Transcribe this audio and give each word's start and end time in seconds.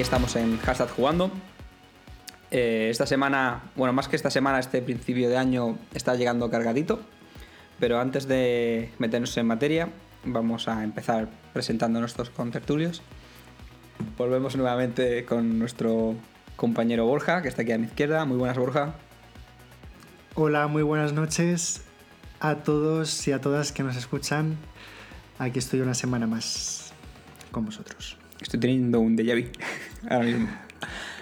aquí 0.00 0.04
estamos 0.04 0.34
en 0.36 0.56
Hashtag 0.60 0.88
Jugando. 0.88 1.30
Eh, 2.50 2.88
esta 2.90 3.04
semana, 3.04 3.64
bueno, 3.76 3.92
más 3.92 4.08
que 4.08 4.16
esta 4.16 4.30
semana, 4.30 4.58
este 4.58 4.80
principio 4.80 5.28
de 5.28 5.36
año 5.36 5.76
está 5.92 6.14
llegando 6.14 6.50
cargadito, 6.50 7.00
pero 7.78 8.00
antes 8.00 8.26
de 8.26 8.92
meternos 8.98 9.36
en 9.36 9.46
materia, 9.46 9.90
vamos 10.24 10.68
a 10.68 10.84
empezar 10.84 11.28
presentando 11.52 12.00
nuestros 12.00 12.30
contertulios. 12.30 13.02
Volvemos 14.16 14.56
nuevamente 14.56 15.26
con 15.26 15.58
nuestro 15.58 16.14
compañero 16.56 17.04
Borja, 17.04 17.42
que 17.42 17.48
está 17.48 17.60
aquí 17.60 17.72
a 17.72 17.76
mi 17.76 17.84
izquierda. 17.84 18.24
Muy 18.24 18.38
buenas, 18.38 18.56
Borja. 18.56 18.94
Hola, 20.34 20.66
muy 20.66 20.82
buenas 20.82 21.12
noches 21.12 21.82
a 22.40 22.54
todos 22.54 23.28
y 23.28 23.32
a 23.32 23.42
todas 23.42 23.70
que 23.70 23.82
nos 23.82 23.96
escuchan. 23.96 24.56
Aquí 25.38 25.58
estoy 25.58 25.82
una 25.82 25.92
semana 25.92 26.26
más 26.26 26.94
con 27.50 27.66
vosotros. 27.66 28.19
Estoy 28.40 28.58
teniendo 28.60 29.00
un 29.00 29.16
déjà 29.16 29.34
vu 29.34 29.48
ahora 30.08 30.24
mismo. 30.24 30.48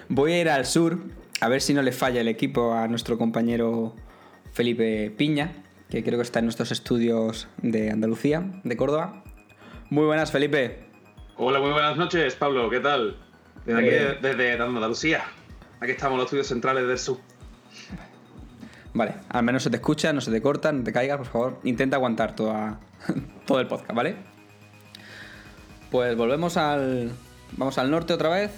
Voy 0.09 0.33
a 0.33 0.41
ir 0.41 0.49
al 0.49 0.67
sur 0.67 0.99
a 1.41 1.49
ver 1.49 1.61
si 1.61 1.75
no 1.75 1.83
le 1.83 1.93
falla 1.93 2.21
el 2.21 2.29
equipo 2.29 2.75
a 2.75 2.89
nuestro 2.89 3.19
compañero 3.19 3.95
Felipe 4.53 5.13
Piña, 5.17 5.53
que 5.91 6.03
creo 6.03 6.19
que 6.19 6.23
está 6.23 6.39
en 6.41 6.47
nuestros 6.47 6.73
estudios 6.73 7.49
de 7.63 7.91
Andalucía, 7.91 8.61
de 8.65 8.77
Córdoba. 8.77 9.23
Muy 9.91 10.05
buenas, 10.05 10.33
Felipe. 10.33 10.85
Hola, 11.37 11.61
muy 11.61 11.71
buenas 11.71 11.97
noches, 11.97 12.35
Pablo. 12.35 12.69
¿Qué 12.71 12.81
tal? 12.81 13.17
Desde 13.65 13.79
aquí, 13.79 14.19
desde 14.23 14.61
Andalucía. 14.61 15.25
Aquí 15.81 15.93
estamos, 15.93 16.19
los 16.19 16.27
estudios 16.27 16.47
centrales 16.49 16.87
del 16.89 16.99
sur. 16.99 17.19
Vale, 18.95 19.15
al 19.29 19.45
menos 19.45 19.63
se 19.63 19.71
te 19.71 19.77
escucha, 19.77 20.13
no 20.13 20.21
se 20.21 20.31
te 20.31 20.43
corta, 20.43 20.73
no 20.73 20.83
te 20.83 20.93
caigas, 20.93 21.19
por 21.19 21.27
favor. 21.27 21.61
Intenta 21.63 21.97
aguantar 21.97 22.35
toda, 22.35 22.81
todo 23.47 23.61
el 23.61 23.67
podcast, 23.67 23.93
¿vale? 23.93 24.17
Pues 25.91 26.17
volvemos 26.17 26.57
al. 26.57 27.13
Vamos 27.53 27.79
al 27.79 27.91
norte 27.91 28.13
otra 28.13 28.29
vez. 28.31 28.51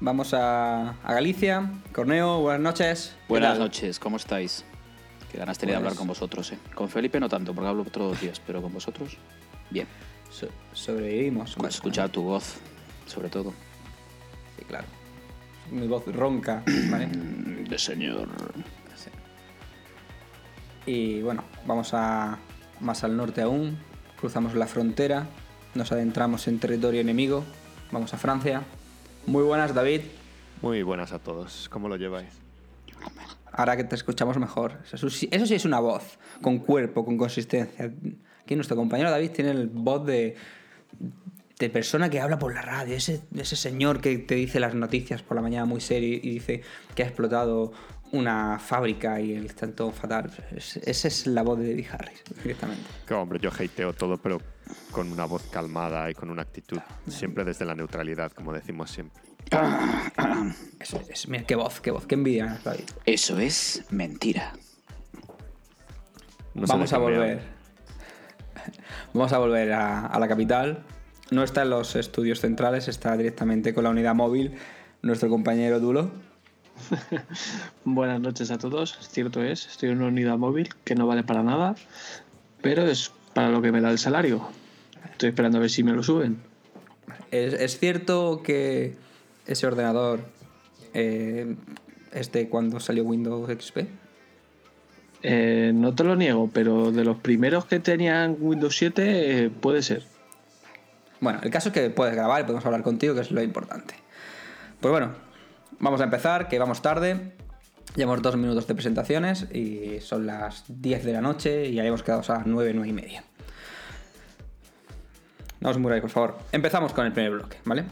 Vamos 0.00 0.32
a, 0.34 0.90
a 1.02 1.12
Galicia. 1.14 1.70
Corneo, 1.92 2.40
buenas 2.40 2.60
noches. 2.62 3.14
¿Qué 3.16 3.24
Buenas 3.28 3.58
noches, 3.58 3.98
¿cómo 3.98 4.16
estáis? 4.16 4.64
Qué 5.30 5.38
ganas 5.38 5.58
tenía 5.58 5.74
de 5.74 5.80
Pues- 5.80 5.86
hablar 5.92 5.98
con 5.98 6.08
vosotros, 6.08 6.52
¿eh? 6.52 6.58
Con 6.74 6.88
Felipe 6.88 7.20
no 7.20 7.28
tanto, 7.28 7.52
porque 7.54 7.68
hablo 7.68 7.84
todos 7.84 8.12
los 8.12 8.20
días, 8.20 8.40
pero 8.46 8.62
con 8.62 8.72
vosotros, 8.72 9.16
bien. 9.70 9.86
So- 10.30 10.48
sobrevivimos. 10.72 11.56
Con 11.56 11.66
escuchar 11.66 12.08
tu 12.10 12.22
voz, 12.22 12.54
sobre 13.06 13.28
todo. 13.28 13.52
Sí, 14.58 14.64
claro. 14.64 14.86
Mi 15.70 15.86
voz 15.86 16.06
ronca, 16.06 16.62
¿vale? 16.90 17.06
De 17.08 17.78
señor. 17.78 18.28
Sí. 18.94 19.10
Y 20.90 21.22
bueno, 21.22 21.44
vamos 21.66 21.92
a 21.92 22.38
más 22.80 23.04
al 23.04 23.16
norte 23.16 23.42
aún. 23.42 23.78
Cruzamos 24.18 24.54
la 24.54 24.66
frontera. 24.66 25.26
Nos 25.78 25.92
adentramos 25.92 26.48
en 26.48 26.58
territorio 26.58 27.00
enemigo. 27.00 27.44
Vamos 27.92 28.12
a 28.12 28.18
Francia. 28.18 28.64
Muy 29.26 29.44
buenas, 29.44 29.72
David. 29.72 30.00
Muy 30.60 30.82
buenas 30.82 31.12
a 31.12 31.20
todos. 31.20 31.68
¿Cómo 31.68 31.88
lo 31.88 31.94
lleváis? 31.94 32.30
Ahora 33.52 33.76
que 33.76 33.84
te 33.84 33.94
escuchamos 33.94 34.36
mejor. 34.38 34.78
Eso 34.92 35.08
sí, 35.08 35.28
eso 35.30 35.46
sí 35.46 35.54
es 35.54 35.64
una 35.64 35.78
voz, 35.78 36.18
con 36.42 36.58
cuerpo, 36.58 37.04
con 37.04 37.16
consistencia. 37.16 37.92
Aquí 38.42 38.56
nuestro 38.56 38.74
compañero 38.74 39.08
David 39.08 39.30
tiene 39.30 39.52
el 39.52 39.68
voz 39.68 40.04
de, 40.04 40.34
de 41.60 41.70
persona 41.70 42.10
que 42.10 42.18
habla 42.18 42.40
por 42.40 42.52
la 42.52 42.62
radio. 42.62 42.96
Ese, 42.96 43.20
ese 43.36 43.54
señor 43.54 44.00
que 44.00 44.18
te 44.18 44.34
dice 44.34 44.58
las 44.58 44.74
noticias 44.74 45.22
por 45.22 45.36
la 45.36 45.42
mañana 45.42 45.64
muy 45.64 45.80
serio 45.80 46.18
y 46.20 46.28
dice 46.28 46.62
que 46.96 47.04
ha 47.04 47.06
explotado 47.06 47.72
una 48.12 48.58
fábrica 48.58 49.20
y 49.20 49.34
el 49.34 49.46
está 49.46 49.70
todo 49.70 49.90
fatal. 49.92 50.30
Es- 50.54 50.76
Esa 50.78 51.08
es 51.08 51.26
la 51.26 51.42
voz 51.42 51.58
de 51.58 51.68
David 51.70 51.86
Harris, 51.92 52.22
directamente. 52.42 52.82
Que, 53.06 53.14
hombre, 53.14 53.38
yo 53.40 53.50
hateo 53.50 53.92
todo, 53.92 54.16
pero 54.16 54.40
con 54.92 55.10
una 55.12 55.24
voz 55.24 55.42
calmada 55.50 56.10
y 56.10 56.14
con 56.14 56.30
una 56.30 56.42
actitud 56.42 56.78
siempre 57.08 57.44
desde 57.44 57.64
la 57.64 57.74
neutralidad, 57.74 58.32
como 58.32 58.52
decimos 58.52 58.90
siempre. 58.90 59.22
Eso 60.80 61.00
es, 61.08 61.28
mira, 61.28 61.44
qué 61.44 61.54
voz, 61.54 61.80
qué 61.80 61.90
voz, 61.90 62.06
qué 62.06 62.14
envidia, 62.14 62.58
David. 62.64 62.84
Eso 63.06 63.38
es 63.38 63.84
mentira. 63.90 64.52
No 66.54 66.66
Vamos 66.66 66.92
a 66.92 66.98
volver. 66.98 67.40
Vamos 69.14 69.32
a 69.32 69.38
volver 69.38 69.72
a, 69.72 70.06
a 70.06 70.18
la 70.18 70.28
capital. 70.28 70.84
No 71.30 71.42
está 71.42 71.62
en 71.62 71.70
los 71.70 71.94
estudios 71.96 72.40
centrales, 72.40 72.88
está 72.88 73.16
directamente 73.16 73.74
con 73.74 73.84
la 73.84 73.90
unidad 73.90 74.14
móvil 74.14 74.54
nuestro 75.02 75.28
compañero 75.28 75.78
Dulo. 75.80 76.10
Buenas 77.84 78.20
noches 78.20 78.50
a 78.50 78.58
todos. 78.58 78.98
Cierto 79.10 79.42
es, 79.42 79.66
estoy 79.66 79.90
en 79.90 79.98
una 79.98 80.08
unidad 80.08 80.38
móvil 80.38 80.68
que 80.84 80.94
no 80.94 81.06
vale 81.06 81.22
para 81.22 81.42
nada, 81.42 81.74
pero 82.62 82.86
es 82.86 83.12
para 83.34 83.50
lo 83.50 83.62
que 83.62 83.72
me 83.72 83.80
da 83.80 83.90
el 83.90 83.98
salario. 83.98 84.48
Estoy 85.10 85.30
esperando 85.30 85.58
a 85.58 85.60
ver 85.60 85.70
si 85.70 85.82
me 85.82 85.92
lo 85.92 86.02
suben. 86.02 86.38
¿Es, 87.30 87.54
es 87.54 87.78
cierto 87.78 88.42
que 88.42 88.96
ese 89.46 89.66
ordenador 89.66 90.20
eh, 90.94 91.56
es 92.12 92.32
de 92.32 92.48
cuando 92.48 92.80
salió 92.80 93.04
Windows 93.04 93.50
XP? 93.50 93.78
Eh, 95.22 95.72
no 95.74 95.94
te 95.94 96.04
lo 96.04 96.14
niego, 96.14 96.48
pero 96.52 96.92
de 96.92 97.04
los 97.04 97.16
primeros 97.18 97.64
que 97.64 97.80
tenían 97.80 98.36
Windows 98.38 98.76
7 98.76 99.44
eh, 99.44 99.50
puede 99.50 99.82
ser. 99.82 100.04
Bueno, 101.20 101.40
el 101.42 101.50
caso 101.50 101.70
es 101.70 101.74
que 101.74 101.90
puedes 101.90 102.14
grabar 102.14 102.40
y 102.40 102.44
podemos 102.44 102.64
hablar 102.64 102.82
contigo, 102.82 103.14
que 103.14 103.22
es 103.22 103.32
lo 103.32 103.42
importante. 103.42 103.94
Pues 104.80 104.92
bueno, 104.92 105.10
vamos 105.78 106.00
a 106.00 106.04
empezar, 106.04 106.48
que 106.48 106.58
vamos 106.58 106.82
tarde. 106.82 107.36
Llevamos 107.96 108.22
dos 108.22 108.36
minutos 108.36 108.66
de 108.66 108.74
presentaciones 108.74 109.46
y 109.52 110.00
son 110.00 110.26
las 110.26 110.64
10 110.68 111.04
de 111.04 111.12
la 111.12 111.20
noche 111.20 111.66
y 111.66 111.78
habíamos 111.80 112.02
quedado 112.02 112.22
a 112.28 112.38
las 112.38 112.46
9, 112.46 112.72
9 112.74 112.88
y 112.88 112.92
media. 112.92 113.24
No 115.60 115.70
os 115.70 115.78
muráis, 115.78 116.02
por 116.02 116.10
favor. 116.10 116.38
Empezamos 116.52 116.92
con 116.92 117.06
el 117.06 117.12
primer 117.12 117.32
bloque, 117.32 117.58
¿vale? 117.64 117.84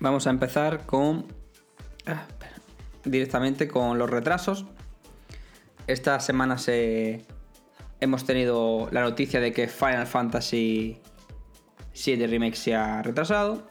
Vamos 0.00 0.26
a 0.26 0.30
empezar 0.30 0.86
con... 0.86 1.26
ah, 2.06 2.24
directamente 3.04 3.68
con 3.68 3.98
los 3.98 4.08
retrasos. 4.08 4.64
Esta 5.86 6.20
semana 6.20 6.56
se... 6.56 7.26
hemos 8.00 8.24
tenido 8.24 8.88
la 8.92 9.02
noticia 9.02 9.40
de 9.40 9.52
que 9.52 9.68
Final 9.68 10.06
Fantasy 10.06 11.00
7 11.92 12.26
Remake 12.26 12.56
se 12.56 12.74
ha 12.74 13.02
retrasado. 13.02 13.70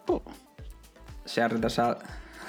Se 1.25 1.41
ha 1.41 1.47
retrasado. 1.47 1.97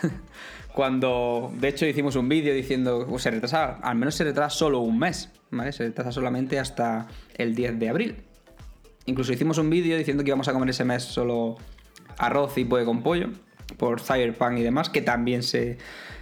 Cuando, 0.75 1.53
de 1.55 1.69
hecho, 1.69 1.87
hicimos 1.87 2.15
un 2.17 2.29
vídeo 2.29 2.55
diciendo 2.55 3.07
que 3.07 3.19
se 3.19 3.31
retrasaba, 3.31 3.81
al 3.83 3.97
menos 3.97 4.15
se 4.15 4.25
retrasa 4.25 4.57
solo 4.57 4.81
un 4.81 4.99
mes, 4.99 5.31
¿vale? 5.51 5.73
Se 5.73 5.85
retrasa 5.85 6.13
solamente 6.13 6.59
hasta 6.59 7.09
el 7.37 7.55
10 7.55 7.79
de 7.79 7.89
abril. 7.89 8.17
Incluso 9.07 9.33
hicimos 9.33 9.59
un 9.59 9.71
vídeo 9.71 9.97
diciendo 9.97 10.23
que 10.23 10.29
íbamos 10.29 10.49
a 10.49 10.53
comer 10.53 10.71
ese 10.71 10.85
mes 10.85 11.03
solo 11.03 11.57
arroz 12.19 12.57
y 12.59 12.65
pollo 12.65 12.85
con 12.85 13.03
pollo, 13.03 13.31
por 13.77 14.01
Cyberpunk 14.01 14.59
y 14.59 14.63
demás, 14.63 14.91
que 14.91 15.01
también 15.01 15.43
se 15.43 15.79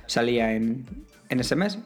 salía 0.06 0.52
en, 0.52 0.86
en 1.28 1.40
ese 1.40 1.56
mes. 1.56 1.78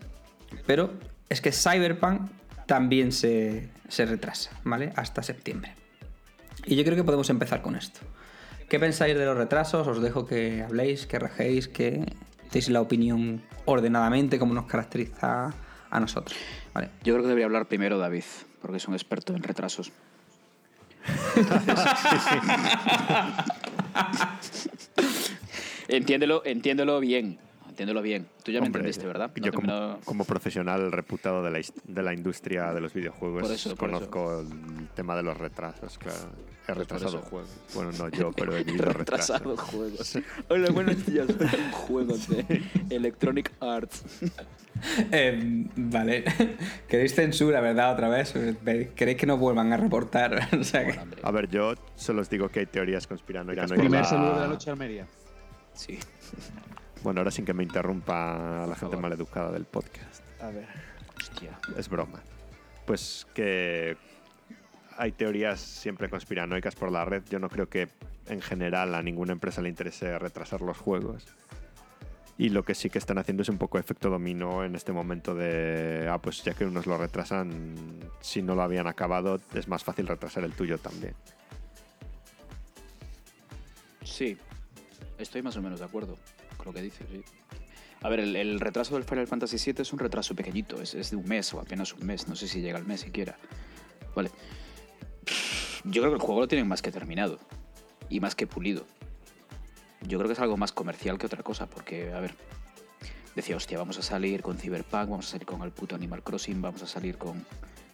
Pero 0.67 0.93
es 1.29 1.41
que 1.41 1.53
Cyberpunk 1.53 2.31
también 2.67 3.13
se, 3.13 3.69
se 3.89 4.07
retrasa, 4.07 4.51
¿vale? 4.63 4.93
Hasta 4.95 5.23
septiembre. 5.23 5.75
Y 6.67 6.77
yo 6.77 6.85
creo 6.85 6.97
que 6.97 7.05
podemos 7.05 7.31
empezar 7.31 7.63
con 7.63 7.77
esto. 7.77 8.01
¿Qué 8.71 8.79
pensáis 8.79 9.19
de 9.19 9.25
los 9.25 9.37
retrasos? 9.37 9.89
Os 9.89 10.01
dejo 10.01 10.27
que 10.27 10.63
habléis, 10.63 11.05
que 11.05 11.19
rajéis, 11.19 11.67
que 11.67 12.07
deis 12.53 12.71
la 12.71 12.81
opinión 12.81 13.43
ordenadamente, 13.65 14.39
como 14.39 14.55
nos 14.55 14.67
caracteriza 14.67 15.53
a 15.91 15.99
nosotros. 15.99 16.39
¿vale? 16.73 16.91
Yo 17.03 17.15
creo 17.15 17.25
que 17.25 17.31
debería 17.31 17.47
hablar 17.47 17.67
primero 17.67 17.99
David, 17.99 18.23
porque 18.63 18.77
es 18.77 18.87
un 18.87 18.95
experto 18.95 19.35
en 19.35 19.43
retrasos. 19.43 19.91
entiéndelo, 25.89 26.43
entiéndelo 26.45 27.01
bien. 27.01 27.41
Entiéndelo 27.81 28.03
bien. 28.03 28.27
Tú 28.45 28.53
ya 28.53 28.61
me 28.61 28.67
Hombre, 28.67 28.81
entendiste, 28.81 29.07
¿verdad? 29.07 29.31
No 29.35 29.43
Yo 29.47 29.53
como, 29.55 29.97
me 29.97 30.05
como 30.05 30.25
profesional 30.27 30.93
reputado 30.93 31.43
de 31.43 31.51
la, 31.51 31.61
de 31.85 32.03
la 32.03 32.13
industria 32.13 32.75
de 32.75 32.81
los 32.83 32.93
videojuegos 32.93 33.41
Por 33.41 33.51
eso, 33.53 33.75
por 33.75 33.89
conozco 33.91 34.41
el 34.41 34.89
tema 34.95 35.17
de 35.17 35.23
los 35.23 35.35
retrasos, 35.39 35.97
claro. 35.97 36.19
He 36.65 36.67
por 36.67 36.77
retrasado 36.77 37.21
eso. 37.21 37.27
juegos. 37.31 37.49
Bueno, 37.75 37.93
no 37.93 38.09
yo, 38.11 38.33
pero 38.33 38.55
he 38.55 38.65
vivido 38.65 38.85
retrasado 38.85 39.39
retrasos. 39.57 39.71
juegos. 39.71 40.19
Hola, 40.51 40.71
buenos 40.73 41.07
días. 41.11 41.27
Un 41.41 41.73
juego 41.73 42.19
de 42.29 42.63
Electronic 42.91 43.51
Arts. 43.61 44.05
Eh, 45.11 45.65
vale. 45.77 46.25
¿Queréis 46.87 47.15
censura, 47.15 47.63
verdad? 47.63 47.95
Otra 47.95 48.11
vez. 48.11 48.35
¿Queréis 48.95 49.17
que 49.17 49.25
nos 49.27 49.39
vuelvan 49.41 49.73
a 49.73 49.79
reportar? 49.79 50.39
O 50.61 50.65
sea 50.65 50.85
que- 50.85 51.01
A 51.23 51.31
ver, 51.31 51.49
yo 51.49 51.73
solo 51.97 52.21
os 52.21 52.29
digo 52.29 52.51
que 52.51 52.61
hay 52.61 52.67
teorías 52.67 53.07
conspiranoicas. 53.07 53.73
Primer 53.73 54.05
saludo 54.05 54.35
de 54.35 54.41
la 54.41 54.49
noche 54.49 54.71
Almería. 54.71 55.07
Sí. 55.73 55.99
Bueno, 57.03 57.21
ahora 57.21 57.31
sin 57.31 57.45
que 57.45 57.55
me 57.55 57.63
interrumpa 57.63 58.67
la 58.67 58.75
gente 58.77 58.97
maleducada 58.97 59.51
del 59.51 59.65
podcast. 59.65 60.23
A 60.41 60.51
ver. 60.51 60.69
Hostia. 61.17 61.59
Es 61.77 61.89
broma. 61.89 62.21
Pues 62.87 63.27
que 63.35 63.97
hay 64.97 65.13
teorías 65.13 65.61
siempre 65.61 66.11
conspiranoicas 66.11 66.75
por 66.75 66.93
la 66.93 67.05
red. 67.05 67.23
Yo 67.31 67.39
no 67.39 67.49
creo 67.49 67.69
que 67.69 67.89
en 68.27 68.43
general 68.43 68.95
a 68.95 69.03
ninguna 69.03 69.33
empresa 69.33 69.63
le 69.63 69.71
interese 69.71 70.19
retrasar 70.19 70.61
los 70.61 70.77
juegos. 70.77 71.27
Y 72.37 72.49
lo 72.49 72.63
que 72.65 72.75
sí 72.75 72.89
que 72.89 72.99
están 72.99 73.19
haciendo 73.19 73.43
es 73.43 73.49
un 73.51 73.59
poco 73.59 73.79
efecto 73.79 74.09
dominó 74.09 74.65
en 74.65 74.75
este 74.75 74.93
momento 74.93 75.35
de, 75.35 76.09
ah, 76.11 76.19
pues 76.19 76.43
ya 76.43 76.55
que 76.55 76.65
unos 76.65 76.87
lo 76.87 76.97
retrasan, 76.97 77.75
si 78.21 78.41
no 78.41 78.55
lo 78.55 78.63
habían 78.63 78.87
acabado, 78.87 79.41
es 79.53 79.69
más 79.69 79.85
fácil 79.85 80.07
retrasar 80.07 80.45
el 80.45 80.55
tuyo 80.55 80.79
también. 80.79 81.15
Sí, 84.03 84.39
estoy 85.23 85.43
más 85.43 85.57
o 85.57 85.63
menos 85.63 85.81
de 85.81 85.87
acuerdo 85.87 86.19
con 86.57 86.67
lo 86.67 86.73
que 86.73 86.83
dices, 86.83 87.07
sí. 87.11 87.23
A 88.03 88.09
ver, 88.09 88.21
el, 88.21 88.61
retraso 88.61 88.95
del 88.95 89.05
Final 89.05 89.27
Fantasy 89.27 89.59
VII 89.73 89.83
es 89.83 89.93
un 89.93 89.99
retraso 89.99 90.35
pequeñito, 90.35 90.81
es, 90.81 90.95
es 90.95 91.11
de 91.11 91.17
un 91.17 91.27
mes 91.27 91.53
o 91.53 91.61
apenas 91.61 91.93
un 91.93 92.07
mes, 92.07 92.29
no 92.29 92.35
sé 92.35 92.49
si 92.49 92.63
llega 92.63 92.79
al 92.79 92.87
mes 92.87 93.01
siquiera. 93.01 93.37
Vale. 94.15 94.31
Yo 95.85 96.03
creo 96.03 96.13
que 96.13 96.17
el 96.17 96.23
juego 96.23 96.41
lo 96.41 96.49
tienen 96.49 96.67
más 96.67 96.81
que 96.81 96.91
terminado 96.91 97.39
y 98.09 98.21
más 98.21 98.35
que 98.35 98.47
pulido. 98.47 98.87
Yo 100.03 100.19
creo 100.19 100.29
que 100.29 100.33
es 100.33 100.41
algo 100.41 100.57
más 100.57 100.73
comercial 100.73 101.19
que 101.19 101.27
otra 101.27 101.43
cosa, 101.43 101.69
porque, 101.69 102.13
a 102.13 102.21
ver, 102.21 102.35
decía, 103.37 103.57
hostia, 103.57 103.77
vamos 103.77 103.99
a 103.99 104.03
salir 104.03 104.41
con 104.41 104.57
Cyberpunk, 104.57 105.11
vamos 105.11 105.27
a 105.29 105.31
salir 105.33 105.47
con 105.47 105.63
el 105.63 105.71
puto 105.71 105.95
Animal 105.95 106.23
Crossing, 106.23 106.61
vamos 106.63 106.83
a 106.83 106.87
salir 106.87 107.19
con... 107.19 107.45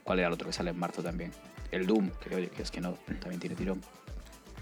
¿Cuál 0.05 0.21
era 0.21 0.29
el 0.29 0.35
otro 0.35 0.47
que 0.47 0.53
sale 0.53 0.71
en 0.71 0.79
marzo 0.79 1.03
también? 1.03 1.33
El 1.73 1.85
Doom, 1.85 2.11
que 2.23 2.33
oye, 2.33 2.49
que 2.49 2.63
es 2.63 2.71
que 2.71 2.81
no, 2.81 2.93
también 3.21 3.41
tiene 3.41 3.57
tirón. 3.57 3.81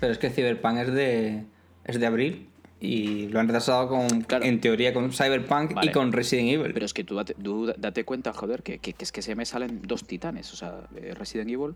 Pero 0.00 0.12
es 0.12 0.19
que 0.19 0.31
Cyberpunk 0.31 0.78
es 0.78 0.93
de, 0.93 1.44
es 1.84 2.00
de 2.00 2.06
abril 2.06 2.49
y 2.81 3.29
lo 3.29 3.41
han 3.41 3.47
retrasado 3.47 3.88
con, 3.88 4.23
Claro. 4.23 4.44
en 4.44 4.61
teoría 4.61 4.93
con 4.93 5.11
Cyberpunk 5.12 5.73
Vale. 5.75 5.91
y 5.91 5.93
con 5.93 6.12
Resident 6.12 6.49
Evil. 6.50 6.73
Pero 6.75 6.85
es 6.87 6.93
que 6.93 7.05
tú 7.05 7.15
date, 7.15 7.35
tú 7.35 7.73
date 7.79 8.05
cuenta, 8.05 8.32
joder, 8.32 8.62
que, 8.62 8.79
que- 8.79 8.93
que 8.93 9.05
es 9.05 9.12
que 9.12 9.21
ese 9.21 9.35
mes 9.35 9.49
salen 9.49 9.81
dos 9.82 10.05
titanes, 10.06 10.53
o 10.53 10.56
sea, 10.56 10.81
eh, 10.97 11.15
Resident 11.17 11.50
Evil 11.50 11.75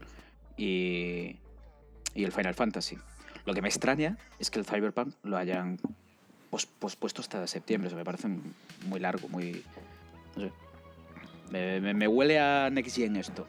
y, 0.57 1.37
y 2.15 2.25
el 2.25 2.33
Final 2.33 2.55
Fantasy. 2.55 2.99
Lo 3.47 3.55
que 3.55 3.63
me 3.63 3.69
extraña 3.69 4.19
es 4.39 4.51
que 4.51 4.59
el 4.59 4.67
Cyberpunk 4.67 5.15
lo 5.23 5.37
hayan 5.39 5.79
pos- 6.51 6.67
pospuesto 6.67 7.23
hasta 7.23 7.47
septiembre, 7.47 7.87
o 7.87 7.91
sea, 7.91 7.99
me 7.99 8.05
parece 8.05 8.29
muy 8.87 9.01
largo, 9.01 9.29
muy... 9.29 9.63
No 10.37 10.43
sé. 10.43 10.53
Me, 11.51 11.81
me- 11.81 11.95
me 11.95 12.07
huele 12.09 12.39
a 12.39 12.69
Next 12.69 12.97
Gen 12.97 13.17
esto. 13.17 13.47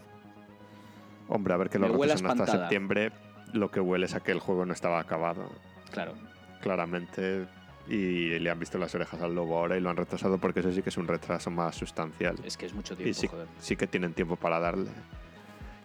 Hombre, 1.27 1.53
a 1.53 1.57
ver 1.57 1.69
que 1.69 1.77
lo 1.77 1.89
Me 1.89 1.93
retrasan 1.97 2.39
hasta 2.39 2.51
septiembre, 2.59 3.11
lo 3.53 3.69
que 3.69 3.79
huele 3.81 4.05
es 4.05 4.15
a 4.15 4.21
que 4.21 4.31
el 4.31 4.39
juego 4.39 4.65
no 4.65 4.71
estaba 4.73 4.99
acabado, 4.99 5.49
Claro. 5.91 6.13
Claramente. 6.61 7.45
Y 7.87 8.37
le 8.37 8.49
han 8.51 8.59
visto 8.59 8.77
las 8.77 8.93
orejas 8.93 9.19
al 9.21 9.33
lobo 9.33 9.57
ahora 9.57 9.75
y 9.75 9.81
lo 9.81 9.89
han 9.89 9.97
retrasado 9.97 10.37
porque 10.37 10.59
eso 10.59 10.71
sí 10.71 10.83
que 10.83 10.89
es 10.89 10.97
un 10.97 11.07
retraso 11.07 11.49
más 11.49 11.75
sustancial. 11.75 12.35
Es 12.43 12.55
que 12.55 12.67
es 12.67 12.73
mucho 12.73 12.93
Y 12.93 12.97
tiempo, 12.97 13.13
sí, 13.19 13.27
joder. 13.27 13.47
sí 13.59 13.75
que 13.75 13.87
tienen 13.87 14.13
tiempo 14.13 14.35
para 14.35 14.59
darle. 14.59 14.91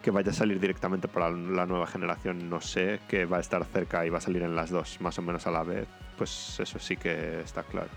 Que 0.03 0.11
vaya 0.11 0.29
a 0.29 0.33
salir 0.33 0.59
directamente 0.59 1.07
para 1.07 1.31
la 1.31 1.65
nueva 1.65 1.87
generación, 1.87 2.47
no 2.47 2.61
sé. 2.61 2.99
Que 3.07 3.25
va 3.25 3.37
a 3.37 3.39
estar 3.39 3.65
cerca 3.65 4.05
y 4.05 4.11
va 4.11 4.19
a 4.19 4.21
salir 4.21 4.43
en 4.43 4.55
las 4.55 4.69
dos 4.69 5.01
más 5.01 5.17
o 5.17 5.23
menos 5.23 5.47
a 5.47 5.51
la 5.51 5.63
vez. 5.63 5.87
Pues 6.15 6.59
eso 6.59 6.77
sí 6.77 6.95
que 6.95 7.41
está 7.41 7.63
claro. 7.63 7.89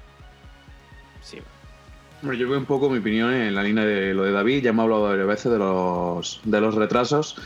Sí. 1.21 1.39
Hombre, 2.23 2.39
yo 2.39 2.49
veo 2.49 2.59
un 2.59 2.65
poco 2.65 2.89
mi 2.89 2.99
opinión 2.99 3.33
en 3.35 3.55
la 3.55 3.63
línea 3.63 3.85
de 3.85 4.15
lo 4.15 4.23
de 4.25 4.33
David. 4.33 4.63
Ya 4.63 4.71
hemos 4.71 4.85
hablado 4.85 5.03
varias 5.03 5.27
veces 5.27 5.53
de 5.53 5.59
los, 5.59 6.41
de 6.45 6.61
los 6.63 6.75
retrasos. 6.75 7.37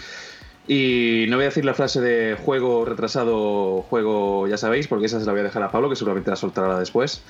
Y 0.68 1.26
no 1.28 1.36
voy 1.36 1.44
a 1.44 1.48
decir 1.48 1.64
la 1.64 1.74
frase 1.74 2.00
de 2.00 2.36
juego 2.36 2.84
retrasado, 2.84 3.82
juego 3.82 4.46
ya 4.46 4.56
sabéis, 4.56 4.86
porque 4.86 5.06
esa 5.06 5.18
se 5.18 5.26
la 5.26 5.32
voy 5.32 5.40
a 5.40 5.44
dejar 5.44 5.62
a 5.62 5.70
Pablo, 5.70 5.88
que 5.88 5.96
seguramente 5.96 6.30
la 6.30 6.36
soltará 6.36 6.78
después. 6.78 7.22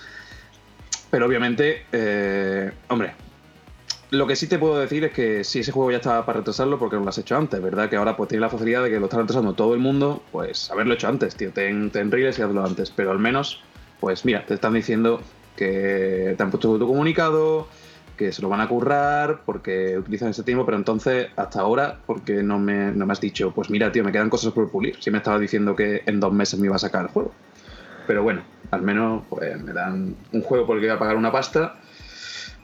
Pero 1.11 1.26
obviamente, 1.26 1.84
eh, 1.93 2.73
hombre, 2.88 3.14
lo 4.12 4.26
que 4.26 4.37
sí 4.37 4.46
te 4.46 4.58
puedo 4.58 4.79
decir 4.79 5.05
es 5.05 5.12
que 5.12 5.43
si 5.43 5.61
ese 5.61 5.73
juego 5.73 5.90
ya 5.90 5.96
estaba 5.96 6.26
para 6.26 6.40
retrasarlo, 6.40 6.79
porque 6.79 6.96
no 6.96 7.02
lo 7.02 7.08
has 7.08 7.17
hecho 7.17 7.34
antes, 7.34 7.61
¿verdad? 7.62 7.88
Que 7.88 7.96
ahora 7.96 8.14
pues 8.14 8.29
tiene 8.29 8.43
la 8.43 8.50
facilidad 8.50 8.82
de 8.82 8.90
que 8.90 9.00
lo 9.00 9.06
está 9.06 9.17
retrasando 9.17 9.55
todo 9.55 9.73
el 9.73 9.81
mundo, 9.81 10.23
pues 10.31 10.70
haberlo 10.70 10.93
hecho 10.93 11.08
antes, 11.08 11.35
tío. 11.35 11.50
Ten, 11.50 11.90
ten 11.90 12.12
y 12.14 12.26
hazlo 12.26 12.62
antes. 12.62 12.90
Pero 12.90 13.11
al 13.11 13.19
menos, 13.19 13.61
pues 14.00 14.26
mira, 14.26 14.44
te 14.44 14.52
están 14.52 14.75
diciendo 14.75 15.23
que 15.56 16.35
te 16.37 16.43
han 16.43 16.50
puesto 16.50 16.78
tu 16.78 16.87
comunicado, 16.87 17.69
que 18.17 18.32
se 18.32 18.43
lo 18.43 18.49
van 18.49 18.61
a 18.61 18.69
currar, 18.69 19.41
porque 19.44 19.99
utilizan 19.99 20.31
ese 20.31 20.43
tiempo, 20.43 20.64
pero 20.64 20.76
entonces, 20.76 21.29
hasta 21.37 21.61
ahora, 21.61 21.99
porque 22.06 22.43
no 22.43 22.59
me, 22.59 22.93
no 22.93 23.06
me 23.06 23.12
has 23.12 23.20
dicho, 23.20 23.53
pues 23.53 23.70
mira, 23.70 23.91
tío, 23.91 24.05
me 24.05 24.12
quedan 24.12 24.31
cosas 24.31 24.53
por 24.53 24.70
pulir. 24.70 24.97
Si 25.00 25.11
me 25.11 25.19
estabas 25.19 25.41
diciendo 25.41 25.75
que 25.75 26.03
en 26.06 26.20
dos 26.20 26.32
meses 26.32 26.59
me 26.59 26.67
iba 26.67 26.76
a 26.76 26.79
sacar 26.79 27.03
el 27.03 27.09
juego. 27.09 27.32
Pero 28.06 28.23
bueno, 28.23 28.43
al 28.70 28.82
menos 28.82 29.23
pues 29.29 29.61
me 29.62 29.73
dan 29.73 30.14
un 30.32 30.43
juego 30.43 30.67
por 30.67 30.76
el 30.76 30.82
que 30.82 30.88
voy 30.88 30.97
a 30.97 30.99
pagar 30.99 31.17
una 31.17 31.31
pasta, 31.31 31.76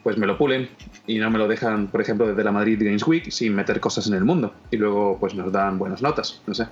pues 0.03 0.17
me 0.17 0.27
lo 0.27 0.37
pulen 0.37 0.69
y 1.07 1.17
no 1.19 1.29
me 1.29 1.37
lo 1.37 1.47
dejan, 1.47 1.87
por 1.87 2.01
ejemplo, 2.01 2.27
desde 2.27 2.43
la 2.43 2.51
Madrid 2.51 2.79
Games 2.81 3.05
Week 3.07 3.31
sin 3.31 3.55
meter 3.55 3.79
cosas 3.79 4.07
en 4.07 4.13
el 4.13 4.25
mundo. 4.25 4.53
Y 4.71 4.77
luego 4.77 5.17
pues 5.19 5.35
nos 5.35 5.51
dan 5.51 5.77
buenas 5.77 6.01
notas, 6.01 6.41
no 6.45 6.53
sé. 6.53 6.67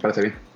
Parece 0.00 0.22
bien. 0.22 0.51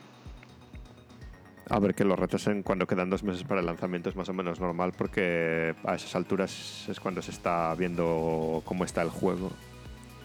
A 1.69 1.81
ver, 1.81 1.97
que 1.97 2.05
lo 2.05 2.15
retrasen 2.15 2.63
cuando 2.63 2.87
quedan 2.87 3.11
dos 3.11 3.25
meses 3.25 3.43
para 3.43 3.59
el 3.59 3.67
lanzamiento 3.67 4.09
es 4.09 4.15
más 4.15 4.29
o 4.29 4.33
menos 4.33 4.61
normal 4.61 4.93
porque 4.97 5.75
a 5.85 5.97
esas 5.97 6.15
alturas 6.15 6.89
es 6.89 7.01
cuando 7.01 7.23
se 7.23 7.33
está 7.33 7.75
viendo 7.75 8.63
cómo 8.65 8.85
está 8.85 9.03
el 9.03 9.11
juego 9.11 9.51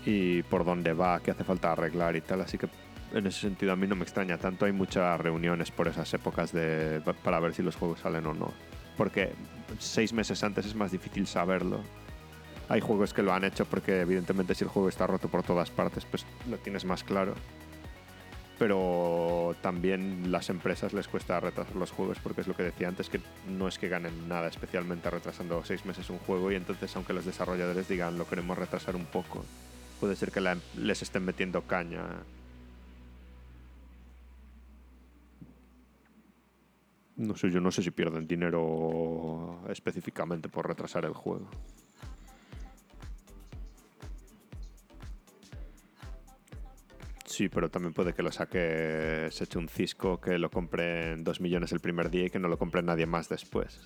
y 0.06 0.44
por 0.44 0.64
dónde 0.64 0.94
va, 0.94 1.20
qué 1.20 1.32
hace 1.32 1.44
falta 1.44 1.72
arreglar 1.72 2.16
y 2.16 2.22
tal. 2.22 2.42
Así 2.42 2.60
que 2.60 2.70
en 3.14 3.26
ese 3.26 3.40
sentido 3.42 3.72
a 3.72 3.76
mí 3.76 3.88
no 3.88 3.96
me 3.96 4.04
extraña 4.04 4.38
tanto. 4.38 4.66
Hay 4.66 4.72
muchas 4.72 5.20
reuniones 5.20 5.72
por 5.72 5.88
esas 5.88 6.14
épocas 6.14 6.52
de, 6.52 7.02
para 7.24 7.40
ver 7.40 7.56
si 7.56 7.64
los 7.64 7.76
juegos 7.76 8.02
salen 8.02 8.28
o 8.28 8.36
no. 8.36 8.54
Porque 8.96 9.32
seis 9.80 10.14
meses 10.14 10.44
antes 10.44 10.68
es 10.68 10.76
más 10.76 10.92
difícil 10.92 11.26
saberlo. 11.26 11.80
Hay 12.70 12.82
juegos 12.82 13.16
que 13.16 13.24
lo 13.24 13.34
han 13.34 13.46
hecho 13.46 13.66
porque 13.66 14.02
evidentemente 14.02 14.54
si 14.54 14.64
el 14.64 14.70
juego 14.70 14.90
está 14.90 15.08
roto 15.08 15.28
por 15.28 15.42
todas 15.42 15.72
partes 15.72 16.06
pues 16.06 16.24
lo 16.48 16.58
tienes 16.58 16.86
más 16.86 17.04
claro 17.04 17.34
pero 18.62 19.56
también 19.64 20.32
las 20.32 20.52
empresas 20.52 20.94
les 20.94 21.08
cuesta 21.08 21.40
retrasar 21.40 21.76
los 21.76 21.90
juegos 21.90 22.20
porque 22.22 22.42
es 22.42 22.48
lo 22.48 22.56
que 22.56 22.62
decía 22.62 22.90
antes, 22.90 23.10
que 23.10 23.20
no 23.50 23.68
es 23.68 23.80
que 23.80 23.90
ganen 23.90 24.30
nada 24.30 24.50
especialmente 24.50 25.10
retrasando 25.10 25.66
seis 25.66 25.84
meses 25.84 26.12
un 26.12 26.20
juego 26.20 26.52
y 26.52 26.56
entonces 26.58 26.96
aunque 26.96 27.12
los 27.14 27.26
desarrolladores 27.26 27.88
digan 27.88 28.20
lo 28.20 28.28
queremos 28.28 28.56
retrasar 28.56 28.96
un 28.96 29.06
poco, 29.06 29.44
puede 30.00 30.16
ser 30.16 30.32
que 30.32 30.42
la- 30.42 30.60
les 30.78 31.02
estén 31.02 31.26
metiendo 31.26 31.64
caña. 31.64 32.04
No 37.16 37.36
sé, 37.36 37.50
yo 37.50 37.62
no 37.62 37.72
sé 37.72 37.82
si 37.82 37.90
pierden 37.90 38.28
dinero 38.28 39.60
específicamente 39.70 40.50
por 40.50 40.68
retrasar 40.68 41.04
el 41.06 41.14
juego. 41.14 41.48
Sí, 47.42 47.50
pero 47.50 47.72
también 47.72 47.92
puede 47.92 48.14
que 48.14 48.22
lo 48.22 48.32
saque, 48.32 49.28
se 49.32 49.46
eche 49.46 49.58
un 49.58 49.68
cisco, 49.68 50.22
que 50.22 50.38
lo 50.38 50.52
compre 50.52 51.14
en 51.14 51.24
2 51.24 51.42
millones 51.42 51.72
el 51.72 51.80
primer 51.80 52.12
día 52.12 52.26
y 52.26 52.30
que 52.30 52.38
no 52.38 52.48
lo 52.48 52.60
compre 52.60 52.84
nadie 52.84 53.08
más 53.08 53.30
después. 53.30 53.80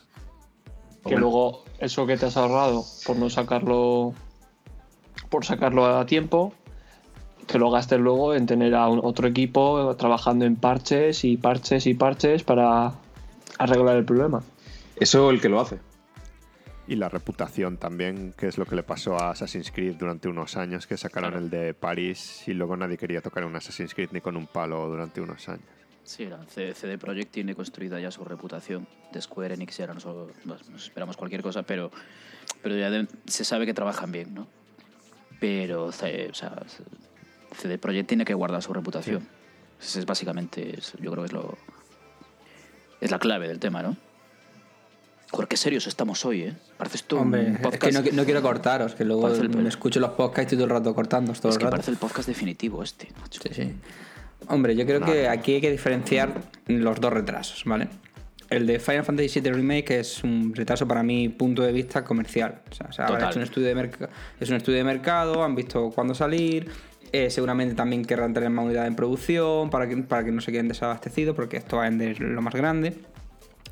Que 1.05 1.11
Bueno. 1.13 1.19
luego 1.21 1.63
eso 1.79 2.05
que 2.05 2.17
te 2.17 2.25
has 2.25 2.35
ahorrado 2.35 2.83
por 3.07 3.15
no 3.15 3.29
sacarlo 3.29 4.13
por 5.29 5.45
sacarlo 5.45 5.85
a 5.85 6.05
tiempo, 6.05 6.53
que 7.47 7.57
lo 7.57 7.71
gastes 7.71 7.97
luego 7.97 8.33
en 8.35 8.45
tener 8.45 8.75
a 8.75 8.89
un- 8.89 8.99
otro 9.01 9.25
equipo 9.25 9.95
trabajando 9.95 10.43
en 10.43 10.57
parches 10.57 11.23
y 11.23 11.37
parches 11.37 11.87
y 11.87 11.93
parches 11.93 12.43
para 12.43 12.91
arreglar 13.57 13.95
el 13.95 14.03
problema. 14.03 14.43
Eso 14.97 15.29
el 15.29 15.39
que 15.39 15.47
lo 15.47 15.61
hace. 15.61 15.77
Y 16.87 16.95
la 16.97 17.09
reputación 17.09 17.77
también, 17.77 18.33
que 18.37 18.47
es 18.47 18.57
lo 18.59 18.65
que 18.65 18.75
le 18.75 18.83
pasó 18.83 19.17
a 19.17 19.31
Assassin's 19.31 19.71
Creed 19.71 19.95
durante 19.95 20.27
unos 20.27 20.55
años, 20.55 20.85
que 20.85 20.97
sacaron 20.97 21.33
el 21.33 21.49
de 21.49 21.73
París 21.73 22.43
y 22.47 22.53
luego 22.53 22.77
nadie 22.77 22.95
quería 22.97 23.21
tocar 23.21 23.43
un 23.43 23.55
Assassin's 23.55 23.95
Creed 23.95 24.09
ni 24.11 24.21
con 24.21 24.37
un 24.37 24.45
palo 24.45 24.87
durante 24.87 25.19
unos 25.19 25.49
años. 25.49 25.65
Sí, 26.03 26.25
la 26.27 26.45
CD 26.45 26.99
Projekt 26.99 27.31
tiene 27.31 27.55
construida 27.55 27.99
ya 27.99 28.11
su 28.11 28.23
reputación 28.23 28.87
de 29.11 29.19
Square 29.19 29.55
Enix 29.55 29.79
y 29.79 29.81
ahora 29.81 29.95
nos, 29.95 30.05
nos- 30.05 30.69
nos 30.69 30.83
esperamos 30.83 31.17
cualquier 31.17 31.41
cosa, 31.41 31.63
pero, 31.63 31.89
pero 32.61 32.77
ya 32.77 32.91
de- 32.91 33.07
se 33.25 33.43
sabe 33.43 33.65
que 33.65 33.73
trabajan 33.73 34.11
bien, 34.11 34.35
¿no? 34.35 34.47
Pero 35.39 35.85
o 35.85 35.91
sea, 35.91 36.63
CD 37.53 37.79
Projekt 37.79 38.07
tiene 38.07 38.25
que 38.25 38.35
guardar 38.35 38.61
su 38.61 38.71
reputación. 38.73 39.27
Ese 39.81 39.97
es 39.99 40.05
básicamente, 40.05 40.77
yo 41.01 41.11
creo 41.11 41.23
que 41.23 41.27
es 41.27 41.33
lo 41.33 41.57
es 43.01 43.09
la 43.09 43.17
clave 43.17 43.47
del 43.47 43.59
tema, 43.59 43.81
¿no? 43.81 43.97
Joder, 45.31 45.47
qué 45.47 45.57
serios 45.57 45.87
estamos 45.87 46.23
hoy, 46.25 46.41
¿eh? 46.43 46.53
Parece 46.77 46.97
esto 46.97 47.19
Hombre, 47.19 47.41
un 47.47 47.55
es 47.73 47.79
que 47.79 47.91
no, 47.91 48.01
qui- 48.01 48.11
no 48.13 48.25
quiero 48.25 48.41
cortaros, 48.41 48.95
que 48.95 49.03
luego 49.03 49.27
el- 49.29 49.49
me 49.49 49.67
escucho 49.69 49.99
los 49.99 50.11
podcasts 50.11 50.53
y 50.53 50.55
todo 50.55 50.65
el 50.65 50.71
rato 50.71 50.93
cortando 50.95 51.33
todo 51.33 51.49
es 51.49 51.55
el 51.55 51.59
que 51.59 51.63
rato. 51.65 51.71
parece 51.71 51.91
el 51.91 51.97
podcast 51.97 52.27
definitivo 52.27 52.83
este, 52.83 53.09
macho. 53.19 53.41
Sí, 53.43 53.49
sí. 53.53 53.73
Hombre, 54.47 54.75
yo 54.75 54.85
creo 54.85 55.01
que 55.01 55.27
aquí 55.27 55.55
hay 55.55 55.61
que 55.61 55.71
diferenciar 55.71 56.31
los 56.67 56.99
dos 57.01 57.11
retrasos, 57.11 57.63
¿vale? 57.65 57.87
El 58.49 58.67
de 58.67 58.79
Final 58.79 59.03
Fantasy 59.03 59.39
VII 59.41 59.51
Remake 59.53 59.99
es 59.99 60.23
un 60.23 60.53
retraso 60.53 60.87
para 60.87 61.01
mi 61.01 61.29
punto 61.29 61.63
de 61.63 61.71
vista 61.71 62.05
comercial. 62.05 62.61
O 62.71 62.75
sea, 62.75 63.07
hecho 63.29 63.39
un 63.39 63.43
estudio 63.43 63.73
de 63.75 63.89
es 64.39 64.49
un 64.49 64.55
estudio 64.57 64.77
de 64.77 64.83
mercado, 64.83 65.43
han 65.43 65.55
visto 65.55 65.89
cuándo 65.89 66.13
salir, 66.13 66.69
eh, 67.11 67.31
seguramente 67.31 67.73
también 67.73 68.05
querrán 68.05 68.33
tener 68.35 68.51
más 68.51 68.65
unidad 68.65 68.85
en 68.85 68.95
producción 68.95 69.71
para 69.71 69.89
que, 69.89 69.97
para 69.97 70.23
que 70.23 70.31
no 70.31 70.41
se 70.41 70.51
queden 70.51 70.67
desabastecidos, 70.67 71.35
porque 71.35 71.57
esto 71.57 71.77
va 71.77 71.85
a 71.85 71.89
vender 71.89 72.19
lo 72.21 72.41
más 72.43 72.53
grande. 72.53 72.93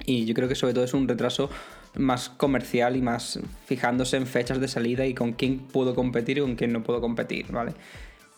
Y 0.05 0.25
yo 0.25 0.33
creo 0.33 0.47
que 0.47 0.55
sobre 0.55 0.73
todo 0.73 0.83
es 0.83 0.93
un 0.93 1.07
retraso 1.07 1.49
más 1.95 2.29
comercial 2.29 2.95
y 2.95 3.01
más 3.01 3.39
fijándose 3.65 4.17
en 4.17 4.25
fechas 4.27 4.59
de 4.59 4.67
salida 4.67 5.05
y 5.05 5.13
con 5.13 5.33
quién 5.33 5.59
puedo 5.59 5.95
competir 5.95 6.39
y 6.39 6.41
con 6.41 6.55
quién 6.55 6.73
no 6.73 6.83
puedo 6.83 6.99
competir, 7.01 7.51
¿vale? 7.51 7.73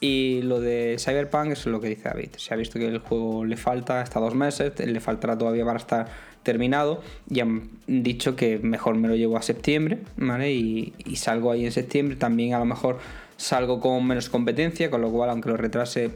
Y 0.01 0.41
lo 0.43 0.59
de 0.59 0.97
Cyberpunk 0.99 1.51
es 1.51 1.65
lo 1.65 1.79
que 1.79 1.87
dice 1.89 2.09
David. 2.09 2.31
Se 2.37 2.53
ha 2.53 2.57
visto 2.57 2.77
que 2.77 2.85
el 2.87 2.99
juego 2.99 3.45
le 3.45 3.55
falta 3.57 4.01
hasta 4.01 4.19
dos 4.19 4.35
meses, 4.35 4.73
le 4.77 4.99
faltará 4.99 5.37
todavía 5.37 5.63
para 5.65 5.79
estar 5.79 6.07
terminado 6.43 7.01
y 7.29 7.39
han 7.39 7.69
dicho 7.87 8.35
que 8.35 8.59
mejor 8.59 8.95
me 8.95 9.07
lo 9.07 9.15
llevo 9.15 9.37
a 9.37 9.41
septiembre, 9.41 9.99
¿vale? 10.17 10.51
Y, 10.53 10.93
y 11.05 11.15
salgo 11.15 11.49
ahí 11.49 11.65
en 11.65 11.71
septiembre. 11.71 12.17
También 12.17 12.53
a 12.53 12.59
lo 12.59 12.65
mejor 12.65 12.99
salgo 13.37 13.79
con 13.79 14.05
menos 14.05 14.29
competencia, 14.29 14.91
con 14.91 15.01
lo 15.01 15.09
cual, 15.09 15.29
aunque 15.29 15.49
lo 15.49 15.57
retrase, 15.57 16.11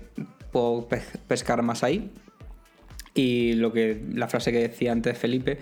puedo 0.51 0.87
pe- 0.87 1.01
pescar 1.27 1.63
más 1.63 1.83
ahí. 1.83 2.11
Y 3.19 3.53
lo 3.55 3.73
que 3.73 4.01
la 4.13 4.29
frase 4.29 4.53
que 4.53 4.59
decía 4.59 4.93
antes 4.93 5.17
Felipe, 5.17 5.57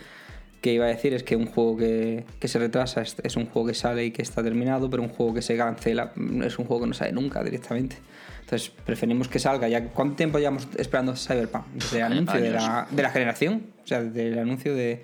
que 0.61 0.73
iba 0.73 0.85
a 0.85 0.89
decir 0.89 1.15
es 1.15 1.23
que 1.23 1.35
un 1.35 1.47
juego 1.47 1.75
que, 1.77 2.23
que 2.39 2.47
se 2.47 2.59
retrasa 2.59 3.01
es, 3.01 3.15
es 3.23 3.35
un 3.35 3.47
juego 3.47 3.69
que 3.69 3.73
sale 3.73 4.05
y 4.05 4.11
que 4.11 4.21
está 4.21 4.43
terminado, 4.43 4.91
pero 4.91 5.01
un 5.01 5.09
juego 5.09 5.33
que 5.33 5.41
se 5.41 5.57
cancela 5.57 6.13
es 6.43 6.59
un 6.59 6.65
juego 6.65 6.83
que 6.83 6.87
no 6.89 6.93
sale 6.93 7.13
nunca 7.13 7.43
directamente. 7.43 7.95
Entonces 8.41 8.69
preferimos 8.85 9.27
que 9.27 9.39
salga 9.39 9.67
ya. 9.67 9.85
¿Cuánto 9.85 10.17
tiempo 10.17 10.37
llevamos 10.37 10.67
esperando 10.77 11.15
Cyberpunk? 11.15 11.65
Desde 11.73 11.97
el 11.97 12.03
anuncio 12.03 12.39
de 12.39 12.51
la, 12.51 12.87
de 12.91 13.01
la 13.01 13.09
generación, 13.09 13.63
o 13.83 13.87
sea, 13.87 14.03
desde 14.03 14.27
el 14.27 14.37
anuncio 14.37 14.75
de, 14.75 15.03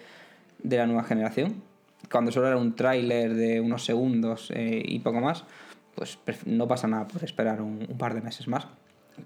de 0.62 0.77
la 0.77 0.86
nueva 0.86 1.05
generación, 1.05 1.55
cuando 2.12 2.31
solo 2.31 2.50
era 2.50 2.57
un 2.57 2.75
tráiler 2.75 3.33
de 3.33 3.62
unos 3.62 3.83
segundos 3.83 4.51
eh, 4.53 4.79
y 4.86 5.00
poco 5.00 5.22
más, 5.22 5.43
pues 5.95 6.19
no 6.45 6.67
pasa 6.67 6.88
nada 6.88 7.07
por 7.07 7.24
esperar 7.24 7.63
un, 7.63 7.88
un 7.89 7.98
par 7.98 8.13
de 8.13 8.22
meses 8.22 8.48
más. 8.48 8.67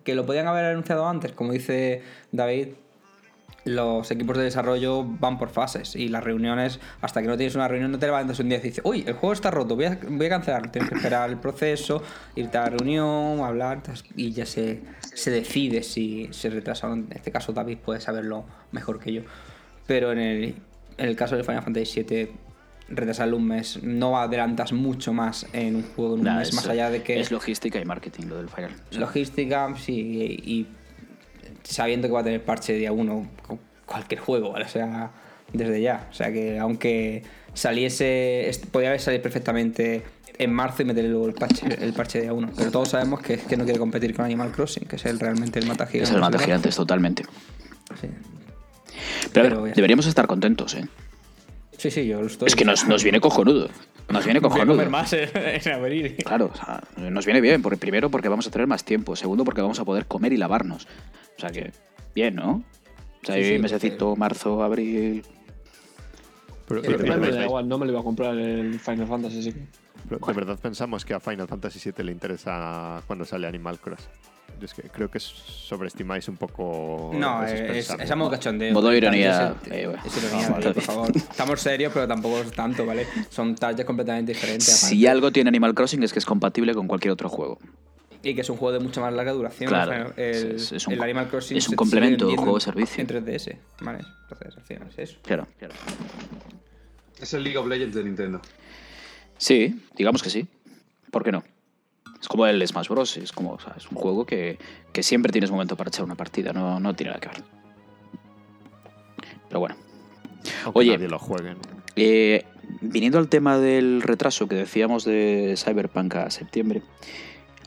Que 0.05 0.15
lo 0.15 0.25
podían 0.25 0.48
haber 0.48 0.63
anunciado 0.63 1.07
antes, 1.07 1.34
como 1.34 1.51
dice 1.51 2.01
David, 2.31 2.69
los 3.68 4.10
equipos 4.12 4.38
de 4.38 4.44
desarrollo 4.46 5.04
van 5.04 5.38
por 5.38 5.50
fases 5.50 5.96
y 5.96 6.08
las 6.10 6.24
reuniones, 6.24 6.80
hasta 7.02 7.22
que 7.22 7.28
no 7.28 7.38
tienes 7.38 7.56
una 7.56 7.68
reunión, 7.68 7.92
no 7.92 8.00
te 8.00 8.06
levantas 8.08 8.40
un 8.40 8.50
día 8.50 8.58
y 8.58 8.62
dices, 8.62 8.82
uy, 8.84 9.04
el 9.08 9.14
juego 9.14 9.34
está 9.34 9.52
roto, 9.52 9.76
voy 9.76 9.86
a, 9.86 10.00
voy 10.10 10.26
a 10.26 10.30
cancelar. 10.30 10.72
Tienes 10.72 10.90
que 10.90 10.96
esperar 10.96 11.30
el 11.30 11.38
proceso, 11.38 12.02
irte 12.36 12.58
a 12.58 12.62
la 12.64 12.70
reunión, 12.72 13.40
hablar 13.42 13.82
y 14.16 14.32
ya 14.32 14.46
se, 14.46 14.82
se 15.14 15.32
decide 15.32 15.84
si 15.84 16.30
se 16.32 16.50
retrasa 16.50 16.88
o 16.88 16.96
no. 16.96 16.96
En 16.96 17.12
este 17.14 17.32
caso, 17.32 17.54
David 17.54 17.78
puede 17.78 18.00
saberlo 18.02 18.46
mejor 18.72 19.00
que 19.00 19.14
yo. 19.14 19.22
Pero 19.86 20.12
en 20.12 20.20
el, 20.20 20.44
en 20.98 21.08
el 21.10 21.16
caso 21.16 21.36
del 21.36 21.46
Final 21.46 21.64
Fantasy 21.64 22.04
VII, 22.04 22.30
retrasarlo 22.90 23.36
un 23.36 23.46
mes, 23.48 23.84
no 23.84 24.18
adelantas 24.18 24.72
mucho 24.72 25.12
más 25.12 25.46
en 25.52 25.76
un 25.76 25.84
juego 25.84 26.14
en 26.14 26.20
un 26.22 26.26
Nah, 26.26 26.38
mes, 26.40 26.50
es- 26.50 26.56
más 26.56 26.68
allá 26.70 26.90
de 26.90 27.04
que 27.04 27.20
Es 27.20 27.32
logística 27.32 27.80
y 27.80 27.86
marketing 27.86 28.28
lo 28.28 28.38
del 28.38 28.48
Final. 28.50 28.72
Logística, 28.92 29.74
sí, 29.78 29.94
y, 30.46 30.52
y 30.54 30.68
sabiendo 31.68 32.08
que 32.08 32.14
va 32.14 32.22
a 32.22 32.24
tener 32.24 32.44
parche 32.44 32.74
día 32.74 32.92
uno 32.92 33.28
cu- 33.48 33.60
cualquier 33.86 34.20
juego, 34.22 34.52
¿vale? 34.52 34.66
O 34.66 34.70
sea, 34.70 35.12
desde 35.54 35.82
ya. 35.82 36.08
O 36.10 36.14
sea 36.14 36.32
que 36.32 36.58
aunque 36.60 37.24
saliese, 37.54 38.50
est- 38.50 38.66
podía 38.68 38.90
haber 38.90 39.02
salido 39.02 39.22
perfectamente 39.24 40.04
en 40.40 40.54
marzo 40.54 40.84
y 40.84 40.86
meterle 40.86 41.10
luego 41.10 41.28
el 41.28 41.34
parche, 41.34 41.66
el 41.82 41.94
parche 41.94 42.22
día 42.22 42.32
uno. 42.34 42.50
Pero 42.56 42.70
todos 42.72 42.90
sabemos 42.90 43.22
que, 43.22 43.38
que 43.38 43.58
no 43.58 43.64
quiere 43.64 43.80
competir 43.80 44.16
con 44.16 44.26
Animal 44.26 44.52
Crossing, 44.52 44.86
que 44.88 44.98
es 44.98 45.06
el, 45.06 45.20
realmente 45.20 45.60
el 45.60 45.66
mata 45.66 45.86
es 45.86 45.90
gigantes. 45.92 46.16
el 46.16 46.22
mata 46.22 46.40
gigantes, 46.40 46.76
totalmente. 46.76 47.24
Sí. 48.00 48.08
Pero, 49.34 49.60
a 49.60 49.62
ver, 49.64 49.76
deberíamos 49.76 50.06
estar 50.08 50.28
contentos, 50.28 50.76
¿eh? 50.76 50.86
Sí, 51.77 51.91
sí, 51.91 52.05
yo 52.07 52.22
lo 52.22 52.27
estoy. 52.27 52.48
Es 52.48 52.55
que 52.55 52.65
nos, 52.65 52.88
nos 52.88 53.03
viene 53.03 53.19
cojonudo. 53.19 53.69
Nos 54.10 54.24
viene 54.25 54.39
Voy 54.39 54.48
a 54.48 54.51
cojonudo. 54.51 54.75
comer 54.77 54.89
más 54.89 55.12
en, 55.13 55.29
en 55.36 55.72
abril. 55.74 56.15
Claro, 56.25 56.51
o 56.53 56.55
sea, 56.55 56.81
nos 57.10 57.25
viene 57.25 57.41
bien. 57.41 57.62
Porque, 57.62 57.77
primero, 57.77 58.10
porque 58.10 58.29
vamos 58.29 58.48
a 58.48 58.51
tener 58.51 58.67
más 58.67 58.84
tiempo. 58.86 59.15
Segundo, 59.15 59.43
porque 59.43 59.62
vamos 59.62 59.79
a 59.79 59.86
poder 59.86 60.05
comer 60.05 60.31
y 60.34 60.38
lavarnos. 60.38 60.88
O 61.38 61.39
sea 61.41 61.50
que, 61.50 61.72
bien, 62.15 62.36
¿no? 62.36 62.63
O 63.24 63.25
sea, 63.25 63.36
Sí, 63.43 63.60
mesecito, 63.60 64.15
marzo, 64.15 64.63
abril. 64.63 65.24
Pero, 66.67 66.81
pero- 66.81 67.17
me 67.17 67.31
da 67.31 67.46
igual, 67.46 67.67
no 67.67 67.77
me 67.77 67.86
lo 67.86 67.91
iba 67.93 68.01
a 68.01 68.03
comprar 68.03 68.38
el 68.38 68.79
Final 68.79 69.07
Fantasy, 69.07 69.39
así 69.39 69.53
que. 69.53 69.60
¿De 70.10 70.34
verdad 70.34 70.57
pensamos 70.62 71.03
que 71.03 71.13
a 71.13 71.19
Final 71.19 71.48
Fantasy 71.48 71.91
VII 71.91 72.05
le 72.05 72.12
interesa 72.13 73.01
cuando 73.07 73.25
sale 73.25 73.48
Animal 73.48 73.79
Cross? 73.79 74.07
Yo 74.60 74.66
es 74.66 74.74
que 74.74 74.84
creo 74.84 75.10
que 75.12 75.20
sobreestimáis 75.20 76.28
un 76.30 76.38
poco. 76.38 77.12
No, 77.14 77.44
es, 77.46 77.90
es, 77.92 78.12
amor 78.12 78.32
cachondeo. 78.32 78.74
Modo 78.74 78.94
ironía, 78.94 79.56
Es, 79.66 79.72
eh, 79.72 79.88
bueno. 79.88 80.02
es 80.06 80.18
ironía, 80.18 80.50
vale. 80.50 80.74
por 80.74 80.84
favor. 80.84 81.12
Estamos 81.16 81.62
serios, 81.62 81.92
pero 81.94 82.08
tampoco 82.08 82.40
es 82.40 82.52
tanto, 82.54 82.86
¿vale? 82.86 83.06
Son 83.30 83.54
tallas 83.56 83.86
completamente 83.86 84.34
diferentes. 84.34 84.66
Si 84.68 85.06
aparte. 85.06 85.10
algo 85.10 85.32
tiene 85.32 85.50
Animal 85.50 85.76
Crossing 85.76 86.02
es 86.04 86.12
que 86.14 86.20
es 86.20 86.26
compatible 86.26 86.74
con 86.74 86.88
cualquier 86.88 87.12
otro 87.12 87.30
juego. 87.30 87.60
Y 88.24 88.34
que 88.34 88.42
es 88.42 88.50
un 88.50 88.58
juego 88.58 88.74
de 88.78 88.84
mucha 88.84 89.00
más 89.00 89.14
larga 89.14 89.32
duración. 89.32 89.70
Claro, 89.70 89.92
o 89.92 90.14
sea, 90.16 90.26
el, 90.26 90.56
es- 90.56 90.72
es 90.72 90.88
un 90.88 90.94
el 90.94 91.04
Animal 91.04 91.28
Crossing 91.30 91.56
es 91.58 91.70
un 91.70 91.76
complemento, 91.76 92.26
vendiendo 92.26 92.42
juego 92.42 92.58
de 92.58 92.62
servicio. 92.66 93.02
En 93.02 93.08
3DS, 93.08 93.58
¿vale? 93.82 94.00
Entonces, 94.24 94.58
al 94.58 94.64
final 94.64 94.88
es 94.90 94.98
eso. 95.12 95.20
Claro. 95.24 95.48
Es 97.22 97.34
el 97.34 97.44
League 97.44 97.58
of 97.58 97.68
Legends 97.68 97.96
de 97.96 98.04
Nintendo. 98.04 98.42
Sí, 99.38 99.82
digamos 99.96 100.24
que 100.24 100.30
sí. 100.32 100.48
¿Por 101.12 101.24
qué 101.24 101.32
no? 101.32 101.44
Es 102.22 102.28
como 102.28 102.46
el 102.48 102.66
Smash 102.66 102.88
Bros. 102.90 103.18
Es 103.18 103.32
como, 103.32 103.54
o 103.54 103.60
sea, 103.60 103.74
es 103.78 103.90
un 103.90 103.98
juego 103.98 104.26
que, 104.26 104.58
que 104.92 105.04
siempre 105.04 105.32
tienes 105.32 105.52
momento 105.52 105.76
para 105.76 105.90
echar 105.90 106.06
una 106.06 106.16
partida, 106.16 106.54
no, 106.54 106.80
no 106.80 106.96
tiene 106.96 107.12
nada 107.12 107.22
que 107.22 107.30
ver. 107.30 107.44
Pero 109.48 109.60
bueno. 109.60 109.76
Aunque 110.64 110.80
Oye. 110.80 110.92
nadie 110.94 111.10
lo 111.10 111.20
juegue. 111.20 111.54
¿no? 111.54 111.60
Eh, 111.96 112.46
viniendo 112.82 113.18
al 113.18 113.28
tema 113.28 113.58
del 113.58 114.02
retraso 114.02 114.48
que 114.48 114.56
decíamos 114.56 115.04
de 115.06 115.56
Cyberpunk 115.58 116.16
a 116.16 116.30
septiembre, 116.30 116.82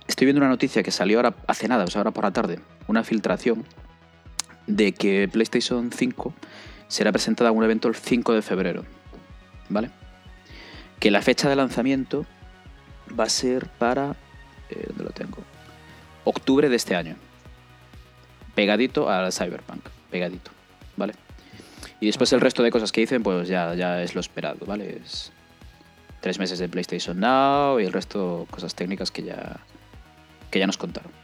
estoy 0.06 0.26
viendo 0.26 0.40
una 0.40 0.48
noticia 0.48 0.82
que 0.82 0.90
salió 0.90 1.18
ahora 1.18 1.34
hace 1.46 1.68
nada, 1.68 1.84
o 1.84 1.86
sea, 1.88 2.00
ahora 2.00 2.12
por 2.12 2.24
la 2.24 2.32
tarde, 2.32 2.60
una 2.88 3.04
filtración 3.04 3.64
de 4.66 4.92
que 4.92 5.28
PlayStation 5.28 5.90
5 5.92 6.34
será 6.88 7.12
presentada 7.12 7.50
en 7.50 7.56
un 7.56 7.64
evento 7.64 7.88
el 7.88 7.94
5 7.94 8.34
de 8.34 8.42
febrero, 8.42 8.84
¿vale? 9.68 9.90
Que 10.98 11.10
la 11.10 11.22
fecha 11.22 11.48
de 11.48 11.56
lanzamiento 11.56 12.26
va 13.18 13.24
a 13.24 13.30
ser 13.30 13.68
para... 13.78 14.16
eh, 14.70 14.84
¿Dónde 14.88 15.04
lo 15.04 15.10
tengo? 15.10 15.38
Octubre 16.24 16.68
de 16.68 16.76
este 16.76 16.96
año. 16.96 17.16
Pegadito 18.54 19.08
al 19.08 19.32
Cyberpunk, 19.32 19.86
pegadito, 20.10 20.50
¿vale? 20.96 21.14
Y 22.00 22.06
después 22.06 22.32
el 22.32 22.40
resto 22.40 22.62
de 22.62 22.70
cosas 22.70 22.92
que 22.92 23.02
dicen, 23.02 23.22
pues 23.22 23.48
ya, 23.48 23.74
ya 23.74 24.02
es 24.02 24.14
lo 24.14 24.20
esperado, 24.20 24.66
¿vale? 24.66 25.00
Es 25.02 25.32
tres 26.20 26.38
meses 26.38 26.58
de 26.58 26.68
PlayStation 26.68 27.18
Now 27.18 27.80
y 27.80 27.84
el 27.84 27.92
resto 27.92 28.46
cosas 28.50 28.74
técnicas 28.74 29.10
que 29.10 29.22
ya, 29.22 29.60
que 30.50 30.58
ya 30.58 30.66
nos 30.66 30.76
contaron. 30.76 31.19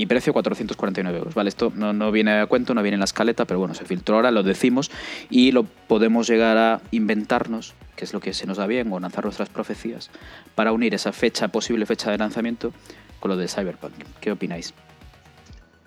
Y 0.00 0.06
precio 0.06 0.32
449 0.32 1.18
euros, 1.18 1.34
¿vale? 1.34 1.48
Esto 1.48 1.72
no, 1.74 1.92
no 1.92 2.12
viene 2.12 2.38
a 2.40 2.46
cuento, 2.46 2.72
no 2.72 2.82
viene 2.82 2.94
en 2.94 3.00
la 3.00 3.04
escaleta, 3.06 3.46
pero 3.46 3.58
bueno, 3.58 3.74
se 3.74 3.84
filtró 3.84 4.14
ahora, 4.14 4.30
lo 4.30 4.44
decimos 4.44 4.92
y 5.28 5.50
lo 5.50 5.64
podemos 5.64 6.28
llegar 6.28 6.56
a 6.56 6.80
inventarnos, 6.92 7.74
que 7.96 8.04
es 8.04 8.12
lo 8.12 8.20
que 8.20 8.32
se 8.32 8.46
nos 8.46 8.58
da 8.58 8.68
bien, 8.68 8.92
o 8.92 9.00
lanzar 9.00 9.24
nuestras 9.24 9.48
profecías, 9.48 10.10
para 10.54 10.70
unir 10.70 10.94
esa 10.94 11.10
fecha, 11.12 11.48
posible 11.48 11.84
fecha 11.84 12.12
de 12.12 12.18
lanzamiento, 12.18 12.72
con 13.18 13.30
lo 13.30 13.36
de 13.36 13.48
Cyberpunk. 13.48 13.92
¿Qué 14.20 14.30
opináis? 14.30 14.72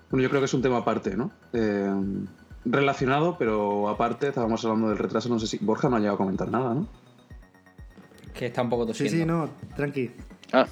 Bueno, 0.09 0.23
yo 0.23 0.29
creo 0.29 0.41
que 0.41 0.45
es 0.47 0.53
un 0.53 0.61
tema 0.61 0.79
aparte, 0.79 1.15
¿no? 1.15 1.31
Eh, 1.53 1.89
relacionado, 2.65 3.37
pero 3.39 3.87
aparte, 3.87 4.27
estábamos 4.27 4.65
hablando 4.65 4.89
del 4.89 4.97
retraso, 4.97 5.29
no 5.29 5.39
sé 5.39 5.47
si 5.47 5.57
Borja 5.59 5.87
no 5.87 5.95
ha 5.95 5.99
llegado 5.99 6.15
a 6.15 6.17
comentar 6.17 6.51
nada, 6.51 6.73
¿no? 6.73 6.89
Que 8.33 8.47
está 8.47 8.61
un 8.61 8.69
poco 8.69 8.93
Sí, 8.93 9.05
tosiendo. 9.05 9.17
sí, 9.17 9.25
no, 9.25 9.75
tranqui. 9.77 10.11
Ah, 10.51 10.67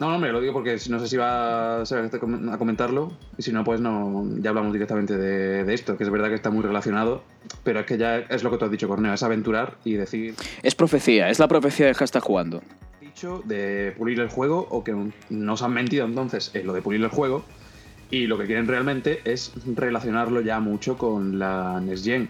No, 0.00 0.10
no, 0.10 0.18
me 0.18 0.32
lo 0.32 0.40
digo 0.40 0.52
porque 0.52 0.76
no 0.90 0.98
sé 0.98 1.06
si 1.06 1.16
va 1.16 1.82
a 1.82 2.58
comentarlo 2.58 3.12
y 3.38 3.42
si 3.42 3.52
no, 3.52 3.62
pues 3.62 3.80
no, 3.80 4.26
ya 4.40 4.50
hablamos 4.50 4.72
directamente 4.72 5.16
de, 5.16 5.62
de 5.62 5.74
esto, 5.74 5.96
que 5.96 6.02
es 6.02 6.10
verdad 6.10 6.28
que 6.28 6.34
está 6.34 6.50
muy 6.50 6.62
relacionado, 6.62 7.22
pero 7.62 7.80
es 7.80 7.86
que 7.86 7.96
ya 7.96 8.18
es 8.18 8.42
lo 8.42 8.50
que 8.50 8.58
tú 8.58 8.64
has 8.64 8.70
dicho, 8.72 8.88
Corneo, 8.88 9.14
es 9.14 9.22
aventurar 9.22 9.76
y 9.84 9.94
decir, 9.94 10.34
es 10.62 10.74
profecía, 10.74 11.30
es 11.30 11.38
la 11.38 11.46
profecía 11.46 11.86
de 11.86 11.92
está 11.92 12.20
jugando. 12.20 12.60
dicho 13.00 13.42
de 13.44 13.94
pulir 13.96 14.18
el 14.18 14.28
juego 14.28 14.66
o 14.68 14.82
que 14.82 14.94
nos 15.30 15.62
han 15.62 15.72
mentido 15.72 16.06
entonces 16.06 16.50
en 16.54 16.66
lo 16.66 16.72
de 16.72 16.82
pulir 16.82 17.00
el 17.00 17.08
juego 17.08 17.44
y 18.10 18.26
lo 18.26 18.36
que 18.36 18.46
quieren 18.46 18.66
realmente 18.66 19.20
es 19.24 19.52
relacionarlo 19.64 20.40
ya 20.40 20.60
mucho 20.60 20.98
con 20.98 21.38
la 21.38 21.80
Next 21.80 22.04
Gen. 22.04 22.28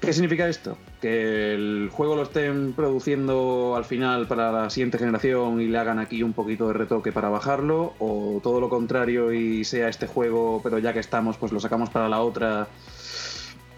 ¿Qué 0.00 0.12
significa 0.12 0.48
esto? 0.48 0.78
Que 1.00 1.54
el 1.54 1.90
juego 1.92 2.16
lo 2.16 2.22
estén 2.22 2.72
produciendo 2.72 3.74
al 3.76 3.84
final 3.84 4.26
para 4.26 4.50
la 4.50 4.70
siguiente 4.70 4.98
generación 4.98 5.60
y 5.60 5.66
le 5.68 5.78
hagan 5.78 6.00
aquí 6.00 6.22
un 6.24 6.32
poquito 6.32 6.66
de 6.66 6.72
retoque 6.74 7.12
para 7.12 7.28
bajarlo, 7.28 7.94
o 8.00 8.40
todo 8.42 8.60
lo 8.60 8.68
contrario 8.68 9.32
y 9.32 9.64
sea 9.64 9.88
este 9.88 10.08
juego, 10.08 10.60
pero 10.62 10.78
ya 10.78 10.92
que 10.92 10.98
estamos, 10.98 11.36
pues 11.36 11.52
lo 11.52 11.60
sacamos 11.60 11.90
para 11.90 12.08
la 12.08 12.20
otra. 12.20 12.66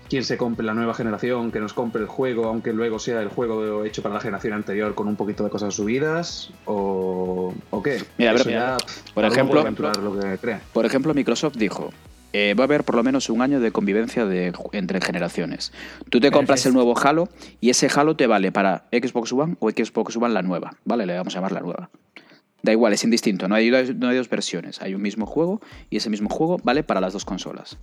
Quien 0.09 0.25
se 0.25 0.37
compre 0.37 0.67
la 0.67 0.75
nueva 0.75 0.93
generación, 0.95 1.53
que 1.53 1.61
nos 1.61 1.73
compre 1.73 2.01
el 2.03 2.09
juego, 2.09 2.47
aunque 2.47 2.73
luego 2.73 2.99
sea 2.99 3.21
el 3.23 3.29
juego 3.29 3.85
hecho 3.85 4.03
para 4.03 4.15
la 4.17 4.21
generación 4.21 4.55
anterior 4.55 4.95
con 4.97 5.07
un 5.07 5.15
poquito 5.15 5.45
de 5.45 5.51
cosas 5.51 5.73
subidas, 5.75 6.51
o, 6.65 7.55
o 7.71 7.83
qué. 7.83 8.03
Mira, 8.19 8.77
por 9.15 9.25
ejemplo- 9.25 9.63
lo 10.03 10.19
que. 10.19 10.37
Por 10.73 10.85
ejemplo, 10.85 11.15
Microsoft 11.15 11.57
dijo, 11.59 11.93
eh, 12.33 12.55
va 12.59 12.65
a 12.65 12.67
haber 12.67 12.85
por 12.85 12.95
lo 12.95 13.03
menos 13.03 13.29
un 13.31 13.43
año 13.43 13.61
de 13.61 13.73
convivencia 13.73 14.25
de, 14.27 14.53
entre 14.73 15.01
generaciones. 15.01 15.73
Tú 16.11 16.21
te 16.21 16.31
compras 16.31 16.65
el 16.67 16.73
nuevo 16.75 16.97
Halo 16.99 17.29
y 17.61 17.71
ese 17.71 17.89
Halo 17.95 18.17
te 18.17 18.27
vale 18.27 18.53
para 18.53 18.85
Xbox 18.93 19.33
One 19.33 19.57
o 19.61 19.71
Xbox 19.71 20.17
One 20.17 20.35
la 20.35 20.43
nueva, 20.43 20.77
¿vale? 20.85 21.07
Le 21.07 21.17
vamos 21.17 21.35
a 21.35 21.39
llamar 21.39 21.53
la 21.53 21.61
nueva. 21.61 21.91
Da 22.63 22.73
igual, 22.73 22.93
es 22.93 23.03
indistinto, 23.05 23.49
no 23.49 23.55
hay, 23.55 23.71
dos- 23.71 23.95
no 23.97 24.09
hay 24.09 24.17
dos 24.17 24.29
versiones, 24.29 24.83
hay 24.83 24.95
un 24.95 25.01
mismo 25.03 25.25
juego 25.27 25.61
y 25.89 25.97
ese 25.97 26.11
mismo 26.11 26.29
juego 26.29 26.59
vale 26.63 26.83
para 26.83 27.01
las 27.01 27.13
dos 27.15 27.25
consolas. 27.25 27.79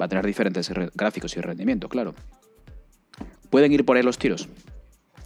Va 0.00 0.04
a 0.04 0.08
tener 0.08 0.24
diferentes 0.24 0.70
re- 0.70 0.90
gráficos 0.94 1.36
y 1.36 1.40
rendimiento, 1.40 1.88
claro. 1.88 2.14
¿Pueden 3.50 3.72
ir 3.72 3.84
por 3.84 3.96
ahí 3.96 4.02
los 4.02 4.18
tiros 4.18 4.48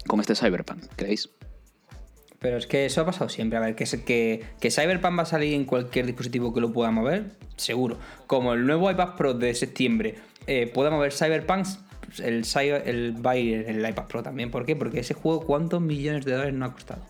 con 0.06 0.20
este 0.20 0.34
Cyberpunk, 0.34 0.82
creéis? 0.96 1.28
Pero 2.40 2.56
es 2.56 2.66
que 2.66 2.86
eso 2.86 3.02
ha 3.02 3.06
pasado 3.06 3.28
siempre. 3.28 3.58
A 3.58 3.60
ver, 3.60 3.74
que, 3.74 3.84
que, 3.84 4.42
que 4.58 4.70
Cyberpunk 4.70 5.18
va 5.18 5.22
a 5.22 5.26
salir 5.26 5.54
en 5.54 5.64
cualquier 5.66 6.06
dispositivo 6.06 6.54
que 6.54 6.60
lo 6.60 6.72
pueda 6.72 6.90
mover, 6.90 7.26
seguro. 7.56 7.98
Como 8.26 8.54
el 8.54 8.66
nuevo 8.66 8.90
iPad 8.90 9.14
Pro 9.14 9.34
de 9.34 9.54
septiembre 9.54 10.14
eh, 10.46 10.66
pueda 10.66 10.90
mover 10.90 11.12
Cyberpunk, 11.12 11.66
pues 12.06 12.20
el, 12.20 12.44
el 12.86 13.24
va 13.24 13.32
a 13.32 13.36
ir 13.36 13.68
en 13.68 13.76
el 13.84 13.88
iPad 13.88 14.06
Pro 14.06 14.22
también. 14.22 14.50
¿Por 14.50 14.64
qué? 14.64 14.74
Porque 14.74 15.00
ese 15.00 15.12
juego, 15.12 15.44
¿cuántos 15.44 15.82
millones 15.82 16.24
de 16.24 16.32
dólares 16.32 16.54
no 16.54 16.64
ha 16.64 16.72
costado? 16.72 17.02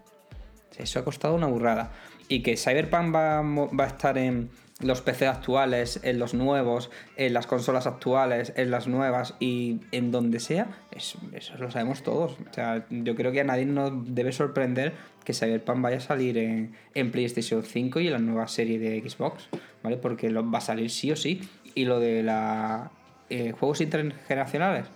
Eso 0.77 0.99
ha 0.99 1.05
costado 1.05 1.35
una 1.35 1.47
burrada. 1.47 1.93
Y 2.29 2.43
que 2.43 2.57
Cyberpunk 2.57 3.15
va, 3.15 3.41
va 3.43 3.85
a 3.85 3.87
estar 3.87 4.19
en 4.19 4.51
los 4.81 5.03
PC 5.03 5.27
actuales, 5.27 6.01
en 6.03 6.19
los 6.19 6.35
nuevos, 6.35 6.91
en 7.17 7.35
las 7.35 7.47
consolas 7.47 7.87
actuales, 7.87 8.53
en 8.57 8.71
las 8.71 8.87
nuevas 8.89 9.35
y 9.41 9.81
en 9.93 10.11
donde 10.11 10.41
sea, 10.41 10.69
es- 10.91 11.17
eso 11.33 11.57
lo 11.59 11.71
sabemos 11.71 12.03
todos. 12.03 12.33
O 12.51 12.53
sea, 12.55 12.87
yo 12.91 13.15
creo 13.15 13.33
que 13.33 13.41
a 13.41 13.45
nadie 13.45 13.67
nos 13.67 13.93
debe 14.15 14.33
sorprender 14.33 14.95
que 15.25 15.35
Cyberpunk 15.35 15.83
vaya 15.83 15.99
a 15.99 16.01
salir 16.01 16.39
en, 16.39 17.11
PlayStation 17.13 17.63
5 17.63 18.01
y 18.01 18.07
en 18.07 18.13
la 18.15 18.19
nueva 18.19 18.49
serie 18.49 18.79
de 18.79 19.01
Xbox, 19.09 19.49
¿vale? 19.83 19.97
Porque 19.97 20.31
lo, 20.31 20.51
va 20.51 20.59
a 20.59 20.63
salir 20.63 20.91
sí 20.91 21.13
o 21.13 21.17
sí. 21.17 21.41
Y 21.75 21.85
lo 21.85 22.01
de 22.01 22.23
la 22.23 22.91
eh, 23.29 23.53
juegos 23.53 23.81
intergeneracionales, 23.81 24.87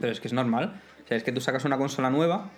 pero 0.00 0.10
es 0.12 0.20
que 0.20 0.28
es 0.28 0.32
normal. 0.34 0.80
O 1.04 1.08
sea, 1.08 1.16
es 1.16 1.22
que 1.22 1.32
tú 1.32 1.40
sacas 1.40 1.64
una 1.64 1.76
consola 1.78 2.10
nueva 2.10 2.50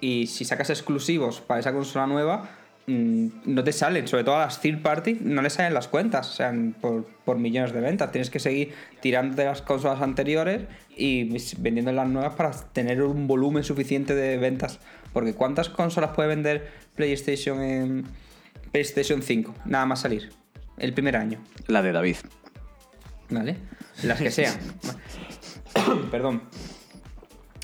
y 0.00 0.26
si 0.26 0.44
sacas 0.44 0.70
exclusivos 0.70 1.40
para 1.40 1.60
esa 1.60 1.72
consola 1.72 2.06
nueva, 2.06 2.50
no 2.86 3.64
te 3.64 3.72
salen, 3.72 4.06
sobre 4.06 4.24
todo 4.24 4.36
a 4.36 4.40
las 4.40 4.60
third 4.60 4.82
party, 4.82 5.18
no 5.20 5.40
le 5.42 5.50
salen 5.50 5.72
las 5.72 5.88
cuentas, 5.88 6.28
o 6.30 6.32
sea, 6.34 6.52
por, 6.80 7.04
por 7.24 7.38
millones 7.38 7.72
de 7.72 7.80
ventas. 7.80 8.12
Tienes 8.12 8.30
que 8.30 8.40
seguir 8.40 8.74
tirando 9.00 9.36
de 9.36 9.46
las 9.46 9.62
consolas 9.62 10.02
anteriores 10.02 10.62
y 10.96 11.36
vendiendo 11.58 11.92
las 11.92 12.08
nuevas 12.08 12.34
para 12.34 12.50
tener 12.72 13.02
un 13.02 13.26
volumen 13.26 13.64
suficiente 13.64 14.14
de 14.14 14.36
ventas. 14.36 14.80
Porque 15.12 15.34
¿cuántas 15.34 15.68
consolas 15.68 16.10
puede 16.10 16.28
vender 16.28 16.70
PlayStation 16.94 17.62
en 17.62 18.04
PlayStation 18.72 19.22
5? 19.22 19.54
Nada 19.64 19.86
más 19.86 20.00
salir. 20.00 20.32
El 20.76 20.92
primer 20.92 21.16
año. 21.16 21.40
La 21.68 21.82
de 21.82 21.92
David. 21.92 22.16
¿Vale? 23.30 23.56
Las 24.02 24.20
que 24.20 24.30
sean. 24.30 24.54
Perdón. 26.10 26.42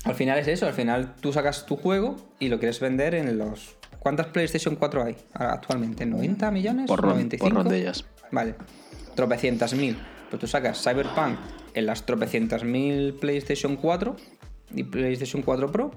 Al 0.03 0.15
final 0.15 0.39
es 0.39 0.47
eso, 0.47 0.65
al 0.65 0.73
final 0.73 1.15
tú 1.21 1.31
sacas 1.31 1.65
tu 1.65 1.75
juego 1.75 2.15
y 2.39 2.49
lo 2.49 2.57
quieres 2.57 2.79
vender 2.79 3.13
en 3.13 3.37
los... 3.37 3.75
¿Cuántas 4.01 4.25
PlayStation 4.27 4.75
4 4.77 5.03
hay 5.03 5.15
actualmente? 5.35 6.07
¿90 6.07 6.51
millones? 6.51 6.87
Porrón, 6.87 7.11
95? 7.11 7.47
porrón 7.47 7.69
de 7.69 7.81
ellas. 7.81 8.03
Vale. 8.31 8.55
Tropecientas 9.13 9.75
mil. 9.75 9.95
Pues 10.27 10.39
tú 10.39 10.47
sacas 10.47 10.81
Cyberpunk 10.81 11.37
en 11.75 11.85
las 11.85 12.03
tropecientas 12.03 12.63
mil 12.63 13.13
PlayStation 13.13 13.75
4 13.75 14.15
y 14.73 14.83
PlayStation 14.85 15.43
4 15.43 15.71
Pro. 15.71 15.91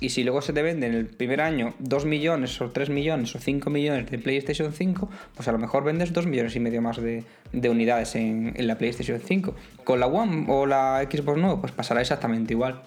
Y 0.00 0.08
si 0.08 0.24
luego 0.24 0.42
se 0.42 0.52
te 0.52 0.62
vende 0.62 0.88
en 0.88 0.94
el 0.94 1.06
primer 1.06 1.40
año 1.40 1.74
2 1.78 2.06
millones 2.06 2.60
o 2.60 2.72
3 2.72 2.90
millones 2.90 3.36
o 3.36 3.38
5 3.38 3.70
millones 3.70 4.10
de 4.10 4.18
PlayStation 4.18 4.72
5, 4.72 5.08
pues 5.36 5.46
a 5.46 5.52
lo 5.52 5.58
mejor 5.58 5.84
vendes 5.84 6.12
2 6.12 6.26
millones 6.26 6.56
y 6.56 6.60
medio 6.60 6.82
más 6.82 7.00
de, 7.00 7.22
de 7.52 7.70
unidades 7.70 8.16
en, 8.16 8.52
en 8.56 8.66
la 8.66 8.78
PlayStation 8.78 9.20
5. 9.24 9.54
Con 9.84 10.00
la 10.00 10.08
One 10.08 10.46
o 10.48 10.66
la 10.66 11.06
Xbox 11.08 11.38
nueva, 11.38 11.60
pues 11.60 11.70
pasará 11.70 12.00
exactamente 12.00 12.52
igual. 12.52 12.82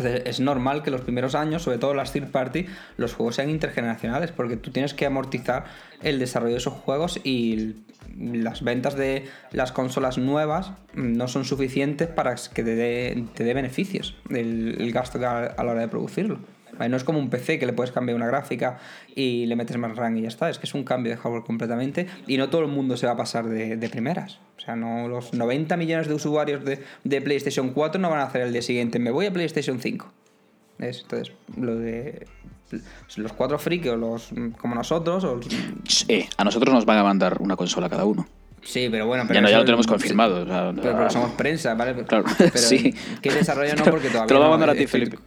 Entonces 0.00 0.22
es 0.26 0.40
normal 0.40 0.82
que 0.82 0.90
los 0.90 1.02
primeros 1.02 1.34
años, 1.34 1.62
sobre 1.62 1.78
todo 1.78 1.94
las 1.94 2.12
third 2.12 2.30
party, 2.30 2.66
los 2.96 3.14
juegos 3.14 3.36
sean 3.36 3.50
intergeneracionales, 3.50 4.32
porque 4.32 4.56
tú 4.56 4.70
tienes 4.70 4.94
que 4.94 5.06
amortizar 5.06 5.64
el 6.02 6.18
desarrollo 6.18 6.52
de 6.52 6.58
esos 6.58 6.74
juegos 6.74 7.20
y 7.22 7.76
las 8.18 8.62
ventas 8.62 8.96
de 8.96 9.28
las 9.52 9.72
consolas 9.72 10.16
nuevas 10.16 10.72
no 10.94 11.28
son 11.28 11.44
suficientes 11.44 12.08
para 12.08 12.34
que 12.34 12.64
te 12.64 12.74
dé, 12.74 13.54
beneficios 13.54 14.16
el, 14.30 14.76
el 14.80 14.92
gasto 14.92 15.18
a 15.18 15.62
la 15.62 15.70
hora 15.70 15.80
de 15.80 15.88
producirlo. 15.88 16.38
No 16.88 16.96
es 16.96 17.04
como 17.04 17.18
un 17.18 17.28
PC 17.30 17.58
que 17.58 17.66
le 17.66 17.72
puedes 17.72 17.92
cambiar 17.92 18.16
una 18.16 18.26
gráfica 18.26 18.78
y 19.14 19.46
le 19.46 19.56
metes 19.56 19.76
más 19.76 19.94
RAM 19.96 20.16
y 20.16 20.22
ya 20.22 20.28
está. 20.28 20.48
Es 20.48 20.58
que 20.58 20.66
es 20.66 20.74
un 20.74 20.84
cambio 20.84 21.12
de 21.12 21.18
hardware 21.18 21.42
completamente 21.42 22.06
y 22.26 22.36
no 22.36 22.48
todo 22.48 22.62
el 22.62 22.68
mundo 22.68 22.96
se 22.96 23.06
va 23.06 23.12
a 23.12 23.16
pasar 23.16 23.46
de, 23.48 23.76
de 23.76 23.88
primeras. 23.88 24.38
O 24.56 24.60
sea, 24.60 24.76
no 24.76 25.08
los 25.08 25.32
90 25.34 25.76
millones 25.76 26.08
de 26.08 26.14
usuarios 26.14 26.64
de, 26.64 26.82
de 27.04 27.20
PlayStation 27.20 27.70
4 27.70 28.00
no 28.00 28.10
van 28.10 28.20
a 28.20 28.24
hacer 28.24 28.42
el 28.42 28.52
día 28.52 28.62
siguiente. 28.62 28.98
Me 28.98 29.10
voy 29.10 29.26
a 29.26 29.32
PlayStation 29.32 29.80
5. 29.80 30.12
¿Ves? 30.78 31.00
Entonces, 31.02 31.34
lo 31.56 31.76
de 31.76 32.26
los 33.16 33.32
cuatro 33.32 33.58
frikis 33.58 33.90
o 33.90 33.96
los 33.96 34.30
como 34.58 34.74
nosotros 34.74 35.24
o 35.24 35.40
Eh, 36.08 36.28
a 36.36 36.44
nosotros 36.44 36.72
nos 36.72 36.84
van 36.86 36.98
a 36.98 37.02
mandar 37.02 37.38
una 37.40 37.56
consola 37.56 37.88
cada 37.88 38.04
uno. 38.04 38.26
Sí, 38.62 38.88
pero 38.90 39.06
bueno, 39.06 39.24
pero 39.26 39.34
Ya, 39.38 39.40
no, 39.40 39.50
ya 39.50 39.58
lo 39.58 39.64
tenemos 39.64 39.86
confirmado. 39.86 40.42
o 40.42 40.46
sea, 40.46 40.72
Pero 40.80 40.96
porque 40.96 41.10
somos 41.10 41.30
prensa, 41.32 41.74
¿vale? 41.74 41.94
Claro, 42.04 42.24
pero 42.38 42.50
sí. 42.56 42.94
¿Qué 43.22 43.30
desarrollo 43.32 43.74
no? 43.74 43.84
Porque 43.84 44.08
todavía 44.10 44.26
Te 44.26 44.34
lo 44.34 44.40
va 44.40 44.46
a 44.46 44.48
no, 44.48 44.52
mandar 44.58 44.70
a 44.70 44.74
ti, 44.74 44.84
estoy- 44.84 45.00
Felipe. 45.06 45.18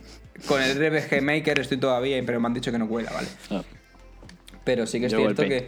Con 0.48 0.62
el 0.62 0.76
RPG 0.78 1.22
Maker 1.22 1.60
estoy 1.60 1.78
todavía, 1.78 2.22
pero 2.26 2.40
me 2.40 2.48
han 2.48 2.54
dicho 2.54 2.72
que 2.72 2.78
no 2.78 2.88
cuela, 2.88 3.12
¿vale? 3.14 3.28
Ah, 3.52 3.62
Pero 4.64 4.86
sí 4.86 5.00
que 5.00 5.06
es 5.08 5.16
cierto 5.16 5.44
que, 5.44 5.68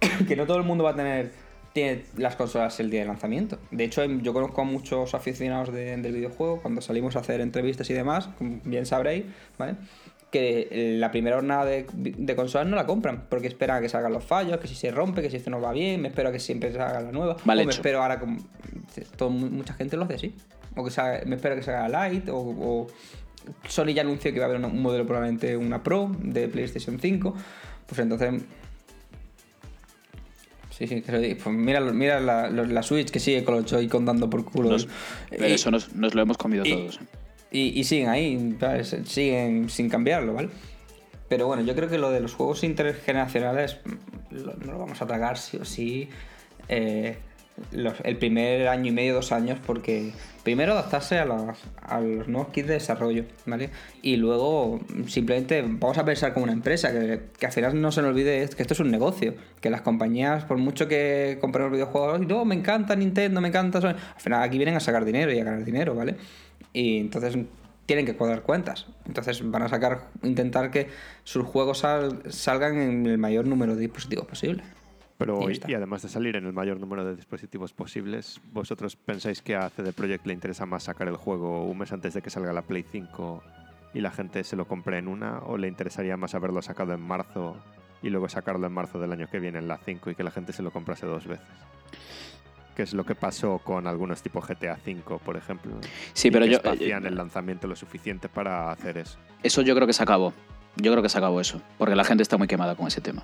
que 0.28 0.36
no 0.36 0.46
todo 0.46 0.58
el 0.58 0.64
mundo 0.64 0.84
va 0.84 0.90
a 0.90 0.96
tener 0.96 1.30
tiene 1.72 2.04
las 2.18 2.36
consolas 2.36 2.78
el 2.80 2.90
día 2.90 3.00
de 3.00 3.06
lanzamiento. 3.06 3.58
De 3.70 3.84
hecho, 3.84 4.02
em, 4.02 4.20
yo 4.20 4.34
conozco 4.34 4.60
a 4.60 4.64
muchos 4.64 5.14
aficionados 5.14 5.72
de- 5.72 5.96
del 5.96 6.12
videojuego, 6.12 6.60
cuando 6.60 6.82
salimos 6.82 7.16
a 7.16 7.20
hacer 7.20 7.40
entrevistas 7.40 7.88
y 7.88 7.94
demás, 7.94 8.28
como 8.36 8.60
bien 8.64 8.84
sabréis, 8.84 9.24
¿vale? 9.58 9.76
Que 10.30 10.68
eh, 10.70 10.96
la 10.98 11.10
primera 11.10 11.36
jornada 11.36 11.64
de, 11.64 11.86
de 11.94 12.36
consolas 12.36 12.66
no 12.66 12.76
la 12.76 12.84
compran, 12.84 13.24
porque 13.30 13.46
esperan 13.46 13.78
a 13.78 13.80
que 13.80 13.88
salgan 13.88 14.12
los 14.12 14.22
fallos, 14.22 14.58
que 14.58 14.68
si 14.68 14.74
se 14.74 14.90
rompe, 14.90 15.22
que 15.22 15.30
si 15.30 15.36
esto 15.38 15.48
no 15.48 15.62
va 15.62 15.72
bien, 15.72 16.02
me 16.02 16.08
espero 16.08 16.28
a 16.28 16.32
que 16.32 16.40
siempre 16.40 16.70
salga 16.72 17.00
la 17.00 17.10
nueva. 17.12 17.38
Mal 17.46 17.56
o 17.58 17.60
me 17.64 17.70
hecho. 17.70 17.78
espero 17.80 18.02
ahora 18.02 18.20
como... 18.20 18.36
todo- 19.16 19.30
mucha 19.30 19.72
gente 19.72 19.96
lo 19.96 20.04
hace 20.04 20.14
así. 20.14 20.34
O 20.76 20.84
que 20.84 20.90
salga- 20.90 21.24
me 21.24 21.36
espero 21.36 21.56
que 21.56 21.62
salga 21.62 22.10
Lite, 22.10 22.30
o, 22.30 22.36
o 22.38 22.86
Sony 23.68 23.88
ya 23.94 24.02
anunció 24.02 24.30
que 24.30 24.36
iba 24.36 24.46
a 24.46 24.48
haber 24.48 24.64
un 24.64 24.82
modelo 24.82 25.06
probablemente 25.06 25.56
una 25.56 25.82
Pro 25.82 26.14
de 26.20 26.48
PlayStation 26.48 26.98
5. 27.00 27.34
Pues 27.86 27.98
entonces. 28.00 28.42
Sí, 30.70 30.86
sí, 30.86 31.02
lo 31.06 31.18
pues 31.34 31.54
mira, 31.54 31.80
mira 31.80 32.18
la, 32.20 32.48
Switch 32.82 33.10
que 33.10 33.20
sigue 33.20 33.44
con 33.44 33.56
los 33.56 33.66
Joy-Con 33.70 34.04
dando 34.06 34.30
por 34.30 34.44
culo. 34.44 34.70
nos- 34.70 34.84
Eh, 34.84 34.88
pero 35.30 35.48
y, 35.48 35.52
eso 35.52 35.70
nos, 35.70 35.94
nos 35.94 36.14
lo 36.14 36.22
hemos 36.22 36.38
comido 36.38 36.64
y- 36.64 36.70
todos. 36.70 36.98
y- 37.50 37.78
y 37.78 37.84
siguen 37.84 38.08
ahí, 38.08 38.56
¿sabes? 38.58 38.96
siguen 39.04 39.68
sin 39.68 39.90
cambiarlo, 39.90 40.32
¿vale? 40.32 40.48
Pero 41.28 41.46
bueno, 41.46 41.62
yo 41.62 41.74
creo 41.74 41.88
que 41.88 41.98
lo 41.98 42.10
de 42.10 42.20
los 42.20 42.34
juegos 42.34 42.64
intergeneracionales 42.64 43.78
mm, 43.84 44.34
lo- 44.36 44.54
no 44.54 44.72
lo 44.72 44.78
vamos 44.78 45.00
a 45.02 45.06
tragar 45.06 45.36
sí 45.38 45.58
o 45.58 45.64
sí. 45.64 46.08
eh, 46.68 47.18
el 47.70 48.16
primer 48.16 48.68
año 48.68 48.88
y 48.88 48.92
medio, 48.92 49.14
dos 49.14 49.32
años, 49.32 49.58
porque 49.64 50.12
primero 50.42 50.72
adaptarse 50.72 51.18
a 51.18 51.24
los, 51.24 52.28
nuevos 52.28 52.48
kits 52.52 52.68
de 52.68 52.74
desarrollo, 52.74 53.24
¿vale? 53.46 53.70
Y 54.02 54.16
luego 54.16 54.80
simplemente 55.06 55.62
vamos 55.62 55.98
a 55.98 56.04
pensar 56.04 56.32
como 56.34 56.44
una 56.44 56.52
empresa, 56.52 56.90
que, 56.92 57.46
al 57.46 57.52
final 57.52 57.80
no 57.80 57.92
se 57.92 58.02
nos 58.02 58.10
olvide 58.10 58.48
que 58.56 58.62
esto 58.62 58.74
es 58.74 58.80
un 58.80 58.90
negocio, 58.90 59.34
que 59.60 59.70
las 59.70 59.82
compañías, 59.82 60.44
por 60.44 60.58
mucho 60.58 60.88
que 60.88 61.38
compren 61.40 61.64
los 61.64 61.72
videojuegos, 61.72 62.20
no, 62.20 62.44
me 62.44 62.54
encanta 62.54 62.96
Nintendo, 62.96 63.40
me 63.40 63.48
encanta 63.48 63.80
Sony", 63.80 63.90
al 63.90 64.20
final 64.20 64.42
aquí 64.42 64.58
vienen 64.58 64.76
a 64.76 64.80
sacar 64.80 65.04
dinero 65.04 65.32
y 65.32 65.38
a 65.38 65.44
ganar 65.44 65.64
dinero, 65.64 65.94
¿vale? 65.94 66.16
Y 66.72 66.98
entonces 66.98 67.36
tienen 67.86 68.06
que 68.06 68.16
cuadrar 68.16 68.42
cuentas. 68.42 68.86
Entonces 69.06 69.42
van 69.50 69.62
a 69.62 69.68
sacar, 69.68 70.08
intentar 70.22 70.70
que 70.70 70.88
sus 71.24 71.44
juegos 71.44 71.78
sal- 71.80 72.22
salgan 72.30 72.78
en 72.80 73.06
el 73.06 73.18
mayor 73.18 73.46
número 73.46 73.74
de 73.74 73.80
dispositivos 73.82 74.26
posible. 74.26 74.62
Pero 75.26 75.40
Y 75.70 75.74
además 75.74 76.02
de 76.02 76.08
salir 76.08 76.36
en 76.36 76.46
el 76.46 76.52
mayor 76.52 76.78
número 76.80 77.04
de 77.04 77.16
dispositivos 77.16 77.72
posibles, 77.72 78.40
¿vosotros 78.52 78.96
pensáis 78.96 79.42
que 79.42 79.56
a 79.56 79.68
CD 79.70 79.92
Projekt 79.92 80.26
le 80.26 80.32
interesa 80.34 80.66
más 80.66 80.84
sacar 80.84 81.08
el 81.08 81.16
juego 81.16 81.64
un 81.66 81.78
mes 81.78 81.92
antes 81.92 82.14
de 82.14 82.22
que 82.22 82.30
salga 82.30 82.52
la 82.52 82.62
Play 82.62 82.84
5 82.90 83.42
y 83.94 84.00
la 84.00 84.10
gente 84.10 84.44
se 84.44 84.56
lo 84.56 84.66
compre 84.66 84.98
en 84.98 85.08
una? 85.08 85.38
¿O 85.40 85.56
le 85.56 85.68
interesaría 85.68 86.16
más 86.16 86.34
haberlo 86.34 86.62
sacado 86.62 86.92
en 86.92 87.00
marzo 87.00 87.56
y 88.02 88.10
luego 88.10 88.28
sacarlo 88.28 88.66
en 88.66 88.72
marzo 88.72 88.98
del 88.98 89.12
año 89.12 89.28
que 89.30 89.38
viene 89.40 89.58
en 89.58 89.68
la 89.68 89.78
5 89.78 90.10
y 90.10 90.14
que 90.14 90.22
la 90.24 90.30
gente 90.30 90.52
se 90.52 90.62
lo 90.62 90.70
comprase 90.70 91.06
dos 91.06 91.26
veces? 91.26 91.46
Que 92.74 92.82
es 92.84 92.94
lo 92.94 93.04
que 93.04 93.14
pasó 93.14 93.58
con 93.58 93.86
algunos 93.86 94.22
tipo 94.22 94.40
GTA 94.40 94.76
5, 94.82 95.18
por 95.18 95.36
ejemplo. 95.36 95.72
Sí, 96.14 96.30
pero 96.30 96.46
yo- 96.46 96.56
espacian 96.56 97.04
el 97.06 97.14
lanzamiento 97.16 97.66
lo 97.68 97.76
suficiente 97.76 98.28
para 98.30 98.70
hacer 98.72 98.96
eso. 98.96 99.18
Eso 99.42 99.60
yo 99.60 99.74
creo 99.74 99.86
que 99.86 99.92
se 99.92 100.02
acabó. 100.02 100.32
Yo 100.76 100.90
creo 100.90 101.02
que 101.02 101.10
se 101.10 101.18
acabó 101.18 101.38
eso. 101.40 101.60
Porque 101.76 101.94
la 101.94 102.04
gente 102.04 102.22
está 102.22 102.38
muy 102.38 102.48
quemada 102.48 102.74
con 102.74 102.86
ese 102.86 103.02
tema. 103.02 103.22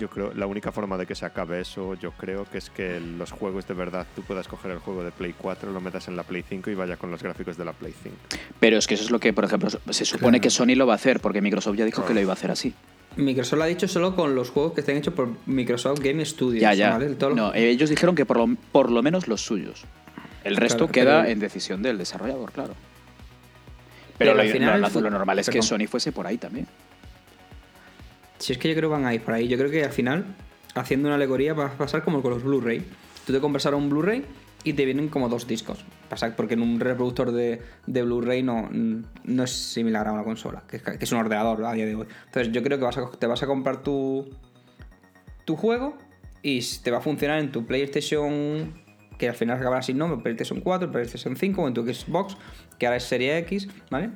Yo 0.00 0.08
creo, 0.08 0.32
la 0.34 0.46
única 0.46 0.72
forma 0.72 0.96
de 0.96 1.04
que 1.04 1.14
se 1.14 1.26
acabe 1.26 1.60
eso, 1.60 1.92
yo 1.94 2.12
creo 2.12 2.46
que 2.46 2.56
es 2.56 2.70
que 2.70 2.98
los 3.00 3.30
juegos 3.32 3.68
de 3.68 3.74
verdad, 3.74 4.06
tú 4.16 4.22
puedas 4.22 4.48
coger 4.48 4.70
el 4.70 4.78
juego 4.78 5.04
de 5.04 5.10
Play 5.10 5.34
4, 5.36 5.70
lo 5.70 5.80
metas 5.82 6.08
en 6.08 6.16
la 6.16 6.22
Play 6.22 6.42
5 6.48 6.70
y 6.70 6.74
vaya 6.74 6.96
con 6.96 7.10
los 7.10 7.22
gráficos 7.22 7.58
de 7.58 7.66
la 7.66 7.74
Play 7.74 7.92
5. 8.02 8.16
Pero 8.58 8.78
es 8.78 8.86
que 8.86 8.94
eso 8.94 9.04
es 9.04 9.10
lo 9.10 9.20
que, 9.20 9.34
por 9.34 9.44
ejemplo, 9.44 9.68
se 9.68 10.04
supone 10.06 10.38
Claro. 10.38 10.42
que 10.42 10.48
Sony 10.50 10.74
lo 10.74 10.86
va 10.86 10.94
a 10.94 10.96
hacer, 10.96 11.20
porque 11.20 11.42
Microsoft 11.42 11.76
ya 11.76 11.84
dijo 11.84 11.96
Claro. 11.96 12.08
que 12.08 12.14
lo 12.14 12.20
iba 12.22 12.32
a 12.32 12.34
hacer 12.34 12.50
así. 12.50 12.72
Microsoft 13.16 13.58
lo 13.58 13.64
ha 13.64 13.66
dicho 13.66 13.86
solo 13.88 14.16
con 14.16 14.34
los 14.34 14.48
juegos 14.48 14.72
que 14.72 14.80
estén 14.80 14.96
hechos 14.96 15.12
por 15.12 15.28
Microsoft 15.44 16.00
Game 16.00 16.24
Studios. 16.24 16.62
Ya, 16.62 16.72
ya. 16.72 16.92
¿vale? 16.92 17.10
Todo 17.16 17.30
lo- 17.30 17.36
No, 17.36 17.54
ellos 17.54 17.90
dijeron 17.90 18.14
que 18.14 18.24
por 18.24 18.38
lo, 18.38 18.48
por 18.72 18.90
lo 18.90 19.02
menos 19.02 19.28
los 19.28 19.42
suyos. 19.44 19.84
El 20.44 20.56
resto 20.56 20.86
Claro, 20.88 20.92
queda 20.92 21.20
pero- 21.20 21.32
en 21.32 21.40
decisión 21.40 21.82
del 21.82 21.98
desarrollador, 21.98 22.52
claro. 22.52 22.72
Pero, 24.16 24.32
Pero 24.32 24.34
lo, 24.34 24.40
al 24.42 24.48
final 24.48 24.80
lo- 24.80 25.10
normal 25.10 25.38
es 25.40 25.50
que. 25.50 25.60
Sony 25.60 25.86
fuese 25.88 26.12
por 26.12 26.26
ahí 26.26 26.38
también. 26.38 26.66
Si 28.40 28.52
es 28.52 28.58
que 28.58 28.68
yo 28.68 28.74
creo 28.74 28.88
que 28.90 28.94
van 28.94 29.06
a 29.06 29.14
ir 29.14 29.22
por 29.22 29.34
ahí. 29.34 29.46
Yo 29.46 29.56
creo 29.56 29.70
que 29.70 29.84
al 29.84 29.92
final, 29.92 30.24
haciendo 30.74 31.08
una 31.08 31.14
alegoría, 31.14 31.54
va 31.54 31.66
a 31.66 31.72
pasar 31.78 32.02
como 32.02 32.20
con 32.22 32.32
los 32.32 32.42
Blu-ray. 32.42 32.84
Tú 33.26 33.32
te 33.32 33.38
compras 33.40 33.66
ahora 33.66 33.76
un 33.76 33.88
Blu-ray 33.88 34.24
y 34.64 34.72
te 34.72 34.84
vienen 34.84 35.08
como 35.08 35.28
dos 35.28 35.46
discos. 35.46 35.84
Pasa 36.08 36.34
porque 36.36 36.54
en 36.54 36.62
un 36.62 36.80
reproductor 36.80 37.30
de, 37.32 37.60
de 37.86 38.02
Blu-ray 38.02 38.42
no, 38.42 38.68
no 38.70 39.42
es 39.44 39.50
similar 39.52 40.08
a 40.08 40.12
una 40.12 40.24
consola, 40.24 40.64
que 40.68 40.76
es, 40.78 40.82
que 40.82 40.98
es 41.04 41.12
un 41.12 41.18
ordenador 41.18 41.64
a 41.64 41.72
día 41.74 41.86
de 41.86 41.94
hoy. 41.94 42.06
Entonces 42.26 42.52
yo 42.52 42.62
creo 42.62 42.78
que 42.78 42.84
vas 42.84 42.98
a- 42.98 43.10
te 43.10 43.26
vas 43.26 43.42
a 43.42 43.46
comprar 43.46 43.82
tu, 43.82 44.28
tu 45.44 45.56
juego 45.56 45.96
y 46.42 46.60
te 46.82 46.90
va 46.90 46.98
a 46.98 47.00
funcionar 47.02 47.38
en 47.40 47.52
tu 47.52 47.66
PlayStation, 47.66 48.74
que 49.18 49.28
al 49.28 49.34
final 49.34 49.58
acabará 49.58 49.82
sin 49.82 49.98
nombre, 49.98 50.18
PlayStation 50.22 50.60
4, 50.60 50.90
PlayStation 50.90 51.36
5 51.36 51.62
o 51.62 51.68
en 51.68 51.74
tu 51.74 51.82
Xbox, 51.86 52.36
que 52.78 52.86
ahora 52.86 52.96
es 52.96 53.04
Serie 53.04 53.36
X, 53.38 53.68
¿vale? 53.90 54.10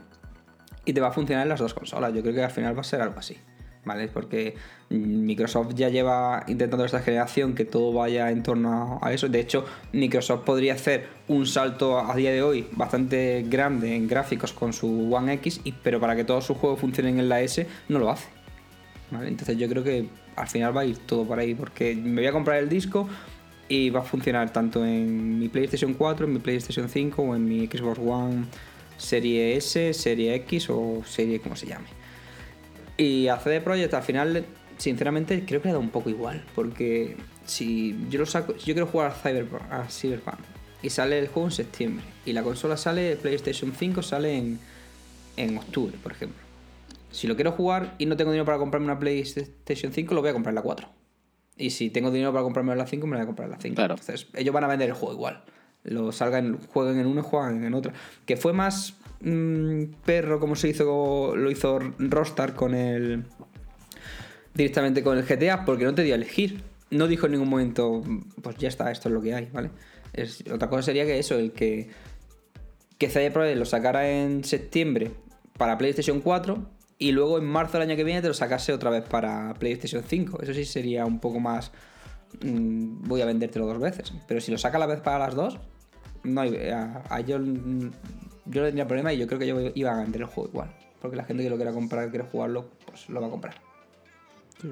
Y 0.86 0.92
te 0.94 1.00
va 1.00 1.08
a 1.08 1.12
funcionar 1.12 1.42
en 1.44 1.50
las 1.50 1.60
dos 1.60 1.74
consolas. 1.74 2.12
Yo 2.14 2.22
creo 2.22 2.34
que 2.34 2.42
al 2.42 2.50
final 2.50 2.74
va 2.76 2.80
a 2.80 2.84
ser 2.84 3.00
algo 3.02 3.18
así, 3.18 3.36
¿vale? 3.84 4.08
Porque 4.08 4.54
Microsoft 4.90 5.74
ya 5.74 5.88
lleva 5.88 6.44
intentando 6.46 6.84
esta 6.84 7.00
generación 7.00 7.54
que 7.54 7.64
todo 7.64 7.92
vaya 7.92 8.30
en 8.30 8.42
torno 8.42 8.98
a 9.02 9.12
eso. 9.12 9.28
De 9.28 9.40
hecho, 9.40 9.64
Microsoft 9.92 10.44
podría 10.44 10.74
hacer 10.74 11.06
un 11.28 11.46
salto 11.46 11.98
a 11.98 12.14
día 12.14 12.30
de 12.30 12.42
hoy 12.42 12.66
bastante 12.72 13.44
grande 13.48 13.94
en 13.94 14.08
gráficos 14.08 14.52
con 14.52 14.72
su 14.72 15.14
One 15.14 15.34
X, 15.34 15.60
pero 15.82 16.00
para 16.00 16.16
que 16.16 16.24
todos 16.24 16.44
sus 16.44 16.56
juegos 16.56 16.80
funcionen 16.80 17.18
en 17.18 17.28
la 17.28 17.40
S, 17.40 17.66
no 17.88 17.98
lo 17.98 18.10
hace. 18.10 18.28
¿vale? 19.10 19.28
Entonces 19.28 19.56
yo 19.56 19.68
creo 19.68 19.84
que 19.84 20.08
al 20.36 20.48
final 20.48 20.76
va 20.76 20.82
a 20.82 20.84
ir 20.84 20.98
todo 20.98 21.24
por 21.24 21.38
ahí, 21.38 21.54
porque 21.54 21.94
me 21.94 22.20
voy 22.20 22.26
a 22.26 22.32
comprar 22.32 22.58
el 22.58 22.68
disco 22.68 23.08
y 23.68 23.90
va 23.90 24.00
a 24.00 24.04
funcionar 24.04 24.52
tanto 24.52 24.84
en 24.84 25.38
mi 25.38 25.48
PlayStation 25.48 25.94
4, 25.94 26.26
en 26.26 26.32
mi 26.32 26.38
PlayStation 26.38 26.88
5 26.88 27.22
o 27.22 27.34
en 27.34 27.44
mi 27.46 27.66
Xbox 27.66 27.98
One 27.98 28.44
Serie 28.96 29.56
S, 29.56 29.92
Serie 29.94 30.34
X 30.36 30.68
o 30.70 31.02
Serie 31.04 31.40
como 31.40 31.56
se 31.56 31.66
llame. 31.66 32.03
Y 32.96 33.28
a 33.28 33.38
CD 33.38 33.60
Projekt 33.60 33.94
al 33.94 34.02
final, 34.02 34.44
sinceramente, 34.78 35.44
creo 35.44 35.60
que 35.60 35.68
le 35.68 35.74
da 35.74 35.80
un 35.80 35.90
poco 35.90 36.10
igual, 36.10 36.44
porque 36.54 37.16
si 37.44 37.96
yo 38.08 38.20
lo 38.20 38.26
saco, 38.26 38.54
yo 38.56 38.74
quiero 38.74 38.86
jugar 38.86 39.10
a, 39.10 39.14
Cyberpunk, 39.14 39.62
a 39.70 39.88
Cyberpunk 39.88 40.38
y 40.82 40.90
sale 40.90 41.18
el 41.18 41.28
juego 41.28 41.48
en 41.48 41.52
septiembre 41.52 42.04
y 42.24 42.32
la 42.32 42.42
consola 42.42 42.76
sale, 42.76 43.16
PlayStation 43.16 43.72
5 43.72 44.02
sale 44.02 44.36
en, 44.36 44.58
en 45.36 45.58
octubre, 45.58 45.96
por 46.02 46.12
ejemplo. 46.12 46.42
Si 47.10 47.26
lo 47.26 47.36
quiero 47.36 47.52
jugar 47.52 47.94
y 47.98 48.06
no 48.06 48.16
tengo 48.16 48.32
dinero 48.32 48.44
para 48.44 48.58
comprarme 48.58 48.86
una 48.86 48.98
PlayStation 48.98 49.92
5, 49.92 50.14
lo 50.14 50.20
voy 50.20 50.30
a 50.30 50.32
comprar 50.32 50.50
en 50.50 50.56
la 50.56 50.62
4. 50.62 50.88
Y 51.56 51.70
si 51.70 51.90
tengo 51.90 52.10
dinero 52.10 52.32
para 52.32 52.42
comprarme 52.42 52.74
la 52.74 52.86
5, 52.86 53.06
me 53.06 53.12
la 53.12 53.18
voy 53.18 53.22
a 53.22 53.26
comprar 53.26 53.46
en 53.46 53.52
la 53.52 53.60
5. 53.60 53.74
Claro. 53.76 53.94
Entonces, 53.94 54.26
ellos 54.34 54.52
van 54.52 54.64
a 54.64 54.66
vender 54.66 54.88
el 54.88 54.94
juego 54.94 55.14
igual. 55.14 55.44
Lo 55.84 56.10
salgan, 56.10 56.58
jueguen 56.58 56.98
en 56.98 57.06
uno, 57.06 57.22
juegan 57.22 57.62
en 57.62 57.74
otro. 57.74 57.92
Que 58.26 58.36
fue 58.36 58.52
más 58.52 58.94
mm, 59.24 60.02
perro 60.04 60.38
como 60.38 60.54
se 60.56 60.68
hizo, 60.68 61.34
lo 61.34 61.50
hizo 61.50 61.78
Rostar 61.98 62.54
con 62.54 62.74
el. 62.74 63.24
directamente 64.54 65.02
con 65.02 65.18
el 65.18 65.24
GTA, 65.24 65.64
porque 65.64 65.84
no 65.84 65.94
te 65.94 66.02
dio 66.02 66.14
a 66.14 66.16
elegir. 66.16 66.62
No 66.90 67.08
dijo 67.08 67.26
en 67.26 67.32
ningún 67.32 67.48
momento, 67.48 68.02
pues 68.42 68.56
ya 68.56 68.68
está, 68.68 68.90
esto 68.90 69.08
es 69.08 69.14
lo 69.14 69.20
que 69.20 69.34
hay, 69.34 69.48
¿vale? 69.52 69.70
Otra 70.52 70.68
cosa 70.68 70.82
sería 70.82 71.04
que 71.04 71.18
eso, 71.18 71.38
el 71.38 71.52
que. 71.52 71.88
que 72.98 73.08
CD 73.08 73.30
Projekt 73.30 73.58
lo 73.58 73.64
sacara 73.64 74.08
en 74.08 74.44
septiembre 74.44 75.10
para 75.58 75.78
PlayStation 75.78 76.20
4 76.20 76.74
y 76.98 77.12
luego 77.12 77.38
en 77.38 77.44
marzo 77.44 77.78
del 77.78 77.88
año 77.88 77.96
que 77.96 78.04
viene 78.04 78.22
te 78.22 78.28
lo 78.28 78.34
sacase 78.34 78.72
otra 78.72 78.90
vez 78.90 79.04
para 79.04 79.54
PlayStation 79.54 80.02
5. 80.06 80.42
Eso 80.42 80.54
sí 80.54 80.64
sería 80.64 81.04
un 81.04 81.20
poco 81.20 81.40
más. 81.40 81.72
mm, 82.42 83.08
voy 83.08 83.20
a 83.20 83.26
vendértelo 83.26 83.66
dos 83.66 83.78
veces. 83.78 84.12
Pero 84.28 84.40
si 84.40 84.52
lo 84.52 84.58
saca 84.58 84.76
a 84.76 84.80
la 84.80 84.86
vez 84.86 85.00
para 85.00 85.18
las 85.18 85.34
dos, 85.34 85.58
no 86.22 86.40
hay, 86.40 86.68
a, 86.68 87.02
a 87.08 87.20
mm, 87.20 87.90
yo 88.46 88.60
no 88.60 88.66
tendría 88.66 88.86
problema 88.86 89.12
y 89.12 89.18
yo 89.18 89.26
creo 89.26 89.38
que 89.38 89.46
yo 89.46 89.60
iba 89.74 89.90
a 89.92 89.96
vender 90.02 90.22
el 90.22 90.26
juego 90.26 90.50
igual. 90.50 90.70
Porque 91.00 91.16
la 91.16 91.24
gente 91.24 91.42
que 91.42 91.50
lo 91.50 91.56
quiera 91.56 91.72
comprar, 91.72 92.08
quiere 92.10 92.24
jugarlo, 92.24 92.70
pues 92.86 93.08
lo 93.08 93.20
va 93.20 93.26
a 93.26 93.30
comprar. 93.30 93.54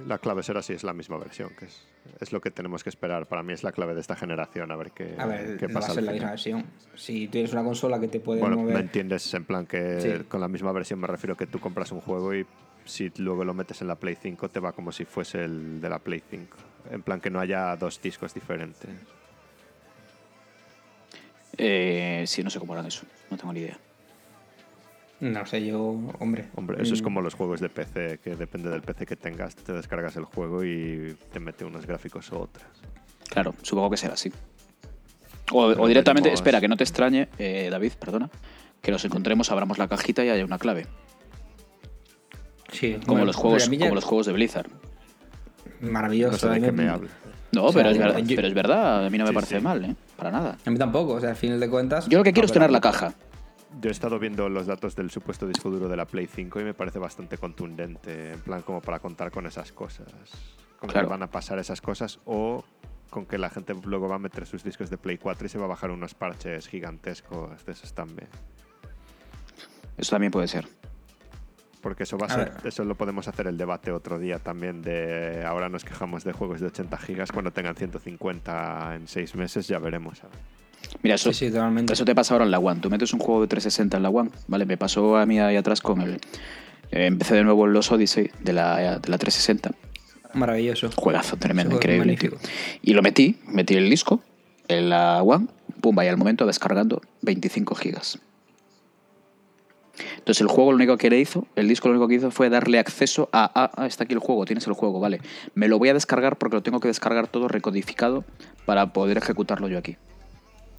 La 0.07 0.17
clave 0.19 0.43
será 0.43 0.63
si 0.63 0.73
es 0.73 0.85
la 0.85 0.95
misma 0.95 1.19
versión, 1.19 1.51
que 1.59 1.67
es, 1.67 1.83
es 2.21 2.33
lo 2.33 2.41
que 2.41 2.51
tenemos 2.51 2.83
que 2.83 2.89
esperar. 2.89 3.27
Para 3.27 3.43
mí 3.43 3.53
es 3.53 3.63
la 3.63 3.73
clave 3.73 3.95
de 3.95 4.01
esta 4.01 4.17
generación, 4.17 4.71
a 4.73 4.77
ver 4.77 4.93
qué, 4.93 5.15
A 5.19 5.27
ver, 5.27 5.59
qué 5.59 5.67
no 5.69 5.75
va 5.75 5.81
a 5.81 5.83
pasa. 5.83 5.95
ser 5.95 6.05
la 6.05 6.13
misma 6.13 6.31
versión. 6.31 6.65
Si 6.95 7.29
tienes 7.29 7.53
una 7.53 7.63
consola 7.65 8.01
que 8.01 8.09
te 8.09 8.21
puede 8.21 8.41
Bueno, 8.41 8.57
mover. 8.57 8.75
me 8.75 8.81
entiendes 8.81 9.35
en 9.35 9.45
plan 9.45 9.67
que 9.67 10.01
Sí. 10.01 10.25
con 10.29 10.41
la 10.41 10.49
misma 10.49 10.73
versión 10.73 10.99
me 11.01 11.07
refiero 11.09 11.37
que 11.37 11.47
tú 11.47 11.59
compras 11.61 11.93
un 11.93 12.01
juego 12.01 12.35
y 12.35 12.47
si 12.87 13.13
luego 13.19 13.45
lo 13.45 13.53
metes 13.53 13.83
en 13.83 13.89
la 13.89 13.97
Play 13.97 14.17
5 14.21 14.49
te 14.49 14.61
va 14.61 14.73
como 14.73 14.93
si 14.93 15.05
fuese 15.05 15.45
el 15.45 15.81
de 15.81 15.89
la 15.91 15.99
Play 15.99 16.23
5. 16.31 16.57
En 16.91 17.03
plan 17.03 17.21
que 17.21 17.29
no 17.29 17.41
haya 17.41 17.77
dos 17.77 18.01
discos 18.01 18.33
diferentes. 18.33 18.89
Eh, 21.59 22.25
sí, 22.27 22.43
no 22.43 22.51
sé 22.51 22.59
cómo 22.59 22.73
harán 22.73 22.87
eso. 22.87 23.05
No 23.33 23.39
tengo 23.39 23.53
ni 23.55 23.61
idea. 23.61 23.79
No 25.21 25.47
sé, 25.47 25.65
yo, 25.65 25.81
hombre. 26.19 26.49
Hombre, 26.55 26.83
eso 26.83 26.93
es 26.93 27.01
mm, 27.01 27.05
como 27.05 27.23
los 27.23 27.33
juegos 27.33 27.61
de 27.61 27.69
PC, 27.71 28.19
que 28.23 28.37
depende 28.37 28.69
del 28.69 28.83
PC 28.83 29.07
que 29.07 29.17
tengas, 29.17 29.55
te 29.57 29.73
descargas 29.73 30.17
el 30.17 30.25
juego 30.25 30.63
y 30.65 31.17
te 31.33 31.41
mete 31.41 31.65
unos 31.65 31.87
gráficos 31.87 32.31
u 32.33 32.37
otras. 32.41 32.67
Claro, 33.31 33.55
supongo 33.63 33.89
que 33.89 33.97
será 33.97 34.15
así. 34.15 34.31
O, 35.51 35.87
directamente, 35.89 36.29
veremos. 36.29 36.41
espera, 36.41 36.61
que 36.61 36.69
no 36.69 36.77
te 36.77 36.85
extrañe, 36.85 37.29
eh, 37.39 37.69
David, 37.71 37.93
perdona, 37.99 38.29
que 38.83 38.91
nos 38.91 39.03
encontremos, 39.07 39.51
abramos 39.51 39.79
la 39.79 39.89
cajita 39.89 40.25
y 40.25 40.29
haya 40.29 40.45
una 40.45 40.59
clave. 40.59 40.87
Sí, 42.71 42.95
Como, 42.95 43.07
bueno, 43.07 43.25
los, 43.27 43.37
juegos, 43.37 43.71
ya- 43.71 43.79
como 43.79 43.95
los 43.95 44.05
juegos 44.05 44.27
de 44.27 44.33
Blizzard. 44.33 44.71
Maravilloso. 45.83 46.33
No 46.33 46.39
sé 46.39 46.49
de 46.49 46.61
mí 46.61 46.67
qué 46.67 46.73
me-. 46.73 46.87
No, 47.53 47.65
O 47.65 47.73
sea, 47.73 47.83
pero, 47.83 47.91
es 47.91 47.99
verdad, 47.99 48.19
yo- 48.21 48.37
pero 48.37 48.49
es 48.49 48.55
verdad, 48.55 49.07
a 49.07 49.11
mí 49.11 49.19
no 49.19 49.25
me 49.25 49.29
Sí, 49.31 49.35
parece 49.35 49.59
sí. 49.59 49.63
mal, 49.65 49.85
¿eh? 49.85 49.95
Para 50.17 50.31
nada. 50.31 50.57
A 50.65 50.71
mí 50.71 50.79
tampoco, 50.79 51.15
o 51.15 51.21
sea, 51.21 51.31
al 51.31 51.37
final 51.37 51.61
de 51.61 51.69
cuentas. 51.69 52.09
Yo 52.09 52.19
lo 52.19 52.25
que 52.25 52.33
quiero 52.33 52.47
es 52.47 52.53
tener 52.53 52.71
la 52.71 52.81
caja. 52.81 53.13
Yo 53.81 53.89
he 53.89 53.93
estado 53.93 54.19
viendo 54.19 54.49
los 54.49 54.67
datos 54.67 54.95
del 54.97 55.11
supuesto 55.11 55.47
disco 55.47 55.71
duro 55.71 55.89
de 55.89 55.97
la 55.97 56.05
Play 56.07 56.27
5 56.27 56.61
y 56.61 56.65
me 56.65 56.75
parece 56.75 56.99
bastante 56.99 57.37
contundente, 57.39 58.33
en 58.33 58.41
plan 58.41 58.63
como 58.63 58.81
para 58.81 59.01
contar 59.01 59.31
con 59.31 59.47
esas 59.47 59.73
cosas. 59.73 60.07
Con 60.79 60.91
Claro. 60.91 61.07
que 61.09 61.11
van 61.11 61.23
a 61.23 61.31
pasar 61.31 61.59
esas 61.59 61.81
cosas 61.81 62.19
o 62.25 62.65
con 63.11 63.27
que 63.27 63.39
la 63.39 63.51
gente 63.51 63.75
luego 63.85 64.09
va 64.09 64.17
a 64.17 64.19
meter 64.19 64.47
sus 64.47 64.65
discos 64.65 64.89
de 64.91 64.97
Play 64.99 65.19
4 65.19 65.47
y 65.47 65.49
se 65.49 65.59
va 65.59 65.65
a 65.65 65.69
bajar 65.69 65.91
unos 65.91 66.15
parches 66.15 66.69
gigantescos 66.69 67.65
de 67.67 67.73
esos 67.73 67.93
también. 67.93 68.29
Eso 69.99 70.11
también 70.11 70.33
puede 70.33 70.49
ser. 70.49 70.67
Porque 71.83 72.05
eso 72.05 72.17
va 72.17 72.29
a, 72.29 72.33
A 72.33 72.35
ser, 72.35 72.53
eso 72.65 72.85
lo 72.85 72.95
podemos 72.95 73.27
hacer 73.29 73.49
el 73.49 73.59
debate 73.59 73.91
otro 73.91 74.19
día 74.19 74.39
también 74.39 74.83
de 74.83 75.45
ahora 75.45 75.69
nos 75.69 75.85
quejamos 75.85 76.23
de 76.25 76.33
juegos 76.33 76.61
de 76.61 76.67
80 76.69 76.97
gigas 76.99 77.33
cuando 77.33 77.51
tengan 77.51 77.75
150 77.75 78.95
en 78.95 79.09
6 79.09 79.35
meses 79.35 79.67
ya 79.69 79.79
veremos. 79.79 80.23
a 80.23 80.29
ver. 80.29 80.37
Mira, 81.03 81.15
eso, 81.17 81.33
Sí, 81.33 81.47
sí, 81.47 81.51
totalmente. 81.53 81.93
eso 81.93 82.05
te 82.05 82.15
pasa 82.15 82.35
ahora 82.35 82.45
en 82.45 82.51
la 82.51 82.59
One. 82.59 82.81
Tú 82.81 82.89
metes 82.91 83.13
un 83.13 83.21
juego 83.21 83.41
de 83.43 83.49
360 83.49 83.97
en 83.97 84.03
la 84.03 84.11
One, 84.11 84.31
¿vale? 84.49 84.65
Me 84.67 84.77
pasó 84.77 85.17
a 85.17 85.27
mí 85.27 85.39
ahí 85.41 85.57
atrás 85.57 85.81
con 85.81 86.01
el... 86.01 86.15
eh, 86.91 87.07
empecé 87.07 87.35
de 87.35 87.45
nuevo 87.45 87.67
en 87.67 87.73
los 87.73 87.91
Odyssey 87.91 88.31
de 88.41 88.53
la, 88.53 88.99
de 88.99 89.09
la 89.09 89.19
360. 89.19 89.71
Maravilloso. 90.35 90.91
Juegazo, 90.95 91.37
tremendo, 91.37 91.77
increíble. 91.77 92.17
Y 92.83 92.95
lo 92.95 93.03
metí, 93.03 93.39
metí 93.47 93.75
el 93.75 93.91
disco 93.91 94.23
en 94.69 94.89
la 94.89 95.23
One, 95.23 95.47
pum, 95.81 95.95
vaya 95.95 96.11
al 96.11 96.17
momento 96.17 96.47
descargando 96.47 97.03
25 97.23 97.75
gigas. 97.75 98.19
Entonces 100.19 100.41
el 100.41 100.49
juego 100.49 100.73
lo 100.73 100.77
único 100.77 100.97
que 100.97 101.11
le 101.11 101.19
hizo, 101.19 101.47
el 101.57 101.69
disco 101.69 101.89
lo 101.89 101.95
único 101.95 102.09
que 102.09 102.15
hizo 102.15 102.31
fue 102.31 102.51
darle 102.51 102.79
acceso 102.79 103.29
a, 103.33 103.71
ah, 103.77 103.87
está 103.87 104.05
aquí 104.05 104.15
el 104.15 104.19
juego, 104.19 104.45
tienes 104.45 104.67
el 104.67 104.73
juego, 104.73 105.01
vale. 105.01 105.21
Me 105.55 105.69
lo 105.69 105.79
voy 105.79 105.89
a 105.89 105.95
descargar 105.95 106.37
porque 106.37 106.57
lo 106.57 106.63
tengo 106.63 106.81
que 106.81 106.89
descargar 106.89 107.29
todo 107.29 107.49
recodificado 107.49 108.25
para 108.65 108.93
poder 108.93 109.19
ejecutarlo 109.19 109.69
yo 109.69 109.79
aquí. 109.79 109.97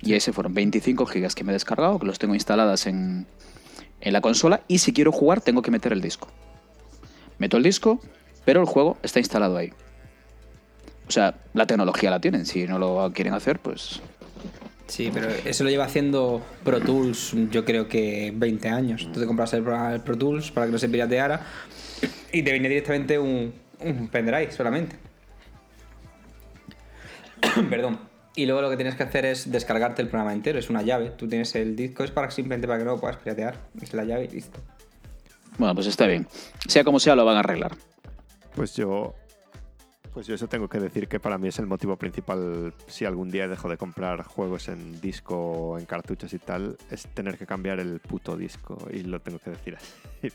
Y 0.01 0.13
ese 0.13 0.33
fueron 0.33 0.53
25 0.53 1.05
gigas 1.05 1.35
que 1.35 1.43
me 1.43 1.51
he 1.51 1.53
descargado, 1.53 1.99
que 1.99 2.05
los 2.05 2.19
tengo 2.19 2.33
instaladas 2.33 2.87
en, 2.87 3.25
en 4.01 4.13
la 4.13 4.21
consola 4.21 4.61
y 4.67 4.79
si 4.79 4.93
quiero 4.93 5.11
jugar 5.11 5.41
tengo 5.41 5.61
que 5.61 5.71
meter 5.71 5.93
el 5.93 6.01
disco. 6.01 6.27
Meto 7.37 7.57
el 7.57 7.63
disco, 7.63 7.99
pero 8.45 8.61
el 8.61 8.67
juego 8.67 8.97
está 9.01 9.19
instalado 9.19 9.57
ahí. 9.57 9.71
O 11.07 11.11
sea, 11.11 11.35
la 11.53 11.65
tecnología 11.65 12.09
la 12.09 12.19
tienen. 12.19 12.45
Si 12.45 12.65
no 12.65 12.79
lo 12.79 13.11
quieren 13.13 13.33
hacer, 13.33 13.59
pues. 13.59 14.01
Sí, 14.87 15.09
pero 15.13 15.29
eso 15.29 15.63
lo 15.63 15.69
lleva 15.69 15.85
haciendo 15.85 16.41
Pro 16.63 16.79
Tools, 16.81 17.33
yo 17.49 17.63
creo 17.65 17.87
que 17.87 18.33
20 18.35 18.69
años. 18.69 19.09
Tú 19.13 19.19
te 19.19 19.25
compras 19.25 19.53
el 19.53 19.63
Pro 19.63 19.89
el 19.89 20.01
Pro 20.01 20.17
Tools 20.17 20.51
para 20.51 20.65
que 20.65 20.71
no 20.71 20.77
se 20.77 20.89
pirateara 20.89 21.45
y 22.31 22.43
te 22.43 22.51
viene 22.51 22.69
directamente 22.69 23.17
un, 23.17 23.53
un 23.79 24.07
pendrive 24.09 24.51
solamente. 24.51 24.97
Perdón. 27.69 27.99
Y 28.35 28.45
luego 28.45 28.61
lo 28.61 28.69
que 28.69 28.77
tienes 28.77 28.95
que 28.95 29.03
hacer 29.03 29.25
es 29.25 29.51
descargarte 29.51 30.01
el 30.01 30.07
programa 30.07 30.33
entero. 30.33 30.57
Es 30.57 30.69
una 30.69 30.81
llave. 30.81 31.11
Tú 31.11 31.27
tienes 31.27 31.53
el 31.55 31.75
disco, 31.75 32.03
es 32.03 32.11
para 32.11 32.31
simplemente 32.31 32.67
para 32.67 32.79
que 32.79 32.85
no 32.85 32.91
lo 32.91 32.99
puedas 32.99 33.17
piratear. 33.17 33.57
Es 33.79 33.93
la 33.93 34.03
llave 34.03 34.25
y 34.25 34.29
listo. 34.29 34.59
Bueno, 35.57 35.75
pues 35.75 35.87
está 35.87 36.07
bien. 36.07 36.27
Sea 36.67 36.83
como 36.83 36.99
sea, 36.99 37.15
lo 37.15 37.25
van 37.25 37.37
a 37.37 37.39
arreglar. 37.39 37.75
Pues 38.55 38.75
yo. 38.75 39.13
Pues 40.13 40.27
yo 40.27 40.35
eso 40.35 40.47
tengo 40.47 40.67
que 40.67 40.79
decir 40.79 41.07
que 41.07 41.19
para 41.19 41.39
mí 41.39 41.47
es 41.47 41.57
el 41.57 41.65
motivo 41.65 41.97
principal 41.97 42.73
si 42.87 43.03
algún 43.05 43.31
día 43.31 43.47
dejo 43.47 43.67
de 43.67 43.77
comprar 43.77 44.23
juegos 44.23 44.67
en 44.67 45.01
disco 45.01 45.35
o 45.35 45.79
en 45.79 45.85
cartuchos 45.85 46.31
y 46.33 46.39
tal, 46.39 46.77
es 46.91 47.07
tener 47.07 47.37
que 47.37 47.47
cambiar 47.47 47.79
el 47.79 47.99
puto 47.99 48.37
disco 48.37 48.77
y 48.91 49.01
lo 49.01 49.21
tengo 49.21 49.39
que 49.39 49.49
decir 49.49 49.75
así. 49.75 50.29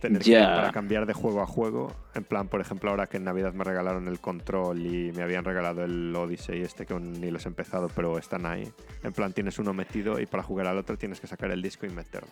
tener 0.00 0.22
que 0.22 0.32
para 0.32 0.72
cambiar 0.72 1.04
de 1.04 1.12
juego 1.12 1.42
a 1.42 1.46
juego, 1.46 1.92
en 2.14 2.24
plan, 2.24 2.48
por 2.48 2.62
ejemplo, 2.62 2.88
ahora 2.90 3.06
que 3.06 3.18
en 3.18 3.24
Navidad 3.24 3.52
me 3.52 3.64
regalaron 3.64 4.08
el 4.08 4.18
Control 4.20 4.78
y 4.86 5.12
me 5.12 5.22
habían 5.22 5.44
regalado 5.44 5.84
el 5.84 6.14
Odyssey 6.16 6.62
este 6.62 6.86
que 6.86 6.94
aún 6.94 7.20
ni 7.20 7.30
los 7.30 7.44
he 7.44 7.48
empezado, 7.48 7.88
pero 7.94 8.16
están 8.16 8.46
ahí. 8.46 8.72
En 9.02 9.12
plan, 9.12 9.34
tienes 9.34 9.58
uno 9.58 9.74
metido 9.74 10.20
y 10.20 10.26
para 10.26 10.42
jugar 10.42 10.68
al 10.68 10.78
otro 10.78 10.96
tienes 10.96 11.20
que 11.20 11.26
sacar 11.26 11.50
el 11.50 11.60
disco 11.60 11.84
y 11.84 11.90
meterlo. 11.90 12.30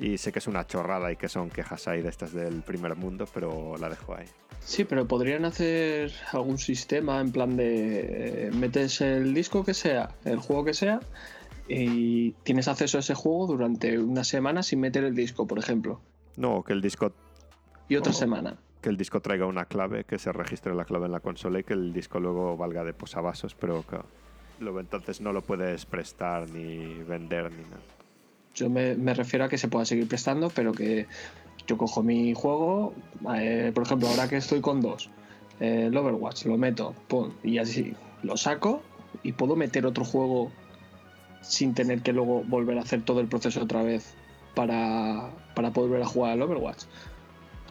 Y 0.00 0.16
sé 0.16 0.32
que 0.32 0.38
es 0.38 0.46
una 0.46 0.66
chorrada 0.66 1.12
y 1.12 1.16
que 1.16 1.28
son 1.28 1.50
quejas 1.50 1.86
ahí 1.86 2.00
de 2.00 2.08
estas 2.08 2.32
del 2.32 2.62
primer 2.62 2.96
mundo, 2.96 3.26
pero 3.34 3.76
la 3.76 3.90
dejo 3.90 4.14
ahí. 4.14 4.24
Sí, 4.60 4.84
pero 4.84 5.06
podrían 5.06 5.44
hacer 5.44 6.10
algún 6.32 6.56
sistema 6.56 7.20
en 7.20 7.32
plan 7.32 7.54
de 7.54 8.46
eh, 8.46 8.50
metes 8.52 9.02
el 9.02 9.34
disco 9.34 9.62
que 9.62 9.74
sea, 9.74 10.08
el 10.24 10.38
juego 10.38 10.64
que 10.64 10.72
sea, 10.72 11.00
y 11.68 12.32
tienes 12.44 12.66
acceso 12.66 12.96
a 12.96 13.00
ese 13.00 13.14
juego 13.14 13.46
durante 13.46 13.98
una 13.98 14.24
semana 14.24 14.62
sin 14.62 14.80
meter 14.80 15.04
el 15.04 15.14
disco, 15.14 15.46
por 15.46 15.58
ejemplo. 15.58 16.00
No, 16.36 16.62
que 16.62 16.72
el 16.72 16.80
disco 16.80 17.12
Y 17.88 17.96
otra 17.96 18.14
semana. 18.14 18.56
que 18.80 18.88
el 18.88 18.96
disco 18.96 19.20
traiga 19.20 19.44
una 19.44 19.66
clave, 19.66 20.04
que 20.04 20.18
se 20.18 20.32
registre 20.32 20.74
la 20.74 20.86
clave 20.86 21.06
en 21.06 21.12
la 21.12 21.20
consola 21.20 21.60
y 21.60 21.64
que 21.64 21.74
el 21.74 21.92
disco 21.92 22.18
luego 22.20 22.56
valga 22.56 22.84
de 22.84 22.94
posavasos, 22.94 23.54
pero 23.54 23.84
que 23.86 23.98
luego 24.60 24.80
entonces 24.80 25.20
no 25.20 25.32
lo 25.34 25.42
puedes 25.42 25.84
prestar 25.84 26.48
ni 26.48 26.94
vender 27.02 27.52
ni 27.52 27.64
nada. 27.64 27.82
Yo 28.54 28.68
me, 28.68 28.94
me 28.96 29.14
refiero 29.14 29.44
a 29.44 29.48
que 29.48 29.58
se 29.58 29.68
pueda 29.68 29.84
seguir 29.84 30.08
prestando, 30.08 30.50
pero 30.50 30.72
que 30.72 31.06
yo 31.66 31.78
cojo 31.78 32.02
mi 32.02 32.34
juego, 32.34 32.94
eh, 33.34 33.70
por 33.74 33.84
ejemplo, 33.84 34.08
ahora 34.08 34.28
que 34.28 34.36
estoy 34.36 34.60
con 34.60 34.80
dos, 34.80 35.08
eh, 35.60 35.86
el 35.86 35.96
Overwatch, 35.96 36.46
lo 36.46 36.56
meto, 36.58 36.94
pum, 37.06 37.30
y 37.42 37.58
así 37.58 37.94
lo 38.22 38.36
saco 38.36 38.82
y 39.22 39.32
puedo 39.32 39.56
meter 39.56 39.86
otro 39.86 40.04
juego 40.04 40.50
sin 41.42 41.74
tener 41.74 42.02
que 42.02 42.12
luego 42.12 42.42
volver 42.44 42.78
a 42.78 42.82
hacer 42.82 43.02
todo 43.02 43.20
el 43.20 43.28
proceso 43.28 43.62
otra 43.62 43.82
vez 43.82 44.14
para, 44.54 45.30
para 45.54 45.70
poder 45.70 45.90
volver 45.90 46.02
a 46.02 46.06
jugar 46.06 46.32
al 46.32 46.42
Overwatch. 46.42 46.84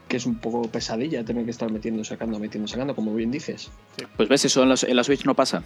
Que 0.08 0.18
es 0.18 0.26
un 0.26 0.36
poco 0.40 0.64
pesadilla 0.64 1.24
tener 1.24 1.46
que 1.46 1.52
estar 1.52 1.72
metiendo, 1.72 2.04
sacando, 2.04 2.40
metiendo, 2.40 2.68
sacando, 2.68 2.96
como 2.96 3.14
bien 3.14 3.30
dices. 3.30 3.70
Pues 4.18 4.28
ves, 4.28 4.46
eso 4.46 4.64
en 4.64 4.70
la, 4.70 4.76
en 4.82 4.96
la 4.96 5.04
Switch 5.04 5.24
no 5.24 5.36
pasa. 5.36 5.62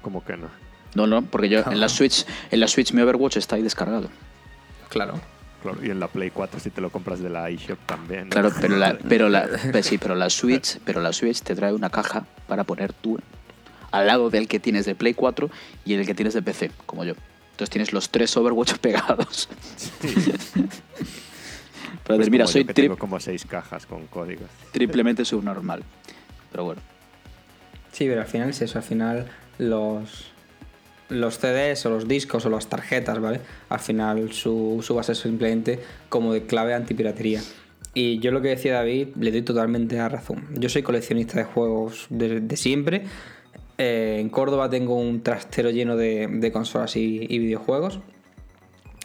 Como 0.00 0.24
que 0.24 0.36
no. 0.38 0.48
No, 0.94 1.06
no, 1.06 1.22
porque 1.22 1.48
yo 1.48 1.60
en 1.70 1.80
la. 1.80 1.88
Switch, 1.88 2.24
en 2.50 2.60
la 2.60 2.68
Switch 2.68 2.92
mi 2.92 3.02
Overwatch 3.02 3.36
está 3.36 3.56
ahí 3.56 3.62
descargado. 3.62 4.08
Claro. 4.88 5.20
Claro, 5.62 5.78
y 5.84 5.90
en 5.90 6.00
la 6.00 6.08
Play 6.08 6.30
4 6.30 6.58
si 6.58 6.70
te 6.70 6.80
lo 6.80 6.90
compras 6.90 7.20
de 7.20 7.30
la 7.30 7.48
eShop 7.48 7.78
también. 7.86 8.24
¿no? 8.24 8.30
Claro, 8.30 8.52
pero 8.60 8.76
la, 8.76 8.98
pero 9.08 9.28
la, 9.28 9.48
pues 9.70 9.86
sí, 9.86 9.96
pero 9.96 10.16
la 10.16 10.28
Switch, 10.28 10.78
pero 10.84 11.00
la 11.00 11.12
Switch 11.12 11.40
te 11.40 11.54
trae 11.54 11.72
una 11.72 11.88
caja 11.88 12.26
para 12.48 12.64
poner 12.64 12.92
tú 12.92 13.16
al 13.92 14.06
lado 14.08 14.28
del 14.28 14.48
que 14.48 14.58
tienes 14.58 14.86
de 14.86 14.96
Play 14.96 15.14
4 15.14 15.48
y 15.84 15.94
el 15.94 16.04
que 16.04 16.14
tienes 16.14 16.34
de 16.34 16.42
PC, 16.42 16.72
como 16.84 17.04
yo. 17.04 17.14
Entonces 17.52 17.70
tienes 17.70 17.92
los 17.92 18.10
tres 18.10 18.36
Overwatch 18.36 18.72
pegados. 18.80 19.48
Pero 22.04 22.16
Pues 22.16 22.30
mira, 22.30 22.44
como 22.44 22.52
soy 22.52 22.88
como 22.98 23.20
seis 23.20 23.44
cajas 23.44 23.86
con 23.86 24.06
códigos. 24.08 24.48
triplemente 24.72 25.24
subnormal. 25.24 25.84
Pero 26.50 26.64
bueno. 26.64 26.80
Sí, 27.92 28.06
pero 28.08 28.22
al 28.22 28.26
final 28.26 28.50
es 28.50 28.62
eso, 28.62 28.78
al 28.78 28.84
final 28.84 29.28
los, 29.58 30.31
los 31.12 31.38
CDs 31.38 31.86
o 31.86 31.90
los 31.90 32.08
discos 32.08 32.44
o 32.46 32.50
las 32.50 32.68
tarjetas, 32.68 33.20
¿vale? 33.20 33.40
Al 33.68 33.80
final 33.80 34.32
su, 34.32 34.80
su 34.82 34.94
base 34.94 35.12
es 35.12 35.18
simplemente 35.18 35.78
como 36.08 36.32
de 36.32 36.46
clave 36.46 36.74
antipiratería. 36.74 37.40
Y 37.94 38.18
yo 38.20 38.30
lo 38.30 38.40
que 38.40 38.48
decía 38.48 38.74
David, 38.74 39.08
le 39.20 39.30
doy 39.30 39.42
totalmente 39.42 39.96
la 39.96 40.08
razón. 40.08 40.48
Yo 40.58 40.68
soy 40.68 40.82
coleccionista 40.82 41.38
de 41.38 41.44
juegos 41.44 42.06
de, 42.08 42.40
de 42.40 42.56
siempre. 42.56 43.04
Eh, 43.78 44.18
en 44.20 44.28
Córdoba 44.28 44.70
tengo 44.70 44.96
un 44.96 45.22
trastero 45.22 45.70
lleno 45.70 45.96
de, 45.96 46.28
de 46.28 46.52
consolas 46.52 46.96
y, 46.96 47.26
videojuegos. 47.26 48.00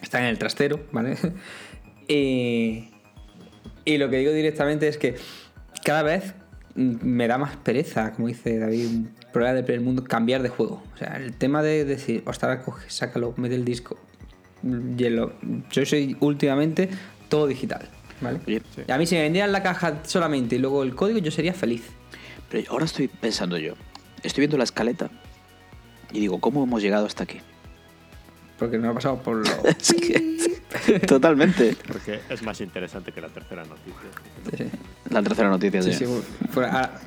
Está 0.01 0.19
en 0.19 0.25
el 0.25 0.37
trastero, 0.37 0.79
¿vale? 0.91 1.17
y, 2.07 2.89
lo 3.97 4.09
que 4.09 4.17
digo 4.17 4.31
directamente 4.31 4.87
es 4.87 4.97
que 4.97 5.15
cada 5.83 6.03
vez 6.03 6.35
me 6.75 7.27
da 7.27 7.37
más 7.37 7.55
pereza, 7.57 8.13
como 8.13 8.27
dice 8.27 8.59
David, 8.59 9.07
problema 9.37 9.55
del 9.55 9.63
primer 9.65 9.81
mundo, 9.81 10.03
cambiar 10.03 10.41
de 10.43 10.49
juego. 10.49 10.83
O 10.93 10.97
sea, 10.97 11.17
el 11.17 11.33
tema 11.33 11.61
de 11.63 11.85
decir, 11.85 12.23
ostras, 12.25 12.63
coge, 12.63 12.89
sácalo, 12.89 13.33
mete 13.37 13.55
el 13.55 13.63
disco. 13.65 13.97
mm, 14.63 14.95
hielo. 14.95 15.33
Yo 15.71 15.85
soy 15.85 16.17
últimamente 16.19 16.89
todo 17.29 17.47
digital, 17.47 17.87
¿vale? 18.21 18.39
Oye, 18.47 18.61
Y 18.87 18.91
a 18.91 18.97
mí 18.97 19.05
si 19.05 19.15
me 19.15 19.21
vendieran 19.21 19.51
la 19.51 19.61
caja 19.63 19.99
solamente 20.03 20.55
y 20.55 20.59
luego 20.59 20.83
el 20.83 20.95
código, 20.95 21.19
yo 21.19 21.31
sería 21.31 21.53
feliz. 21.53 21.83
pero 22.49 22.71
ahora 22.71 22.85
estoy 22.85 23.07
pensando 23.07 23.57
yo. 23.57 23.73
Estoy 24.23 24.41
viendo 24.41 24.57
la 24.57 24.63
escaleta 24.63 25.09
y 26.11 26.19
digo, 26.21 26.39
¿cómo 26.39 26.63
hemos 26.63 26.81
llegado 26.81 27.05
hasta 27.05 27.23
aquí? 27.23 27.39
Porque 28.57 28.77
no 28.79 28.89
ha 28.89 28.93
pasado 28.93 29.21
por 29.21 29.35
lo... 29.47 29.63
Es 29.79 29.93
que- 29.93 30.37
Totalmente. 31.07 31.75
Porque 31.87 32.19
es 32.29 32.41
más 32.43 32.59
interesante 32.61 33.11
que 33.11 33.21
la 33.21 33.29
tercera 33.29 33.63
noticia. 33.63 33.93
Sí, 34.49 34.57
sí. 34.57 34.69
La 35.11 35.21
tercera 35.21 35.49
noticia, 35.49 35.81
Sí, 35.81 35.93
sí. 35.93 36.05
sí, 36.05 36.21
fuera- 36.49 36.71
ahora, 36.71 36.99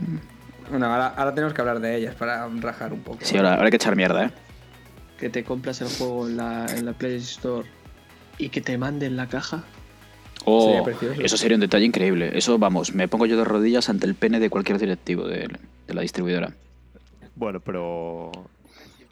bueno, 0.70 0.86
ahora, 0.86 1.08
ahora 1.08 1.34
tenemos 1.34 1.52
que 1.54 1.60
hablar 1.60 1.80
de 1.80 1.96
ellas 1.96 2.14
para 2.14 2.48
rajar 2.48 2.92
un 2.92 3.00
poco. 3.00 3.18
Sí, 3.22 3.36
ahora, 3.36 3.52
ahora 3.54 3.64
hay 3.64 3.70
que 3.70 3.76
echar 3.76 3.96
mierda, 3.96 4.26
¿eh? 4.26 4.30
Que 5.18 5.28
te 5.28 5.44
compras 5.44 5.80
el 5.80 5.88
juego 5.88 6.26
en 6.28 6.36
la, 6.36 6.66
en 6.74 6.86
la 6.86 6.92
Play 6.92 7.16
Store 7.16 7.68
y 8.38 8.48
que 8.48 8.60
te 8.60 8.78
manden 8.78 9.16
la 9.16 9.26
caja. 9.28 9.64
Oh, 10.46 10.84
Sería 10.86 11.24
eso 11.24 11.36
sería 11.36 11.56
un 11.56 11.60
detalle 11.60 11.84
increíble. 11.84 12.30
Eso, 12.34 12.58
vamos, 12.58 12.94
me 12.94 13.08
pongo 13.08 13.26
yo 13.26 13.36
de 13.36 13.44
rodillas 13.44 13.90
ante 13.90 14.06
el 14.06 14.14
pene 14.14 14.40
de 14.40 14.48
cualquier 14.48 14.78
directivo 14.78 15.28
de, 15.28 15.48
de 15.86 15.94
la 15.94 16.00
distribuidora. 16.00 16.54
Bueno, 17.34 17.60
pero 17.60 18.32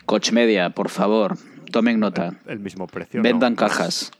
Coach 0.06 0.32
Media, 0.32 0.70
por 0.70 0.88
favor, 0.88 1.36
tomen 1.70 2.00
nota. 2.00 2.34
el 2.46 2.60
mismo 2.60 2.86
precio. 2.86 3.20
Vendan 3.22 3.52
¿no? 3.52 3.58
cajas. 3.58 4.10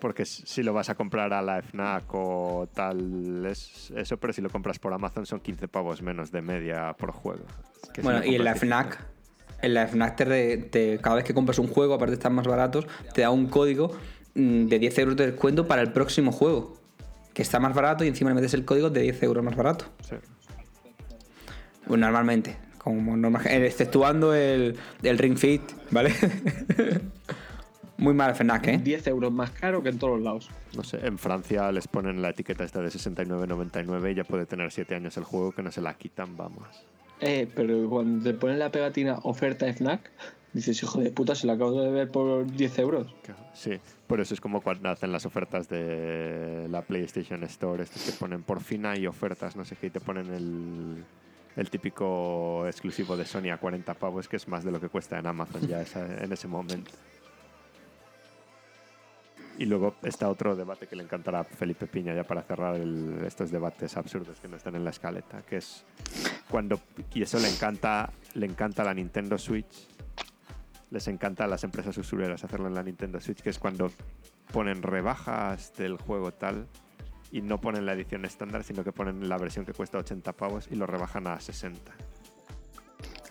Porque 0.00 0.24
si 0.24 0.62
lo 0.62 0.72
vas 0.72 0.90
a 0.90 0.94
comprar 0.94 1.32
a 1.32 1.42
la 1.42 1.60
FNAC 1.62 2.04
o 2.14 2.68
tal, 2.72 3.44
es 3.46 3.92
eso, 3.96 4.16
pero 4.16 4.32
si 4.32 4.40
lo 4.40 4.50
compras 4.50 4.78
por 4.78 4.92
Amazon 4.92 5.26
son 5.26 5.40
15 5.40 5.68
pavos 5.68 6.02
menos 6.02 6.30
de 6.30 6.42
media 6.42 6.94
por 6.96 7.10
juego. 7.10 7.44
Que 7.92 8.02
Bueno, 8.02 8.24
y 8.24 8.36
en 8.36 8.44
la. 8.44 8.54
FNAC, 8.54 9.04
en 9.62 9.74
la 9.74 9.86
FNAC 9.88 10.16
te, 10.16 10.98
cada 11.02 11.16
vez 11.16 11.24
que 11.24 11.34
compras 11.34 11.58
un 11.58 11.68
juego, 11.68 11.94
aparte 11.94 12.12
de 12.12 12.16
estar 12.16 12.32
más 12.32 12.46
baratos, 12.46 12.86
te 13.12 13.22
da 13.22 13.30
un 13.30 13.48
código 13.48 13.90
mm, 14.34 14.66
de 14.66 14.78
10 14.78 14.98
euros 14.98 15.16
de 15.16 15.26
descuento 15.32 15.66
para 15.66 15.82
el 15.82 15.92
próximo 15.92 16.32
juego. 16.32 16.78
Que 17.34 17.42
está 17.42 17.60
más 17.60 17.74
barato 17.74 18.04
y 18.04 18.08
encima 18.08 18.30
le 18.30 18.34
metes 18.34 18.54
el 18.54 18.64
código 18.64 18.90
de 18.90 19.02
10 19.02 19.22
euros 19.24 19.44
más 19.44 19.56
barato. 19.56 19.86
Sí. 20.08 20.16
Pues 21.86 22.00
normalmente, 22.00 22.56
como 22.76 23.16
normal, 23.16 23.46
eh, 23.46 23.66
exceptuando 23.66 24.34
el, 24.34 24.76
el 25.02 25.18
Ring 25.18 25.36
Fit, 25.36 25.62
¿vale? 25.90 26.12
Muy 27.98 28.14
mal 28.14 28.34
FNAC, 28.34 28.66
¿eh? 28.68 28.78
10 28.78 29.06
euros 29.08 29.32
más 29.32 29.50
caro 29.50 29.82
que 29.82 29.88
en 29.88 29.98
todos 29.98 30.14
los 30.14 30.22
lados. 30.22 30.48
No 30.76 30.84
sé, 30.84 31.04
en 31.04 31.18
Francia 31.18 31.70
les 31.72 31.88
ponen 31.88 32.22
la 32.22 32.30
etiqueta 32.30 32.62
esta 32.64 32.80
de 32.80 32.88
69.99 32.88 34.12
y 34.12 34.14
ya 34.14 34.24
puede 34.24 34.46
tener 34.46 34.70
7 34.70 34.94
años 34.94 35.16
el 35.16 35.24
juego 35.24 35.52
que 35.52 35.62
no 35.62 35.72
se 35.72 35.80
la 35.80 35.94
quitan, 35.94 36.36
vamos. 36.36 36.66
Eh, 37.20 37.48
pero 37.54 37.88
cuando 37.90 38.22
te 38.30 38.34
ponen 38.38 38.60
la 38.60 38.70
pegatina 38.70 39.18
oferta 39.24 39.66
FNAC, 39.72 40.08
dices, 40.52 40.80
hijo 40.82 41.00
de 41.00 41.10
puta, 41.10 41.34
se 41.34 41.48
la 41.48 41.54
acabo 41.54 41.72
de 41.82 41.90
ver 41.90 42.08
por 42.10 42.46
10 42.46 42.78
euros. 42.78 43.12
Sí, 43.52 43.72
por 44.06 44.20
eso 44.20 44.32
es 44.34 44.40
como 44.40 44.60
cuando 44.60 44.88
hacen 44.90 45.10
las 45.10 45.26
ofertas 45.26 45.68
de 45.68 46.68
la 46.70 46.82
PlayStation 46.82 47.42
Store, 47.44 47.82
estos 47.82 48.02
que 48.02 48.12
ponen 48.12 48.44
por 48.44 48.60
fin 48.60 48.86
hay 48.86 49.08
ofertas, 49.08 49.56
no 49.56 49.64
sé 49.64 49.74
qué, 49.74 49.88
y 49.88 49.90
te 49.90 49.98
ponen 50.00 50.32
el, 50.32 51.04
el 51.56 51.70
típico 51.70 52.64
exclusivo 52.68 53.16
de 53.16 53.24
Sony 53.26 53.50
a 53.52 53.56
40 53.56 53.92
pavos, 53.94 54.28
que 54.28 54.36
es 54.36 54.46
más 54.46 54.62
de 54.62 54.70
lo 54.70 54.80
que 54.80 54.88
cuesta 54.88 55.18
en 55.18 55.26
Amazon 55.26 55.66
ya 55.66 55.82
esa- 55.82 56.22
en 56.22 56.32
ese 56.32 56.46
momento. 56.46 56.92
Y 59.58 59.66
luego 59.66 59.96
está 60.02 60.28
otro 60.28 60.54
debate 60.54 60.86
que 60.86 60.94
le 60.96 61.02
encantará 61.02 61.40
a 61.40 61.44
Felipe 61.44 61.86
Piña 61.88 62.14
ya 62.14 62.22
para 62.24 62.42
cerrar 62.42 62.76
el- 62.76 63.22
estos 63.26 63.50
debates 63.50 63.96
absurdos 63.96 64.38
que 64.40 64.46
no 64.48 64.56
están 64.56 64.76
en 64.76 64.84
la 64.84 64.90
escaleta, 64.90 65.42
que 65.42 65.56
es 65.56 65.84
cuando 66.48 66.80
y 67.12 67.22
eso 67.22 67.38
le 67.40 67.48
encanta 67.48 68.10
le 68.34 68.46
encanta 68.46 68.82
a 68.82 68.84
la 68.86 68.94
Nintendo 68.94 69.36
Switch 69.36 69.88
les 70.90 71.06
encanta 71.08 71.44
a 71.44 71.46
las 71.48 71.64
empresas 71.64 71.98
usureras 71.98 72.44
hacerlo 72.44 72.68
en 72.68 72.74
la 72.74 72.82
Nintendo 72.82 73.20
Switch, 73.20 73.40
que 73.42 73.50
es 73.50 73.58
cuando 73.58 73.90
ponen 74.52 74.80
rebajas 74.82 75.74
del 75.76 75.96
juego 75.98 76.32
tal 76.32 76.66
y 77.32 77.42
no 77.42 77.60
ponen 77.60 77.84
la 77.84 77.92
edición 77.92 78.24
estándar, 78.24 78.62
sino 78.64 78.84
que 78.84 78.92
ponen 78.92 79.28
la 79.28 79.36
versión 79.36 79.66
que 79.66 79.74
cuesta 79.74 79.98
80 79.98 80.32
pavos 80.32 80.68
y 80.70 80.76
lo 80.76 80.86
rebajan 80.86 81.26
a 81.26 81.38
60. 81.40 81.92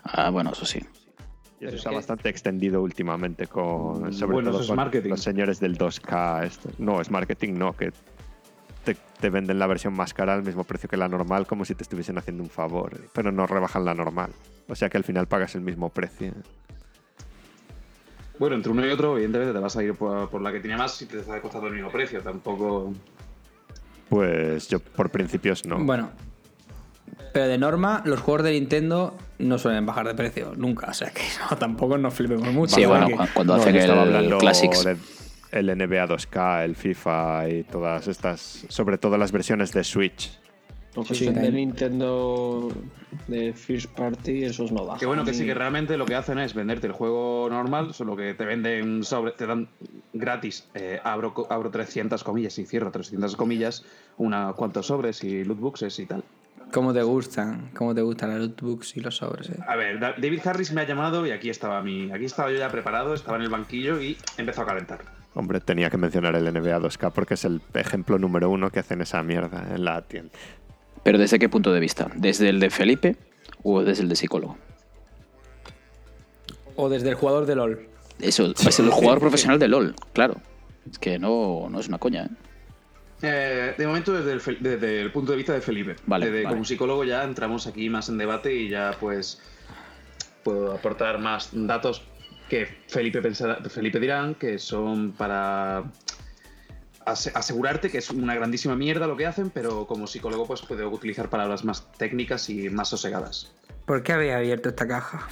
Ah, 0.04 0.30
bueno, 0.30 0.52
eso 0.52 0.64
sí. 0.66 0.80
Y 1.60 1.66
eso 1.66 1.76
está 1.76 1.90
que- 1.90 1.96
bastante 1.96 2.28
extendido 2.28 2.82
últimamente 2.82 3.46
con 3.48 4.12
sobre 4.12 4.32
Bueno, 4.34 4.50
todo 4.50 4.58
eso 4.60 4.64
es 4.64 4.68
con 4.68 4.76
marketing. 4.76 5.10
los 5.10 5.22
señores 5.22 5.58
del 5.60 5.76
2K. 5.76 6.44
esto. 6.44 6.70
No, 6.78 7.00
es 7.00 7.10
marketing, 7.10 7.54
no, 7.54 7.72
que 7.76 7.92
te, 8.84 8.96
te 9.20 9.28
venden 9.30 9.58
la 9.58 9.66
versión 9.66 9.92
más 9.94 10.14
cara 10.14 10.34
al 10.34 10.44
mismo 10.44 10.64
precio 10.64 10.88
que 10.88 10.96
la 10.96 11.08
normal, 11.08 11.46
como 11.46 11.64
si 11.64 11.74
te 11.74 11.82
estuviesen 11.82 12.16
haciendo 12.16 12.42
un 12.44 12.48
favor, 12.50 12.96
pero 13.12 13.32
no 13.32 13.46
rebajan 13.46 13.84
la 13.84 13.94
normal. 13.94 14.30
O 14.68 14.74
sea 14.74 14.88
que 14.88 14.96
al 14.98 15.04
final 15.04 15.26
pagas 15.26 15.54
el 15.56 15.62
mismo 15.62 15.88
precio. 15.90 16.32
Bueno, 18.38 18.54
entre 18.54 18.70
uno 18.70 18.86
y 18.86 18.90
otro, 18.90 19.14
evidentemente 19.16 19.52
te 19.52 19.58
vas 19.58 19.76
a 19.76 19.82
ir 19.82 19.94
por, 19.94 20.28
por 20.30 20.40
la 20.40 20.52
que 20.52 20.60
tiene 20.60 20.76
más 20.76 21.02
y 21.02 21.06
te 21.06 21.18
está 21.20 21.40
costando 21.42 21.66
el 21.66 21.74
mismo 21.74 21.90
precio. 21.90 22.22
Tampoco. 22.22 22.92
Pues 24.08 24.68
yo 24.68 24.78
por 24.78 25.10
principios 25.10 25.66
no. 25.66 25.78
Bueno. 25.84 26.10
Pero 27.32 27.46
de 27.48 27.58
norma, 27.58 28.02
los 28.04 28.20
juegos 28.20 28.44
de 28.44 28.52
Nintendo 28.52 29.16
no 29.38 29.58
suelen 29.58 29.86
bajar 29.86 30.06
de 30.06 30.14
precio, 30.14 30.52
nunca. 30.56 30.88
O 30.90 30.94
sea 30.94 31.10
que 31.10 31.22
no, 31.50 31.56
tampoco 31.56 31.96
nos 31.98 32.14
flipemos 32.14 32.52
mucho. 32.52 32.74
Sí, 32.76 32.84
bueno, 32.86 33.06
que- 33.08 33.16
cu- 33.16 33.24
cuando 33.34 33.56
No, 33.56 33.62
hacen 33.62 33.76
el 33.76 33.90
hablando 33.90 34.38
Classics. 34.38 34.84
de 34.84 34.96
el 35.52 35.66
NBA 35.66 36.06
2K, 36.06 36.64
el 36.64 36.76
FIFA 36.76 37.48
y 37.48 37.62
todas 37.64 38.06
estas, 38.08 38.66
sobre 38.68 38.98
todo 38.98 39.16
las 39.16 39.32
versiones 39.32 39.72
de 39.72 39.82
Switch. 39.84 40.38
Los 40.94 41.06
que 41.08 41.14
Sí, 41.14 41.28
de. 41.28 41.52
Nintendo 41.52 42.70
de 43.28 43.52
First 43.52 43.90
Party, 43.92 44.44
esos 44.44 44.72
no 44.72 44.84
bajan. 44.84 44.98
Que 44.98 45.06
bueno, 45.06 45.24
que 45.24 45.32
sí, 45.32 45.46
que 45.46 45.54
realmente 45.54 45.96
lo 45.96 46.04
que 46.06 46.14
hacen 46.14 46.38
es 46.38 46.54
venderte 46.54 46.86
el 46.88 46.92
juego 46.92 47.46
normal, 47.50 47.94
solo 47.94 48.16
que 48.16 48.34
te 48.34 48.44
venden 48.44 49.04
sobre, 49.04 49.32
te 49.32 49.46
dan 49.46 49.68
gratis, 50.12 50.66
eh, 50.74 50.98
abro, 51.04 51.32
abro 51.50 51.70
300 51.70 52.24
comillas 52.24 52.58
y 52.58 52.66
cierro 52.66 52.90
300 52.90 53.36
comillas, 53.36 53.84
una 54.16 54.52
cuantos 54.54 54.86
sobres 54.86 55.22
y 55.24 55.44
lootboxes 55.44 55.98
y 56.00 56.06
tal. 56.06 56.24
¿Cómo 56.72 56.92
te 56.92 57.02
gustan? 57.02 57.70
¿Cómo 57.74 57.94
te 57.94 58.02
gustan 58.02 58.30
las 58.30 58.38
lootbooks 58.40 58.96
y 58.96 59.00
los 59.00 59.16
sobres? 59.16 59.48
eh? 59.50 59.56
A 59.66 59.74
ver, 59.76 59.98
Da- 59.98 60.14
David 60.18 60.40
Harris 60.46 60.72
me 60.72 60.82
ha 60.82 60.86
llamado 60.86 61.26
y 61.26 61.30
aquí 61.30 61.48
estaba 61.48 61.82
mi, 61.82 62.10
aquí 62.12 62.26
estaba 62.26 62.50
yo 62.50 62.58
ya 62.58 62.68
preparado, 62.70 63.14
estaba 63.14 63.36
en 63.38 63.44
el 63.44 63.48
banquillo 63.48 64.00
y 64.00 64.18
empezó 64.36 64.62
a 64.62 64.66
calentar. 64.66 65.00
Hombre, 65.34 65.60
tenía 65.60 65.88
que 65.88 65.96
mencionar 65.96 66.34
el 66.36 66.44
NBA 66.52 66.78
2K 66.80 67.12
porque 67.12 67.34
es 67.34 67.44
el 67.44 67.60
ejemplo 67.74 68.18
número 68.18 68.50
uno 68.50 68.70
que 68.70 68.80
hacen 68.80 69.00
esa 69.00 69.22
mierda 69.22 69.66
en 69.74 69.84
la 69.84 70.02
tienda. 70.02 70.30
Pero 71.04 71.16
¿desde 71.18 71.38
qué 71.38 71.48
punto 71.48 71.72
de 71.72 71.80
vista? 71.80 72.10
¿Desde 72.16 72.48
el 72.50 72.60
de 72.60 72.70
Felipe 72.70 73.16
o 73.62 73.82
desde 73.82 74.02
el 74.02 74.08
de 74.08 74.16
psicólogo? 74.16 74.58
O 76.76 76.88
desde 76.88 77.08
el 77.08 77.14
jugador 77.14 77.46
de 77.46 77.56
LOL. 77.56 77.88
Eso, 78.20 78.52
es 78.52 78.78
el 78.80 78.90
jugador 78.90 79.20
profesional 79.20 79.58
de 79.58 79.68
LOL, 79.68 79.94
claro. 80.12 80.36
Es 80.90 80.98
que 80.98 81.18
no, 81.18 81.68
no 81.70 81.80
es 81.80 81.88
una 81.88 81.98
coña, 81.98 82.24
¿eh? 82.24 82.28
Eh, 83.22 83.74
de 83.76 83.86
momento 83.86 84.12
desde 84.12 84.32
el, 84.32 84.40
Fel- 84.40 84.58
desde 84.60 85.00
el 85.02 85.10
punto 85.10 85.32
de 85.32 85.38
vista 85.38 85.52
de 85.52 85.60
Felipe. 85.60 85.96
Vale, 86.06 86.26
Desde- 86.26 86.44
vale. 86.44 86.54
Como 86.54 86.64
psicólogo 86.64 87.04
ya 87.04 87.24
entramos 87.24 87.66
aquí 87.66 87.90
más 87.90 88.08
en 88.08 88.18
debate 88.18 88.54
y 88.54 88.68
ya 88.68 88.92
pues 89.00 89.40
puedo 90.44 90.72
aportar 90.72 91.18
más 91.18 91.50
datos 91.52 92.02
que 92.48 92.66
Felipe, 92.88 93.20
pensará, 93.20 93.56
Felipe 93.68 93.98
dirán 94.00 94.34
que 94.36 94.58
son 94.58 95.12
para 95.12 95.82
ase- 97.04 97.32
asegurarte 97.34 97.90
que 97.90 97.98
es 97.98 98.08
una 98.10 98.34
grandísima 98.34 98.74
mierda 98.76 99.06
lo 99.06 99.16
que 99.16 99.26
hacen, 99.26 99.50
pero 99.50 99.86
como 99.86 100.06
psicólogo 100.06 100.46
pues 100.46 100.62
puedo 100.62 100.88
utilizar 100.88 101.28
palabras 101.28 101.64
más 101.64 101.90
técnicas 101.98 102.48
y 102.48 102.70
más 102.70 102.88
sosegadas. 102.88 103.50
¿Por 103.84 104.02
qué 104.02 104.12
había 104.12 104.36
abierto 104.36 104.68
esta 104.68 104.86
caja? 104.86 105.28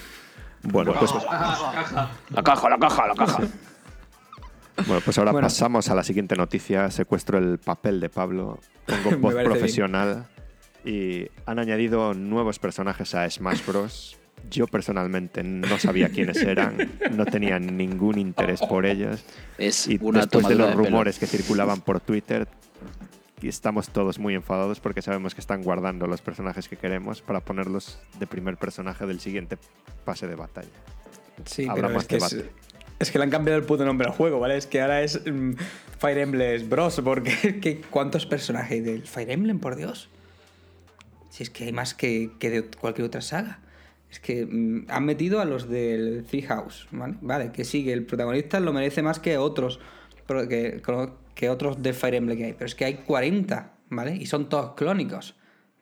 Bueno, 0.62 0.92
pues, 0.98 1.12
La 1.14 2.42
caja, 2.42 2.68
la 2.68 2.78
caja, 2.78 3.06
la 3.06 3.14
caja. 3.14 3.38
Bueno, 4.86 5.00
pues 5.04 5.18
ahora 5.18 5.32
Bueno. 5.32 5.46
pasamos 5.46 5.88
a 5.88 5.94
la 5.94 6.02
siguiente 6.04 6.36
noticia. 6.36 6.90
Secuestro 6.90 7.38
el 7.38 7.58
papel 7.58 8.00
de 8.00 8.08
Pablo. 8.08 8.60
Pongo 8.86 9.18
voz 9.18 9.34
profesional. 9.44 10.26
Y 10.84 11.28
han 11.46 11.58
añadido 11.58 12.14
nuevos 12.14 12.58
personajes 12.58 13.14
a 13.14 13.28
Smash 13.28 13.64
Bros. 13.66 14.16
Yo 14.50 14.66
personalmente 14.68 15.42
no 15.42 15.78
sabía 15.78 16.08
quiénes 16.10 16.36
eran, 16.42 16.76
no 17.12 17.24
tenía 17.26 17.58
ningún 17.58 18.18
interés 18.18 18.60
por 18.60 18.86
ellos. 18.86 19.24
Es 19.58 19.88
Y 19.88 19.98
una 20.00 20.20
después 20.20 20.46
de 20.46 20.54
los 20.54 20.68
de 20.68 20.72
pelo. 20.76 20.84
rumores 20.84 21.18
que 21.18 21.26
circulaban 21.26 21.80
por 21.80 21.98
Twitter, 22.00 22.46
y 23.42 23.48
estamos 23.48 23.88
todos 23.90 24.18
muy 24.18 24.34
enfadados 24.34 24.78
porque 24.80 25.02
sabemos 25.02 25.34
que 25.34 25.40
están 25.40 25.62
guardando 25.62 26.06
los 26.06 26.22
personajes 26.22 26.68
que 26.68 26.76
queremos 26.76 27.20
para 27.22 27.40
ponerlos 27.40 27.98
de 28.18 28.26
primer 28.26 28.56
personaje 28.56 29.04
del 29.06 29.20
siguiente 29.20 29.58
pase 30.04 30.26
de 30.28 30.36
batalla. 30.36 30.68
Sí, 31.44 31.64
Habrá 31.68 31.88
pero 31.88 31.94
más 31.94 32.02
es 32.04 32.08
que, 32.08 32.16
es, 32.16 32.30
debate. 32.30 32.50
Es 32.98 33.10
que 33.10 33.18
le 33.18 33.24
han 33.24 33.30
cambiado 33.30 33.58
el 33.58 33.64
puto 33.64 33.84
nombre 33.84 34.06
al 34.06 34.14
juego, 34.14 34.40
¿vale? 34.40 34.56
Es 34.56 34.66
que 34.66 34.80
ahora 34.80 35.02
es 35.02 35.20
mm, 35.24 35.52
Fire 35.98 36.18
Emblem 36.18 36.68
Bros. 36.68 37.00
Porque 37.02 37.58
que 37.62 37.80
¿cuántos 37.80 38.26
personajes 38.26 38.84
del 38.84 39.02
Fire 39.06 39.30
Emblem, 39.30 39.58
por 39.58 39.76
Dios? 39.76 40.08
Si 41.30 41.42
es 41.42 41.50
que 41.50 41.64
hay 41.64 41.72
más 41.72 41.94
que, 41.94 42.30
que 42.38 42.50
de 42.50 42.62
cualquier 42.64 43.06
otra 43.06 43.20
saga. 43.20 43.60
Es 44.10 44.20
que 44.20 44.46
mm, 44.46 44.86
han 44.88 45.04
metido 45.04 45.40
a 45.40 45.44
los 45.44 45.68
del 45.68 46.24
Three 46.28 46.42
House, 46.42 46.88
¿vale? 46.90 47.14
Vale, 47.20 47.52
que 47.52 47.64
sí, 47.64 47.84
que 47.84 47.92
el 47.92 48.04
protagonista 48.06 48.60
lo 48.60 48.72
merece 48.72 49.02
más 49.02 49.18
que 49.18 49.36
otros, 49.36 49.80
que, 50.26 50.82
que 51.34 51.50
otros 51.50 51.82
de 51.82 51.92
Fire 51.92 52.14
Emblem 52.14 52.38
que 52.38 52.44
hay. 52.46 52.52
Pero 52.54 52.66
es 52.66 52.74
que 52.74 52.84
hay 52.84 52.94
40, 52.94 53.72
¿vale? 53.90 54.16
Y 54.16 54.26
son 54.26 54.48
todos 54.48 54.74
clónicos. 54.74 55.34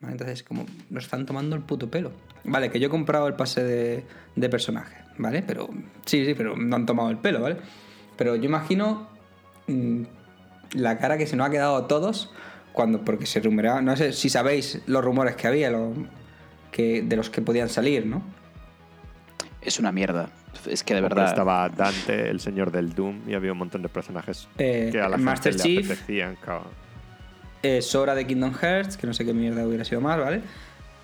Entonces, 0.03 0.43
como 0.43 0.67
nos 0.91 1.05
están 1.05 1.27
tomando 1.27 1.57
el 1.57 1.63
puto 1.63 1.91
pelo. 1.91 2.13
Vale, 2.45 2.71
que 2.71 2.79
yo 2.79 2.89
he 2.89 2.91
comprado 2.91 3.27
el 3.27 3.35
pase 3.35 3.63
de, 3.63 4.05
de 4.37 4.49
personaje, 4.49 4.97
¿vale? 5.19 5.43
Pero 5.47 5.69
sí, 6.05 6.25
sí, 6.25 6.35
pero 6.35 6.57
no 6.57 6.77
han 6.77 6.87
tomado 6.87 7.11
el 7.11 7.19
pelo, 7.19 7.41
¿vale? 7.41 7.57
Pero 8.17 8.37
yo 8.37 8.45
imagino 8.45 9.09
mm, 9.67 10.03
la 10.75 10.99
cara 10.99 11.19
que 11.19 11.27
se 11.27 11.37
nos 11.37 11.47
ha 11.49 11.51
quedado 11.51 11.77
a 11.77 11.89
todos 11.89 12.33
cuando, 12.73 13.05
porque 13.05 13.27
se 13.27 13.41
rumoreaba, 13.41 13.81
no 13.83 13.97
sé 13.97 14.13
si 14.13 14.29
sabéis 14.29 14.83
los 14.87 15.05
rumores 15.05 15.37
que 15.37 15.47
había, 15.47 15.71
los, 15.71 15.97
que, 16.73 17.03
de 17.03 17.17
los 17.17 17.31
que 17.31 17.41
podían 17.43 17.69
salir, 17.69 18.07
¿no? 18.07 18.23
Es 19.61 19.79
una 19.79 19.93
mierda. 19.93 20.29
Es 20.67 20.83
que 20.85 20.95
de 20.95 21.01
Hombre, 21.01 21.15
verdad. 21.15 21.31
Estaba 21.31 21.69
Dante, 21.69 22.29
el 22.31 22.41
señor 22.41 22.71
del 22.71 22.95
Doom, 22.95 23.29
y 23.29 23.35
había 23.35 23.53
un 23.53 23.59
montón 23.59 23.83
de 23.83 23.89
personajes 23.89 24.49
Eh, 24.59 24.89
que 24.93 25.01
a 25.01 25.09
la 25.09 25.17
Master 25.17 25.53
gente 25.53 25.63
Chief. 25.69 25.87
le 25.87 25.93
apetecían. 25.95 26.37
Eh, 27.63 27.81
Sora 27.81 28.15
de 28.15 28.27
Kingdom 28.27 28.53
Hearts, 28.55 28.97
que 28.97 29.07
no 29.07 29.15
sé 29.15 29.25
qué 29.25 29.33
mierda 29.33 29.67
hubiera 29.67 29.85
sido 29.85 30.01
más, 30.01 30.19
¿vale? 30.19 30.43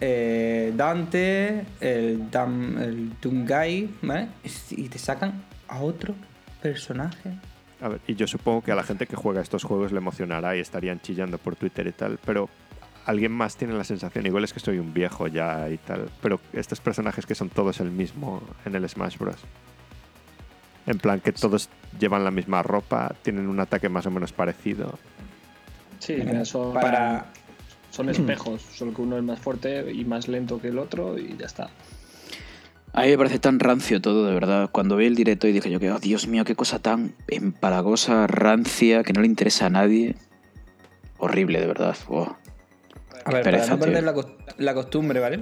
Eh, 0.00 0.72
Dante, 0.74 1.66
el, 1.80 2.30
Dam, 2.30 2.78
el 2.78 3.20
Dungai, 3.20 3.88
¿vale? 4.02 4.28
Y 4.70 4.88
te 4.88 4.98
sacan 4.98 5.42
a 5.68 5.80
otro 5.80 6.14
personaje. 6.62 7.30
A 7.80 7.88
ver, 7.88 8.00
y 8.06 8.14
yo 8.14 8.26
supongo 8.26 8.62
que 8.62 8.72
a 8.72 8.74
la 8.74 8.82
gente 8.82 9.06
que 9.06 9.16
juega 9.16 9.40
estos 9.40 9.64
juegos 9.64 9.92
le 9.92 9.98
emocionará 9.98 10.56
y 10.56 10.60
estarían 10.60 11.00
chillando 11.00 11.38
por 11.38 11.56
Twitter 11.56 11.86
y 11.86 11.92
tal, 11.92 12.18
pero 12.24 12.48
alguien 13.06 13.32
más 13.32 13.56
tiene 13.56 13.74
la 13.74 13.84
sensación, 13.84 14.26
igual 14.26 14.44
es 14.44 14.52
que 14.52 14.60
soy 14.60 14.78
un 14.78 14.92
viejo 14.92 15.26
ya 15.26 15.68
y 15.68 15.78
tal, 15.78 16.08
pero 16.22 16.40
estos 16.52 16.80
personajes 16.80 17.26
que 17.26 17.34
son 17.34 17.48
todos 17.48 17.80
el 17.80 17.90
mismo 17.90 18.42
en 18.64 18.74
el 18.74 18.88
Smash 18.88 19.18
Bros. 19.18 19.38
En 20.86 20.98
plan 20.98 21.20
que 21.20 21.32
todos 21.32 21.68
llevan 21.98 22.24
la 22.24 22.30
misma 22.30 22.62
ropa, 22.62 23.14
tienen 23.22 23.48
un 23.48 23.60
ataque 23.60 23.88
más 23.88 24.06
o 24.06 24.10
menos 24.10 24.32
parecido. 24.32 24.98
Sí, 25.98 26.16
son, 26.44 26.72
Para, 26.72 27.26
son 27.90 28.08
espejos, 28.08 28.62
solo 28.62 28.94
que 28.94 29.02
uno 29.02 29.16
es 29.16 29.22
más 29.22 29.38
fuerte 29.38 29.92
y 29.92 30.04
más 30.04 30.28
lento 30.28 30.60
que 30.60 30.68
el 30.68 30.78
otro 30.78 31.18
y 31.18 31.36
ya 31.38 31.46
está. 31.46 31.70
A 32.92 33.02
mí 33.02 33.08
me 33.10 33.18
parece 33.18 33.38
tan 33.38 33.60
rancio 33.60 34.00
todo, 34.00 34.26
de 34.26 34.34
verdad. 34.34 34.68
Cuando 34.72 34.96
vi 34.96 35.06
el 35.06 35.14
directo 35.14 35.46
y 35.46 35.52
dije 35.52 35.70
yo 35.70 35.78
que, 35.78 35.92
oh, 35.92 36.00
Dios 36.00 36.26
mío, 36.26 36.44
qué 36.44 36.56
cosa 36.56 36.80
tan 36.80 37.14
empalagosa, 37.28 38.26
rancia, 38.26 39.04
que 39.04 39.12
no 39.12 39.20
le 39.20 39.26
interesa 39.28 39.66
a 39.66 39.70
nadie. 39.70 40.16
Horrible, 41.18 41.60
de 41.60 41.66
verdad. 41.68 41.96
Oh. 42.08 42.34
A 43.24 43.30
ver, 43.30 43.42
pereza, 43.44 43.64
para 43.64 43.76
no 43.76 43.80
perder 43.80 44.02
la, 44.02 44.14
cos- 44.14 44.34
la 44.56 44.74
costumbre, 44.74 45.20
¿vale? 45.20 45.38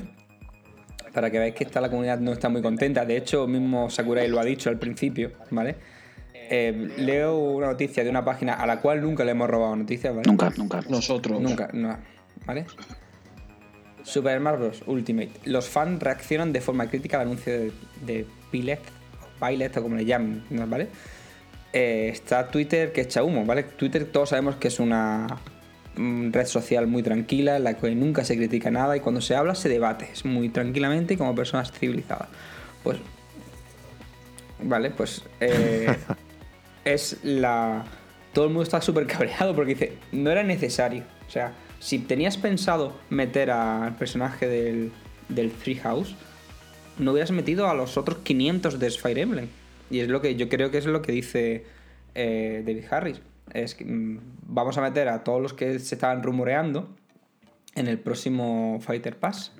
Para 1.15 1.31
que 1.31 1.39
veáis 1.39 1.55
que 1.55 1.65
esta 1.65 1.81
la 1.81 1.89
comunidad 1.89 2.19
no 2.19 2.33
está 2.33 2.51
muy 2.51 2.61
contenta. 2.61 3.07
De 3.07 3.17
hecho, 3.17 3.47
mismo 3.47 3.89
Sakurai 3.89 4.29
lo 4.29 4.39
ha 4.41 4.45
dicho 4.45 4.69
al 4.69 4.79
principio, 4.79 5.33
¿vale? 5.51 5.77
Eh, 6.51 6.93
leo 6.99 7.39
una 7.39 7.69
noticia 7.69 8.05
de 8.05 8.11
una 8.11 8.25
página 8.25 8.55
a 8.55 8.67
la 8.67 8.81
cual 8.81 9.01
nunca 9.03 9.25
le 9.25 9.31
hemos 9.31 9.49
robado 9.49 9.75
noticias, 9.77 10.15
¿vale? 10.15 10.27
Nunca, 10.27 10.53
nunca. 10.57 10.83
Nosotros. 10.89 11.41
Nunca, 11.41 11.71
no. 11.73 11.97
¿Vale? 12.49 12.65
Super 14.03 14.39
Smash 14.41 14.59
Bros. 14.59 14.83
Ultimate. 14.87 15.31
Los 15.45 15.69
fans 15.69 16.03
reaccionan 16.03 16.51
de 16.51 16.63
forma 16.63 16.89
crítica 16.89 17.19
al 17.21 17.27
anuncio 17.27 17.53
de, 17.53 17.73
de 18.07 18.27
Pilet, 18.51 18.81
o 19.23 19.47
Pilet, 19.47 19.77
o 19.77 19.83
como 19.83 19.97
le 19.97 20.07
llamen. 20.07 20.43
¿vale? 20.67 20.89
Eh, 21.75 22.09
está 22.11 22.49
Twitter 22.49 22.93
que 22.93 23.03
echa 23.03 23.23
humo, 23.23 23.45
¿vale? 23.45 23.65
Twitter 23.65 24.07
todos 24.07 24.31
sabemos 24.31 24.57
que 24.57 24.69
es 24.69 24.81
una 24.81 25.27
mm, 25.97 26.33
red 26.33 26.47
social 26.47 26.87
muy 26.87 27.03
tranquila, 27.03 27.59
en 27.59 27.65
la 27.65 27.75
que 27.75 27.95
nunca 27.95 28.25
se 28.25 28.35
critica 28.35 28.71
nada 28.71 28.97
y 28.97 29.01
cuando 29.01 29.21
se 29.21 29.37
habla 29.37 29.55
se 29.55 29.69
debate, 29.69 30.09
es 30.11 30.25
muy 30.25 30.49
tranquilamente 30.49 31.15
y 31.15 31.17
como 31.19 31.35
personas 31.35 31.71
civilizadas. 31.71 32.29
Pues, 32.83 32.97
vale, 34.63 34.91
pues 34.91 35.23
eh, 35.41 35.95
es 36.87 37.19
la... 37.25 37.85
Todo 38.33 38.47
el 38.47 38.51
mundo 38.53 38.63
está 38.63 38.81
súper 38.81 39.07
cabreado 39.07 39.55
porque 39.55 39.75
dice, 39.75 39.93
no 40.13 40.31
era 40.31 40.43
necesario. 40.43 41.03
O 41.27 41.31
sea, 41.31 41.53
si 41.81 41.99
tenías 41.99 42.37
pensado 42.37 42.97
meter 43.11 43.51
al 43.51 43.97
personaje 43.97 44.49
del, 44.49 44.93
del 45.29 45.51
Free 45.51 45.77
House, 45.77 46.15
no 46.99 47.13
hubieras 47.13 47.31
metido 47.31 47.69
a 47.69 47.75
los 47.75 47.97
otros 47.97 48.19
500 48.19 48.79
de 48.79 48.91
Fire 48.91 49.19
Emblem. 49.19 49.49
Y 49.91 50.01
es 50.01 50.09
lo 50.09 50.21
que 50.21 50.35
yo 50.37 50.49
creo 50.49 50.71
que 50.71 50.79
es 50.79 50.87
lo 50.87 51.01
que 51.03 51.13
dice 51.13 51.65
eh, 52.15 52.63
David 52.67 52.85
Harris. 52.91 53.21
Es 53.55 53.75
que 53.75 53.85
mm, 53.85 54.21
vamos 54.43 54.77
a 54.79 54.83
meter 54.83 55.09
a 55.09 55.23
todos 55.25 55.41
los 55.41 55.53
que 55.55 55.79
se 55.79 55.95
estaban 55.95 56.23
rumoreando 56.23 56.89
en 57.75 57.87
el 57.87 57.99
próximo 57.99 58.79
Fighter 58.83 59.17
Pass. 59.17 59.53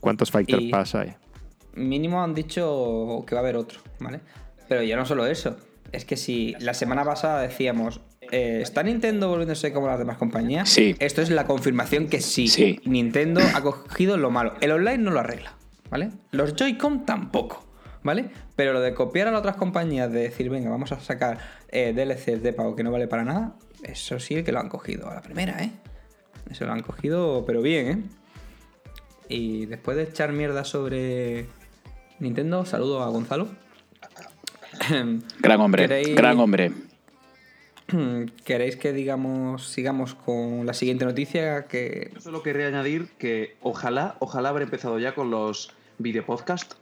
¿Cuántos 0.00 0.30
Fighter 0.30 0.60
Y- 0.60 0.70
Pass 0.70 0.94
hay? 0.96 1.14
Mínimo 1.74 2.22
han 2.22 2.34
dicho 2.34 3.24
que 3.26 3.34
va 3.34 3.40
a 3.40 3.44
haber 3.44 3.56
otro, 3.56 3.80
¿vale? 3.98 4.20
Pero 4.68 4.82
ya 4.82 4.96
no 4.96 5.04
solo 5.06 5.26
eso. 5.26 5.56
Es 5.92 6.04
que 6.04 6.16
si 6.16 6.54
la 6.60 6.74
semana 6.74 7.04
pasada 7.04 7.40
decíamos, 7.42 8.00
eh, 8.34 8.60
¿está 8.62 8.82
Nintendo 8.82 9.28
volviéndose 9.28 9.72
como 9.72 9.86
las 9.86 9.98
demás 9.98 10.18
compañías? 10.18 10.68
Sí. 10.68 10.96
Esto 10.98 11.22
es 11.22 11.30
la 11.30 11.46
confirmación 11.46 12.08
que 12.08 12.20
sí. 12.20 12.48
Sí. 12.48 12.80
Nintendo 12.84 13.40
ha 13.54 13.60
cogido 13.62 14.16
lo 14.16 14.30
malo. 14.30 14.54
El 14.60 14.72
online 14.72 14.98
no 14.98 15.10
lo 15.10 15.20
arregla, 15.20 15.54
¿vale? 15.90 16.10
Los 16.32 16.54
Joy-Con 16.56 17.04
tampoco, 17.06 17.64
¿vale? 18.02 18.30
Pero 18.56 18.72
lo 18.72 18.80
de 18.80 18.94
copiar 18.94 19.28
a 19.28 19.30
las 19.30 19.40
otras 19.40 19.56
compañías, 19.56 20.10
de 20.12 20.20
decir, 20.20 20.50
venga, 20.50 20.70
vamos 20.70 20.90
a 20.92 21.00
sacar 21.00 21.38
eh, 21.68 21.92
DLCs 21.94 22.42
de 22.42 22.52
pago 22.52 22.74
que 22.76 22.82
no 22.82 22.90
vale 22.90 23.06
para 23.08 23.24
nada, 23.24 23.54
eso 23.82 24.18
sí 24.20 24.42
que 24.42 24.52
lo 24.52 24.60
han 24.60 24.68
cogido 24.68 25.08
a 25.10 25.14
la 25.14 25.22
primera, 25.22 25.62
¿eh? 25.62 25.70
Eso 26.50 26.66
lo 26.66 26.72
han 26.72 26.82
cogido, 26.82 27.44
pero 27.46 27.62
bien, 27.62 27.86
¿eh? 27.88 28.02
Y 29.28 29.66
después 29.66 29.96
de 29.96 30.02
echar 30.04 30.32
mierda 30.32 30.64
sobre 30.64 31.46
Nintendo, 32.18 32.64
saludo 32.66 33.02
a 33.02 33.08
Gonzalo. 33.08 33.48
Gran 35.40 35.60
hombre, 35.60 35.88
¿Queréis- 35.88 36.14
gran 36.14 36.38
hombre. 36.40 36.72
¿Queréis 38.44 38.76
que 38.76 38.92
digamos, 38.92 39.68
sigamos 39.68 40.14
con 40.14 40.66
la 40.66 40.74
siguiente 40.74 41.04
noticia? 41.04 41.66
Que 41.66 42.10
Yo 42.14 42.20
solo 42.20 42.42
querría 42.42 42.68
añadir 42.68 43.08
que 43.18 43.56
ojalá, 43.62 44.16
ojalá 44.20 44.50
haber 44.50 44.62
empezado 44.62 44.98
ya 44.98 45.14
con 45.14 45.30
los 45.30 45.72
videopodcast. 45.98 46.74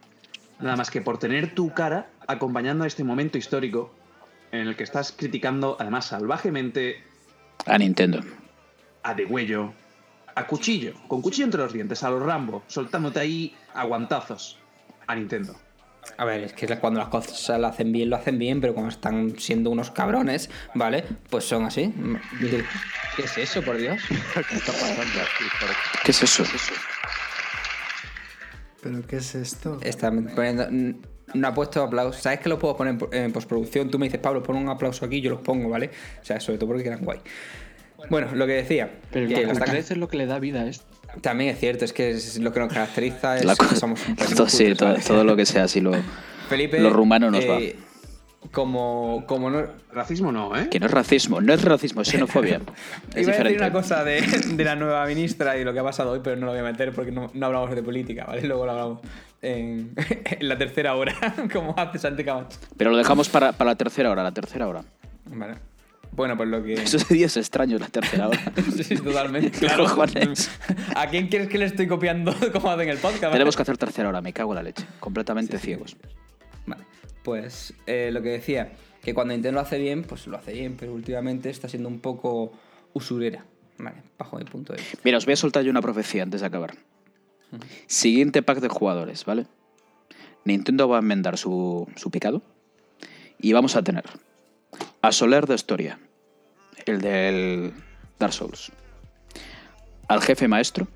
Nada 0.60 0.76
más 0.76 0.90
que 0.90 1.00
por 1.00 1.18
tener 1.18 1.54
tu 1.54 1.72
cara 1.72 2.08
acompañando 2.26 2.84
a 2.84 2.86
este 2.86 3.04
momento 3.04 3.36
histórico 3.36 3.92
en 4.52 4.68
el 4.68 4.76
que 4.76 4.84
estás 4.84 5.12
criticando, 5.12 5.76
además 5.80 6.06
salvajemente, 6.06 7.02
A 7.66 7.78
Nintendo. 7.78 8.20
a 9.02 9.14
degüello, 9.14 9.72
a 10.34 10.46
cuchillo, 10.46 10.92
con 11.08 11.22
cuchillo 11.22 11.46
entre 11.46 11.62
los 11.62 11.72
dientes, 11.72 12.02
a 12.04 12.10
los 12.10 12.22
Rambo, 12.22 12.62
soltándote 12.68 13.18
ahí 13.18 13.56
aguantazos 13.74 14.58
a 15.06 15.14
Nintendo. 15.16 15.56
A 16.18 16.24
ver, 16.24 16.42
es 16.42 16.53
que 16.53 16.66
cuando 16.78 17.00
las 17.00 17.09
cosas 17.09 17.59
lo 17.61 17.66
hacen 17.68 17.92
bien, 17.92 18.11
lo 18.11 18.16
hacen 18.16 18.38
bien, 18.38 18.61
pero 18.61 18.74
cuando 18.74 18.90
están 18.90 19.38
siendo 19.38 19.70
unos 19.70 19.90
cabrones, 19.92 20.50
¿vale? 20.74 21.05
Pues 21.30 21.44
son 21.44 21.64
así. 21.64 21.92
¿Qué 23.16 23.22
es 23.22 23.38
eso, 23.38 23.62
por 23.62 23.76
Dios? 23.76 24.00
¿Qué 24.09 24.57
está 24.57 24.72
pasando 24.72 25.03
aquí? 25.03 25.44
Por- 25.61 26.03
¿Qué 26.05 26.11
es 26.11 26.22
eso? 26.22 26.44
¿Pero 28.82 29.07
qué 29.07 29.16
es 29.16 29.34
esto? 29.34 29.78
Están 29.82 30.26
poniendo. 30.34 30.66
No 31.34 31.48
ha 31.48 31.55
puesto 31.55 31.82
aplausos. 31.82 32.20
¿Sabes 32.20 32.40
que 32.40 32.48
lo 32.48 32.59
puedo 32.59 32.76
poner 32.76 32.96
en, 33.12 33.32
postproducción? 33.32 33.90
Tú 33.90 33.98
me 33.98 34.07
dices, 34.07 34.20
Pablo, 34.20 34.42
pon 34.42 34.57
un 34.57 34.68
aplauso 34.68 35.05
aquí, 35.07 35.20
yo 35.20 35.30
los 35.30 35.40
pongo, 35.40 35.68
¿vale? 35.70 35.90
O 36.20 36.24
sea, 36.24 36.40
sobre 36.40 36.59
todo 36.59 36.68
porque 36.68 36.82
quedan 36.84 37.05
guay. 37.05 37.20
Bueno, 38.11 38.34
lo 38.34 38.46
que 38.46 38.55
decía. 38.55 38.90
Pero 39.12 39.28
que 39.28 39.34
el 39.36 39.46
las 39.48 39.59
Q3 39.59 39.64
tac- 39.66 39.74
es 39.92 39.96
lo 39.96 40.09
que 40.09 40.16
le 40.16 40.26
da 40.26 40.38
vida 40.40 40.62
a 40.62 40.66
esto. 40.66 40.91
También 41.20 41.50
es 41.50 41.60
cierto, 41.60 41.84
es 41.84 41.92
que 41.92 42.10
es 42.10 42.38
lo 42.38 42.52
que 42.52 42.60
nos 42.60 42.72
caracteriza 42.72 43.36
es 43.36 43.44
La 43.44 43.54
que 43.54 43.76
somos 43.76 44.00
un 44.08 44.16
todo, 44.36 44.48
sí, 44.48 44.74
todo, 44.74 44.94
todo 45.06 45.24
lo 45.24 45.36
que 45.36 45.44
sea 45.46 45.64
así 45.64 45.80
lo, 45.80 45.92
Felipe, 46.48 46.80
lo 46.80 46.90
rumano 46.90 47.30
nos 47.30 47.40
va. 47.48 47.58
eh, 47.58 47.76
Como, 48.50 49.24
como 49.26 49.50
no. 49.50 49.62
Racismo 49.92 50.32
no, 50.32 50.56
¿eh? 50.56 50.68
Que 50.70 50.80
no 50.80 50.86
es 50.86 50.92
racismo, 50.92 51.40
no 51.40 51.52
es 51.52 51.62
racismo, 51.62 52.00
es 52.02 52.08
xenofobia. 52.08 52.60
Es 53.14 53.22
Iba 53.26 53.34
a 53.36 53.38
decir 53.44 53.56
una 53.58 53.70
cosa 53.72 54.02
de, 54.04 54.22
de 54.22 54.64
la 54.64 54.74
nueva 54.74 55.04
ministra 55.06 55.56
y 55.58 55.64
lo 55.64 55.72
que 55.72 55.78
ha 55.80 55.84
pasado 55.84 56.12
hoy, 56.12 56.20
pero 56.24 56.36
no 56.36 56.46
lo 56.46 56.52
voy 56.52 56.60
a 56.60 56.64
meter 56.64 56.92
porque 56.92 57.12
no, 57.12 57.30
no 57.34 57.46
hablamos 57.46 57.70
de 57.74 57.82
política, 57.82 58.24
¿vale? 58.24 58.42
Luego 58.42 58.64
lo 58.64 58.72
hablamos 58.72 59.00
en, 59.42 59.92
en 60.24 60.48
la 60.48 60.56
tercera 60.56 60.94
hora, 60.96 61.14
como 61.52 61.74
hace 61.76 61.98
Santi 61.98 62.24
Camacho. 62.24 62.58
Pero 62.76 62.90
lo 62.90 62.96
dejamos 62.96 63.28
para, 63.28 63.52
para 63.52 63.72
la 63.72 63.76
tercera 63.76 64.10
hora, 64.10 64.22
la 64.22 64.32
tercera 64.32 64.66
hora. 64.66 64.82
Vale. 65.26 65.54
Bueno, 66.11 66.36
pues 66.36 66.48
lo 66.48 66.62
que. 66.62 66.74
Esos 66.74 67.09
días 67.09 67.36
extraños, 67.36 67.80
la 67.80 67.88
tercera 67.88 68.28
hora. 68.28 68.40
Sí, 68.82 68.96
totalmente. 68.96 69.50
¿Qué 69.53 69.59
Claro. 69.66 69.84
cojones? 69.84 70.50
¿A 70.96 71.07
quién 71.09 71.28
quieres 71.28 71.48
que 71.48 71.59
le 71.59 71.64
estoy 71.66 71.86
copiando 71.86 72.34
como 72.53 72.70
hacen 72.70 72.88
el 72.88 72.98
podcast? 72.98 73.32
Tenemos 73.32 73.57
que 73.57 73.62
hacer 73.62 73.78
tercera 73.78 74.09
hora, 74.11 74.20
me 74.20 74.32
cago 74.32 74.53
en 74.53 74.57
la 74.57 74.62
leche. 74.62 74.84
Completamente 75.00 75.59
ciegos. 75.59 75.96
Vale. 76.66 76.84
Pues 77.22 77.72
eh, 77.86 78.11
lo 78.12 78.20
que 78.20 78.30
decía, 78.30 78.72
que 79.03 79.14
cuando 79.14 79.32
Nintendo 79.32 79.61
lo 79.61 79.61
hace 79.66 79.78
bien, 79.78 80.03
pues 80.03 80.26
lo 80.26 80.36
hace 80.36 80.53
bien, 80.53 80.76
pero 80.78 80.92
últimamente 80.92 81.48
está 81.50 81.68
siendo 81.68 81.88
un 81.88 82.00
poco 82.00 82.53
usurera, 82.92 83.44
¿vale? 83.78 84.03
Bajo 84.18 84.36
mi 84.36 84.44
punto 84.44 84.72
de 84.74 84.80
vista. 84.80 84.98
Mira, 85.05 85.16
os 85.18 85.24
voy 85.24 85.32
a 85.32 85.36
soltar 85.36 85.62
yo 85.62 85.70
una 85.70 85.80
profecía 85.80 86.22
antes 86.24 86.40
de 86.42 86.46
acabar. 86.46 86.74
Siguiente 87.86 88.42
pack 88.42 88.61
de 88.61 88.68
jugadores, 88.68 89.24
¿vale? 89.24 89.46
Nintendo 90.44 90.88
va 90.88 90.96
a 90.96 91.00
enmendar 91.00 91.38
su, 91.38 91.86
su 91.96 92.11
pecado 92.11 92.42
y 93.38 93.53
vamos 93.53 93.76
a 93.76 93.82
tener 93.82 94.05
a 95.03 95.12
Soler 95.12 95.46
de 95.46 95.55
Historia, 95.55 95.98
el 96.86 97.00
del 97.00 97.72
Dark 98.18 98.32
Souls, 98.32 98.72
al 100.09 100.20
jefe 100.22 100.48
maestro 100.48 100.86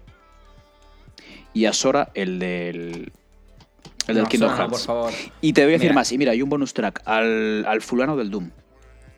y 1.52 1.64
a 1.66 1.72
Sora, 1.72 2.10
el 2.14 2.38
del, 2.38 3.12
el 4.06 4.14
del 4.14 4.22
No, 4.24 4.28
Kingdom 4.28 4.50
no, 4.50 4.56
Hearts. 4.56 4.70
por 4.70 4.80
favor. 4.80 5.12
Y 5.40 5.52
te 5.52 5.62
voy 5.62 5.70
a 5.70 5.72
decir 5.74 5.86
Mira. 5.90 5.94
más, 5.94 6.12
y 6.12 6.18
mira, 6.18 6.32
hay 6.32 6.42
un 6.42 6.48
bonus 6.48 6.74
track 6.74 7.02
al, 7.04 7.64
al 7.66 7.80
fulano 7.80 8.16
del 8.16 8.30
Doom. 8.30 8.50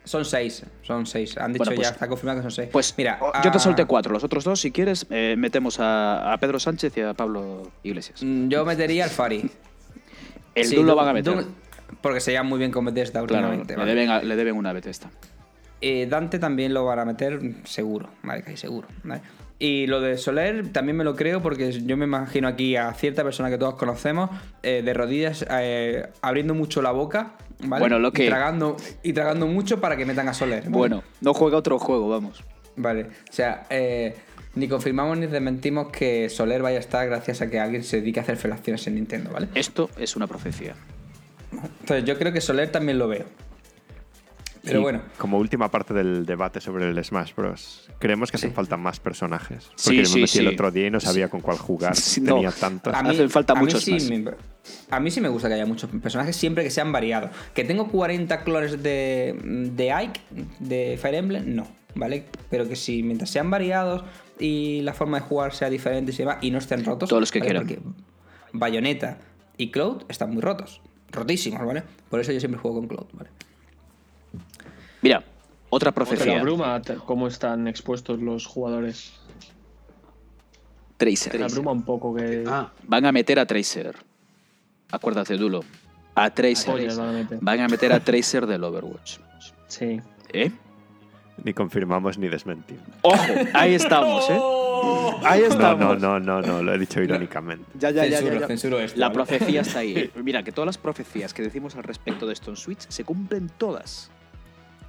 Son 0.05 0.24
seis, 0.24 0.64
son 0.82 1.05
seis. 1.05 1.36
Han 1.36 1.53
dicho 1.53 1.64
Bueno, 1.64 1.76
pues- 1.76 1.89
ya, 1.89 1.93
está 1.93 2.09
confirmado 2.09 2.39
que 2.39 2.43
son 2.45 2.51
seis. 2.53 2.68
Pues 2.72 2.95
mira, 2.97 3.18
yo 3.45 3.51
te 3.51 3.59
ah, 3.59 3.61
solté 3.61 3.84
cuatro, 3.84 4.12
los 4.12 4.24
otros 4.24 4.43
dos, 4.45 4.59
si 4.61 4.70
quieres, 4.72 5.05
eh, 5.11 5.34
metemos 5.36 5.80
a, 5.80 6.32
a 6.32 6.39
Pedro 6.39 6.59
Sánchez 6.59 6.97
y 6.97 7.01
a 7.03 7.12
Pablo 7.12 7.70
Iglesias. 7.82 8.22
mm, 8.22 8.49
Yo 8.49 8.64
metería 8.64 9.05
al 9.05 9.11
Fari. 9.11 9.51
El 10.55 10.64
Sí, 10.64 10.76
Doom 10.76 10.86
lo 10.86 10.97
van 10.97 11.09
a 11.09 11.12
meter. 11.12 11.34
Doom- 11.34 11.47
porque 12.01 12.20
se 12.20 12.32
llama 12.32 12.49
muy 12.51 12.59
bien 12.59 12.70
con 12.70 12.84
Bethesda 12.84 13.24
Claro, 13.26 13.49
últimamente. 13.49 13.76
le 13.76 13.84
deben, 13.84 14.11
a- 14.11 14.22
le 14.22 14.36
deben 14.36 14.57
una 14.57 14.72
Bethesda. 14.72 15.11
Eh, 15.80 16.07
Dante 16.11 16.39
también 16.39 16.74
lo 16.74 16.84
van 16.84 16.99
a 16.99 17.05
meter, 17.05 17.41
seguro, 17.64 18.09
¿vale? 18.22 18.43
Casi 18.43 18.57
seguro. 18.57 18.89
¿vale? 19.05 19.22
Y 19.61 19.86
lo 19.86 20.01
de 20.01 20.18
Soler 20.18 20.68
también 20.72 20.97
me 20.97 21.05
lo 21.05 21.14
creo 21.16 21.41
porque 21.43 21.72
yo 21.72 21.97
me 21.97 22.05
imagino 22.05 22.47
aquí 22.49 22.76
a 22.76 22.93
cierta 22.95 23.22
persona 23.24 23.51
que 23.51 23.59
todos 23.59 23.74
conocemos 23.74 24.30
eh, 24.62 24.82
de 24.84 24.95
rodillas 24.95 25.45
eh, 25.51 26.09
abriendo 26.22 26.55
mucho 26.55 26.80
la 26.82 26.91
boca, 26.93 27.32
¿vale? 27.64 27.80
Bueno, 27.80 27.99
lo 27.99 28.09
y, 28.09 28.12
que- 28.12 28.26
tragando, 28.28 28.76
y 29.03 29.12
tragando 29.12 29.47
mucho 29.47 29.80
para 29.80 29.97
que 29.97 30.05
metan 30.07 30.28
a 30.28 30.34
Soler. 30.34 30.64
¿vale? 30.64 30.70
Bueno, 30.76 31.03
no 31.20 31.34
juega 31.34 31.57
otro 31.57 31.78
juego, 31.78 32.09
vamos. 32.09 32.43
Vale, 32.76 33.03
o 33.05 33.32
sea, 33.32 33.66
eh, 33.70 34.14
ni 34.55 34.68
confirmamos 34.68 35.18
ni 35.18 35.26
desmentimos 35.26 35.89
que 35.91 36.28
Soler 36.28 36.62
vaya 36.62 36.76
a 36.76 36.80
estar 36.80 37.07
gracias 37.09 37.41
a 37.43 37.51
que 37.51 37.59
alguien 37.59 37.82
se 37.82 37.97
dedique 38.01 38.20
a 38.20 38.22
hacer 38.22 38.36
felaciones 38.36 38.86
en 38.86 38.95
Nintendo, 38.97 39.30
¿vale? 39.32 39.49
Esto 39.55 39.91
es 39.99 40.14
una 40.14 40.26
profecía. 40.28 40.74
Entonces 41.53 42.05
yo 42.05 42.18
creo 42.18 42.32
que 42.32 42.40
Soler 42.40 42.70
también 42.70 42.99
lo 42.99 43.09
veo. 43.09 43.24
Pero 44.64 44.80
Y 44.80 44.82
bueno, 44.82 45.03
Como 45.16 45.38
última 45.38 45.70
parte 45.70 45.94
del 45.94 46.26
debate 46.26 46.61
sobre 46.61 46.90
el 46.90 47.03
Smash 47.05 47.32
Bros. 47.34 47.88
Creemos 48.01 48.30
que 48.30 48.36
hacen 48.36 48.53
falta 48.53 48.76
más 48.76 48.99
personajes. 49.01 49.66
Porque 49.68 49.80
Sí, 49.82 49.96
yo 49.99 50.05
sí, 50.05 50.14
me 50.16 50.20
metí 50.22 50.38
el 50.40 50.49
sí. 50.49 50.55
otro 50.55 50.70
día 50.70 50.86
y 50.88 50.90
no 50.90 51.01
sabía 51.01 51.28
con 51.28 51.40
cuál 51.40 51.57
jugar. 51.59 51.94
Sí, 51.96 52.20
no. 52.20 52.34
Tenía 52.34 52.51
tantos. 52.51 52.92
A 52.92 53.03
mí, 53.03 53.11
Hacen 53.11 53.30
falta 53.30 53.53
a 53.53 53.57
mí 53.57 53.62
muchos 53.62 53.82
sí 53.84 53.92
más. 53.92 54.11
me- 54.11 54.24
a 54.90 55.01
mí 55.01 55.11
sí 55.11 55.20
me 55.22 55.28
gusta 55.28 55.49
que 55.49 55.55
haya 55.55 55.64
muchos 55.64 55.88
personajes 56.03 56.36
siempre 56.36 56.64
que 56.64 56.70
sean 56.70 56.92
variados. 56.92 57.30
Que 57.55 57.64
tengo 57.64 57.88
40 57.88 58.42
clones 58.42 58.82
de, 58.82 59.38
de 59.72 59.92
Ike, 59.92 60.20
de 60.59 60.99
Fire 61.01 61.14
Emblem, 61.14 61.55
no, 61.55 61.66
¿vale? 61.94 62.26
Pero 62.51 62.68
que 62.68 62.76
si 62.76 63.03
mientras 63.03 63.30
sean 63.30 63.51
variados 63.51 64.05
y 64.38 64.82
la 64.82 64.92
forma 64.92 65.20
de 65.20 65.24
jugar 65.26 65.55
sea 65.55 65.70
diferente 65.70 66.11
y, 66.12 66.14
se 66.14 66.24
va, 66.26 66.38
y 66.42 66.51
no 66.51 66.59
estén 66.59 66.84
rotos. 66.84 67.09
Todos 67.09 67.20
los 67.22 67.32
que 67.32 67.38
¿vale? 67.38 67.51
quieran. 67.53 67.66
Porque 67.66 67.82
Bayonetta 68.53 69.18
y 69.57 69.70
Cloud 69.70 70.03
están 70.09 70.30
muy 70.32 70.42
rotos. 70.42 70.82
Rotísimos, 71.12 71.64
¿vale? 71.66 71.82
Por 72.11 72.20
eso 72.20 72.32
yo 72.32 72.40
siempre 72.40 72.61
juego 72.61 72.78
con 72.78 72.88
Cloud, 72.88 73.06
¿vale? 73.12 73.30
Mira, 75.02 75.24
otra 75.70 75.92
profecía. 75.92 76.38
abruma 76.40 76.80
te- 76.82 76.96
cómo 76.96 77.28
están 77.28 77.68
expuestos 77.68 78.20
los 78.20 78.46
jugadores. 78.46 79.12
Tracer. 80.96 81.38
Me 81.38 81.44
abruma 81.44 81.72
un 81.72 81.82
poco 81.82 82.14
que. 82.14 82.44
Ah, 82.46 82.72
Van 82.86 83.06
a 83.06 83.12
meter 83.12 83.38
a 83.38 83.46
Tracer. 83.46 83.94
Acuérdate, 84.90 85.36
Dulo. 85.36 85.62
A 86.14 86.30
Tracer. 86.30 86.88
Van 86.96 87.09
a 87.09 87.12
meter. 87.12 87.38
Van 87.40 87.61
a 87.61 87.68
meter 87.68 87.92
a 87.92 88.00
Tracer 88.00 88.46
del 88.46 88.64
Overwatch. 88.64 89.18
Sí. 89.68 90.00
¿Eh? 90.32 90.50
Ni 91.44 91.54
confirmamos 91.54 92.18
ni 92.18 92.28
desmentimos. 92.28 92.82
¡Ojo! 93.02 93.16
Ahí 93.54 93.74
estamos, 93.74 94.28
¿eh? 94.28 94.40
Ahí 95.24 95.41
No, 95.43 95.47
estamos. 95.49 95.99
no, 96.01 96.18
no, 96.18 96.41
no, 96.41 96.43
no, 96.43 96.62
lo 96.62 96.74
he 96.74 96.79
dicho 96.79 97.03
irónicamente. 97.03 97.64
Ya, 97.79 97.91
ya, 97.91 98.05
ya, 98.07 98.11
ya, 98.11 98.18
Censuro, 98.18 98.41
ya. 98.41 98.47
censuro 98.47 98.81
esto, 98.81 98.99
La 99.01 99.07
¿vale? 99.09 99.14
profecía 99.14 99.61
está 99.62 99.81
ahí. 99.81 100.11
Mira, 100.22 100.43
que 100.43 100.53
todas 100.53 100.66
las 100.66 100.79
profecías 100.79 101.35
que 101.35 101.43
decimos 101.43 101.76
al 101.76 101.83
respecto 101.85 102.26
de 102.26 102.33
esto 102.33 102.51
en 102.51 102.57
Switch 102.57 102.87
se 102.89 103.05
cumplen 103.05 103.51
todas. 103.59 104.11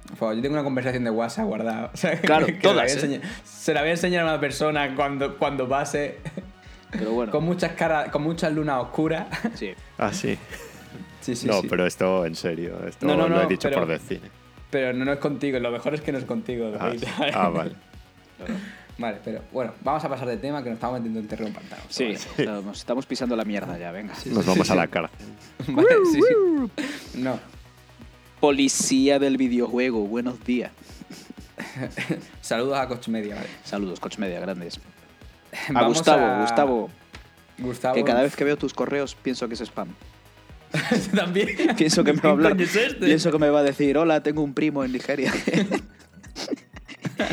Por 0.08 0.16
favor, 0.16 0.34
yo 0.36 0.42
tengo 0.42 0.54
una 0.54 0.64
conversación 0.64 1.04
de 1.04 1.10
WhatsApp 1.10 1.46
guardada. 1.46 1.90
O 1.94 1.96
sea, 1.96 2.20
Claro, 2.20 2.46
la 2.46 2.58
todas, 2.60 2.90
¿eh? 2.94 2.98
enseñar- 2.98 3.22
Se 3.44 3.74
la 3.74 3.80
voy 3.80 3.90
a 3.90 3.92
enseñar 3.92 4.22
a 4.26 4.30
una 4.32 4.40
persona 4.40 4.94
cuando, 4.96 5.36
cuando 5.36 5.68
pase. 5.68 6.18
Pero 6.90 7.12
bueno. 7.12 7.30
Con 7.30 7.44
muchas 7.44 7.72
caras, 7.72 8.08
con 8.10 8.22
muchas 8.22 8.52
lunas 8.52 8.82
oscuras. 8.82 9.26
Sí. 9.54 9.70
Ah, 9.98 10.12
sí. 10.12 10.36
Sí, 11.20 11.36
sí, 11.36 11.46
no, 11.46 11.60
sí. 11.60 11.66
pero 11.68 11.86
esto 11.86 12.24
en 12.26 12.34
serio. 12.34 12.78
Esto 12.88 13.06
No, 13.06 13.14
no, 13.16 13.28
lo 13.28 13.42
he 13.42 13.46
dicho 13.46 13.68
pero- 13.68 13.80
por 13.82 13.88
decir. 13.88 14.20
Pero 14.70 14.92
no, 14.92 15.04
no 15.04 15.12
es 15.12 15.18
contigo, 15.18 15.58
lo 15.58 15.70
mejor 15.72 15.94
es 15.94 16.00
que 16.00 16.12
no 16.12 16.18
es 16.18 16.24
contigo. 16.24 16.72
Ah, 16.78 16.86
David. 16.86 17.04
ah, 17.34 17.48
vale. 17.48 17.72
Vale, 19.00 19.18
pero 19.24 19.40
bueno, 19.50 19.72
vamos 19.82 20.04
a 20.04 20.10
pasar 20.10 20.28
de 20.28 20.36
tema 20.36 20.62
que 20.62 20.68
nos 20.68 20.76
estamos 20.76 20.98
metiendo 20.98 21.20
en 21.20 21.26
terreno 21.26 21.54
pantano. 21.54 21.82
Sí, 21.88 22.04
estamos, 22.04 22.78
estamos 22.78 23.06
pisando 23.06 23.34
la 23.34 23.44
mierda 23.46 23.78
ya, 23.78 23.90
venga. 23.92 24.12
Nos 24.26 24.44
vamos 24.44 24.70
a 24.70 24.74
la 24.74 24.88
cárcel. 24.88 25.16
Vale, 25.68 25.88
sí, 26.12 26.20
sí. 26.20 27.18
No. 27.18 27.40
Policía 28.40 29.18
del 29.18 29.38
videojuego, 29.38 30.00
buenos 30.06 30.44
días. 30.44 30.70
Saludos 32.42 32.78
a 32.78 32.88
Coach 32.88 33.08
Media, 33.08 33.36
vale. 33.36 33.48
Saludos, 33.64 34.00
Coach 34.00 34.18
Media, 34.18 34.38
grandes. 34.40 34.78
A 35.68 35.72
Vamos 35.72 35.94
Gustavo, 35.98 36.24
a- 36.24 36.40
Gustavo, 36.42 36.90
Gustavo. 37.58 37.94
que 37.94 38.04
cada 38.04 38.22
vez 38.22 38.36
que 38.36 38.44
veo 38.44 38.56
tus 38.58 38.74
correos 38.74 39.14
pienso 39.14 39.48
que 39.48 39.54
es 39.54 39.60
spam. 39.62 39.88
También. 41.14 41.48
Pienso 41.76 42.04
que 42.04 42.12
me 42.12 42.20
va 42.20 42.28
a 42.28 42.32
hablar. 42.32 42.52
¿Qué 42.56 42.64
coño 42.66 42.70
es 42.70 42.76
este? 42.76 43.06
Pienso 43.06 43.30
que 43.32 43.38
me 43.38 43.48
va 43.50 43.60
a 43.60 43.62
decir, 43.62 43.96
hola, 43.98 44.22
tengo 44.22 44.42
un 44.42 44.52
primo 44.54 44.84
en 44.84 44.92
Nigeria. 44.92 45.32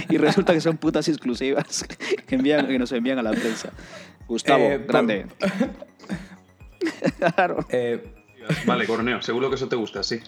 y 0.13 0.17
resulta 0.17 0.53
que 0.53 0.61
son 0.61 0.77
putas 0.77 1.07
exclusivas 1.07 1.85
que, 2.27 2.35
envían, 2.35 2.67
que 2.67 2.79
nos 2.79 2.91
envían 2.91 3.19
a 3.19 3.23
la 3.23 3.31
prensa. 3.31 3.71
Gustavo, 4.27 4.63
Eh, 4.63 4.85
grande. 4.87 5.25
claro. 7.35 7.65
Eh, 7.69 8.03
vale, 8.65 8.85
Corneo, 8.85 9.21
seguro 9.21 9.49
que 9.49 9.55
eso 9.55 9.67
te 9.67 9.75
gusta, 9.75 10.03
sí. 10.03 10.19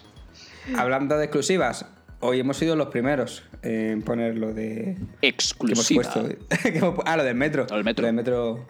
hablando 0.77 1.17
de 1.17 1.25
exclusivas, 1.25 1.85
hoy 2.19 2.39
hemos 2.39 2.57
sido 2.57 2.75
los 2.75 2.87
primeros 2.87 3.43
en 3.61 4.01
poner 4.01 4.37
lo 4.37 4.53
de. 4.53 4.95
que 4.95 4.97
hemos 4.97 5.09
Exclusiva. 5.21 6.03
puesto. 6.03 6.27
que 6.63 6.77
hemos 6.77 6.95
pu- 6.95 7.03
ah, 7.05 7.17
lo 7.17 7.23
del 7.23 7.35
metro. 7.35 7.65
Lo 7.69 7.75
del 7.75 7.85
metro. 7.85 8.01
Lo 8.03 8.07
del 8.07 8.15
metro 8.15 8.65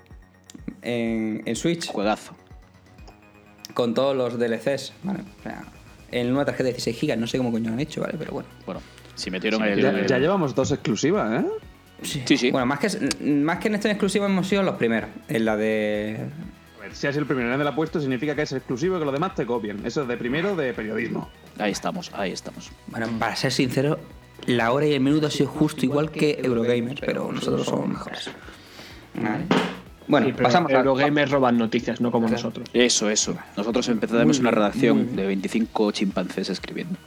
en, 0.82 1.43
en 1.45 1.55
Switch. 1.55 1.88
Juegazo. 1.88 2.36
Con 3.74 3.93
todos 3.93 4.16
los 4.16 4.38
DLCs, 4.39 4.93
¿vale? 5.03 5.20
O 5.39 5.43
sea, 5.43 5.64
en 6.12 6.32
una 6.34 6.43
tarjeta 6.43 6.66
de 6.66 6.74
16 6.74 6.99
GB, 7.01 7.18
no 7.18 7.28
sé 7.28 7.38
cómo 7.38 7.51
coño 7.51 7.72
han 7.72 7.80
hecho, 7.80 8.01
¿vale? 8.01 8.16
Pero 8.18 8.32
bueno. 8.34 8.49
Bueno, 8.66 8.82
si 9.20 9.32
metieron 9.32 9.63
el. 9.63 9.82
Ya, 9.82 10.05
ya 10.05 10.17
llevamos 10.17 10.55
dos 10.55 10.72
exclusivas, 10.72 11.43
¿eh? 11.43 11.47
Sí, 12.01 12.38
sí. 12.38 12.51
Bueno, 12.51 12.65
más 12.65 12.80
que, 12.80 12.88
más 13.24 13.59
que 13.59 13.67
en 13.67 13.76
esta 13.76 13.89
exclusiva 13.89 14.26
hemos 14.26 14.47
sido 14.47 14.63
los 14.63 14.76
primeros. 14.76 15.09
En 15.28 15.45
la 15.45 15.57
de. 15.57 16.20
seas 16.93 17.17
el 17.17 17.26
primero 17.26 17.47
y 17.47 17.51
nadie 17.51 17.63
lo 17.63 17.72
ha 17.72 17.76
puesto, 17.76 17.99
significa 17.99 18.36
que 18.36 18.43
es 18.43 18.51
exclusivo 18.53 18.95
y 18.95 18.99
que 18.99 19.05
los 19.05 19.13
demás 19.13 19.36
te 19.36 19.45
copien. 19.45 19.86
Eso 19.86 20.03
es 20.03 20.07
de 20.07 20.17
primero 20.17 20.55
de 20.55 20.74
periodismo. 20.74 21.30
Ahí 21.57 21.72
estamos, 21.72 22.11
ahí 22.13 22.32
estamos. 22.32 22.72
Bueno, 22.88 23.07
para 23.20 23.36
ser 23.36 23.51
sincero, 23.51 23.99
la 24.45 24.72
hora 24.72 24.86
y 24.86 24.93
el 24.93 25.01
minuto 25.01 25.28
ha 25.28 25.32
sido 25.32 25.49
justo 25.49 25.86
igual 25.86 26.09
que 26.09 26.39
Eurogamer, 26.41 26.99
pero 27.05 27.32
nosotros 27.32 27.65
somos 27.65 27.88
mejores. 27.89 28.30
Vale. 29.15 29.45
Bueno, 30.07 30.26
Sí, 30.26 30.34
pero 30.36 30.45
pasamos 30.45 30.72
a 30.72 30.78
Eurogamers 30.80 31.30
roban 31.30 31.57
noticias, 31.57 32.01
no 32.01 32.11
como 32.11 32.28
nosotros. 32.28 32.67
Eso, 32.74 33.11
eso. 33.11 33.38
Nosotros 33.55 33.88
empezaremos 33.89 34.39
una 34.39 34.49
redacción 34.49 35.15
de 35.15 35.28
25 35.28 35.91
chimpancés 35.91 36.49
escribiendo. 36.49 36.97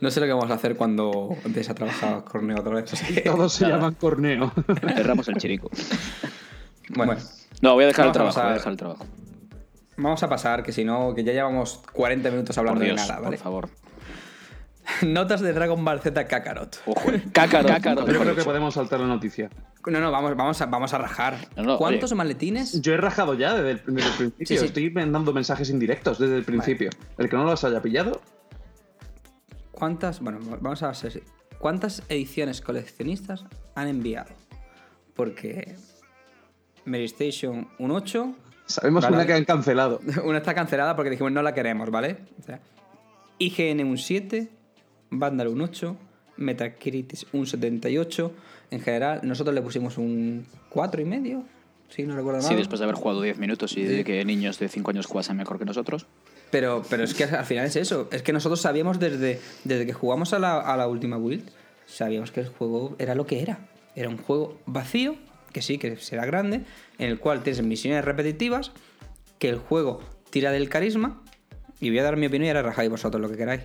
No 0.00 0.10
sé 0.10 0.20
lo 0.20 0.26
que 0.26 0.32
vamos 0.32 0.50
a 0.50 0.54
hacer 0.54 0.76
cuando 0.76 1.36
empiece 1.44 1.70
a 1.72 1.74
trabajar 1.74 2.24
Corneo 2.24 2.58
otra 2.60 2.74
vez. 2.74 2.92
así 2.92 3.14
que- 3.14 3.20
Todos 3.22 3.52
se 3.52 3.66
llaman 3.68 3.94
corneo. 3.94 4.52
Cerramos 4.94 5.28
el 5.28 5.36
chirico. 5.36 5.70
Bueno, 6.90 7.16
No, 7.60 7.74
voy 7.74 7.84
a 7.84 7.86
dejar 7.88 8.06
el 8.06 8.12
Vamos 8.12 8.16
a 8.16 8.32
trabajo, 8.32 8.34
pasar- 8.34 8.44
voy 8.44 8.52
a 8.52 8.54
dejar 8.56 8.72
el 8.72 8.78
trabajo. 8.78 9.06
vamos 9.98 10.22
a 10.22 10.28
pasar, 10.28 10.62
que 10.62 10.72
si 10.72 10.84
no, 10.84 11.14
que 11.14 11.22
ya 11.24 11.32
llevamos 11.32 11.82
40 11.92 12.30
minutos 12.30 12.56
hablando 12.56 12.80
Dios, 12.82 12.96
de 12.96 13.02
nada, 13.02 13.20
¿vale? 13.20 13.36
por 13.36 13.44
favor. 13.44 13.68
Notas 15.02 15.40
de 15.40 15.52
Dragon 15.52 15.84
Ball 15.84 16.00
Z 16.00 16.26
Kakarot. 16.26 16.80
Ojo. 16.86 17.10
Yo 17.12 17.14
mejor 17.14 18.06
creo 18.24 18.34
que 18.36 18.42
podemos 18.44 18.74
saltar 18.74 19.00
la 19.00 19.06
noticia. 19.06 19.50
No, 19.86 20.00
no, 20.00 20.10
vamos, 20.10 20.36
vamos, 20.36 20.60
a, 20.60 20.66
vamos 20.66 20.92
a 20.94 20.98
rajar. 20.98 21.36
No, 21.56 21.62
no, 21.62 21.78
¿Cuántos 21.78 22.10
oye. 22.12 22.16
maletines? 22.18 22.80
Yo 22.82 22.92
he 22.94 22.96
rajado 22.96 23.34
ya 23.34 23.54
desde 23.54 23.70
el, 23.70 23.94
desde 23.94 24.08
el 24.10 24.16
principio. 24.16 24.46
Sí, 24.46 24.58
sí. 24.58 24.64
Estoy 24.66 24.90
mandando 24.90 25.32
mensajes 25.32 25.70
indirectos 25.70 26.18
desde 26.18 26.36
el 26.36 26.44
principio. 26.44 26.90
El 27.18 27.28
que 27.28 27.36
no 27.36 27.44
los 27.44 27.62
haya 27.64 27.80
pillado, 27.80 28.20
¿Cuántas? 29.80 30.20
Bueno, 30.20 30.40
vamos 30.60 30.82
a 30.82 30.92
ser. 30.92 31.22
¿Cuántas 31.58 32.02
ediciones 32.10 32.60
coleccionistas 32.60 33.46
han 33.74 33.88
enviado? 33.88 34.28
Porque 35.14 35.74
Mary 36.84 37.06
Station 37.06 37.66
un 37.78 37.90
8, 37.90 38.34
sabemos 38.66 39.04
Vale. 39.04 39.16
una 39.16 39.26
que 39.26 39.32
han 39.32 39.46
cancelado. 39.46 40.02
una 40.24 40.36
está 40.36 40.52
cancelada 40.52 40.96
porque 40.96 41.08
dijimos 41.08 41.32
no 41.32 41.40
la 41.40 41.54
queremos, 41.54 41.90
¿vale? 41.90 42.18
O 42.38 42.42
sea, 42.42 42.60
IGN 43.38 43.86
un 43.86 43.96
7, 43.96 44.50
Vandal 45.12 45.48
un 45.48 45.62
8, 45.62 45.96
Metacritic 46.36 47.26
un 47.32 47.46
78. 47.46 48.32
En 48.72 48.80
general, 48.80 49.20
nosotros 49.22 49.54
le 49.54 49.62
pusimos 49.62 49.96
un 49.96 50.44
4 50.68 51.00
y 51.00 51.04
medio, 51.06 51.44
si 51.88 52.02
no 52.02 52.14
recuerdo 52.16 52.42
mal. 52.42 52.48
Sí, 52.50 52.54
después 52.54 52.80
de 52.80 52.84
haber 52.84 52.96
jugado 52.96 53.22
10 53.22 53.38
minutos 53.38 53.74
y 53.78 53.84
de 53.84 54.04
que 54.04 54.22
niños 54.26 54.58
de 54.58 54.68
5 54.68 54.90
años 54.90 55.06
jugasen 55.06 55.38
mejor 55.38 55.58
que 55.58 55.64
nosotros. 55.64 56.06
Pero, 56.50 56.82
pero 56.90 57.04
es 57.04 57.14
que 57.14 57.24
al 57.24 57.44
final 57.44 57.66
es 57.66 57.76
eso. 57.76 58.08
Es 58.10 58.22
que 58.22 58.32
nosotros 58.32 58.60
sabíamos 58.60 58.98
desde, 58.98 59.40
desde 59.64 59.86
que 59.86 59.92
jugamos 59.92 60.32
a 60.32 60.38
la, 60.38 60.58
a 60.60 60.76
la 60.76 60.88
última 60.88 61.16
build, 61.16 61.48
sabíamos 61.86 62.32
que 62.32 62.40
el 62.40 62.48
juego 62.48 62.96
era 62.98 63.14
lo 63.14 63.26
que 63.26 63.40
era. 63.42 63.68
Era 63.94 64.08
un 64.08 64.18
juego 64.18 64.58
vacío, 64.66 65.14
que 65.52 65.62
sí, 65.62 65.78
que 65.78 65.96
será 65.96 66.26
grande, 66.26 66.62
en 66.98 67.08
el 67.10 67.18
cual 67.18 67.42
tienes 67.42 67.62
misiones 67.62 68.04
repetitivas, 68.04 68.72
que 69.38 69.48
el 69.48 69.58
juego 69.58 70.00
tira 70.30 70.50
del 70.52 70.68
carisma, 70.68 71.22
y 71.80 71.88
voy 71.90 71.98
a 72.00 72.02
dar 72.02 72.16
mi 72.16 72.26
opinión 72.26 72.46
y 72.46 72.48
ahora 72.48 72.62
rajáis 72.62 72.90
vosotros 72.90 73.20
lo 73.22 73.28
que 73.30 73.36
queráis. 73.36 73.62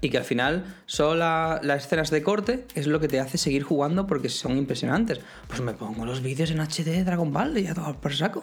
Y 0.00 0.10
que 0.10 0.18
al 0.18 0.24
final 0.24 0.64
solo 0.86 1.14
la- 1.14 1.60
las 1.62 1.84
escenas 1.86 2.10
de 2.10 2.22
corte 2.24 2.64
es 2.74 2.88
lo 2.88 2.98
que 2.98 3.06
te 3.06 3.20
hace 3.20 3.38
seguir 3.38 3.62
jugando 3.62 4.06
porque 4.08 4.28
son 4.28 4.56
impresionantes. 4.58 5.20
Pues 5.46 5.60
me 5.60 5.74
pongo 5.74 6.04
los 6.04 6.22
vídeos 6.22 6.50
en 6.50 6.58
HD 6.60 6.84
de 6.90 7.04
Dragon 7.04 7.32
Ball 7.32 7.56
y 7.56 7.62
ya 7.62 7.74
todo 7.74 7.94
por 8.00 8.12
saco. 8.12 8.42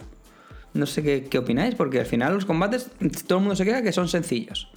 No 0.73 0.85
sé 0.85 1.01
qué, 1.03 1.23
qué 1.23 1.37
opináis, 1.39 1.75
porque 1.75 1.99
al 1.99 2.05
final 2.05 2.33
los 2.33 2.45
combates, 2.45 2.89
todo 3.27 3.39
el 3.39 3.43
mundo 3.43 3.55
se 3.55 3.65
queda 3.65 3.81
que 3.81 3.91
son 3.91 4.07
sencillos. 4.07 4.69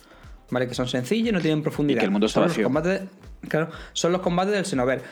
¿Vale? 0.50 0.68
Que 0.68 0.74
son 0.74 0.86
sencillos, 0.88 1.32
no 1.32 1.40
tienen 1.40 1.62
profundidad. 1.62 1.98
Y 1.98 2.00
que 2.00 2.04
el 2.04 2.10
mundo 2.10 2.26
está 2.26 2.34
Son 2.40 2.42
los 2.44 2.52
vacío. 2.52 2.68
combates- 2.68 3.08
claro, 3.48 3.70
son 3.94 4.12
los 4.12 4.20
combates 4.20 4.52
del 4.54 4.64
Xenover. 4.66 5.02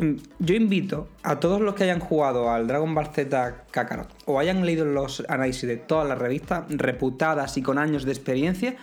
Mm, 0.00 0.12
Yo 0.38 0.54
invito 0.54 1.08
a 1.22 1.38
todos 1.40 1.60
los 1.60 1.74
que 1.74 1.84
hayan 1.84 2.00
jugado 2.00 2.50
al 2.50 2.66
Dragon 2.66 2.94
Ball 2.94 3.08
Z 3.14 3.64
Kakarot 3.70 4.08
o 4.24 4.38
hayan 4.38 4.64
leído 4.64 4.86
los 4.86 5.22
análisis 5.28 5.68
de 5.68 5.76
todas 5.76 6.08
las 6.08 6.18
revistas 6.18 6.64
reputadas 6.70 7.58
y 7.58 7.62
con 7.62 7.76
años 7.76 8.04
de 8.06 8.12
experiencia 8.12 8.76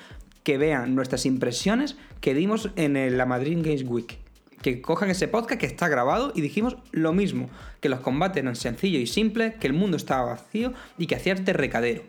que 0.43 0.59
vean 0.59 0.93
nuestras 0.93 1.25
impresiones 1.25 1.97
que 2.21 2.36
dimos 2.36 2.69
en 2.75 3.17
la 3.17 3.25
Madrid 3.25 3.57
Games 3.63 3.84
Week. 3.88 4.19
Que 4.62 4.82
cojan 4.82 5.10
ese 5.10 5.28
podcast 5.28 5.60
que 5.60 5.66
está 5.66 5.88
grabado 5.88 6.34
y 6.36 6.41
dijimos 6.41 6.76
lo 6.91 7.14
mismo, 7.14 7.49
que 7.80 7.89
los 7.89 8.01
combates 8.01 8.43
eran 8.43 8.55
sencillos 8.55 9.01
y 9.01 9.07
simples, 9.07 9.55
que 9.55 9.68
el 9.68 9.74
mundo 9.74 9.95
estaba 9.97 10.26
vacío 10.34 10.74
y 10.97 11.07
que 11.07 11.16
hacías 11.16 11.43
recadero. 11.45 12.03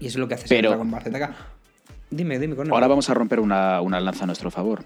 Y 0.00 0.06
eso 0.06 0.16
es 0.16 0.20
lo 0.20 0.28
que 0.28 0.34
hace 0.34 0.46
Pero- 0.48 0.70
Dragon 0.70 0.90
Ball. 0.90 1.02
Dime, 2.10 2.38
dime, 2.38 2.56
Cornel. 2.56 2.72
Ahora 2.72 2.86
vamos 2.88 3.10
a 3.10 3.14
romper 3.14 3.38
una, 3.40 3.80
una 3.82 4.00
lanza 4.00 4.24
a 4.24 4.26
nuestro 4.26 4.50
favor. 4.50 4.84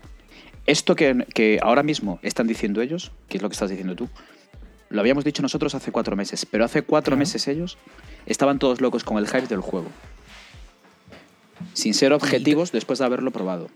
Esto 0.67 0.95
que, 0.97 1.27
que 1.35 1.59
ahora 1.63 1.83
mismo 1.83 2.19
están 2.23 2.47
diciendo 2.47 2.83
ellos, 2.83 3.13
que 3.29 3.37
es 3.37 3.43
lo 3.43 3.49
que 3.49 3.55
estás 3.55 3.71
diciendo 3.71 3.95
tú, 3.95 4.09
lo 4.91 5.01
habíamos 5.01 5.25
dicho 5.25 5.41
nosotros 5.43 5.75
hace 5.75 5.91
cuatro 5.93 6.17
meses, 6.17 6.47
pero 6.47 6.65
hace 6.65 6.83
cuatro 6.83 7.17
meses 7.17 7.49
ellos 7.49 7.79
estaban 8.27 8.59
todos 8.59 8.81
locos 8.81 9.05
con 9.05 9.19
el 9.19 9.27
hype 9.27 9.47
del 9.47 9.61
juego. 9.61 9.87
Sin 11.75 11.95
ser 11.95 12.13
objetivos 12.13 12.73
después 12.73 12.99
de 12.99 13.05
haberlo 13.07 13.31
probado. 13.31 13.69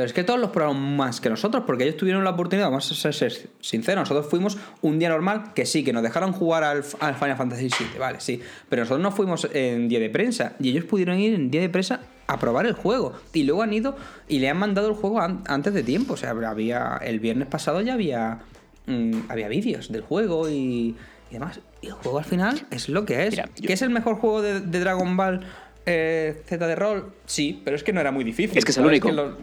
Pero 0.00 0.06
es 0.06 0.14
que 0.14 0.24
todos 0.24 0.40
los 0.40 0.48
probaron 0.48 0.96
más 0.96 1.20
que 1.20 1.28
nosotros, 1.28 1.64
porque 1.66 1.84
ellos 1.84 1.98
tuvieron 1.98 2.24
la 2.24 2.30
oportunidad, 2.30 2.68
vamos 2.70 2.90
a 3.04 3.12
ser, 3.12 3.32
sinceros, 3.60 4.00
nosotros 4.08 4.28
fuimos 4.30 4.56
un 4.80 4.98
día 4.98 5.10
normal, 5.10 5.52
que 5.54 5.66
sí, 5.66 5.84
que 5.84 5.92
nos 5.92 6.02
dejaron 6.02 6.32
jugar 6.32 6.64
al, 6.64 6.82
al 7.00 7.14
Final 7.16 7.36
Fantasy 7.36 7.64
VII, 7.64 7.98
vale, 7.98 8.18
sí, 8.20 8.40
pero 8.70 8.80
nosotros 8.80 9.02
no 9.02 9.12
fuimos 9.12 9.46
en 9.52 9.90
día 9.90 10.00
de 10.00 10.08
prensa, 10.08 10.54
y 10.58 10.70
ellos 10.70 10.84
pudieron 10.86 11.18
ir 11.18 11.34
en 11.34 11.50
día 11.50 11.60
de 11.60 11.68
prensa 11.68 12.00
a 12.28 12.38
probar 12.38 12.64
el 12.64 12.72
juego, 12.72 13.12
y 13.34 13.42
luego 13.42 13.60
han 13.62 13.74
ido 13.74 13.94
y 14.26 14.38
le 14.38 14.48
han 14.48 14.56
mandado 14.56 14.88
el 14.88 14.94
juego 14.94 15.20
an- 15.20 15.42
antes 15.46 15.74
de 15.74 15.82
tiempo, 15.82 16.14
o 16.14 16.16
sea, 16.16 16.30
había, 16.30 16.98
el 17.04 17.20
viernes 17.20 17.46
pasado 17.48 17.82
ya 17.82 17.92
había, 17.92 18.38
mm, 18.86 19.12
había 19.28 19.48
vídeos 19.48 19.92
del 19.92 20.00
juego 20.00 20.48
y, 20.48 20.96
y 21.30 21.32
demás, 21.34 21.60
y 21.82 21.88
el 21.88 21.92
juego 21.92 22.16
al 22.18 22.24
final 22.24 22.66
es 22.70 22.88
lo 22.88 23.04
que 23.04 23.26
es. 23.26 23.32
Mira, 23.32 23.50
yo- 23.54 23.66
¿Que 23.66 23.74
es 23.74 23.82
el 23.82 23.90
mejor 23.90 24.14
juego 24.16 24.40
de, 24.40 24.60
de 24.62 24.80
Dragon 24.80 25.14
Ball 25.16 25.40
eh, 25.86 26.42
Z 26.46 26.66
de 26.66 26.74
rol? 26.76 27.12
Sí, 27.26 27.60
pero 27.64 27.74
es 27.76 27.82
que 27.82 27.92
no 27.92 28.00
era 28.00 28.12
muy 28.12 28.22
difícil. 28.22 28.58
Es 28.58 28.64
que 28.64 28.70
es 28.72 28.78
el 28.78 28.84
único. 28.86 29.10
lo- 29.10 29.36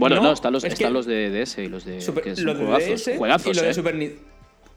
Bueno, 0.00 0.16
no, 0.16 0.22
No, 0.22 0.32
están, 0.32 0.52
los, 0.52 0.64
es 0.64 0.72
están 0.72 0.92
los 0.92 1.06
de 1.06 1.30
DS 1.30 1.58
y 1.62 1.68
los 1.68 1.84
de. 1.84 2.00
Super- 2.00 2.24
que 2.24 2.34
son 2.36 2.46
lo 2.46 2.54
de 2.54 2.64
juegazos. 2.64 3.04
DS 3.04 3.18
juegazos, 3.18 3.46
y 3.46 3.54
lo 3.56 3.62
de 3.62 3.70
eh. 3.70 3.74
Super 3.74 3.94
Ni- 3.94 4.14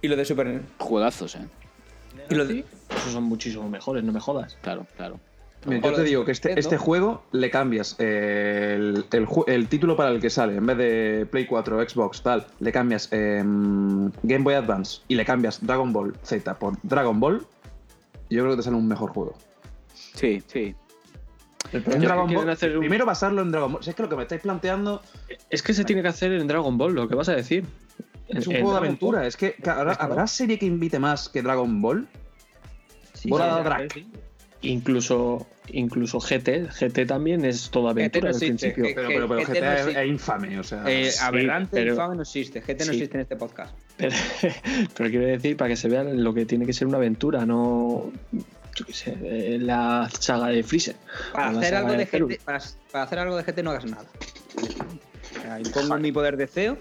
y 0.02 0.08
lo 0.08 0.16
de 0.16 0.26
Super 0.26 0.62
Juegazos, 0.78 1.36
eh. 1.36 1.48
y 2.30 2.36
lo 2.36 2.46
de- 2.46 2.64
Esos 2.96 3.14
son 3.14 3.24
muchísimo 3.24 3.68
mejores, 3.70 4.04
no 4.04 4.12
me 4.12 4.20
jodas. 4.20 4.58
Claro, 4.62 4.86
claro. 4.98 5.20
Mira, 5.66 5.80
yo 5.82 5.94
te 5.96 6.04
digo 6.04 6.26
que 6.26 6.34
este, 6.34 6.60
este 6.60 6.78
juego 6.78 7.24
le 7.32 7.50
cambias 7.50 7.98
el, 8.00 9.06
el 9.14 9.28
el 9.48 9.68
título 9.70 9.96
para 9.96 10.10
el 10.10 10.20
que 10.20 10.30
sale, 10.30 10.58
en 10.58 10.66
vez 10.66 10.78
de 10.78 11.26
Play 11.32 11.46
4, 11.46 11.88
Xbox, 11.90 12.22
tal, 12.22 12.46
le 12.60 12.72
cambias 12.74 13.08
em, 13.14 14.12
Game 14.24 14.44
Boy 14.44 14.56
Advance 14.56 15.02
y 15.08 15.16
le 15.16 15.24
cambias 15.24 15.66
Dragon 15.66 15.94
Ball 15.94 16.14
Z 16.22 16.54
por 16.60 16.74
Dragon 16.84 17.18
Ball, 17.18 17.46
yo 18.30 18.42
creo 18.44 18.50
que 18.52 18.58
te 18.58 18.64
sale 18.64 18.76
un 18.76 18.90
mejor 18.90 19.12
juego. 19.12 19.36
Sí, 20.16 20.44
sí. 20.48 20.76
El 21.72 21.78
En 21.78 21.84
problema 21.84 21.94
es 21.94 22.00
que 22.02 22.08
Dragon 22.08 22.34
Ball, 22.34 22.50
hacer 22.50 22.74
un- 22.78 22.80
Primero 22.82 23.06
basarlo 23.06 23.42
en 23.42 23.52
Dragon 23.52 23.72
Ball. 23.74 23.84
Si 23.84 23.90
es 23.90 23.96
que 23.96 24.04
lo 24.04 24.10
que 24.10 24.16
me 24.16 24.22
estáis 24.24 24.42
planteando 24.42 25.02
Es 25.50 25.64
que 25.64 25.74
se 25.74 25.84
tiene 25.84 26.02
que 26.02 26.08
hacer 26.10 26.32
en 26.34 26.46
Dragon 26.48 26.78
Ball, 26.78 26.94
lo 26.94 27.08
que 27.08 27.16
vas 27.16 27.30
a 27.30 27.36
decir. 27.36 27.66
es 28.28 28.48
un 28.48 28.54
En- 28.54 28.60
en 28.60 28.64
juego 28.66 28.80
de 28.80 28.86
aventura. 28.86 29.20
Ball. 29.20 29.28
Es 29.28 29.38
que, 29.38 29.54
que 29.54 29.70
habrá, 29.70 29.94
¿habrá 29.94 30.28
serie 30.28 30.58
que 30.60 30.66
invite 30.66 31.00
más 31.00 31.30
que 31.30 31.42
Dragon 31.42 31.82
Ball? 31.82 32.08
Sí, 33.14 33.30
Bola 33.30 33.46
sí, 33.46 33.52
de 33.52 33.58
sí, 33.58 33.64
Drac. 33.64 33.94
sí. 33.94 34.08
Incluso, 34.66 35.46
incluso 35.74 36.20
GT, 36.22 36.70
GT 36.70 37.06
también 37.06 37.44
es 37.44 37.70
toda 37.70 37.92
aventura 37.92 38.30
no 38.30 38.36
existe, 38.38 38.72
principio. 38.72 38.86
G- 38.86 38.94
Pero, 38.96 39.08
pero, 39.10 39.28
pero 39.28 39.42
GT 39.42 39.62
no 39.62 40.00
es, 40.02 40.08
infame, 40.08 40.58
o 40.60 40.64
sea. 40.64 40.84
eh, 40.88 41.12
sí, 41.12 41.20
aberrante 41.22 41.70
pero- 41.72 41.92
infame 41.92 42.16
no 42.16 42.22
existe. 42.22 42.62
GT 42.62 42.86
no 42.86 42.92
existe 42.94 43.18
en 43.18 43.22
este 43.22 43.36
podcast. 43.36 43.76
Pero, 43.98 44.16
pero 44.98 45.10
quiero 45.12 45.26
decir, 45.28 45.56
para 45.58 45.70
que 45.70 45.76
se 45.76 45.88
vea 45.90 46.04
lo 46.04 46.34
que 46.34 46.46
tiene 46.48 46.66
que 46.66 46.74
ser 46.74 46.88
una 46.88 46.98
aventura, 46.98 47.46
no 47.46 48.12
yo 48.76 48.86
qué 48.86 48.94
sé, 48.94 49.18
eh, 49.24 49.58
la 49.60 50.10
saga 50.20 50.48
de 50.48 50.64
Freezer. 50.64 50.96
Para 51.34 51.50
hacer, 51.50 51.76
algo 51.76 51.92
de. 51.94 52.06
GT, 52.06 52.44
para, 52.44 52.60
para 52.92 53.04
hacer 53.04 53.20
algo 53.20 53.38
de 53.38 53.44
GT 53.44 53.64
no 53.64 53.72
hagas 53.72 53.86
nada. 53.86 54.06
O 55.38 55.42
sea, 55.42 55.60
impongo 55.60 55.98
mi 55.98 56.12
poder 56.12 56.38
de 56.38 56.48
CEO. 56.48 56.78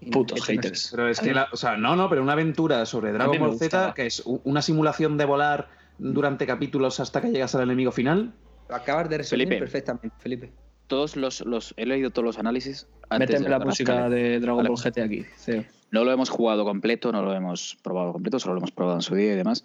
y 0.00 0.10
Putos 0.10 0.44
haters. 0.44 0.88
Pero 0.92 1.08
es 1.08 1.20
que, 1.20 1.34
la- 1.34 1.48
o 1.52 1.56
sea, 1.56 1.76
no, 1.76 1.96
no, 1.96 2.08
pero 2.08 2.22
una 2.22 2.32
aventura 2.32 2.86
sobre 2.86 3.12
Dragon 3.12 3.38
Ball 3.38 3.58
Z, 3.58 3.92
que 3.94 4.06
es 4.06 4.22
una 4.24 4.62
simulación 4.62 5.16
de 5.18 5.24
volar 5.24 5.68
durante 5.98 6.46
capítulos 6.46 7.00
hasta 7.00 7.20
que 7.20 7.30
llegas 7.30 7.54
al 7.54 7.62
enemigo 7.62 7.90
final. 7.92 8.32
Lo 8.68 8.76
acabas 8.76 9.08
de 9.08 9.18
resumir 9.18 9.46
Felipe. 9.48 9.60
perfectamente, 9.60 10.10
Felipe. 10.18 10.52
Todos 10.86 11.16
los, 11.16 11.40
los. 11.44 11.74
He 11.76 11.84
leído 11.86 12.10
todos 12.10 12.24
los 12.24 12.38
análisis. 12.38 12.86
Antes 13.10 13.28
Méteme 13.30 13.44
de 13.44 13.50
la 13.50 13.58
música 13.58 14.08
de 14.08 14.40
Dragon 14.40 14.58
Vale. 14.58 14.68
Ball 14.70 14.78
GT 14.78 14.98
aquí, 15.02 15.26
CEO. 15.36 15.64
No 15.90 16.04
lo 16.04 16.12
hemos 16.12 16.28
jugado 16.28 16.64
completo, 16.64 17.10
no 17.12 17.22
lo 17.22 17.32
hemos 17.34 17.76
probado 17.82 18.12
completo, 18.12 18.38
solo 18.38 18.54
lo 18.54 18.58
hemos 18.60 18.70
probado 18.70 18.96
en 18.98 19.02
su 19.02 19.14
día 19.14 19.32
y 19.32 19.36
demás. 19.36 19.64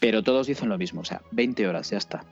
Pero 0.00 0.22
todos 0.22 0.46
dicen 0.46 0.68
lo 0.68 0.78
mismo, 0.78 1.00
o 1.00 1.04
sea, 1.04 1.22
20 1.32 1.66
horas, 1.68 1.90
ya 1.90 1.98
está. 1.98 2.24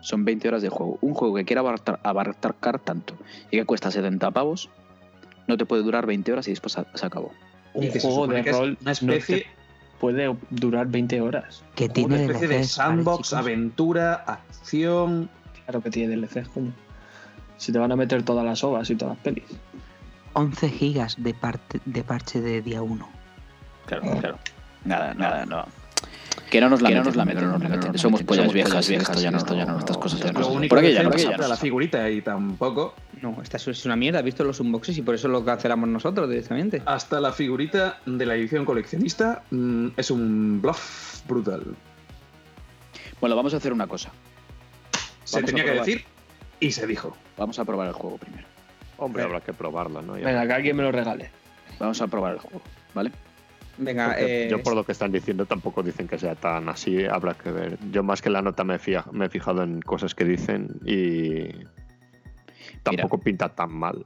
Son 0.00 0.24
20 0.24 0.48
horas 0.48 0.62
de 0.62 0.68
juego. 0.68 0.98
Un 1.00 1.14
juego 1.14 1.36
que 1.36 1.44
quiera 1.44 1.60
abarcar, 1.60 2.00
abarcar 2.02 2.80
tanto 2.80 3.14
y 3.50 3.58
que 3.58 3.64
cuesta 3.64 3.90
70 3.90 4.30
pavos, 4.32 4.68
no 5.46 5.56
te 5.56 5.64
puede 5.64 5.82
durar 5.82 6.06
20 6.06 6.32
horas 6.32 6.48
y 6.48 6.50
después 6.50 6.76
se 6.94 7.06
acabó. 7.06 7.32
Un 7.74 7.90
juego 7.90 8.26
de 8.26 8.42
rol 8.42 8.78
Una 8.80 8.84
no 8.84 8.90
especie, 8.90 9.38
te 9.38 9.46
puede 10.00 10.36
durar 10.50 10.88
20 10.88 11.20
horas. 11.20 11.62
Que 11.74 11.84
una 11.84 11.92
tiene 11.94 12.24
especie 12.24 12.48
de 12.48 12.58
DLCs, 12.58 12.76
¿vale, 12.76 12.88
sandbox, 12.88 13.28
chicos? 13.28 13.32
aventura, 13.34 14.14
acción. 14.14 15.30
Claro 15.64 15.80
que 15.80 15.90
tiene 15.90 16.16
DLC, 16.16 16.48
coño. 16.52 16.72
Si 17.56 17.70
te 17.70 17.78
van 17.78 17.92
a 17.92 17.96
meter 17.96 18.24
todas 18.24 18.44
las 18.44 18.64
ovas 18.64 18.90
y 18.90 18.96
todas 18.96 19.16
las 19.16 19.24
pelis. 19.24 19.44
11 20.32 20.68
gigas 20.70 21.22
de, 21.22 21.34
parte, 21.34 21.80
de 21.84 22.02
parche 22.02 22.40
de 22.40 22.62
día 22.62 22.82
1. 22.82 23.08
Claro, 23.86 24.02
claro. 24.18 24.38
Nada, 24.84 25.14
nada, 25.14 25.46
no. 25.46 25.64
Que 26.52 26.60
no 26.60 26.68
nos 26.68 26.82
la 26.82 26.90
meten, 26.90 27.02
no 27.02 27.52
nos 27.52 27.62
la 27.62 27.68
meten. 27.70 27.96
Somos 27.98 28.22
pollas 28.24 28.52
viejas, 28.52 28.86
viejas, 28.86 29.22
ya 29.22 29.30
no, 29.30 29.38
esto 29.38 29.54
ya 29.56 29.64
no, 29.64 29.78
estas 29.78 29.96
cosas 29.96 30.20
ya 30.20 30.32
Lo 30.32 30.40
no. 30.40 30.48
único 30.48 30.74
Por 30.74 30.84
aquí 30.84 30.92
ya 30.92 31.02
no, 31.02 31.48
la 31.48 31.56
figurita 31.56 32.10
y 32.10 32.20
tampoco. 32.20 32.94
No, 33.22 33.38
esta 33.42 33.56
es 33.56 33.86
una 33.86 33.96
mierda. 33.96 34.18
¿Has 34.18 34.24
visto 34.26 34.44
los 34.44 34.60
unboxes 34.60 34.98
y 34.98 35.00
por 35.00 35.14
eso 35.14 35.28
lo 35.28 35.42
cancelamos 35.46 35.88
nosotros 35.88 36.28
directamente? 36.28 36.82
Hasta 36.84 37.20
la 37.20 37.32
figurita 37.32 38.00
de 38.04 38.26
la 38.26 38.34
edición 38.34 38.66
coleccionista 38.66 39.44
mm, 39.50 39.88
es 39.96 40.10
un 40.10 40.60
bluff 40.60 41.22
brutal. 41.26 41.74
Bueno, 43.18 43.34
vamos 43.34 43.54
a 43.54 43.56
hacer 43.56 43.72
una 43.72 43.86
cosa. 43.86 44.12
Se 45.24 45.36
Vamos 45.36 45.50
tenía 45.50 45.64
que 45.64 45.78
decir 45.78 46.04
y 46.60 46.70
se 46.70 46.86
dijo. 46.86 47.16
Vamos 47.38 47.58
a 47.60 47.64
probar 47.64 47.88
el 47.88 47.94
juego 47.94 48.18
primero. 48.18 48.46
Hombre, 48.98 49.22
habrá 49.22 49.40
que 49.40 49.54
probarlo, 49.54 50.02
¿no? 50.02 50.18
Ya. 50.18 50.26
Venga, 50.26 50.46
que 50.46 50.52
alguien 50.52 50.76
me 50.76 50.82
lo 50.82 50.92
regale. 50.92 51.30
Vamos 51.78 52.02
a 52.02 52.08
probar 52.08 52.34
el 52.34 52.40
juego, 52.40 52.60
¿vale? 52.92 53.10
Venga, 53.78 54.08
Porque 54.08 54.44
eh, 54.44 54.48
yo 54.50 54.62
por 54.62 54.74
lo 54.74 54.84
que 54.84 54.92
están 54.92 55.12
diciendo 55.12 55.46
tampoco 55.46 55.82
dicen 55.82 56.06
que 56.06 56.18
sea 56.18 56.34
tan 56.34 56.68
así, 56.68 57.04
habrá 57.04 57.34
que 57.34 57.50
ver. 57.50 57.78
Yo 57.90 58.02
más 58.02 58.20
que 58.20 58.28
la 58.30 58.42
nota 58.42 58.64
me 58.64 58.74
he, 58.74 58.78
fija- 58.78 59.10
me 59.12 59.26
he 59.26 59.28
fijado 59.28 59.62
en 59.62 59.80
cosas 59.80 60.14
que 60.14 60.24
dicen 60.24 60.68
y 60.84 61.48
tampoco 62.82 63.18
pinta 63.18 63.48
tan 63.48 63.72
mal. 63.72 64.04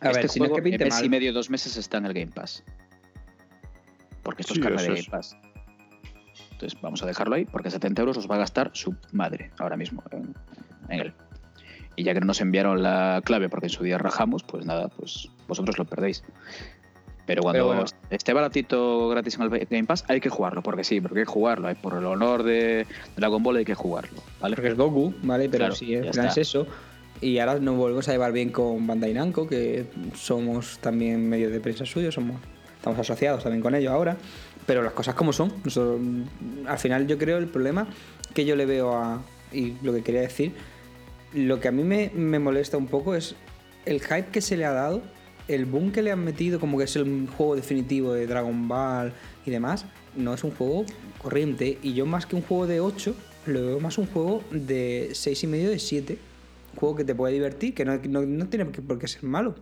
a 0.00 0.08
ver, 0.08 0.16
este 0.18 0.28
si 0.28 0.38
no 0.40 0.46
es 0.46 0.52
que 0.52 0.62
pinte 0.62 0.82
en 0.84 0.88
mes 0.88 0.94
mal. 0.94 1.04
y 1.04 1.08
medio, 1.08 1.32
dos 1.32 1.50
meses 1.50 1.76
está 1.76 1.98
en 1.98 2.06
el 2.06 2.14
Game 2.14 2.30
Pass. 2.32 2.62
Porque 4.22 4.42
esto 4.42 4.54
Sí, 4.54 4.60
es 4.60 4.64
carne 4.66 4.82
de 4.82 4.88
Game 4.88 5.00
es. 5.00 5.08
Pass. 5.08 5.36
Entonces 6.52 6.80
vamos 6.80 7.02
a 7.02 7.06
dejarlo 7.06 7.34
ahí 7.34 7.44
porque 7.44 7.70
70 7.70 8.00
euros 8.02 8.16
os 8.16 8.30
va 8.30 8.36
a 8.36 8.38
gastar 8.38 8.70
su 8.72 8.94
madre 9.12 9.50
ahora 9.58 9.76
mismo 9.76 10.02
en, 10.10 10.34
en 10.88 11.00
él. 11.00 11.14
Y 11.96 12.04
ya 12.04 12.12
que 12.14 12.20
no 12.20 12.26
nos 12.26 12.40
enviaron 12.40 12.82
la 12.82 13.20
clave 13.24 13.48
porque 13.48 13.66
en 13.66 13.70
su 13.70 13.82
día 13.82 13.98
rajamos, 13.98 14.42
pues 14.42 14.64
nada, 14.66 14.88
pues 14.88 15.28
vosotros 15.48 15.78
lo 15.78 15.84
perdéis. 15.86 16.22
Pero 17.26 17.42
cuando 17.42 17.58
Pero 17.58 17.66
bueno. 17.66 17.84
esté 18.10 18.32
baratito 18.32 19.08
gratis 19.08 19.34
en 19.34 19.42
el 19.42 19.66
Game 19.68 19.84
Pass, 19.84 20.04
hay 20.08 20.20
que 20.20 20.28
jugarlo, 20.28 20.62
porque 20.62 20.84
sí, 20.84 21.00
porque 21.00 21.20
hay 21.20 21.24
que 21.24 21.30
jugarlo. 21.30 21.68
Por 21.82 21.94
el 21.94 22.06
honor 22.06 22.44
de 22.44 22.86
Dragon 23.16 23.42
Ball 23.42 23.56
hay 23.56 23.64
que 23.64 23.74
jugarlo, 23.74 24.22
¿vale? 24.40 24.54
Porque 24.54 24.70
es 24.70 24.76
Goku, 24.76 25.12
¿vale? 25.22 25.48
Pero 25.48 25.64
Claro, 25.64 25.74
sí, 25.74 25.94
es 25.94 26.36
eso. 26.36 26.66
Y 27.20 27.38
ahora 27.38 27.58
nos 27.58 27.76
volvemos 27.76 28.08
a 28.08 28.12
llevar 28.12 28.32
bien 28.32 28.50
con 28.50 28.86
Bandai 28.86 29.14
Namco, 29.14 29.48
que 29.48 29.86
somos 30.14 30.78
también 30.78 31.28
medios 31.28 31.50
de 31.50 31.60
prensa 31.60 31.86
suyos, 31.86 32.14
somos, 32.14 32.36
estamos 32.76 32.98
asociados 32.98 33.42
también 33.42 33.62
con 33.62 33.74
ellos 33.74 33.92
ahora. 33.92 34.16
Pero 34.66 34.82
las 34.82 34.92
cosas 34.92 35.14
como 35.14 35.32
son. 35.32 35.52
Nosotros, 35.64 36.00
al 36.66 36.78
final 36.78 37.06
yo 37.06 37.18
creo 37.18 37.38
el 37.38 37.46
problema 37.46 37.88
que 38.34 38.44
yo 38.44 38.56
le 38.56 38.66
veo 38.66 38.94
a... 38.94 39.22
Y 39.52 39.74
lo 39.82 39.92
que 39.94 40.02
quería 40.02 40.20
decir, 40.20 40.52
lo 41.32 41.60
que 41.60 41.68
a 41.68 41.72
mí 41.72 41.84
me, 41.84 42.10
me 42.14 42.38
molesta 42.38 42.76
un 42.76 42.86
poco 42.86 43.14
es 43.14 43.34
el 43.86 44.00
hype 44.00 44.26
que 44.26 44.40
se 44.40 44.56
le 44.56 44.64
ha 44.64 44.72
dado, 44.72 45.02
el 45.48 45.64
boom 45.66 45.92
que 45.92 46.02
le 46.02 46.10
han 46.12 46.24
metido 46.24 46.58
como 46.60 46.78
que 46.78 46.84
es 46.84 46.96
el 46.96 47.28
juego 47.36 47.54
definitivo 47.56 48.12
de 48.12 48.26
Dragon 48.26 48.66
Ball 48.68 49.12
y 49.44 49.50
demás, 49.50 49.86
no 50.16 50.34
es 50.34 50.42
un 50.44 50.50
juego 50.52 50.84
corriente. 51.18 51.78
Y 51.82 51.94
yo 51.94 52.06
más 52.06 52.26
que 52.26 52.36
un 52.36 52.42
juego 52.42 52.66
de 52.66 52.80
8, 52.80 53.14
lo 53.46 53.66
veo 53.66 53.80
más 53.80 53.98
un 53.98 54.06
juego 54.06 54.42
de 54.50 55.10
6 55.12 55.44
y 55.44 55.46
medio 55.46 55.70
de 55.70 55.78
7. 55.78 56.18
Un 56.74 56.78
juego 56.80 56.96
que 56.96 57.04
te 57.04 57.14
puede 57.14 57.32
divertir, 57.32 57.74
que 57.74 57.84
no, 57.84 57.96
no- 58.08 58.22
no 58.26 58.48
tiene 58.48 58.64
por 58.66 58.98
qué 58.98 59.06
ser 59.08 59.22
malo. 59.22 59.54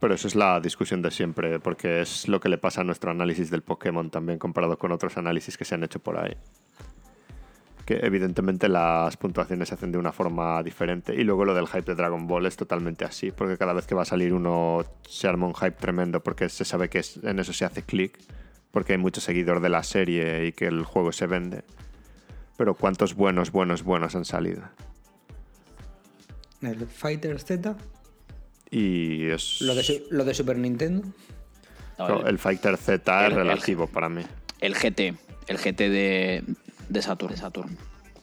Pero 0.00 0.14
eso 0.14 0.28
es 0.28 0.36
la 0.36 0.60
discusión 0.60 1.02
de 1.02 1.10
siempre, 1.10 1.58
porque 1.58 2.00
es 2.02 2.28
lo 2.28 2.38
que 2.38 2.48
le 2.48 2.56
pasa 2.58 2.82
a 2.82 2.84
nuestro 2.84 3.10
análisis 3.10 3.50
del 3.50 3.62
Pokémon 3.62 4.10
también 4.10 4.38
comparado 4.38 4.78
con 4.78 4.92
otros 4.92 5.16
análisis 5.16 5.58
que 5.58 5.64
se 5.64 5.74
han 5.74 5.82
hecho 5.82 5.98
por 5.98 6.16
ahí. 6.18 6.36
Que 7.88 8.00
evidentemente 8.02 8.68
las 8.68 9.16
puntuaciones 9.16 9.68
se 9.70 9.74
hacen 9.74 9.90
de 9.92 9.96
una 9.96 10.12
forma 10.12 10.62
diferente. 10.62 11.14
Y 11.14 11.24
luego 11.24 11.46
lo 11.46 11.54
del 11.54 11.66
hype 11.68 11.80
de 11.90 11.94
Dragon 11.94 12.26
Ball 12.26 12.44
es 12.44 12.54
totalmente 12.54 13.06
así, 13.06 13.30
porque 13.30 13.56
cada 13.56 13.72
vez 13.72 13.86
que 13.86 13.94
va 13.94 14.02
a 14.02 14.04
salir 14.04 14.34
uno 14.34 14.84
se 15.08 15.26
arma 15.26 15.46
un 15.46 15.54
hype 15.54 15.70
tremendo 15.70 16.22
porque 16.22 16.50
se 16.50 16.66
sabe 16.66 16.90
que 16.90 16.98
es- 16.98 17.16
en 17.22 17.38
eso 17.38 17.54
se 17.54 17.64
hace 17.64 17.82
clic, 17.84 18.18
porque 18.72 18.92
hay 18.92 18.98
mucho 18.98 19.22
seguidor 19.22 19.60
de 19.60 19.70
la 19.70 19.82
serie 19.84 20.44
y 20.48 20.52
que 20.52 20.66
el 20.66 20.84
juego 20.84 21.12
se 21.12 21.26
vende. 21.26 21.62
Pero 22.58 22.74
¿cuántos 22.74 23.14
buenos, 23.14 23.52
buenos, 23.52 23.82
buenos 23.82 24.14
han 24.14 24.26
salido? 24.26 24.64
El 26.60 26.86
Fighter 26.88 27.40
Z, 27.40 27.74
Y 28.70 29.30
es... 29.30 29.62
lo 29.62 29.74
de, 29.74 29.82
su- 29.82 30.02
lo 30.10 30.26
de 30.26 30.34
Super 30.34 30.58
Nintendo. 30.58 31.06
No, 31.98 32.06
Claro, 32.06 32.26
el 32.26 32.38
Fighter 32.38 32.76
Z 32.76 33.20
el- 33.26 33.32
es 33.32 33.38
el- 33.38 33.44
relativo 33.44 33.86
para 33.86 34.10
mí. 34.10 34.20
el 34.60 34.74
GT, 34.74 35.14
el 35.46 35.56
GT 35.56 35.88
de, 35.88 36.44
de 36.88 37.02
Saturn. 37.02 37.36
Saturn. 37.36 37.76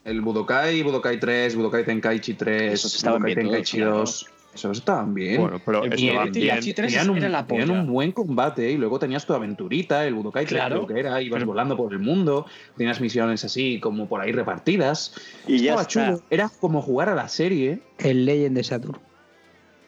El 0.03 0.21
Budokai, 0.21 0.83
Budokai 0.83 1.19
3, 1.19 1.55
Budokai 1.55 1.83
Tenkaichi 1.85 2.35
3, 2.35 2.73
Esos 2.73 2.95
estaban 2.95 3.21
Budokai 3.21 3.35
bien 3.35 3.47
todos, 3.47 3.53
Tenkaichi 3.55 3.77
claro. 3.77 3.97
2. 3.97 4.25
Esos 4.55 4.77
estaban 4.77 5.13
bien. 5.13 5.41
Bueno, 5.41 5.61
pero 5.65 5.83
El 5.83 5.93
estaban 5.93 6.15
Budokai 6.15 6.31
bien. 6.31 6.47
Tenkaichi 6.49 6.73
3 6.73 6.87
tenían 6.93 7.09
un, 7.09 7.17
era 7.17 7.29
la 7.29 7.45
tenían 7.47 7.71
un 7.71 7.87
buen 7.91 8.11
combate 8.11 8.71
y 8.71 8.77
luego 8.77 8.99
tenías 8.99 9.25
tu 9.25 9.33
aventurita, 9.33 10.05
el 10.05 10.13
Budokai 10.13 10.45
3 10.45 10.59
Claro. 10.61 10.85
que 10.87 10.99
era, 10.99 11.21
ibas 11.21 11.39
Pero- 11.39 11.47
volando 11.47 11.75
por 11.75 11.91
el 11.91 11.99
mundo, 11.99 12.45
tenías 12.77 13.01
misiones 13.01 13.43
así 13.43 13.79
como 13.79 14.07
por 14.07 14.21
ahí 14.21 14.31
repartidas. 14.31 15.13
Y 15.47 15.57
ya 15.59 15.71
Estaba 15.73 15.81
está. 15.81 15.91
chulo, 16.15 16.21
era 16.29 16.49
como 16.59 16.81
jugar 16.81 17.09
a 17.09 17.15
la 17.15 17.27
serie. 17.27 17.79
El 17.97 18.25
Legend 18.25 18.55
de 18.57 18.63
Saturn. 18.63 18.99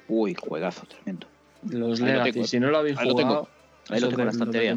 Uy, 0.09 0.36
juegazo, 0.36 0.86
tremendo. 0.88 1.28
Los 1.69 1.99
lo 1.99 2.05
Legacy, 2.07 2.32
tengo. 2.32 2.47
si 2.47 2.59
no 2.59 2.69
lo 2.71 2.78
habéis 2.80 2.97
Ahí 2.97 3.07
lo 3.07 3.11
jugado, 3.13 3.30
tengo. 3.30 3.49
Ahí 3.89 3.99
lo 4.01 4.07
tengo 4.09 4.21
en 4.21 4.25
la 4.28 4.32
de- 4.32 4.38
de 4.38 4.43
estantería. 4.43 4.71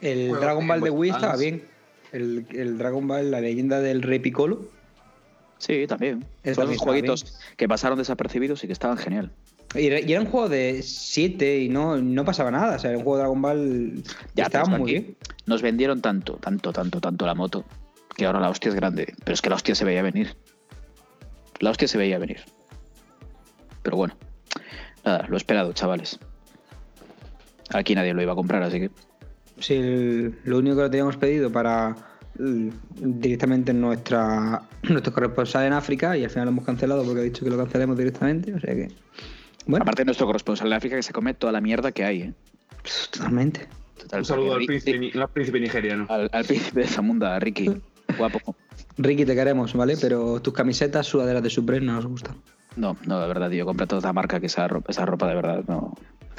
El 0.00 0.28
Dragon 0.32 0.62
de 0.66 0.68
Ball 0.68 0.80
de 0.80 0.90
Wii 0.90 1.10
estaba 1.10 1.36
bien. 1.36 1.64
El, 2.12 2.46
el 2.52 2.78
Dragon 2.78 3.06
Ball, 3.06 3.30
la 3.30 3.40
leyenda 3.40 3.80
del 3.80 4.02
Rey 4.02 4.18
Piccolo. 4.18 4.68
Sí, 5.58 5.86
también. 5.86 6.20
También 6.20 6.28
esos 6.42 6.70
estaba 6.70 6.76
jueguitos 6.78 7.38
que 7.56 7.68
pasaron 7.68 7.98
desapercibidos 7.98 8.64
y 8.64 8.66
que 8.66 8.72
estaban 8.72 8.96
genial. 8.96 9.30
Y 9.74 9.86
era, 9.86 10.20
un 10.20 10.26
juego 10.26 10.48
de 10.48 10.82
7 10.82 11.60
y 11.60 11.68
no, 11.68 11.96
no 11.96 12.24
pasaba 12.24 12.50
nada. 12.50 12.76
O 12.76 12.78
sea, 12.78 12.90
era 12.90 12.98
un 12.98 13.04
juego 13.04 13.18
de 13.18 13.22
Dragon 13.22 13.42
Ball. 13.42 14.02
Ya, 14.34 14.44
estaba 14.44 14.64
es 14.64 14.68
que 14.68 14.78
muy 14.78 14.90
aquí 14.90 15.00
bien. 15.00 15.16
Nos 15.46 15.62
vendieron 15.62 16.00
tanto, 16.00 16.34
tanto, 16.36 16.72
tanto, 16.72 17.00
tanto 17.00 17.26
la 17.26 17.34
moto 17.34 17.64
que 18.16 18.26
ahora 18.26 18.40
la 18.40 18.48
hostia 18.48 18.70
es 18.70 18.74
grande. 18.74 19.14
Pero 19.22 19.34
es 19.34 19.42
que 19.42 19.50
la 19.50 19.56
hostia 19.56 19.74
se 19.74 19.84
veía 19.84 20.02
venir. 20.02 20.34
La 21.60 21.70
hostia 21.70 21.86
se 21.86 21.98
veía 21.98 22.18
venir. 22.18 22.40
Pero 23.82 23.96
bueno, 23.96 24.16
nada, 25.04 25.26
lo 25.28 25.36
he 25.36 25.38
esperado, 25.38 25.72
chavales. 25.72 26.18
Aquí 27.68 27.94
nadie 27.94 28.12
lo 28.12 28.22
iba 28.22 28.32
a 28.32 28.36
comprar, 28.36 28.62
así 28.62 28.80
que. 28.80 28.90
Sí, 29.60 29.74
el- 29.74 30.34
lo 30.44 30.58
único 30.58 30.76
que 30.76 30.82
lo 30.82 30.90
teníamos 30.90 31.16
pedido 31.16 31.50
para 31.50 31.94
l- 32.38 32.72
directamente 32.96 33.70
en 33.70 33.80
nuestra 33.80 34.62
nuestro 34.88 35.12
corresponsal 35.12 35.66
en 35.66 35.72
África 35.74 36.16
y 36.16 36.24
al 36.24 36.30
final 36.30 36.46
lo 36.46 36.50
hemos 36.52 36.64
cancelado 36.64 37.04
porque 37.04 37.20
ha 37.20 37.24
dicho 37.24 37.44
que 37.44 37.50
lo 37.50 37.56
cancelemos 37.58 37.96
directamente. 37.96 38.52
O 38.54 38.60
sea 38.60 38.74
que. 38.74 38.88
Bueno, 39.66 39.82
Aparte 39.82 40.02
de 40.02 40.06
nuestro 40.06 40.26
corresponsal 40.26 40.70
de 40.70 40.76
África 40.76 40.96
que 40.96 41.02
se 41.02 41.12
come 41.12 41.34
toda 41.34 41.52
la 41.52 41.60
mierda 41.60 41.92
que 41.92 42.04
hay, 42.04 42.22
¿eh? 42.22 42.34
totalmente. 43.12 43.68
Total, 43.98 44.20
Un 44.20 44.24
saludo 44.24 44.54
al 44.54 44.64
príncipe, 44.64 45.18
al 45.18 45.28
príncipe 45.28 45.60
nigeriano. 45.60 46.06
al, 46.08 46.30
al 46.32 46.44
príncipe 46.44 46.80
de 46.80 46.86
Zamunda, 46.86 47.36
a 47.36 47.38
Ricky. 47.38 47.70
Guapo. 48.18 48.56
Ricky, 48.96 49.24
te 49.26 49.34
queremos, 49.34 49.74
¿vale? 49.74 49.96
Pero 50.00 50.40
tus 50.40 50.54
camisetas, 50.54 51.06
sudaderas 51.06 51.42
de 51.42 51.50
Supreme 51.50 51.84
no 51.86 51.92
nos 51.92 52.06
gustan. 52.06 52.36
No, 52.76 52.96
no, 53.06 53.20
de 53.20 53.28
verdad, 53.28 53.50
tío. 53.50 53.66
Compra 53.66 53.86
toda 53.86 54.00
esa 54.00 54.12
marca 54.12 54.40
que 54.40 54.46
esa 54.46 54.66
ropa, 54.66 54.90
esa 54.90 55.04
ropa 55.04 55.28
de 55.28 55.34
verdad, 55.34 55.64
no. 55.68 55.94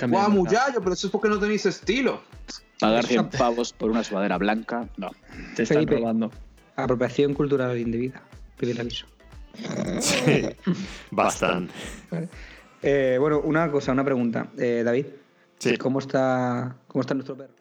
¡Guau, 0.07 0.31
muchacho! 0.31 0.79
Pero 0.81 0.93
eso 0.93 1.07
es 1.07 1.11
porque 1.11 1.29
no 1.29 1.37
tenéis 1.37 1.65
estilo. 1.67 2.21
Pagar 2.81 3.05
100 3.05 3.29
pavos 3.29 3.73
por 3.73 3.91
una 3.91 4.03
sudadera 4.03 4.37
blanca, 4.37 4.87
no. 4.97 5.11
Te 5.55 5.63
están 5.63 5.77
Felipe. 5.77 5.97
robando. 5.97 6.31
Apropiación 6.75 7.33
cultural 7.33 7.77
indebida. 7.77 8.21
Primer 8.57 8.81
aviso. 8.81 9.05
Sí, 9.99 10.47
bastante. 11.11 11.73
Eh, 12.81 13.17
bueno, 13.19 13.39
una 13.41 13.69
cosa, 13.71 13.91
una 13.91 14.03
pregunta. 14.03 14.47
Eh, 14.57 14.81
David, 14.83 15.05
Sí. 15.59 15.77
¿cómo 15.77 15.99
está, 15.99 16.75
¿cómo 16.87 17.01
está 17.01 17.13
nuestro 17.13 17.37
perro? 17.37 17.53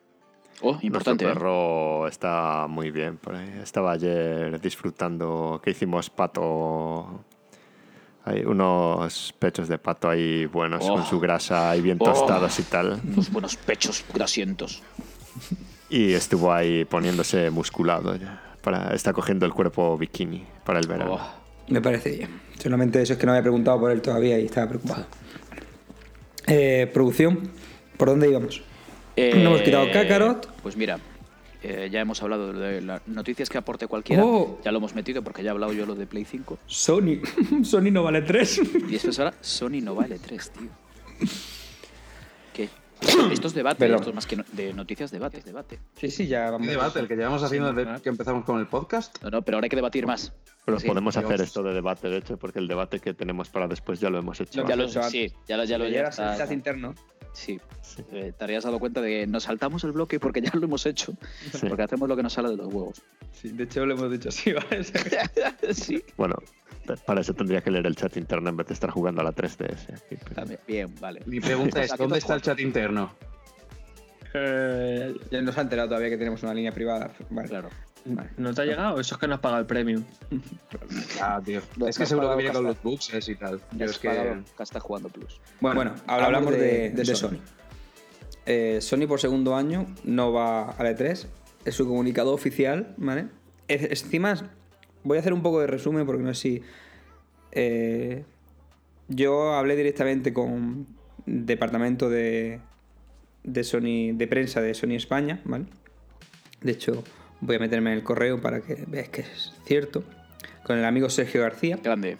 Oh, 0.62 0.79
importante. 0.81 1.25
Nuestro 1.25 1.29
¿eh? 1.29 1.33
perro 1.35 2.09
está 2.09 2.66
muy 2.68 2.91
bien 2.91 3.18
por 3.18 3.35
ahí. 3.35 3.61
Estaba 3.62 3.93
ayer 3.93 4.59
disfrutando 4.61 5.61
que 5.62 5.71
hicimos 5.73 6.09
pato. 6.09 7.25
Hay 8.31 8.45
unos 8.45 9.35
pechos 9.39 9.66
de 9.66 9.78
pato 9.78 10.09
ahí 10.09 10.47
buenos 10.47 10.85
Oh. 10.89 10.95
con 10.95 11.05
su 11.07 11.18
grasa 11.18 11.76
y 11.76 11.81
bien 11.81 11.97
Oh. 12.01 12.05
tostados 12.05 12.59
y 12.61 12.62
tal. 12.62 13.01
Los 13.16 13.31
buenos 13.33 13.57
pechos 13.57 14.05
grasientos. 14.14 14.83
Y 15.89 16.12
estuvo 16.12 16.53
ahí 16.53 16.85
poniéndose 16.85 17.51
musculado 17.51 18.14
ya. 18.14 18.41
Para, 18.62 18.95
está 18.95 19.12
cogiendo 19.12 19.47
el 19.47 19.53
cuerpo 19.53 19.99
bikini 19.99 20.45
para 20.64 20.78
el 20.78 20.87
verano. 20.87 21.14
Oh. 21.14 21.41
Me 21.72 21.81
parece 21.81 22.11
bien. 22.16 22.41
Solamente 22.62 23.03
eso 23.03 23.14
es 23.14 23.18
que 23.18 23.26
no 23.26 23.33
había 23.33 23.43
preguntado 23.43 23.81
por 23.81 23.91
él 23.91 24.01
todavía 24.01 24.39
y 24.39 24.45
estaba 24.47 24.68
preocupado. 24.68 25.07
Eh, 26.47 26.89
producción, 26.93 27.51
¿por 27.97 28.09
dónde 28.09 28.28
íbamos? 28.28 28.62
Eh, 29.16 29.33
No 29.43 29.51
hemos 29.51 29.62
quitado 29.62 29.91
Kakarot. 29.93 30.53
Pues 30.62 30.76
mira, 30.76 30.99
eh, 31.63 31.89
ya 31.91 32.01
hemos 32.01 32.23
hablado 32.23 32.53
de 32.53 32.81
las 32.81 33.07
noticias 33.07 33.49
que 33.49 33.59
aporte 33.59 33.87
cualquiera. 33.87 34.25
Oh. 34.25 34.59
Ya 34.65 34.73
lo 34.73 34.79
hemos 34.79 34.95
metido 34.95 35.23
porque 35.23 35.43
ya 35.43 35.49
he 35.49 35.51
hablado 35.53 35.73
yo 35.73 35.87
lo 35.87 35.95
de 35.95 36.07
Play 36.07 36.25
5. 36.25 36.59
Sony. 36.67 37.21
Sony 37.65 37.91
no 37.91 38.03
vale 38.03 38.23
3. 38.23 38.61
Y 38.89 38.95
esto 38.97 39.11
es 39.11 39.19
ahora 39.19 39.35
Sony 39.41 39.81
no 39.83 39.95
vale 39.95 40.19
3, 40.19 40.51
tío. 40.51 40.69
¿Qué? 42.53 42.69
Esto 43.33 43.47
es 43.49 43.55
debate, 43.55 43.79
Perdón. 43.79 43.99
esto 43.99 44.11
es 44.11 44.15
más 44.15 44.27
que 44.27 44.37
no- 44.37 44.45
de 44.53 44.73
noticias, 44.75 45.11
debate, 45.11 45.41
debate. 45.43 45.79
Sí, 45.97 46.11
sí, 46.11 46.27
ya 46.27 46.47
¿Qué 46.47 46.51
vamos. 46.53 46.67
debate? 46.67 47.01
El 47.01 47.09
que 47.09 47.17
llevamos 47.17 47.43
haciendo 47.43 47.73
desde 47.73 48.03
que 48.03 48.09
empezamos 48.11 48.45
con 48.45 48.59
el 48.61 48.67
podcast. 48.67 49.17
No, 49.23 49.31
no, 49.31 49.43
pero 49.43 49.57
ahora 49.57 49.65
hay 49.67 49.71
que 49.71 49.77
debatir 49.77 50.07
más. 50.07 50.33
Pero 50.71 50.81
Sí, 50.81 50.87
podemos 50.89 51.14
Dios. 51.14 51.25
hacer 51.25 51.41
esto 51.41 51.62
de 51.62 51.73
debate, 51.75 52.09
de 52.09 52.18
hecho, 52.18 52.37
porque 52.39 52.59
el 52.59 52.68
debate 52.68 52.99
que 53.01 53.14
tenemos 53.14 53.49
para 53.49 53.66
después 53.68 54.01
ya 54.01 54.11
lo 54.11 54.18
hemos 54.18 54.41
hecho. 54.41 54.61
Lo 54.62 54.68
Ya 54.68 54.77
lo, 54.77 54.85
hecho 54.85 54.99
antes. 55.03 55.12
sí, 55.12 55.33
ya 55.49 55.57
lo, 55.57 55.64
ya 55.64 55.79
lo 55.79 55.89
ya 55.89 56.03
está- 56.09 56.33
el 56.33 56.39
chat 56.39 56.53
interno. 56.53 56.95
Sí, 57.33 57.61
Sí. 57.83 58.03
eh, 58.12 58.33
te 58.37 58.45
habrías 58.45 58.64
dado 58.64 58.79
cuenta 58.81 59.01
de 59.01 59.09
que 59.21 59.27
nos 59.27 59.45
saltamos 59.45 59.85
el 59.85 59.93
bloque 59.93 60.18
porque 60.18 60.41
ya 60.41 60.51
lo 60.55 60.64
hemos 60.64 60.85
hecho. 60.87 61.12
Sí. 61.53 61.66
Porque 61.68 61.83
hacemos 61.85 62.09
lo 62.09 62.16
que 62.16 62.23
nos 62.25 62.33
sale 62.33 62.49
de 62.51 62.57
los 62.57 62.66
huevos. 62.66 63.01
Sí, 63.33 63.51
de 63.51 63.64
hecho 63.64 63.87
lo 63.87 63.95
hemos 63.95 64.11
dicho 64.11 64.31
así, 64.31 64.53
¿vale? 64.53 64.83
sí, 65.75 66.03
Bueno, 66.16 66.35
pa- 66.87 66.97
para 66.97 67.21
eso 67.21 67.33
tendría 67.33 67.61
que 67.61 67.71
leer 67.71 67.87
el 67.87 67.95
chat 67.95 68.16
interno 68.16 68.49
en 68.51 68.57
vez 68.57 68.66
de 68.66 68.75
estar 68.75 68.91
jugando 68.91 69.21
a 69.21 69.25
la 69.25 69.33
3DS. 69.33 69.95
aquí, 69.95 70.16
pero-. 70.29 70.47
Bien, 70.66 70.93
vale. 71.01 71.23
Mi 71.27 71.39
pregunta 71.41 71.83
es, 71.83 71.93
¿dónde 71.97 72.18
está 72.18 72.35
el 72.35 72.43
chat 72.43 72.59
interno? 72.59 73.12
Eh, 74.35 75.14
ya 75.31 75.43
no 75.43 75.53
se 75.53 75.59
ha 75.61 75.62
enterado 75.62 75.89
todavía 75.89 76.11
que 76.11 76.16
tenemos 76.18 76.43
una 76.43 76.55
línea 76.55 76.73
privada. 76.73 77.12
Vale. 77.31 77.49
Claro. 77.49 77.68
Vale. 78.07 78.31
¿No 78.39 78.55
te 78.55 78.63
ha 78.63 78.65
llegado? 78.65 78.99
Eso 79.01 79.15
es 79.15 79.21
que 79.21 79.29
no 79.29 79.35
has 79.35 79.41
pagado 79.41 79.61
el 79.61 79.67
premium. 79.67 80.03
Ah, 81.23 81.41
tío. 81.45 81.61
Es 81.87 81.99
que 81.99 82.07
seguro 82.07 82.29
que 82.29 82.35
pagado 82.35 82.37
viene 82.39 82.53
con 82.55 82.65
los 82.65 82.83
bugs 82.83 83.29
y 83.29 83.35
tal. 83.37 83.61
Yo 83.77 83.85
es 83.87 83.99
que... 83.99 84.43
está 84.59 84.81
jugando 84.81 85.09
Plus. 85.11 85.41
Bueno, 85.61 85.77
Bueno, 85.77 85.95
ahora 86.07 86.27
hablamos 86.27 86.53
de, 86.53 86.91
de 86.91 87.05
Sony. 87.05 87.15
Sony. 87.17 87.39
Eh, 88.47 88.79
Sony 88.81 89.07
por 89.07 89.21
segundo 89.21 89.55
año 89.55 89.87
no 90.05 90.33
va 90.33 90.71
a 90.71 90.83
la 90.83 90.93
E3. 90.97 91.27
Es 91.67 91.75
su 91.75 91.87
comunicado 91.87 92.33
oficial, 92.33 92.95
¿vale? 92.97 93.27
Es- 93.69 94.03
Encima, 94.03 94.51
voy 95.05 95.19
a 95.19 95.21
hacer 95.21 95.35
un 95.35 95.43
poco 95.43 95.61
de 95.61 95.67
resumen 95.67 96.07
porque 96.07 96.23
no 96.23 96.33
sé 96.35 96.41
si... 96.41 96.63
eh, 97.53 98.25
yo 99.09 99.53
hablé 99.55 99.77
directamente 99.77 100.33
con 100.33 100.87
departamento 101.27 102.09
de, 102.09 102.61
de 103.45 103.65
Sony, 103.65 104.13
de 104.15 104.27
prensa 104.29 104.61
de 104.63 104.73
Sony 104.73 104.93
España, 104.95 105.43
¿vale? 105.45 105.67
De 106.63 106.73
hecho, 106.73 107.03
voy 107.41 107.57
a 107.57 107.59
meterme 107.59 107.93
en 107.93 107.99
el 107.99 108.05
correo 108.05 108.41
para 108.41 108.61
que 108.61 108.84
veáis 108.86 109.09
que 109.09 109.22
es 109.22 109.53
cierto. 109.64 110.05
Con 110.64 110.78
el 110.78 110.84
amigo 110.84 111.09
Sergio 111.09 111.43
García, 111.43 111.78
Grande. 111.82 112.18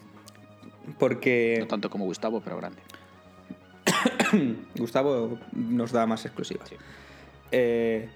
porque... 0.99 1.57
No 1.61 1.67
tanto 1.67 1.91
como 1.91 2.05
Gustavo, 2.07 2.41
pero 2.41 2.57
grande. 2.57 2.81
Gustavo 4.77 5.39
nos 5.53 5.93
da 5.93 6.07
más 6.07 6.25
exclusivas. 6.25 6.69
Sí. 6.69 6.77
Eh, 7.53 8.09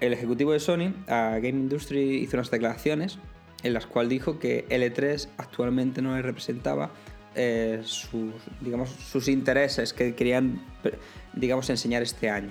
el 0.00 0.12
ejecutivo 0.12 0.52
de 0.52 0.60
Sony 0.60 0.92
a 1.08 1.36
Game 1.36 1.60
Industry 1.60 2.16
hizo 2.16 2.36
unas 2.36 2.50
declaraciones 2.50 3.18
en 3.62 3.72
las 3.72 3.86
cuales 3.86 4.10
dijo 4.10 4.38
que 4.38 4.66
L3 4.68 5.28
actualmente 5.38 6.02
no 6.02 6.14
le 6.14 6.22
representaba 6.22 6.90
eh, 7.34 7.80
sus, 7.84 8.34
digamos, 8.60 8.90
sus 8.90 9.28
intereses 9.28 9.92
que 9.92 10.14
querían 10.14 10.60
digamos, 11.34 11.68
enseñar 11.70 12.02
este 12.02 12.30
año. 12.30 12.50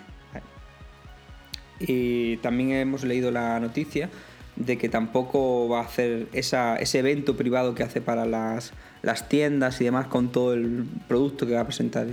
Y 1.80 2.38
también 2.38 2.72
hemos 2.72 3.04
leído 3.04 3.32
la 3.32 3.60
noticia 3.60 4.10
de 4.56 4.78
que 4.78 4.88
tampoco 4.90 5.68
va 5.68 5.80
a 5.80 5.84
hacer 5.84 6.28
esa- 6.34 6.76
ese 6.78 7.00
evento 7.00 7.36
privado 7.36 7.74
que 7.74 7.84
hace 7.84 8.02
para 8.02 8.26
las, 8.26 8.72
las 9.02 9.28
tiendas 9.28 9.82
y 9.82 9.84
demás 9.86 10.08
con 10.08 10.32
todo 10.32 10.54
el 10.54 10.86
producto 11.08 11.48
que 11.48 11.54
va 11.54 11.62
a 11.62 11.66
presentar 11.66 12.08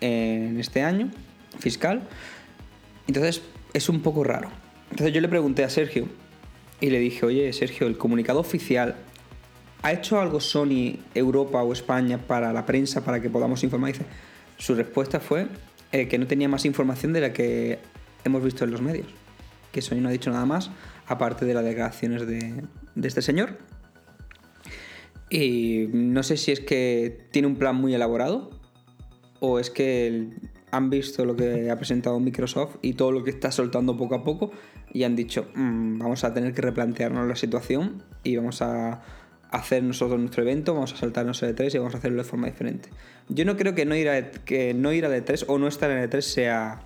en 0.00 0.58
este 0.60 0.82
año 0.82 1.10
fiscal. 1.58 2.02
Entonces 3.06 3.42
es 3.74 3.88
un 3.88 4.00
poco 4.00 4.24
raro. 4.24 4.48
Entonces 4.90 5.14
yo 5.14 5.20
le 5.20 5.28
pregunté 5.28 5.64
a 5.64 5.68
Sergio 5.70 6.06
y 6.80 6.90
le 6.90 6.98
dije, 6.98 7.26
oye 7.26 7.52
Sergio, 7.52 7.86
el 7.86 7.98
comunicado 7.98 8.40
oficial, 8.40 8.96
¿ha 9.82 9.92
hecho 9.92 10.18
algo 10.20 10.40
Sony 10.40 10.96
Europa 11.14 11.62
o 11.62 11.72
España 11.72 12.18
para 12.18 12.52
la 12.52 12.64
prensa 12.64 13.04
para 13.04 13.20
que 13.20 13.28
podamos 13.28 13.62
informar? 13.62 13.92
Dice, 13.92 14.04
su 14.56 14.74
respuesta 14.74 15.20
fue 15.20 15.46
eh, 15.92 16.08
que 16.08 16.16
no 16.18 16.26
tenía 16.26 16.48
más 16.48 16.64
información 16.64 17.12
de 17.12 17.20
la 17.20 17.32
que 17.34 17.78
hemos 18.28 18.42
visto 18.42 18.64
en 18.64 18.70
los 18.70 18.80
medios. 18.80 19.08
Que 19.72 19.82
Sony 19.82 19.96
no 19.96 20.08
ha 20.08 20.12
dicho 20.12 20.30
nada 20.30 20.46
más, 20.46 20.70
aparte 21.06 21.44
de 21.44 21.54
las 21.54 21.64
declaraciones 21.64 22.26
de, 22.26 22.64
este 23.02 23.22
señor. 23.22 23.58
Y 25.30 25.88
no 25.92 26.22
sé 26.22 26.36
si 26.36 26.52
es 26.52 26.60
que 26.60 27.26
tiene 27.32 27.48
un 27.48 27.56
plan 27.56 27.76
muy 27.76 27.94
elaborado 27.94 28.50
o 29.40 29.58
es 29.58 29.70
que 29.70 30.30
han 30.70 30.90
visto 30.90 31.24
lo 31.24 31.36
que 31.36 31.70
ha 31.70 31.76
presentado 31.76 32.18
Microsoft 32.18 32.76
y 32.82 32.94
todo 32.94 33.12
lo 33.12 33.24
que 33.24 33.30
está 33.30 33.50
soltando 33.50 33.96
poco 33.96 34.14
a 34.14 34.24
poco 34.24 34.50
y 34.92 35.04
han 35.04 35.16
dicho, 35.16 35.48
"Mm, 35.54 35.98
vamos 35.98 36.24
a 36.24 36.32
tener 36.32 36.54
que 36.54 36.62
replantearnos 36.62 37.26
la 37.26 37.36
situación 37.36 38.02
y 38.22 38.36
vamos 38.36 38.62
a 38.62 39.02
hacer 39.50 39.82
nosotros 39.82 40.20
nuestro 40.20 40.42
evento, 40.42 40.74
vamos 40.74 40.92
a 40.92 40.96
saltarnos 40.96 41.42
el 41.42 41.54
E3 41.54 41.74
y 41.74 41.78
vamos 41.78 41.94
a 41.94 41.98
hacerlo 41.98 42.22
de 42.22 42.28
forma 42.28 42.46
diferente. 42.46 42.90
Yo 43.28 43.44
no 43.44 43.56
creo 43.56 43.74
que 43.74 43.84
no 43.84 43.94
ir 43.94 44.08
a, 44.08 44.30
que 44.30 44.74
no 44.74 44.92
ir 44.92 45.06
al 45.06 45.12
E3 45.12 45.44
o 45.48 45.58
no 45.58 45.68
estar 45.68 45.90
en 45.90 45.98
el 45.98 46.10
E3 46.10 46.20
sea, 46.20 46.80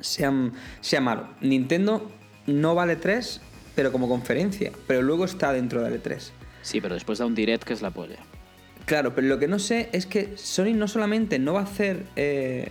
sea, 0.00 0.32
sea 0.80 1.00
malo. 1.00 1.28
Nintendo 1.40 2.10
no 2.46 2.74
vale 2.74 2.96
3, 2.96 3.40
pero 3.74 3.92
como 3.92 4.08
conferencia, 4.08 4.72
pero 4.86 5.02
luego 5.02 5.24
está 5.24 5.52
dentro 5.52 5.82
del 5.82 6.02
E3. 6.02 6.30
Sí, 6.62 6.80
pero 6.80 6.94
después 6.94 7.18
da 7.18 7.26
un 7.26 7.34
direct 7.34 7.64
que 7.64 7.72
es 7.72 7.82
la 7.82 7.90
polla. 7.90 8.18
Claro, 8.86 9.14
pero 9.14 9.26
lo 9.26 9.38
que 9.38 9.48
no 9.48 9.58
sé 9.58 9.88
es 9.92 10.06
que 10.06 10.36
Sony 10.36 10.74
no 10.74 10.88
solamente 10.88 11.38
no 11.38 11.54
va 11.54 11.60
a 11.60 11.64
hacer. 11.64 12.04
eh, 12.14 12.70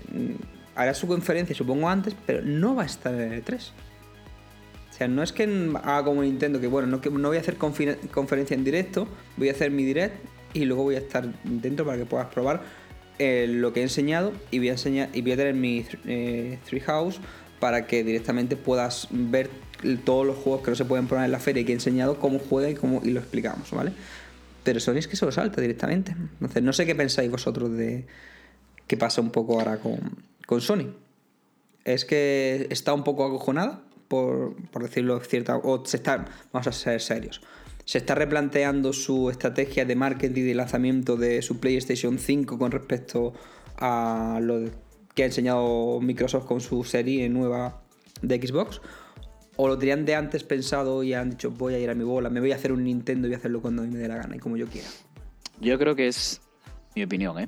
hará 0.75 0.93
su 0.93 1.07
conferencia, 1.07 1.55
supongo 1.55 1.89
antes, 1.89 2.15
pero 2.25 2.41
no 2.41 2.75
va 2.75 2.83
a 2.83 2.85
estar 2.85 3.13
en 3.13 3.33
el 3.33 3.43
E3. 3.43 3.55
O 3.57 4.97
sea, 4.97 5.07
no 5.07 5.23
es 5.23 5.33
que 5.33 5.43
haga 5.83 6.03
como 6.05 6.21
Nintendo, 6.21 6.59
que 6.59 6.67
bueno, 6.67 6.87
no, 6.87 7.01
que 7.01 7.09
no 7.09 7.27
voy 7.29 7.37
a 7.37 7.41
hacer 7.41 7.57
conferencia 7.57 8.53
en 8.55 8.63
directo, 8.63 9.07
voy 9.35 9.49
a 9.49 9.51
hacer 9.51 9.71
mi 9.71 9.83
direct 9.83 10.15
y 10.53 10.63
luego 10.65 10.83
voy 10.83 10.95
a 10.95 10.99
estar 10.99 11.27
dentro 11.43 11.85
para 11.85 11.97
que 11.97 12.05
puedas 12.05 12.27
probar 12.27 12.61
eh, 13.19 13.47
lo 13.47 13.73
que 13.73 13.79
he 13.79 13.83
enseñado 13.83 14.33
y 14.51 14.59
voy 14.59 14.69
a, 14.69 14.73
enseñar, 14.73 15.09
y 15.13 15.21
voy 15.21 15.31
a 15.33 15.37
tener 15.37 15.53
mi 15.53 15.85
eh, 16.05 16.59
Treehouse 16.67 17.19
para 17.59 17.87
que 17.87 18.03
directamente 18.03 18.57
puedas 18.57 19.07
ver 19.11 19.49
todos 20.03 20.25
los 20.25 20.37
juegos 20.37 20.61
que 20.61 20.71
no 20.71 20.75
se 20.75 20.85
pueden 20.85 21.07
probar 21.07 21.25
en 21.25 21.31
la 21.31 21.39
feria 21.39 21.61
y 21.61 21.65
que 21.65 21.71
he 21.71 21.75
enseñado, 21.75 22.19
cómo 22.19 22.39
juega 22.39 22.69
y, 22.69 22.75
cómo, 22.75 23.01
y 23.03 23.11
lo 23.11 23.19
explicamos, 23.19 23.71
¿vale? 23.71 23.91
Pero 24.63 24.79
Sony 24.79 24.97
es 24.97 25.07
que 25.07 25.15
se 25.15 25.25
lo 25.25 25.31
salta 25.31 25.61
directamente. 25.61 26.11
Entonces, 26.11 26.63
no 26.63 26.73
sé 26.73 26.85
qué 26.85 26.95
pensáis 26.95 27.29
vosotros 27.29 27.71
de 27.71 28.05
qué 28.87 28.97
pasa 28.97 29.21
un 29.21 29.29
poco 29.29 29.59
ahora 29.59 29.77
con, 29.77 29.99
con 30.45 30.59
Sony. 30.61 30.93
Es 31.83 32.03
que 32.03 32.67
está 32.71 32.93
un 32.93 33.03
poco 33.03 33.25
acojonada, 33.25 33.81
por, 34.07 34.55
por 34.71 34.83
decirlo 34.83 35.19
cierta, 35.19 35.57
o 35.57 35.85
se 35.85 35.97
está, 35.97 36.25
vamos 36.51 36.67
a 36.67 36.71
ser 36.71 36.99
serios, 36.99 37.41
se 37.85 37.99
está 37.99 38.15
replanteando 38.15 38.93
su 38.93 39.29
estrategia 39.29 39.85
de 39.85 39.95
marketing 39.95 40.41
y 40.41 40.45
de 40.45 40.55
lanzamiento 40.55 41.15
de 41.15 41.41
su 41.41 41.59
PlayStation 41.59 42.17
5 42.19 42.57
con 42.57 42.71
respecto 42.71 43.33
a 43.77 44.39
lo 44.41 44.69
que 45.13 45.23
ha 45.23 45.25
enseñado 45.27 45.99
Microsoft 46.01 46.45
con 46.45 46.61
su 46.61 46.83
serie 46.83 47.29
nueva 47.29 47.81
de 48.21 48.45
Xbox. 48.45 48.81
O 49.57 49.69
lo 49.69 49.77
tenían 49.77 50.03
de 50.03 50.15
antes 50.15 50.43
pensado 50.43 51.03
y 51.03 51.13
han 51.13 51.29
dicho 51.29 51.51
voy 51.51 51.75
a 51.75 51.79
ir 51.79 51.89
a 51.89 51.93
mi 51.93 52.03
bola, 52.03 52.29
me 52.29 52.41
voy 52.41 52.51
a 52.51 52.55
hacer 52.55 52.73
un 52.73 52.83
Nintendo 52.83 53.27
y 53.27 53.29
voy 53.29 53.35
a 53.35 53.37
hacerlo 53.37 53.61
cuando 53.61 53.83
me 53.83 53.97
dé 53.97 54.07
la 54.07 54.17
gana 54.17 54.35
y 54.35 54.39
como 54.39 54.57
yo 54.57 54.67
quiera. 54.67 54.89
Yo 55.61 55.79
creo 55.79 55.95
que 55.95 56.07
es 56.07 56.41
mi 56.95 57.03
opinión, 57.03 57.39
¿eh? 57.39 57.47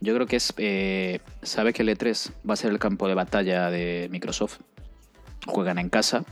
Yo 0.00 0.14
creo 0.14 0.26
que 0.26 0.36
es. 0.36 0.52
eh, 0.58 1.20
sabe 1.42 1.72
que 1.72 1.82
el 1.82 1.88
E3 1.88 2.32
va 2.48 2.52
a 2.54 2.56
ser 2.56 2.70
el 2.70 2.78
campo 2.78 3.08
de 3.08 3.14
batalla 3.14 3.70
de 3.70 4.08
Microsoft. 4.10 4.58
Juegan 5.46 5.78
en 5.78 5.88
casa, 5.88 6.24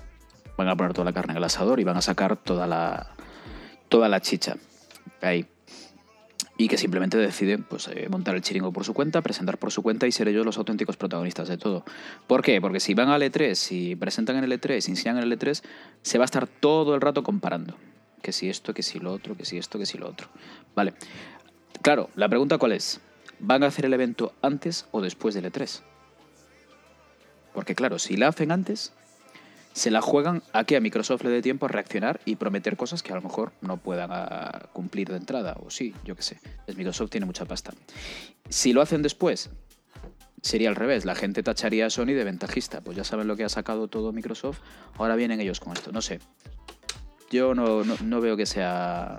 van 0.57 0.69
a 0.69 0.77
poner 0.77 0.93
toda 0.93 1.05
la 1.05 1.13
carne 1.13 1.33
en 1.33 1.39
el 1.39 1.45
asador 1.45 1.81
y 1.81 1.85
van 1.85 1.97
a 1.97 2.03
sacar 2.03 2.37
toda 2.37 2.67
la, 2.67 3.15
toda 3.89 4.09
la 4.09 4.21
chicha 4.21 4.57
ahí. 5.21 5.47
Y 6.57 6.69
que 6.69 6.79
simplemente 6.79 7.17
deciden 7.17 7.65
pues, 7.65 7.89
eh, 7.89 8.07
montar 8.09 8.37
el 8.37 8.43
chiringo 8.43 8.73
por 8.73 8.85
su 8.85 8.95
cuenta, 8.95 9.23
presentar 9.23 9.59
por 9.59 9.73
su 9.73 9.83
cuenta 9.83 10.07
y 10.07 10.13
ser 10.13 10.29
ellos 10.29 10.47
los 10.47 10.57
auténticos 10.57 10.97
protagonistas 10.97 11.49
de 11.49 11.59
todo. 11.59 11.85
¿Por 12.29 12.43
qué? 12.43 12.61
Porque 12.61 12.79
si 12.79 12.95
van 12.95 13.09
al 13.09 13.23
E3, 13.23 13.55
si 13.55 13.97
presentan 13.97 14.37
en 14.37 14.45
el 14.45 14.53
E3, 14.53 14.81
si 14.81 14.93
enseñan 14.93 15.17
en 15.17 15.25
el 15.25 15.37
E3, 15.37 15.63
se 16.03 16.19
va 16.19 16.25
a 16.25 16.27
estar 16.27 16.47
todo 16.47 16.95
el 16.95 17.01
rato 17.01 17.25
comparando. 17.25 17.77
Que 18.23 18.31
si 18.33 18.49
esto, 18.49 18.73
que 18.73 18.85
si 18.85 19.01
lo 19.01 19.13
otro, 19.13 19.37
que 19.37 19.45
si 19.45 19.59
esto, 19.59 19.81
que 19.81 19.87
si 19.87 19.99
lo 19.99 20.09
otro. 20.09 20.29
Vale. 20.77 20.95
Claro, 21.83 22.09
la 22.15 22.29
pregunta 22.29 22.57
cuál 22.57 22.73
es. 22.73 23.01
¿Van 23.41 23.65
a 23.65 23.67
hacer 23.67 23.85
el 23.85 23.93
evento 23.93 24.33
antes 24.41 24.87
o 24.93 25.01
después 25.01 25.35
del 25.35 25.51
E3? 25.51 25.83
Porque 27.53 27.75
claro, 27.75 27.99
si 27.99 28.17
la 28.17 28.29
hacen 28.29 28.53
antes, 28.53 28.93
se 29.75 29.91
la 29.91 30.01
juegan 30.01 30.43
a 30.53 30.63
que 30.65 30.77
a 30.77 30.81
Microsoft 30.81 31.25
le 31.25 31.31
dé 31.31 31.43
tiempo 31.43 31.67
a 31.67 31.69
reaccionar 31.69 32.21
y 32.25 32.37
prometer 32.37 32.77
cosas 32.77 33.03
que 33.03 33.13
a 33.13 33.17
lo 33.17 33.23
mejor 33.23 33.53
no 33.61 33.77
puedan 33.77 34.11
ah, 34.13 34.69
cumplir 34.73 35.09
de 35.09 35.17
entrada. 35.17 35.57
O 35.59 35.69
sí, 35.69 35.93
yo 36.05 36.15
qué 36.15 36.23
sé. 36.23 36.39
Es 36.69 36.77
Microsoft 36.77 37.11
tiene 37.11 37.27
mucha 37.27 37.45
pasta. 37.45 37.73
Si 38.49 38.73
lo 38.73 38.81
hacen 38.83 39.03
después, 39.03 39.51
sería 40.43 40.69
al 40.69 40.77
revés. 40.77 41.05
La 41.05 41.17
gente 41.17 41.43
tacharía 41.43 41.87
a 41.87 41.91
Sony 41.91 42.07
de 42.15 42.23
ventajista. 42.23 42.83
Pues 42.83 42.97
ya 42.97 43.03
saben 43.03 43.27
lo 43.27 43.35
que 43.37 43.43
ha 43.43 43.49
sacado 43.49 43.89
todo 43.89 44.13
Microsoft. 44.13 44.61
Ahora 44.97 45.17
vienen 45.17 45.41
ellos 45.41 45.59
con 45.59 45.73
esto. 45.73 45.91
No 45.91 46.03
sé. 46.03 46.21
Yo 47.33 47.53
no, 47.57 47.83
no- 47.83 48.21
veo 48.21 48.37
que 48.37 48.47
sea 48.47 49.19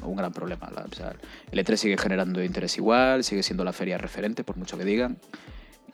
un 0.00 0.16
gran 0.16 0.32
problema. 0.32 0.70
El 1.52 1.58
E3 1.62 1.76
sigue 1.76 1.98
generando 1.98 2.42
interés 2.42 2.78
igual, 2.78 3.24
sigue 3.24 3.42
siendo 3.42 3.62
la 3.62 3.74
feria 3.74 3.98
referente, 3.98 4.42
por 4.42 4.56
mucho 4.56 4.78
que 4.78 4.86
digan. 4.86 5.18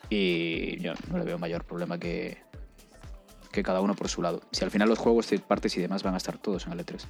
Y 0.09 0.79
yo 0.79 0.93
no 1.11 1.19
le 1.19 1.25
veo 1.25 1.39
mayor 1.39 1.65
problema 1.65 1.99
que, 1.99 2.39
que 3.53 3.63
cada 3.63 3.81
uno 3.81 3.95
por 3.95 4.09
su 4.09 4.23
lado. 4.23 4.41
Si 4.51 4.65
al 4.65 4.71
final 4.71 4.89
los 4.89 4.99
juegos, 4.99 5.27
third 5.29 5.43
parties 5.43 5.77
y 5.77 5.81
demás 5.83 6.03
van 6.03 6.15
a 6.15 6.17
estar 6.17 6.39
todos 6.39 6.67
en 6.67 6.73
el 6.73 6.81
E 6.81 6.85
E3. 6.87 7.03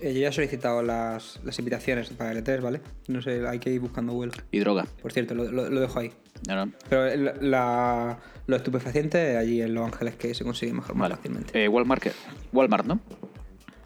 Eh, 0.00 0.12
yo 0.12 0.20
ya 0.20 0.28
he 0.28 0.32
solicitado 0.32 0.82
las, 0.82 1.40
las 1.44 1.58
invitaciones 1.58 2.10
para 2.10 2.32
el 2.32 2.44
E3, 2.44 2.60
¿vale? 2.60 2.80
No 3.08 3.22
sé, 3.22 3.46
hay 3.46 3.58
que 3.58 3.70
ir 3.70 3.80
buscando 3.80 4.12
vuelo. 4.12 4.32
Y 4.50 4.58
droga. 4.58 4.86
Por 5.00 5.12
cierto, 5.12 5.34
lo, 5.34 5.44
lo- 5.50 5.70
lo 5.70 5.80
dejo 5.80 5.98
ahí. 6.00 6.12
No, 6.48 6.66
no. 6.66 6.72
Pero 6.90 7.16
la, 7.16 7.34
la- 7.40 8.18
lo 8.46 8.56
estupefaciente 8.56 9.36
allí 9.38 9.62
en 9.62 9.72
Los 9.72 9.86
Ángeles 9.86 10.16
que 10.16 10.34
se 10.34 10.44
consigue 10.44 10.72
mejor, 10.74 10.94
más 10.96 11.02
Vale. 11.08 11.16
fácilmente. 11.16 11.64
Eh, 11.64 11.68
Walmart, 11.68 12.02
¿qué? 12.02 12.12
Walmart, 12.52 12.86
¿no? 12.86 13.00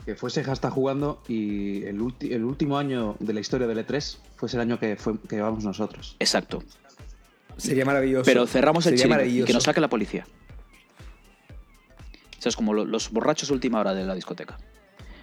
que 0.05 0.15
fuese 0.17 0.41
hasta 0.41 0.71
jugando 0.71 1.23
y 1.29 1.85
el, 1.85 2.01
ulti- 2.01 2.33
el 2.33 2.43
último 2.43 2.79
año 2.79 3.17
de 3.21 3.35
la 3.35 3.41
historia 3.41 3.67
del 3.67 3.87
E3 3.87 4.17
fuese 4.37 4.57
el 4.57 4.63
año 4.63 4.79
que, 4.81 4.97
fue, 4.97 5.21
que 5.29 5.39
vamos 5.39 5.65
nosotros. 5.65 6.17
Exacto. 6.19 6.63
Sería 7.59 7.85
maravilloso. 7.85 8.25
Pero 8.25 8.47
cerramos 8.47 8.87
el 8.87 8.97
chiringo 8.97 9.23
y 9.23 9.45
que 9.45 9.53
nos 9.53 9.63
saque 9.65 9.81
la 9.81 9.89
policía. 9.89 10.25
O 12.39 12.41
sea, 12.41 12.51
es 12.51 12.57
como 12.57 12.73
lo- 12.73 12.85
los 12.85 13.11
borrachos 13.11 13.49
de 13.49 13.55
última 13.55 13.81
hora 13.81 13.93
de 13.95 14.05
la 14.05 14.15
discoteca. 14.15 14.57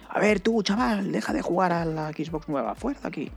A 0.08 0.20
ver, 0.20 0.40
tú, 0.40 0.62
chaval, 0.62 1.10
deja 1.12 1.32
de 1.32 1.42
jugar 1.42 1.72
a 1.72 1.84
la 1.84 2.10
Xbox 2.12 2.48
nueva. 2.48 2.74
Fuera 2.74 3.00
de 3.00 3.08
aquí. 3.08 3.30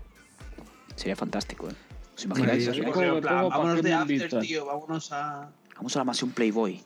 Sería 0.96 1.16
fantástico, 1.16 1.70
¿eh? 1.70 1.74
¿Os 2.16 2.26
imagináis? 2.26 2.66
Yo 2.66 2.84
para 3.22 3.48
hacerme 3.48 3.96
un 3.96 4.08
visto. 4.08 4.40
vámonos 4.66 5.12
a... 5.14 5.50
Vamos 5.78 5.96
a 5.96 6.00
la 6.00 6.04
mansión 6.06 6.32
Playboy. 6.32 6.82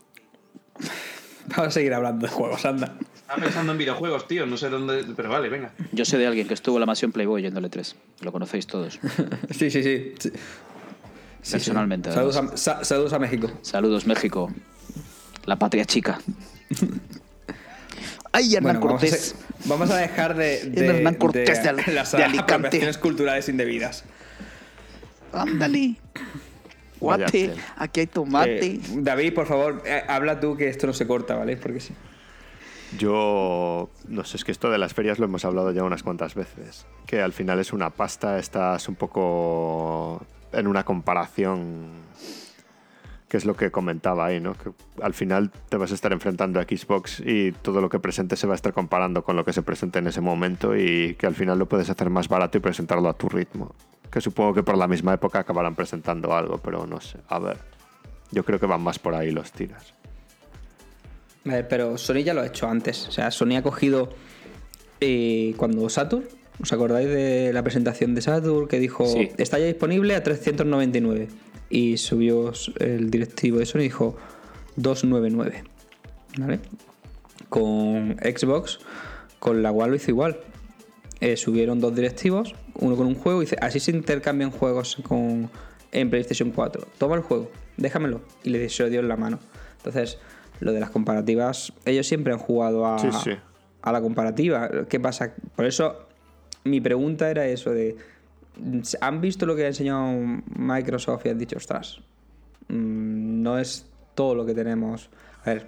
Vamos 1.48 1.68
a 1.68 1.72
seguir 1.72 1.94
hablando 1.94 2.26
de 2.26 2.32
juegos, 2.32 2.64
anda. 2.66 2.96
Estaba 3.16 3.42
pensando 3.42 3.72
en 3.74 3.78
videojuegos, 3.78 4.28
tío, 4.28 4.46
no 4.46 4.56
sé 4.56 4.70
dónde... 4.70 5.04
Pero 5.16 5.30
vale, 5.30 5.50
venga. 5.50 5.74
Yo 5.92 6.06
sé 6.06 6.18
de 6.18 6.26
alguien 6.28 6.48
que 6.48 6.54
estuvo 6.54 6.78
en 6.78 6.82
la 6.82 6.86
mansión 6.86 7.12
Playboy 7.12 7.42
yéndole 7.42 7.68
3. 7.70 7.96
Lo 8.22 8.32
conocéis 8.32 8.66
todos. 8.68 9.00
Sí, 9.52 9.70
sí, 9.70 9.84
sí. 9.84 10.14
Sí. 11.44 11.52
Personalmente, 11.52 12.10
sí. 12.10 12.16
Saludos, 12.16 12.38
a, 12.38 12.58
sa- 12.58 12.84
saludos 12.84 13.14
a 13.14 13.20
México. 13.20 13.52
Saludos, 13.62 14.08
México. 14.08 14.52
La 15.46 15.58
patria 15.58 15.86
chica. 15.86 16.20
¡Ay, 18.32 18.56
Hernán 18.56 18.80
Bueno, 18.80 18.96
vamos 18.96 19.04
a, 19.04 19.06
Cortés! 19.10 19.36
vamos 19.66 19.92
a 19.92 19.98
dejar 19.98 20.36
de, 20.36 20.64
de, 20.70 20.88
Hernán 20.88 21.16
Cortés 21.16 21.62
de 21.62 21.70
Al- 21.70 21.84
las 21.94 22.12
de 22.14 22.24
Alicante. 22.24 22.54
apropiaciones 22.56 22.98
culturales 22.98 23.48
indebidas. 23.48 24.04
¡Ándale! 25.32 25.96
Guate, 27.00 27.54
aquí 27.76 28.00
hay 28.00 28.08
tomate. 28.08 28.66
Eh, 28.66 28.80
David, 28.96 29.34
por 29.34 29.46
favor, 29.46 29.84
eh, 29.86 30.04
habla 30.08 30.40
tú 30.40 30.56
que 30.56 30.70
esto 30.70 30.88
no 30.88 30.94
se 30.94 31.06
corta, 31.06 31.36
¿vale? 31.36 31.58
Porque 31.58 31.80
sí. 31.82 31.94
Yo, 32.98 33.90
no 34.08 34.24
sé, 34.24 34.38
es 34.38 34.46
que 34.46 34.52
esto 34.52 34.70
de 34.72 34.78
las 34.78 34.94
ferias 34.94 35.20
lo 35.20 35.26
hemos 35.26 35.44
hablado 35.46 35.72
ya 35.72 35.84
unas 35.84 36.02
cuantas 36.02 36.34
veces. 36.36 36.86
Que 37.06 37.22
al 37.22 37.34
final 37.34 37.60
es 37.60 37.74
una 37.74 37.90
pasta, 37.90 38.40
estás 38.40 38.88
un 38.88 38.96
poco 38.96 40.26
en 40.54 40.68
una 40.68 40.84
comparación, 40.84 41.92
que 43.28 43.38
es 43.38 43.46
lo 43.46 43.56
que 43.56 43.72
comentaba 43.72 44.26
ahí, 44.26 44.40
¿no? 44.40 44.54
Que 44.54 44.72
al 45.02 45.14
final 45.14 45.52
te 45.70 45.78
vas 45.78 45.92
a 45.92 45.96
estar 45.96 46.14
enfrentando 46.14 46.60
a 46.60 46.64
Xbox 46.64 47.20
y 47.20 47.52
todo 47.52 47.82
lo 47.82 47.90
que 47.90 48.00
presente 48.00 48.36
se 48.36 48.48
va 48.48 48.54
a 48.54 48.56
estar 48.56 48.74
comparando 48.74 49.24
con 49.24 49.36
lo 49.36 49.46
que 49.46 49.54
se 49.54 49.62
presente 49.62 50.00
en 50.00 50.08
ese 50.08 50.22
momento 50.22 50.76
y 50.76 51.16
que 51.16 51.26
al 51.26 51.36
final 51.36 51.60
lo 51.60 51.68
puedes 51.68 51.90
hacer 51.90 52.10
más 52.10 52.28
barato 52.28 52.58
y 52.58 52.62
presentarlo 52.62 53.10
a 53.10 53.14
tu 53.14 53.30
ritmo. 53.30 53.76
Que 54.12 54.22
supongo 54.22 54.54
que 54.54 54.64
por 54.64 54.78
la 54.78 54.88
misma 54.88 55.14
época 55.14 55.40
acabarán 55.40 55.76
presentando 55.76 56.36
algo, 56.36 56.60
pero 56.60 56.86
no 56.86 57.02
sé. 57.02 57.20
A 57.28 57.40
ver, 57.40 57.58
yo 58.32 58.46
creo 58.46 58.60
que 58.60 58.68
van 58.68 58.82
más 58.82 59.00
por 59.00 59.16
ahí 59.16 59.32
los 59.32 59.52
tiras. 59.52 59.94
A 61.46 61.64
pero 61.68 61.98
Sony 61.98 62.24
ya 62.24 62.34
lo 62.34 62.42
ha 62.42 62.46
hecho 62.46 62.68
antes. 62.68 63.08
O 63.08 63.12
sea, 63.12 63.32
Sony 63.32 63.58
ha 63.58 63.62
cogido 63.64 64.10
eh, 65.02 65.54
cuando 65.58 65.90
Saturn, 65.90 66.24
¿os 66.62 66.72
acordáis 66.74 67.08
de 67.10 67.52
la 67.54 67.64
presentación 67.64 68.16
de 68.16 68.22
Saturn 68.22 68.68
que 68.68 68.80
dijo 68.80 69.06
Sí. 69.06 69.30
está 69.38 69.60
ya 69.60 69.66
disponible 69.66 70.16
a 70.16 70.24
399? 70.24 71.28
Y 71.70 71.98
subió 71.98 72.52
el 72.80 73.10
directivo 73.10 73.58
de 73.60 73.66
Sony 73.66 73.80
y 73.80 73.84
dijo 73.84 74.16
299. 74.76 75.64
¿Vale? 76.38 76.60
Con 77.50 78.16
Xbox, 78.22 78.80
con 79.40 79.62
la 79.64 79.72
One 79.72 79.90
lo 79.90 79.96
hizo 79.96 80.12
igual. 80.12 80.38
Eh, 81.20 81.38
subieron 81.38 81.80
dos 81.80 81.96
directivos, 81.96 82.54
uno 82.76 82.96
con 82.96 83.08
un 83.08 83.16
juego, 83.16 83.42
y 83.42 83.46
dice, 83.46 83.56
así 83.62 83.80
se 83.80 83.92
intercambian 83.92 84.52
juegos 84.52 84.98
con, 85.04 85.50
en 85.92 86.10
PlayStation 86.10 86.52
4. 86.52 86.86
Toma 86.98 87.16
el 87.16 87.22
juego, 87.22 87.50
déjamelo. 87.78 88.22
Y 88.44 88.50
le 88.50 88.68
se 88.70 88.84
lo 88.84 88.90
dio 88.90 89.00
en 89.00 89.08
la 89.08 89.16
mano. 89.16 89.40
Entonces, 89.78 90.18
lo 90.60 90.74
de 90.74 90.80
las 90.80 90.90
comparativas, 90.90 91.72
ellos 91.86 92.08
siempre 92.08 92.34
han 92.34 92.40
jugado 92.40 92.86
a, 92.86 93.00
Sí, 93.00 93.08
sí. 93.24 93.32
a 93.82 93.92
la 93.92 94.02
comparativa. 94.02 94.70
¿Qué 94.90 95.00
pasa? 95.00 95.34
Por 95.56 95.66
eso 95.66 96.08
mi 96.64 96.82
pregunta 96.82 97.30
era 97.30 97.46
eso 97.48 97.72
de, 97.72 97.96
¿han 99.02 99.22
visto 99.22 99.46
lo 99.46 99.56
que 99.56 99.66
ha 99.66 99.68
enseñado 99.68 100.14
Microsoft 100.56 101.26
y 101.26 101.30
han 101.30 101.38
dicho, 101.38 101.58
ostras, 101.58 102.00
mm, 102.68 103.42
no 103.42 103.60
es 103.60 103.86
todo 104.16 104.36
lo 104.36 104.46
que 104.46 104.54
tenemos? 104.54 105.10
A 105.44 105.54
ver, 105.54 105.68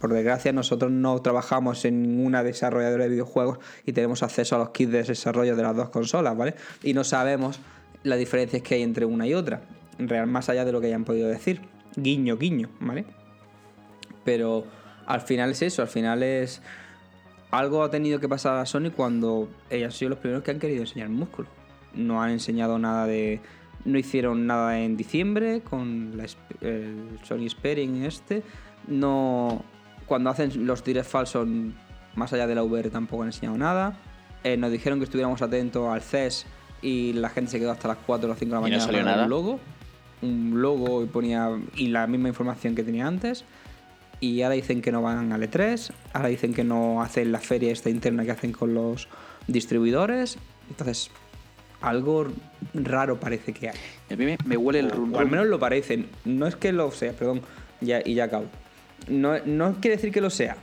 por 0.00 0.12
desgracia 0.12 0.52
nosotros 0.52 0.90
no 0.90 1.20
trabajamos 1.22 1.84
en 1.84 2.02
ninguna 2.02 2.42
desarrolladora 2.42 3.04
de 3.04 3.10
videojuegos 3.10 3.58
y 3.84 3.92
tenemos 3.92 4.22
acceso 4.22 4.56
a 4.56 4.58
los 4.58 4.70
kits 4.70 4.92
de 4.92 5.02
desarrollo 5.02 5.56
de 5.56 5.62
las 5.62 5.76
dos 5.76 5.88
consolas, 5.90 6.36
¿vale? 6.36 6.54
Y 6.82 6.94
no 6.94 7.04
sabemos 7.04 7.58
las 8.04 8.18
diferencias 8.18 8.62
que 8.62 8.76
hay 8.76 8.82
entre 8.82 9.04
una 9.04 9.26
y 9.26 9.34
otra, 9.34 9.62
real 9.98 10.26
más 10.26 10.48
allá 10.48 10.64
de 10.64 10.72
lo 10.72 10.80
que 10.80 10.86
hayan 10.88 11.04
podido 11.04 11.28
decir. 11.28 11.62
Guiño, 11.96 12.36
guiño, 12.36 12.70
¿vale? 12.80 13.06
Pero 14.24 14.64
al 15.06 15.20
final 15.22 15.50
es 15.50 15.62
eso, 15.62 15.82
al 15.82 15.88
final 15.88 16.22
es 16.22 16.62
algo 17.50 17.82
ha 17.82 17.90
tenido 17.90 18.20
que 18.20 18.28
pasar 18.28 18.58
a 18.58 18.66
Sony 18.66 18.90
cuando 18.94 19.48
ellos 19.70 19.86
han 19.86 19.92
sido 19.92 20.10
los 20.10 20.18
primeros 20.18 20.42
que 20.44 20.50
han 20.50 20.58
querido 20.58 20.82
enseñar 20.82 21.08
músculo. 21.08 21.48
No 21.94 22.22
han 22.22 22.30
enseñado 22.30 22.78
nada 22.78 23.06
de. 23.06 23.40
No 23.84 23.98
hicieron 23.98 24.46
nada 24.46 24.80
en 24.80 24.96
diciembre 24.96 25.62
con 25.62 26.16
la 26.16 26.26
el 26.60 27.18
Sony 27.22 27.48
Sparing 27.48 28.04
este. 28.04 28.42
No. 28.86 29.62
Cuando 30.06 30.30
hacen 30.30 30.66
los 30.66 30.84
direct 30.84 31.08
falsos, 31.08 31.46
más 32.14 32.32
allá 32.32 32.46
de 32.46 32.54
la 32.54 32.62
VR, 32.62 32.90
tampoco 32.90 33.22
han 33.22 33.28
enseñado 33.28 33.56
nada. 33.58 33.98
Eh, 34.44 34.56
nos 34.56 34.70
dijeron 34.70 34.98
que 34.98 35.04
estuviéramos 35.04 35.42
atentos 35.42 35.88
al 35.88 36.00
CES 36.00 36.46
y 36.82 37.12
la 37.14 37.28
gente 37.28 37.50
se 37.50 37.58
quedó 37.58 37.72
hasta 37.72 37.88
las 37.88 37.98
4 38.06 38.26
o 38.26 38.28
las 38.30 38.38
5 38.38 38.54
de 38.54 38.60
la 38.60 38.68
¿Y 38.68 38.70
no 38.70 38.76
mañana 38.76 38.84
salió 38.84 38.98
ver 38.98 39.06
nada? 39.06 39.24
un 39.24 39.30
logo. 39.30 39.60
Un 40.22 40.62
logo 40.62 41.02
y 41.02 41.06
ponía. 41.06 41.50
y 41.74 41.88
la 41.88 42.06
misma 42.06 42.28
información 42.28 42.74
que 42.74 42.82
tenía 42.82 43.06
antes. 43.06 43.44
Y 44.20 44.42
ahora 44.42 44.56
dicen 44.56 44.82
que 44.82 44.90
no 44.90 45.02
van 45.02 45.32
al 45.32 45.42
E3, 45.42 45.92
ahora 46.12 46.28
dicen 46.28 46.52
que 46.52 46.64
no 46.64 47.02
hacen 47.02 47.30
la 47.30 47.38
feria 47.38 47.72
esta 47.72 47.88
interna 47.88 48.24
que 48.24 48.32
hacen 48.32 48.52
con 48.52 48.74
los 48.74 49.08
distribuidores. 49.46 50.38
Entonces, 50.68 51.10
algo 51.80 52.26
raro 52.74 53.20
parece 53.20 53.52
que 53.52 53.68
hay. 53.68 53.76
A 54.10 54.16
mí 54.16 54.24
me, 54.24 54.36
me 54.44 54.56
huele 54.56 54.80
el 54.80 54.90
rum 54.90 55.14
O 55.14 55.18
al 55.20 55.30
menos 55.30 55.46
lo 55.46 55.58
parece. 55.58 56.06
No 56.24 56.46
es 56.46 56.56
que 56.56 56.72
lo 56.72 56.90
sea, 56.90 57.12
perdón, 57.12 57.42
ya, 57.80 58.00
y 58.04 58.14
ya 58.14 58.24
acabo. 58.24 58.46
No, 59.08 59.38
no 59.44 59.76
quiere 59.80 59.96
decir 59.96 60.12
que 60.12 60.20
lo 60.20 60.30
sea, 60.30 60.56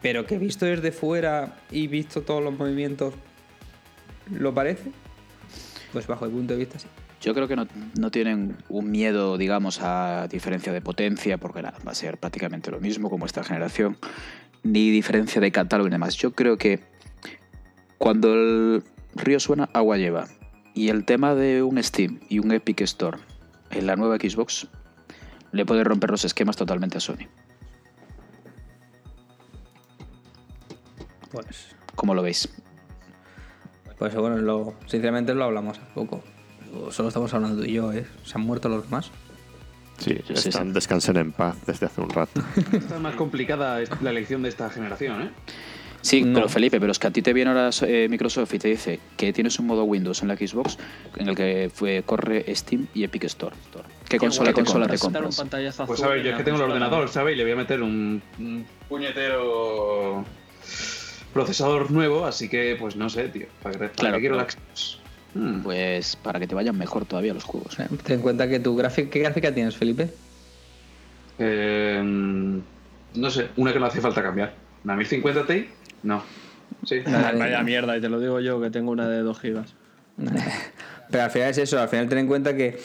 pero 0.00 0.24
que 0.24 0.38
visto 0.38 0.64
desde 0.64 0.92
fuera 0.92 1.56
y 1.70 1.88
visto 1.88 2.22
todos 2.22 2.42
los 2.42 2.56
movimientos, 2.56 3.14
¿lo 4.30 4.54
parece? 4.54 4.92
Pues 5.92 6.06
bajo 6.06 6.24
el 6.24 6.30
punto 6.30 6.54
de 6.54 6.60
vista 6.60 6.78
sí. 6.78 6.86
Yo 7.22 7.34
creo 7.34 7.46
que 7.46 7.54
no, 7.54 7.68
no 7.98 8.10
tienen 8.10 8.56
un 8.68 8.90
miedo, 8.90 9.38
digamos, 9.38 9.80
a 9.80 10.26
diferencia 10.28 10.72
de 10.72 10.80
potencia, 10.80 11.38
porque 11.38 11.62
nada, 11.62 11.78
va 11.86 11.92
a 11.92 11.94
ser 11.94 12.18
prácticamente 12.18 12.72
lo 12.72 12.80
mismo 12.80 13.08
como 13.08 13.26
esta 13.26 13.44
generación, 13.44 13.96
ni 14.64 14.90
diferencia 14.90 15.40
de 15.40 15.52
catálogo 15.52 15.86
y 15.86 15.92
demás. 15.92 16.16
Yo 16.16 16.32
creo 16.32 16.58
que 16.58 16.80
cuando 17.96 18.34
el 18.34 18.82
río 19.14 19.38
suena, 19.38 19.70
agua 19.72 19.98
lleva. 19.98 20.26
Y 20.74 20.88
el 20.88 21.04
tema 21.04 21.36
de 21.36 21.62
un 21.62 21.80
Steam 21.80 22.18
y 22.28 22.40
un 22.40 22.50
Epic 22.50 22.80
Store 22.80 23.18
en 23.70 23.86
la 23.86 23.94
nueva 23.94 24.16
Xbox 24.16 24.66
le 25.52 25.64
puede 25.64 25.84
romper 25.84 26.10
los 26.10 26.24
esquemas 26.24 26.56
totalmente 26.56 26.98
a 26.98 27.00
Sony. 27.00 27.28
Pues, 31.30 31.76
¿Cómo 31.94 32.14
lo 32.14 32.22
veis? 32.22 32.48
pues 33.96 34.16
bueno, 34.16 34.38
lo, 34.38 34.74
sinceramente 34.86 35.32
lo 35.32 35.44
hablamos 35.44 35.78
hace 35.78 35.86
poco. 35.94 36.24
Solo 36.90 37.08
estamos 37.08 37.32
hablando 37.34 37.62
tú 37.62 37.68
y 37.68 37.72
yo, 37.74 37.92
¿eh? 37.92 38.06
Se 38.24 38.36
han 38.38 38.42
muerto 38.42 38.68
los 38.68 38.84
demás. 38.84 39.10
Sí, 39.98 40.18
están, 40.28 40.68
sí. 40.68 40.72
descansen 40.72 41.16
en 41.16 41.32
paz 41.32 41.56
desde 41.66 41.86
hace 41.86 42.00
un 42.00 42.10
rato. 42.10 42.42
Está 42.72 42.98
más 42.98 43.14
complicada 43.14 43.78
la 44.00 44.10
elección 44.10 44.42
de 44.42 44.48
esta 44.48 44.68
generación, 44.70 45.22
¿eh? 45.22 45.30
Sí, 46.00 46.22
No. 46.24 46.34
pero 46.34 46.48
Felipe, 46.48 46.80
pero 46.80 46.90
es 46.90 46.98
que 46.98 47.06
a 47.06 47.10
ti 47.12 47.22
te 47.22 47.32
viene 47.32 47.50
ahora 47.52 47.70
eh, 47.82 48.08
Microsoft 48.10 48.52
y 48.54 48.58
te 48.58 48.68
dice 48.68 48.98
que 49.16 49.32
tienes 49.32 49.56
un 49.60 49.66
modo 49.66 49.84
Windows 49.84 50.20
en 50.22 50.28
la 50.28 50.36
Xbox 50.36 50.76
en 51.16 51.28
el 51.28 51.36
que 51.36 51.70
fue, 51.72 52.02
corre 52.04 52.44
Steam 52.56 52.88
y 52.92 53.04
Epic 53.04 53.22
Store. 53.24 53.54
¿Qué 54.08 54.18
consola, 54.18 54.50
guay, 54.50 54.64
consola 54.64 54.88
te 54.88 54.98
compras? 54.98 55.22
compras? 55.22 55.38
un 55.38 55.42
pantallazo 55.44 55.86
Pues 55.86 56.02
a 56.02 56.08
ver, 56.08 56.24
yo 56.24 56.30
es 56.32 56.36
que 56.38 56.42
tengo 56.42 56.56
el 56.56 56.64
ordenador, 56.64 57.08
¿sabes? 57.08 57.34
Y 57.34 57.36
le 57.36 57.44
voy 57.44 57.52
a 57.52 57.56
meter 57.56 57.82
un, 57.82 58.20
un 58.40 58.66
puñetero 58.88 60.24
procesador 61.32 61.92
nuevo, 61.92 62.26
así 62.26 62.48
que 62.48 62.76
pues 62.80 62.96
no 62.96 63.08
sé, 63.08 63.28
tío. 63.28 63.46
¿Para 63.62 63.72
qué, 63.74 63.78
para 63.78 63.92
Claro, 63.92 64.14
qué 64.16 64.20
quiero 64.22 64.34
la 64.36 64.50
Xbox? 64.50 64.98
Hmm. 65.34 65.60
Pues 65.62 66.16
para 66.16 66.38
que 66.40 66.46
te 66.46 66.54
vayan 66.54 66.76
mejor 66.76 67.04
todavía 67.06 67.32
los 67.34 67.44
juegos. 67.44 67.74
Sea, 67.74 67.88
ten 68.04 68.16
en 68.16 68.20
cuenta 68.22 68.48
que 68.48 68.60
tu 68.60 68.76
gráfica, 68.76 69.08
¿qué 69.10 69.20
gráfica 69.20 69.52
tienes, 69.54 69.76
Felipe? 69.76 70.10
Eh, 71.38 72.00
no 73.14 73.30
sé, 73.30 73.48
una 73.56 73.72
que 73.72 73.78
no 73.80 73.86
hace 73.86 74.00
falta 74.00 74.22
cambiar. 74.22 74.54
¿Una 74.84 74.96
1050 74.96 75.46
Ti? 75.46 75.66
No. 76.02 76.22
Sí. 76.84 77.00
Vale. 77.06 77.38
Vaya 77.38 77.62
mierda, 77.62 77.96
y 77.96 78.00
te 78.00 78.08
lo 78.08 78.20
digo 78.20 78.40
yo 78.40 78.60
que 78.60 78.70
tengo 78.70 78.90
una 78.90 79.08
de 79.08 79.20
2 79.20 79.38
gigas. 79.40 79.74
Pero 81.10 81.24
al 81.24 81.30
final 81.30 81.50
es 81.50 81.58
eso, 81.58 81.80
al 81.80 81.88
final 81.88 82.08
ten 82.08 82.18
en 82.18 82.26
cuenta 82.26 82.56
que 82.56 82.78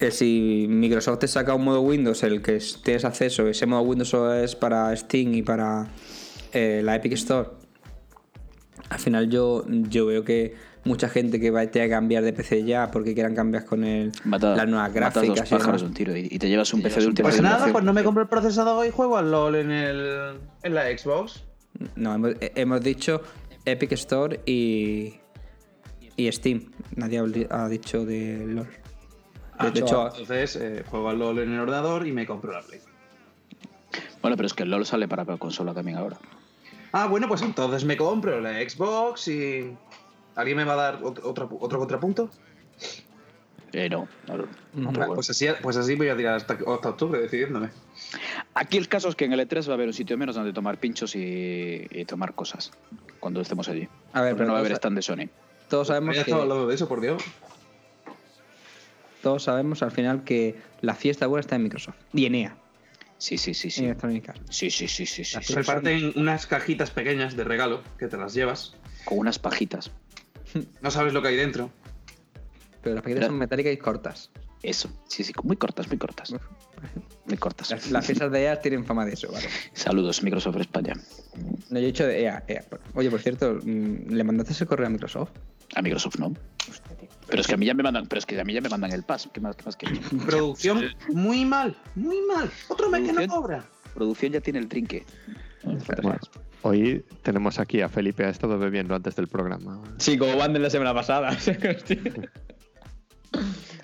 eh, 0.00 0.10
si 0.10 0.66
Microsoft 0.68 1.18
te 1.20 1.28
saca 1.28 1.54
un 1.54 1.64
modo 1.64 1.80
Windows, 1.82 2.22
el 2.22 2.42
que 2.42 2.56
es- 2.56 2.80
tienes 2.82 3.04
acceso, 3.04 3.46
ese 3.48 3.66
modo 3.66 3.82
Windows 3.82 4.08
solo 4.08 4.34
es 4.34 4.54
para 4.56 4.94
Steam 4.96 5.34
y 5.34 5.42
para 5.42 5.88
eh, 6.52 6.80
la 6.84 6.96
Epic 6.96 7.12
Store. 7.12 7.48
Al 8.88 8.98
final 8.98 9.28
yo, 9.30 9.64
yo 9.68 10.06
veo 10.06 10.24
que 10.24 10.54
mucha 10.84 11.08
gente 11.08 11.40
que 11.40 11.50
va 11.50 11.60
a 11.60 11.66
tener 11.66 11.88
que 11.88 11.94
cambiar 11.94 12.22
de 12.22 12.32
PC 12.32 12.64
ya 12.64 12.90
porque 12.90 13.14
quieran 13.14 13.34
cambiar 13.34 13.64
con 13.64 13.84
el, 13.84 14.12
Mata, 14.24 14.56
las 14.56 14.68
nuevas 14.68 14.92
gráficas. 14.92 15.26
dos 15.26 15.30
y 15.30 15.34
demás. 15.34 15.50
pájaros 15.50 15.80
de 15.82 15.86
un 15.88 15.94
tiro 15.94 16.16
y, 16.16 16.28
y 16.30 16.38
te 16.38 16.48
llevas 16.48 16.72
un 16.72 16.82
PC 16.82 17.00
de 17.00 17.06
última 17.06 17.28
Pues 17.28 17.40
nada, 17.42 17.70
pues 17.70 17.84
no 17.84 17.92
me 17.92 18.02
compro 18.02 18.22
el 18.22 18.28
procesador 18.28 18.86
y 18.86 18.90
juego 18.90 19.16
al 19.16 19.30
LOL 19.30 19.56
en, 19.56 19.70
el, 19.70 20.38
en 20.62 20.74
la 20.74 20.84
Xbox. 20.96 21.44
No, 21.96 22.14
hemos, 22.14 22.32
eh, 22.40 22.52
hemos 22.56 22.80
dicho 22.80 23.22
Epic 23.64 23.92
Store 23.92 24.40
y, 24.46 25.14
y 26.16 26.32
Steam. 26.32 26.70
Nadie 26.96 27.46
ha 27.50 27.68
dicho 27.68 28.04
de 28.04 28.44
LOL. 28.46 28.68
Ah, 29.58 29.68
de 29.68 29.80
hecho, 29.80 30.06
entonces 30.06 30.56
eh, 30.56 30.84
juego 30.88 31.10
al 31.10 31.18
LOL 31.18 31.38
en 31.40 31.52
el 31.52 31.60
ordenador 31.60 32.06
y 32.06 32.12
me 32.12 32.26
compro 32.26 32.52
la 32.52 32.62
Play. 32.62 32.80
Bueno, 34.22 34.36
pero 34.36 34.46
es 34.46 34.54
que 34.54 34.62
el 34.62 34.70
LOL 34.70 34.86
sale 34.86 35.06
para 35.06 35.24
consola 35.36 35.74
también 35.74 35.98
ahora. 35.98 36.18
Ah, 36.92 37.06
bueno, 37.06 37.28
pues 37.28 37.42
entonces 37.42 37.84
me 37.84 37.96
compro 37.96 38.40
la 38.40 38.54
Xbox 38.54 39.28
y. 39.28 39.76
¿Alguien 40.40 40.56
me 40.56 40.64
va 40.64 40.72
a 40.72 40.76
dar 40.76 41.00
ot- 41.02 41.20
otro, 41.22 41.48
otro 41.60 41.78
contrapunto? 41.78 42.30
Eh, 43.72 43.88
no, 43.88 44.08
no, 44.26 44.36
no, 44.74 44.92
bueno. 44.92 45.14
Pues 45.14 45.30
así, 45.30 45.46
pues 45.62 45.76
así 45.76 45.94
voy 45.94 46.08
a 46.08 46.16
tirar 46.16 46.34
hasta, 46.34 46.54
hasta 46.54 46.88
octubre 46.88 47.20
decidiéndome. 47.20 47.70
Aquí 48.54 48.76
el 48.78 48.88
caso 48.88 49.08
es 49.08 49.14
que 49.14 49.26
en 49.26 49.32
el 49.32 49.40
E3 49.40 49.68
va 49.68 49.72
a 49.72 49.74
haber 49.74 49.86
un 49.86 49.92
sitio 49.92 50.18
menos 50.18 50.34
donde 50.34 50.52
tomar 50.52 50.78
pinchos 50.78 51.14
y, 51.14 51.86
y 51.90 52.04
tomar 52.04 52.34
cosas 52.34 52.72
cuando 53.20 53.40
estemos 53.40 53.68
allí. 53.68 53.86
A 54.12 54.22
ver, 54.22 54.32
Porque 54.32 54.38
pero 54.38 54.46
no 54.48 54.52
va 54.54 54.58
a 54.58 54.60
haber 54.60 54.72
stand 54.72 54.96
de 54.96 55.02
Sony. 55.02 55.28
todos 55.68 55.86
sabemos 55.86 56.16
Ya 56.16 56.24
que 56.24 56.32
hablando 56.32 56.66
de 56.66 56.74
eso, 56.74 56.88
por 56.88 57.00
Dios. 57.00 57.22
todos 59.22 59.44
sabemos 59.44 59.82
al 59.82 59.90
final 59.92 60.24
que 60.24 60.56
la 60.80 60.94
fiesta 60.94 61.26
buena 61.26 61.40
está 61.40 61.56
en 61.56 61.62
Microsoft 61.62 61.96
y 62.12 62.26
en 62.26 62.34
EA, 62.34 62.56
Sí, 63.18 63.36
sí, 63.36 63.52
sí, 63.52 63.68
en 63.68 63.94
sí. 64.00 64.22
Arts. 64.26 64.40
Sí, 64.48 64.70
sí, 64.70 64.88
sí, 64.88 65.04
sí, 65.04 65.24
sí. 65.24 65.54
Reparten 65.54 66.14
unas 66.16 66.46
cajitas 66.46 66.90
pequeñas 66.90 67.36
de 67.36 67.44
regalo 67.44 67.82
que 67.98 68.08
te 68.08 68.16
las 68.16 68.32
llevas. 68.32 68.74
Con 69.04 69.18
unas 69.18 69.38
pajitas. 69.38 69.90
No 70.80 70.90
sabes 70.90 71.12
lo 71.12 71.22
que 71.22 71.28
hay 71.28 71.36
dentro. 71.36 71.70
Pero 72.82 72.94
las 72.94 73.02
paquetes 73.02 73.20
Pero- 73.20 73.26
son 73.32 73.38
metálicas 73.38 73.72
y 73.72 73.76
cortas. 73.76 74.30
Eso, 74.62 74.90
sí, 75.08 75.24
sí, 75.24 75.32
muy 75.42 75.56
cortas, 75.56 75.88
muy 75.88 75.96
cortas. 75.96 76.34
Muy 77.24 77.38
cortas. 77.38 77.70
Las, 77.70 77.90
las 77.90 78.04
fiestas 78.04 78.30
de 78.30 78.42
EA 78.42 78.60
tienen 78.60 78.84
fama 78.84 79.06
de 79.06 79.14
eso, 79.14 79.32
¿vale? 79.32 79.48
Saludos, 79.72 80.22
Microsoft 80.22 80.56
España. 80.56 80.92
No, 81.70 81.78
yo 81.78 81.84
he 81.84 81.86
dicho 81.86 82.06
de 82.06 82.20
EA, 82.22 82.44
EA. 82.46 82.64
Oye, 82.94 83.10
por 83.10 83.20
cierto, 83.20 83.58
mm, 83.62 84.10
¿le 84.12 84.22
mandaste 84.22 84.52
ese 84.52 84.66
correo 84.66 84.86
a 84.86 84.90
Microsoft? 84.90 85.30
A 85.76 85.80
Microsoft 85.80 86.16
no. 86.18 86.34
Pero 87.26 87.40
es 87.40 87.46
que 87.46 87.54
a 87.54 87.56
mí 87.56 87.64
ya 87.64 87.72
me 87.72 87.82
mandan, 87.82 88.06
pero 88.06 88.18
es 88.18 88.26
que 88.26 88.38
a 88.38 88.44
mí 88.44 88.52
ya 88.52 88.60
me 88.60 88.68
mandan 88.68 88.92
el 88.92 89.02
pass. 89.02 89.30
¿Qué 89.32 89.40
más, 89.40 89.56
qué 89.56 89.64
más 89.64 89.76
quieres? 89.76 90.00
Producción 90.26 90.84
muy 91.08 91.46
mal, 91.46 91.74
muy 91.94 92.20
mal. 92.22 92.50
Otro 92.68 92.90
mes 92.90 93.06
que 93.06 93.12
no 93.14 93.26
cobra. 93.28 93.64
Producción 93.94 94.32
ya 94.32 94.40
tiene 94.40 94.58
el 94.58 94.68
trinque. 94.68 95.06
Bueno, 95.62 95.80
hoy 96.62 97.04
tenemos 97.22 97.58
aquí 97.58 97.80
a 97.80 97.88
Felipe, 97.88 98.24
ha 98.24 98.28
estado 98.30 98.58
bebiendo 98.58 98.94
antes 98.94 99.16
del 99.16 99.28
programa. 99.28 99.80
Sí, 99.98 100.16
como 100.18 100.36
van 100.36 100.52
de 100.52 100.58
la 100.60 100.70
semana 100.70 100.94
pasada. 100.94 101.36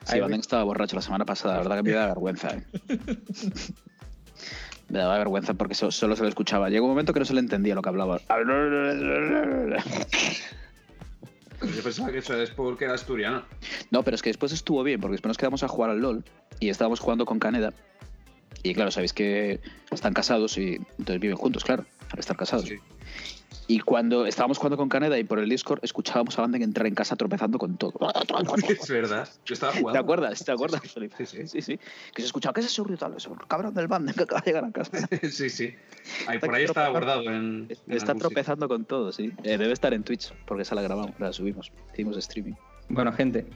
Sí, 0.08 0.20
Van 0.20 0.34
estaba 0.34 0.62
borracho 0.62 0.94
la 0.94 1.02
semana 1.02 1.24
pasada, 1.24 1.54
la 1.54 1.60
verdad 1.62 1.76
que 1.78 1.82
me 1.82 1.90
da 1.90 2.06
vergüenza. 2.06 2.48
¿eh? 2.54 2.62
Me 4.88 5.00
daba 5.00 5.18
vergüenza 5.18 5.54
porque 5.54 5.74
so- 5.74 5.90
solo 5.90 6.14
se 6.14 6.22
lo 6.22 6.28
escuchaba. 6.28 6.70
Llegó 6.70 6.84
un 6.86 6.92
momento 6.92 7.12
que 7.12 7.18
no 7.18 7.24
se 7.26 7.34
le 7.34 7.40
entendía 7.40 7.74
lo 7.74 7.82
que 7.82 7.88
hablaba. 7.88 8.20
Yo 11.60 11.82
pensaba 11.82 12.12
que 12.12 12.18
eso 12.18 12.40
es 12.40 12.50
porque 12.50 12.84
era 12.84 12.94
asturiano. 12.94 13.42
No, 13.90 14.02
pero 14.04 14.14
es 14.14 14.22
que 14.22 14.28
después 14.30 14.52
estuvo 14.52 14.82
bien, 14.84 15.00
porque 15.00 15.12
después 15.14 15.30
nos 15.30 15.38
quedamos 15.38 15.62
a 15.64 15.68
jugar 15.68 15.90
al 15.90 15.98
LOL 16.00 16.24
y 16.60 16.68
estábamos 16.68 17.00
jugando 17.00 17.24
con 17.26 17.38
Caneda. 17.40 17.72
Y 18.62 18.74
claro, 18.74 18.90
sabéis 18.92 19.12
que 19.12 19.60
están 19.90 20.12
casados 20.12 20.56
y 20.58 20.74
entonces 20.98 21.18
viven 21.20 21.36
juntos, 21.36 21.64
claro, 21.64 21.84
al 22.10 22.18
estar 22.18 22.36
casados. 22.36 22.66
Sí. 22.66 22.76
Y 23.68 23.80
cuando 23.80 24.26
estábamos 24.26 24.58
jugando 24.58 24.76
con 24.76 24.88
Caneda 24.88 25.18
y 25.18 25.24
por 25.24 25.40
el 25.40 25.48
Discord 25.48 25.80
escuchábamos 25.82 26.38
a 26.38 26.42
Banden 26.42 26.62
entrar 26.62 26.86
en 26.86 26.94
casa 26.94 27.16
tropezando 27.16 27.58
con 27.58 27.76
todo. 27.76 27.94
es 28.68 28.88
verdad. 28.88 29.28
Yo 29.44 29.54
estaba 29.54 29.72
jugando. 29.72 29.92
¿Te 29.92 29.98
acuerdas? 29.98 30.44
¿Te 30.44 30.52
acuerdas, 30.52 30.80
Sí, 30.82 30.88
Felipe? 30.88 31.16
sí, 31.18 31.26
sí. 31.26 31.46
sí, 31.48 31.62
sí. 31.62 31.80
Que 32.14 32.22
se 32.22 32.26
escuchaba, 32.26 32.52
¿qué 32.52 32.60
es 32.60 32.66
ese 32.66 32.80
ruido 32.84 32.98
tal? 32.98 33.14
Eso, 33.16 33.32
el 33.32 33.46
cabrón 33.48 33.74
del 33.74 33.88
Banden 33.88 34.14
que 34.14 34.22
acaba 34.22 34.40
de 34.40 34.50
llegar 34.52 34.64
a 34.64 34.70
casa. 34.70 35.08
sí, 35.30 35.50
sí. 35.50 35.74
Ahí, 36.28 36.38
por 36.38 36.54
ahí 36.54 36.62
está 36.64 36.88
guardado 36.90 37.22
en. 37.22 37.66
en 37.68 37.76
Está 37.88 38.14
tropezando 38.14 38.68
con 38.68 38.84
todo, 38.84 39.10
sí. 39.10 39.32
Eh, 39.42 39.58
debe 39.58 39.72
estar 39.72 39.92
en 39.94 40.04
Twitch, 40.04 40.32
porque 40.46 40.62
esa 40.62 40.76
la 40.76 40.82
grabamos, 40.82 41.18
la 41.18 41.32
subimos. 41.32 41.72
Hicimos 41.92 42.16
streaming. 42.18 42.54
bueno, 42.88 43.12
gente, 43.12 43.46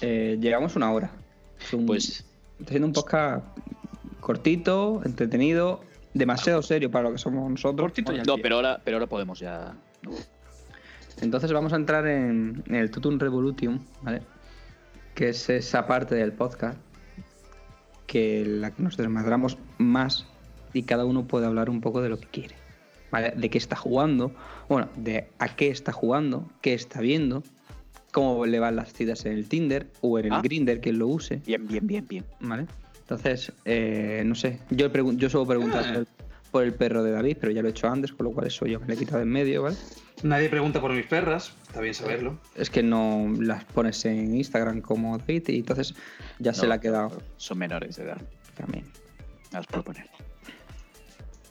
eh, 0.00 0.38
llegamos 0.40 0.76
una 0.76 0.92
hora. 0.92 1.10
Es 1.60 1.72
un- 1.72 1.86
Pues 1.86 2.24
Está 2.60 2.70
siendo 2.70 2.86
un 2.86 2.92
podcast 2.92 3.44
cortito, 4.20 5.02
entretenido, 5.04 5.80
demasiado 6.14 6.62
serio 6.62 6.90
para 6.90 7.04
lo 7.04 7.12
que 7.12 7.18
somos 7.18 7.50
nosotros. 7.50 7.92
No, 8.26 8.38
pero 8.38 8.56
ahora, 8.56 8.80
pero 8.82 8.96
ahora 8.96 9.06
podemos 9.06 9.38
ya. 9.40 9.74
Entonces 11.20 11.52
vamos 11.52 11.72
a 11.72 11.76
entrar 11.76 12.06
en, 12.06 12.62
en 12.66 12.74
el 12.74 12.90
Tutum 12.90 13.18
Revolution, 13.18 13.80
¿vale? 14.02 14.22
Que 15.14 15.28
es 15.28 15.48
esa 15.50 15.86
parte 15.86 16.14
del 16.14 16.32
podcast 16.32 16.78
que 18.06 18.44
la 18.44 18.70
que 18.70 18.82
nos 18.82 18.96
desmadramos 18.96 19.58
más 19.78 20.26
y 20.72 20.82
cada 20.82 21.04
uno 21.04 21.24
puede 21.26 21.46
hablar 21.46 21.70
un 21.70 21.80
poco 21.80 22.02
de 22.02 22.08
lo 22.08 22.18
que 22.18 22.26
quiere, 22.26 22.54
¿vale? 23.10 23.32
De 23.36 23.48
qué 23.48 23.58
está 23.58 23.76
jugando, 23.76 24.32
bueno, 24.68 24.88
de 24.96 25.28
a 25.38 25.54
qué 25.54 25.68
está 25.68 25.92
jugando, 25.92 26.48
qué 26.60 26.74
está 26.74 27.00
viendo, 27.00 27.42
cómo 28.12 28.44
le 28.46 28.58
van 28.58 28.76
las 28.76 28.92
citas 28.92 29.24
en 29.24 29.32
el 29.32 29.48
Tinder 29.48 29.88
o 30.00 30.18
en 30.18 30.26
el 30.26 30.32
Ah. 30.32 30.40
Grinder, 30.42 30.80
quien 30.80 30.98
lo 30.98 31.06
use, 31.08 31.42
Bien, 31.46 31.66
bien, 31.66 31.86
bien, 31.86 32.06
bien. 32.08 32.24
¿vale? 32.40 32.66
Entonces, 33.04 33.52
eh, 33.66 34.22
no 34.24 34.34
sé, 34.34 34.60
yo, 34.70 34.90
yo 35.12 35.28
suelo 35.28 35.46
preguntar 35.46 35.84
por 35.84 35.96
el, 35.96 36.06
por 36.50 36.64
el 36.64 36.72
perro 36.72 37.02
de 37.04 37.10
David, 37.12 37.36
pero 37.38 37.52
ya 37.52 37.60
lo 37.60 37.68
he 37.68 37.70
hecho 37.70 37.86
antes, 37.86 38.12
con 38.12 38.24
lo 38.24 38.32
cual 38.32 38.46
eso 38.46 38.64
yo 38.64 38.80
me 38.80 38.86
lo 38.86 38.94
he 38.94 38.96
quitado 38.96 39.20
en 39.20 39.28
medio, 39.28 39.62
¿vale? 39.62 39.76
Nadie 40.22 40.48
pregunta 40.48 40.80
por 40.80 40.92
mis 40.92 41.04
perras. 41.06 41.52
Está 41.66 41.80
bien 41.80 41.92
saberlo. 41.92 42.38
Es 42.54 42.70
que 42.70 42.82
no 42.82 43.30
las 43.40 43.64
pones 43.64 44.02
en 44.06 44.34
Instagram 44.34 44.80
como 44.80 45.18
David 45.18 45.48
y 45.48 45.58
entonces 45.58 45.94
ya 46.38 46.54
se 46.54 46.66
le 46.66 46.74
ha 46.74 46.80
quedado 46.80 47.12
Son 47.36 47.58
menores 47.58 47.96
de 47.96 48.04
edad. 48.04 48.22
también. 48.56 48.84
Las 49.52 49.66
puedo 49.66 49.84
poner. 49.84 50.06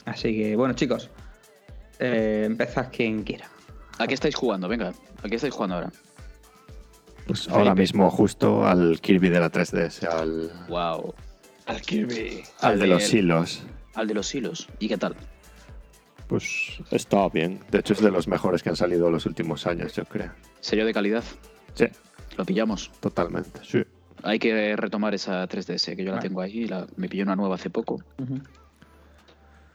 Así 0.05 0.35
que, 0.35 0.55
bueno, 0.55 0.73
chicos, 0.73 1.09
eh, 1.99 2.43
empezad 2.45 2.89
quien 2.91 3.23
quiera. 3.23 3.47
¿A 3.99 4.07
qué 4.07 4.15
estáis 4.15 4.35
jugando? 4.35 4.67
Venga, 4.67 4.91
¿a 5.21 5.29
qué 5.29 5.35
estáis 5.35 5.53
jugando 5.53 5.75
ahora? 5.75 5.91
Pues 7.27 7.47
ahora 7.47 7.75
mismo 7.75 8.09
justo 8.09 8.65
al 8.65 8.99
Kirby 8.99 9.29
de 9.29 9.39
la 9.39 9.51
3DS, 9.51 10.03
al, 10.03 10.51
Wow. 10.67 11.13
Al 11.65 11.81
Kirby. 11.81 12.43
al 12.61 12.79
de 12.79 12.87
los 12.87 13.13
hilos. 13.13 13.63
Al 13.95 14.07
de 14.07 14.13
los 14.13 14.33
hilos. 14.35 14.67
¿Y 14.79 14.87
qué 14.87 14.97
tal? 14.97 15.15
Pues 16.27 16.79
está 16.91 17.29
bien. 17.29 17.59
De 17.71 17.79
hecho 17.79 17.93
es 17.93 18.01
de 18.01 18.11
los 18.11 18.27
mejores 18.27 18.63
que 18.63 18.69
han 18.69 18.75
salido 18.75 19.09
los 19.11 19.25
últimos 19.25 19.67
años, 19.67 19.93
yo 19.95 20.03
creo. 20.05 20.31
Sello 20.61 20.85
de 20.85 20.93
calidad. 20.93 21.23
Sí, 21.75 21.85
Lo 22.37 22.45
pillamos. 22.45 22.91
totalmente. 22.99 23.59
Sí. 23.63 23.83
Hay 24.23 24.39
que 24.39 24.75
retomar 24.77 25.13
esa 25.13 25.47
3DS, 25.47 25.95
que 25.95 26.03
yo 26.05 26.13
la 26.13 26.19
tengo 26.19 26.41
ahí. 26.41 26.65
La, 26.65 26.87
me 26.95 27.09
pillé 27.09 27.23
una 27.23 27.35
nueva 27.35 27.55
hace 27.55 27.69
poco. 27.69 28.01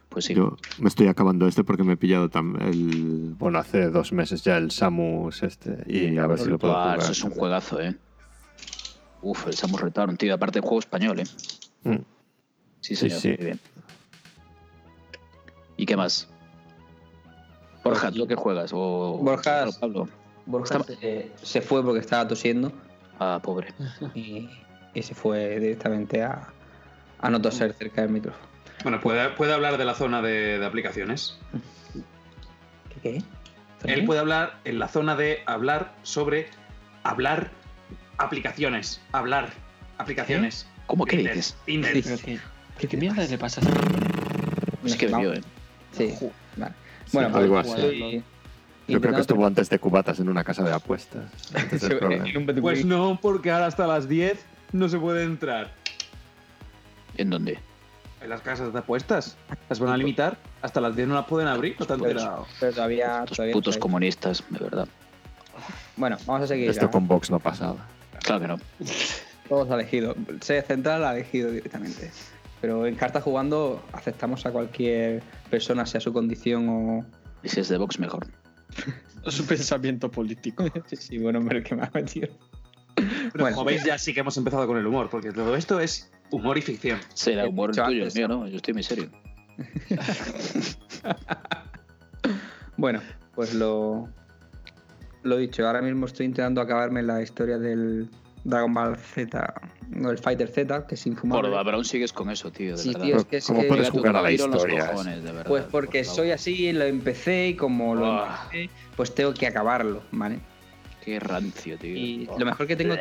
Pues 0.08 0.24
sí. 0.24 0.34
Yo 0.34 0.56
me 0.78 0.88
estoy 0.88 1.06
acabando 1.08 1.46
este 1.46 1.64
porque 1.64 1.84
me 1.84 1.92
he 1.92 1.96
pillado 1.98 2.30
tam- 2.30 2.58
el. 2.62 3.34
Bueno, 3.38 3.58
hace 3.58 3.90
dos 3.90 4.12
meses 4.12 4.42
ya 4.42 4.56
el 4.56 4.70
Samus 4.70 5.42
este. 5.42 5.84
Y 5.86 6.16
a 6.16 6.26
ver 6.26 6.38
si 6.38 6.48
lo 6.48 6.58
puedo 6.58 6.72
jugar. 6.72 6.98
eso 6.98 7.12
es 7.12 7.22
un 7.24 7.30
juegazo, 7.32 7.78
eh. 7.80 7.94
Uf, 9.20 9.46
el 9.48 9.52
Samus 9.54 9.82
Return, 9.82 10.16
tío. 10.16 10.34
Aparte 10.34 10.60
de 10.60 10.62
juego 10.62 10.78
español, 10.78 11.20
eh. 11.20 11.24
Mm. 11.90 12.04
Sí, 12.80 12.94
Sí, 12.94 12.96
señor. 12.96 13.20
sí. 13.20 13.28
Muy 13.28 13.44
bien. 13.46 13.60
¿Y 15.76 15.86
qué 15.86 15.96
más? 15.96 16.28
Borja, 17.84 18.10
¿tú 18.10 18.26
qué 18.26 18.34
juegas? 18.34 18.70
O 18.74 19.18
Borja- 19.22 19.68
o 19.68 19.72
Pablo. 19.80 20.08
Borja 20.46 20.82
se, 20.84 21.32
se 21.42 21.60
fue 21.60 21.82
porque 21.84 22.00
estaba 22.00 22.26
tosiendo 22.26 22.72
Ah, 23.20 23.40
pobre. 23.42 23.68
y, 24.14 24.48
y 24.94 25.02
se 25.02 25.14
fue 25.14 25.58
directamente 25.60 26.22
a, 26.22 26.48
a 27.20 27.30
no 27.30 27.40
toser 27.40 27.72
cerca 27.74 28.02
del 28.02 28.10
micrófono. 28.10 28.46
Bueno, 28.82 29.00
puede, 29.00 29.28
puede 29.30 29.52
hablar 29.52 29.76
de 29.78 29.84
la 29.84 29.94
zona 29.94 30.22
de, 30.22 30.58
de 30.58 30.66
aplicaciones. 30.66 31.38
¿Qué? 33.02 33.22
qué? 33.82 33.92
Él 33.92 34.04
puede 34.06 34.20
hablar 34.20 34.58
en 34.64 34.78
la 34.78 34.88
zona 34.88 35.16
de 35.16 35.40
hablar 35.46 35.94
sobre 36.02 36.48
hablar 37.04 37.50
aplicaciones. 38.18 39.00
Hablar 39.12 39.50
aplicaciones. 39.98 40.66
¿Cómo 40.88 41.04
que 41.04 41.18
Tinder, 41.18 41.34
dices? 41.94 42.22
¿qué, 42.24 42.40
¿Qué- 42.78 42.88
¿Qué 42.88 42.96
mierda 42.96 43.24
le 43.24 43.38
pasa 43.38 43.60
a? 43.60 44.86
Es 44.86 44.96
que 44.96 45.06
Vamos. 45.06 45.26
bebió, 45.28 45.38
eh. 45.40 45.44
Sí, 45.92 46.14
vale. 46.56 46.74
Bueno, 47.12 47.36
algo 47.36 47.54
pues, 47.56 47.66
así. 47.66 47.80
estoy 47.82 48.24
Yo 48.88 49.00
creo 49.00 49.14
que 49.14 49.20
estuvo 49.20 49.46
antes 49.46 49.68
de 49.68 49.78
cubatas 49.78 50.18
en 50.18 50.28
una 50.30 50.42
casa 50.44 50.64
de 50.64 50.72
apuestas. 50.72 51.24
Pues 52.62 52.84
no, 52.86 53.18
porque 53.20 53.50
ahora 53.50 53.66
hasta 53.66 53.86
las 53.86 54.08
10 54.08 54.42
no 54.72 54.88
se 54.88 54.98
puede 54.98 55.24
entrar. 55.24 55.72
¿En 57.18 57.30
dónde? 57.30 57.58
En 58.22 58.30
las 58.30 58.40
casas 58.40 58.72
de 58.72 58.78
apuestas. 58.78 59.36
Las 59.68 59.78
van 59.80 59.90
a 59.90 59.96
limitar. 59.96 60.38
Hasta 60.62 60.80
las 60.80 60.96
10 60.96 61.06
no 61.08 61.14
las 61.14 61.26
pueden 61.26 61.48
abrir. 61.48 61.76
No 61.78 61.86
Pues-. 61.86 62.24
Pero 62.60 62.72
todavía, 62.72 63.18
Estos 63.20 63.36
todavía 63.36 63.52
putos 63.52 63.72
no 63.74 63.74
sé. 63.74 63.80
comunistas, 63.80 64.42
de 64.48 64.58
verdad. 64.58 64.88
Bueno, 65.96 66.16
vamos 66.26 66.44
a 66.44 66.46
seguir. 66.46 66.70
Esto 66.70 66.86
ya. 66.86 66.90
con 66.90 67.06
Vox 67.06 67.30
no 67.30 67.38
pasaba. 67.40 67.86
Claro 68.22 68.40
que 68.40 68.48
no. 68.48 68.56
Todos 69.48 69.70
ha 69.70 69.74
elegido. 69.74 70.14
Sede 70.40 70.62
central 70.62 71.04
ha 71.04 71.14
elegido 71.14 71.50
directamente. 71.50 72.10
Pero 72.60 72.86
en 72.86 72.94
cartas 72.96 73.22
jugando 73.22 73.82
aceptamos 73.92 74.44
a 74.46 74.50
cualquier 74.50 75.22
persona, 75.50 75.86
sea 75.86 76.00
su 76.00 76.12
condición 76.12 76.68
o. 76.68 77.04
Y 77.42 77.48
si 77.48 77.60
es 77.60 77.68
de 77.68 77.78
Vox, 77.78 77.98
mejor. 77.98 78.26
Su 79.26 79.44
pensamiento 79.46 80.10
político. 80.10 80.64
sí, 80.86 80.96
sí, 80.96 81.18
bueno, 81.18 81.38
hombre, 81.40 81.62
que 81.62 81.74
me 81.74 81.82
ha 81.82 81.90
metido. 81.92 82.28
Pero 82.94 83.30
Bueno. 83.44 83.56
como 83.56 83.66
veis, 83.66 83.84
ya 83.84 83.96
sí 83.98 84.12
que 84.14 84.20
hemos 84.20 84.36
empezado 84.36 84.66
con 84.66 84.76
el 84.78 84.86
humor. 84.86 85.08
Porque 85.10 85.32
todo 85.32 85.54
esto 85.54 85.78
es 85.80 86.10
humor 86.30 86.56
y 86.58 86.62
ficción. 86.62 86.98
Será 87.14 87.44
He 87.44 87.48
humor 87.48 87.70
tuyo, 87.70 87.86
el 87.88 87.94
antes, 87.98 88.16
mío 88.16 88.28
¿no? 88.28 88.40
no. 88.40 88.48
Yo 88.48 88.56
estoy 88.56 88.74
muy 88.74 88.82
serio. 88.82 89.10
Bueno, 92.76 93.00
pues 93.34 93.54
lo. 93.54 94.08
Lo 95.24 95.36
dicho, 95.36 95.66
ahora 95.66 95.82
mismo 95.82 96.06
estoy 96.06 96.26
intentando 96.26 96.60
acabarme 96.60 97.02
la 97.02 97.20
historia 97.20 97.58
del 97.58 98.08
Dragon 98.44 98.72
Ball 98.72 98.96
Z, 98.96 99.54
no, 99.90 100.10
el 100.10 100.18
Fighter 100.18 100.48
Z, 100.48 100.86
que 100.86 100.94
es 100.94 101.06
infumable. 101.06 101.50
Por, 101.50 101.74
aún 101.74 101.84
sigues 101.84 102.12
con 102.12 102.30
eso, 102.30 102.50
tío. 102.50 102.72
De 102.76 102.78
Sí, 102.82 102.88
verdad. 102.90 103.04
tío, 103.04 103.16
es 103.16 103.24
que 103.24 103.36
es 103.38 103.46
¿Cómo 103.46 103.62
que- 103.62 103.68
puedes 103.68 103.90
jugar 103.90 104.16
a 104.16 104.22
la 104.22 104.30
historia? 104.32 104.90
cojones, 104.90 105.16
de 105.22 105.32
verdad, 105.32 105.46
Pues 105.46 105.62
por 105.64 105.70
porque 105.84 106.04
soy 106.04 106.30
así, 106.30 106.72
lo 106.72 106.84
empecé 106.84 107.48
y 107.48 107.54
como 107.54 107.94
lo 107.94 108.24
empecé, 108.26 108.70
pues 108.96 109.14
tengo 109.14 109.34
que 109.34 109.46
acabarlo, 109.46 110.02
¿vale? 110.12 110.38
Qué 111.04 111.18
rancio, 111.20 111.76
tío. 111.78 111.96
Y 111.96 112.28
Oh. 112.30 112.38
lo 112.38 112.46
mejor 112.46 112.66
que 112.66 112.76
tengo 112.76 112.94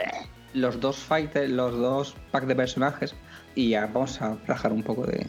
los 0.54 0.80
dos 0.80 0.98
fighters, 0.98 1.50
los 1.50 1.74
dos 1.78 2.16
packs 2.32 2.48
de 2.48 2.56
personajes 2.56 3.16
y 3.56 3.70
ya 3.70 3.86
vamos 3.88 4.22
a 4.22 4.38
rajar 4.48 4.72
un 4.72 4.82
poco 4.84 5.06
de. 5.06 5.28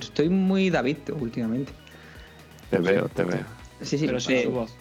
Estoy 0.00 0.28
muy 0.28 0.70
David 0.70 0.98
últimamente. 1.18 1.72
Te 2.70 2.78
veo, 2.78 3.08
te 3.08 3.24
veo. 3.24 3.44
Sí, 3.80 3.98
sí. 3.98 4.06
Pero 4.06 4.50
voz. 4.52 4.74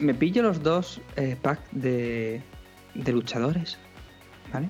me 0.00 0.12
pillo 0.14 0.42
los 0.42 0.62
dos 0.62 1.00
eh, 1.16 1.36
packs 1.40 1.62
de, 1.72 2.42
de 2.94 3.12
luchadores, 3.12 3.78
¿vale? 4.52 4.68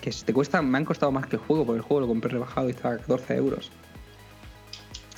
Que 0.00 0.10
si 0.12 0.24
te 0.24 0.32
cuesta, 0.32 0.60
me 0.62 0.78
han 0.78 0.84
costado 0.84 1.12
más 1.12 1.26
que 1.26 1.36
el 1.36 1.42
juego, 1.42 1.64
porque 1.64 1.78
el 1.78 1.82
juego 1.82 2.00
lo 2.02 2.06
compré 2.08 2.30
rebajado 2.30 2.68
y 2.68 2.72
estaba 2.72 2.94
a 2.94 2.98
14 2.98 3.36
euros. 3.36 3.70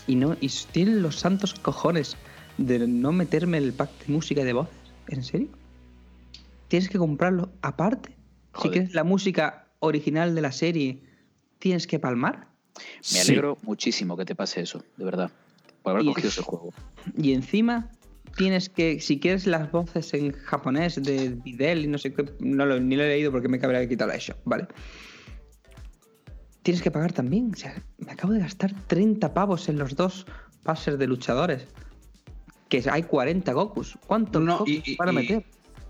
Y 0.07 0.17
no, 0.17 0.37
y 0.41 0.49
tienen 0.73 1.01
los 1.03 1.17
santos 1.19 1.55
cojones 1.55 2.17
de 2.59 2.87
no 2.87 3.11
meterme 3.13 3.59
el 3.59 3.73
pack 3.73 3.91
de 4.07 4.13
música 4.13 4.43
y 4.43 4.45
de 4.45 4.53
voces. 4.53 4.75
¿En 5.09 5.23
serio? 5.23 5.49
Tienes 6.69 6.89
que 6.89 6.99
comprarlo 6.99 7.51
aparte. 7.63 8.11
Si 8.11 8.17
Joder. 8.53 8.73
quieres 8.73 8.95
la 8.95 9.05
música 9.05 9.69
original 9.81 10.35
de 10.35 10.41
la 10.43 10.53
serie, 10.53 11.03
tienes 11.59 11.87
que 11.87 11.99
palmar. 11.99 12.49
Me 13.13 13.21
alegro 13.21 13.57
muchísimo 13.63 14.17
que 14.17 14.25
te 14.25 14.35
pase 14.35 14.61
eso, 14.61 14.83
de 14.97 15.05
verdad. 15.05 15.31
Por 15.83 15.93
haber 15.93 16.05
Y- 16.05 16.09
cogido 16.09 16.29
ese 16.29 16.43
juego. 16.43 16.73
Y 17.17 17.33
encima 17.33 17.91
tienes 18.37 18.69
que, 18.69 19.01
si 19.01 19.19
quieres 19.21 19.47
las 19.47 19.71
voces 19.71 20.13
en 20.15 20.33
japonés 20.33 21.03
de 21.03 21.31
Videl 21.45 21.85
y 21.85 21.87
no 21.89 21.99
sé 21.99 22.13
qué, 22.13 22.25
no 22.41 22.67
lo, 22.67 22.81
ni 22.81 22.97
lo 22.97 23.05
he 23.05 23.09
leído 23.09 23.31
porque 23.33 23.49
me 23.49 23.59
cabría 23.59 23.89
quitar 23.89 24.09
la 24.09 24.17
eShop, 24.17 24.39
¿vale? 24.45 24.67
Tienes 26.63 26.83
que 26.83 26.91
pagar 26.91 27.13
también. 27.13 27.51
O 27.53 27.57
sea, 27.57 27.75
me 27.99 28.13
acabo 28.13 28.33
de 28.33 28.41
gastar 28.41 28.73
30 28.87 29.35
pavos 29.35 29.69
en 29.69 29.79
los 29.79 29.97
dos 29.97 30.27
pases 30.63 30.99
de 30.99 31.07
luchadores. 31.07 31.67
Que 32.69 32.83
hay 32.91 33.03
40 33.03 33.53
Gokus. 33.53 33.99
¿Cuántos 34.07 34.43
No, 34.43 34.59
Gokus 34.59 34.71
y- 34.73 34.83
y- 34.93 34.97
para 34.97 35.13
y- 35.13 35.15
meter? 35.15 35.45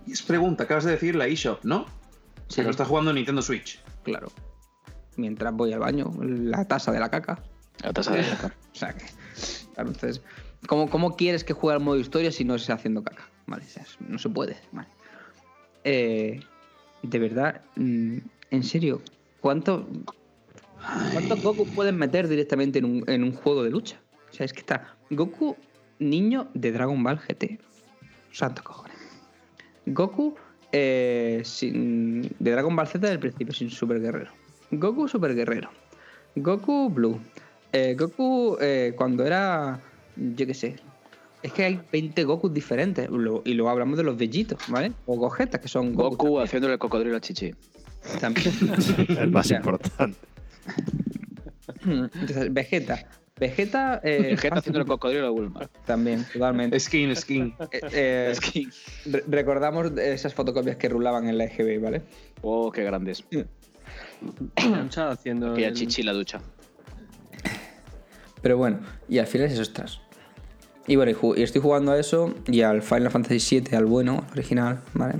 Y 0.06 0.12
es 0.12 0.22
pregunta, 0.22 0.64
acabas 0.64 0.84
de 0.84 0.90
decir 0.92 1.14
la 1.14 1.26
eShop, 1.26 1.64
¿no? 1.64 1.86
Sí. 2.48 2.56
Pero 2.56 2.70
está 2.70 2.84
jugando 2.84 3.12
Nintendo 3.12 3.40
Switch. 3.40 3.80
Claro. 4.02 4.30
Mientras 5.16 5.54
voy 5.54 5.72
al 5.72 5.78
baño, 5.78 6.12
la 6.20 6.66
tasa 6.66 6.90
de 6.92 6.98
la 7.00 7.08
caca. 7.10 7.42
La 7.82 7.92
tasa 7.92 8.12
de 8.14 8.24
sacar. 8.24 8.54
O 8.74 8.76
sea 8.76 8.92
que. 8.92 9.04
Claro, 9.74 9.90
entonces. 9.90 10.20
¿Cómo, 10.68 10.88
cómo 10.88 11.16
quieres 11.16 11.44
que 11.44 11.52
juegue 11.52 11.76
al 11.76 11.82
modo 11.82 11.98
historia 11.98 12.30
si 12.32 12.44
no 12.44 12.54
es 12.54 12.68
haciendo 12.70 13.02
caca? 13.02 13.28
Vale, 13.46 13.64
o 13.64 13.68
sea, 13.68 13.84
no 14.08 14.18
se 14.18 14.28
puede. 14.28 14.56
Vale. 14.72 14.88
Eh, 15.84 16.40
de 17.02 17.18
verdad, 17.18 17.60
mm, 17.76 18.18
en 18.50 18.62
serio, 18.62 19.02
¿cuánto, 19.40 19.86
¿cuántos 21.12 21.42
Goku 21.42 21.66
pueden 21.66 21.96
meter 21.96 22.28
directamente 22.28 22.78
en 22.78 22.84
un, 22.86 23.04
en 23.08 23.22
un 23.24 23.32
juego 23.32 23.62
de 23.62 23.70
lucha? 23.70 24.00
O 24.30 24.34
sea, 24.34 24.46
es 24.46 24.52
que 24.52 24.60
está 24.60 24.96
Goku, 25.10 25.56
niño 25.98 26.48
de 26.54 26.72
Dragon 26.72 27.02
Ball 27.02 27.18
GT. 27.18 27.58
Santo 28.32 28.62
cojones. 28.64 28.96
Goku 29.86 30.34
eh, 30.72 31.42
sin- 31.44 32.22
de 32.38 32.50
Dragon 32.50 32.74
Ball 32.74 32.88
Z 32.88 33.06
del 33.06 33.20
principio, 33.20 33.54
sin 33.54 33.70
Super 33.70 34.00
Guerrero. 34.00 34.32
Goku 34.72 35.06
Super 35.06 35.34
Guerrero. 35.34 35.70
Goku 36.34 36.88
Blue. 36.90 37.20
Eh, 37.72 37.94
Goku 37.96 38.56
eh, 38.60 38.92
cuando 38.96 39.24
era, 39.24 39.80
yo 40.16 40.46
qué 40.46 40.54
sé. 40.54 40.76
Es 41.42 41.52
que 41.52 41.64
hay 41.64 41.80
20 41.92 42.24
Goku 42.24 42.48
diferentes. 42.48 43.10
Lo- 43.10 43.42
y 43.44 43.52
luego 43.54 43.70
hablamos 43.70 43.98
de 43.98 44.04
los 44.04 44.16
Bellitos, 44.16 44.58
¿vale? 44.68 44.92
O 45.06 45.16
Gogeta, 45.16 45.60
que 45.60 45.68
son 45.68 45.94
Goku. 45.94 46.16
Goku 46.16 46.40
haciéndole 46.40 46.74
el 46.74 46.78
cocodrilo 46.78 47.16
a 47.16 47.20
Chichi. 47.20 47.52
también. 48.20 48.46
El 49.18 49.30
más 49.30 49.46
O 49.46 49.48
sea, 49.48 49.58
importante. 49.58 50.18
Entonces, 51.84 52.52
Vegeta. 52.52 53.06
Vegeta. 53.38 54.00
Eh, 54.04 54.28
Vegeta 54.30 54.56
haciéndole 54.58 54.82
el 54.84 54.88
cocodrilo 54.88 55.26
a 55.26 55.30
Bulma. 55.30 55.68
También, 55.84 56.24
totalmente. 56.32 56.78
Skin, 56.80 57.14
skin. 57.16 57.54
Eh, 57.72 57.80
eh, 57.92 58.34
re- 59.06 59.24
recordamos 59.28 59.90
esas 59.98 60.32
fotocopias 60.34 60.76
que 60.76 60.88
rulaban 60.88 61.28
en 61.28 61.36
la 61.38 61.44
EGB, 61.44 61.82
¿vale? 61.82 62.02
Oh, 62.42 62.70
qué 62.70 62.84
grandes. 62.84 63.24
Haciendo. 64.96 65.52
Aquella 65.52 65.68
el- 65.68 65.74
Chichi 65.74 66.02
la 66.02 66.12
ducha. 66.12 66.40
Pero 68.44 68.58
bueno, 68.58 68.78
y 69.08 69.18
al 69.18 69.26
final 69.26 69.46
es 69.46 69.54
eso, 69.54 69.62
ostras. 69.62 70.00
Y 70.86 70.96
bueno, 70.96 71.12
y, 71.36 71.42
estoy 71.42 71.62
jugando 71.62 71.92
a 71.92 71.98
eso 71.98 72.34
y 72.46 72.60
al 72.60 72.82
Final 72.82 73.10
Fantasy 73.10 73.60
VII, 73.60 73.74
al 73.74 73.86
bueno, 73.86 74.22
al 74.26 74.32
original, 74.38 74.80
¿vale? 74.92 75.14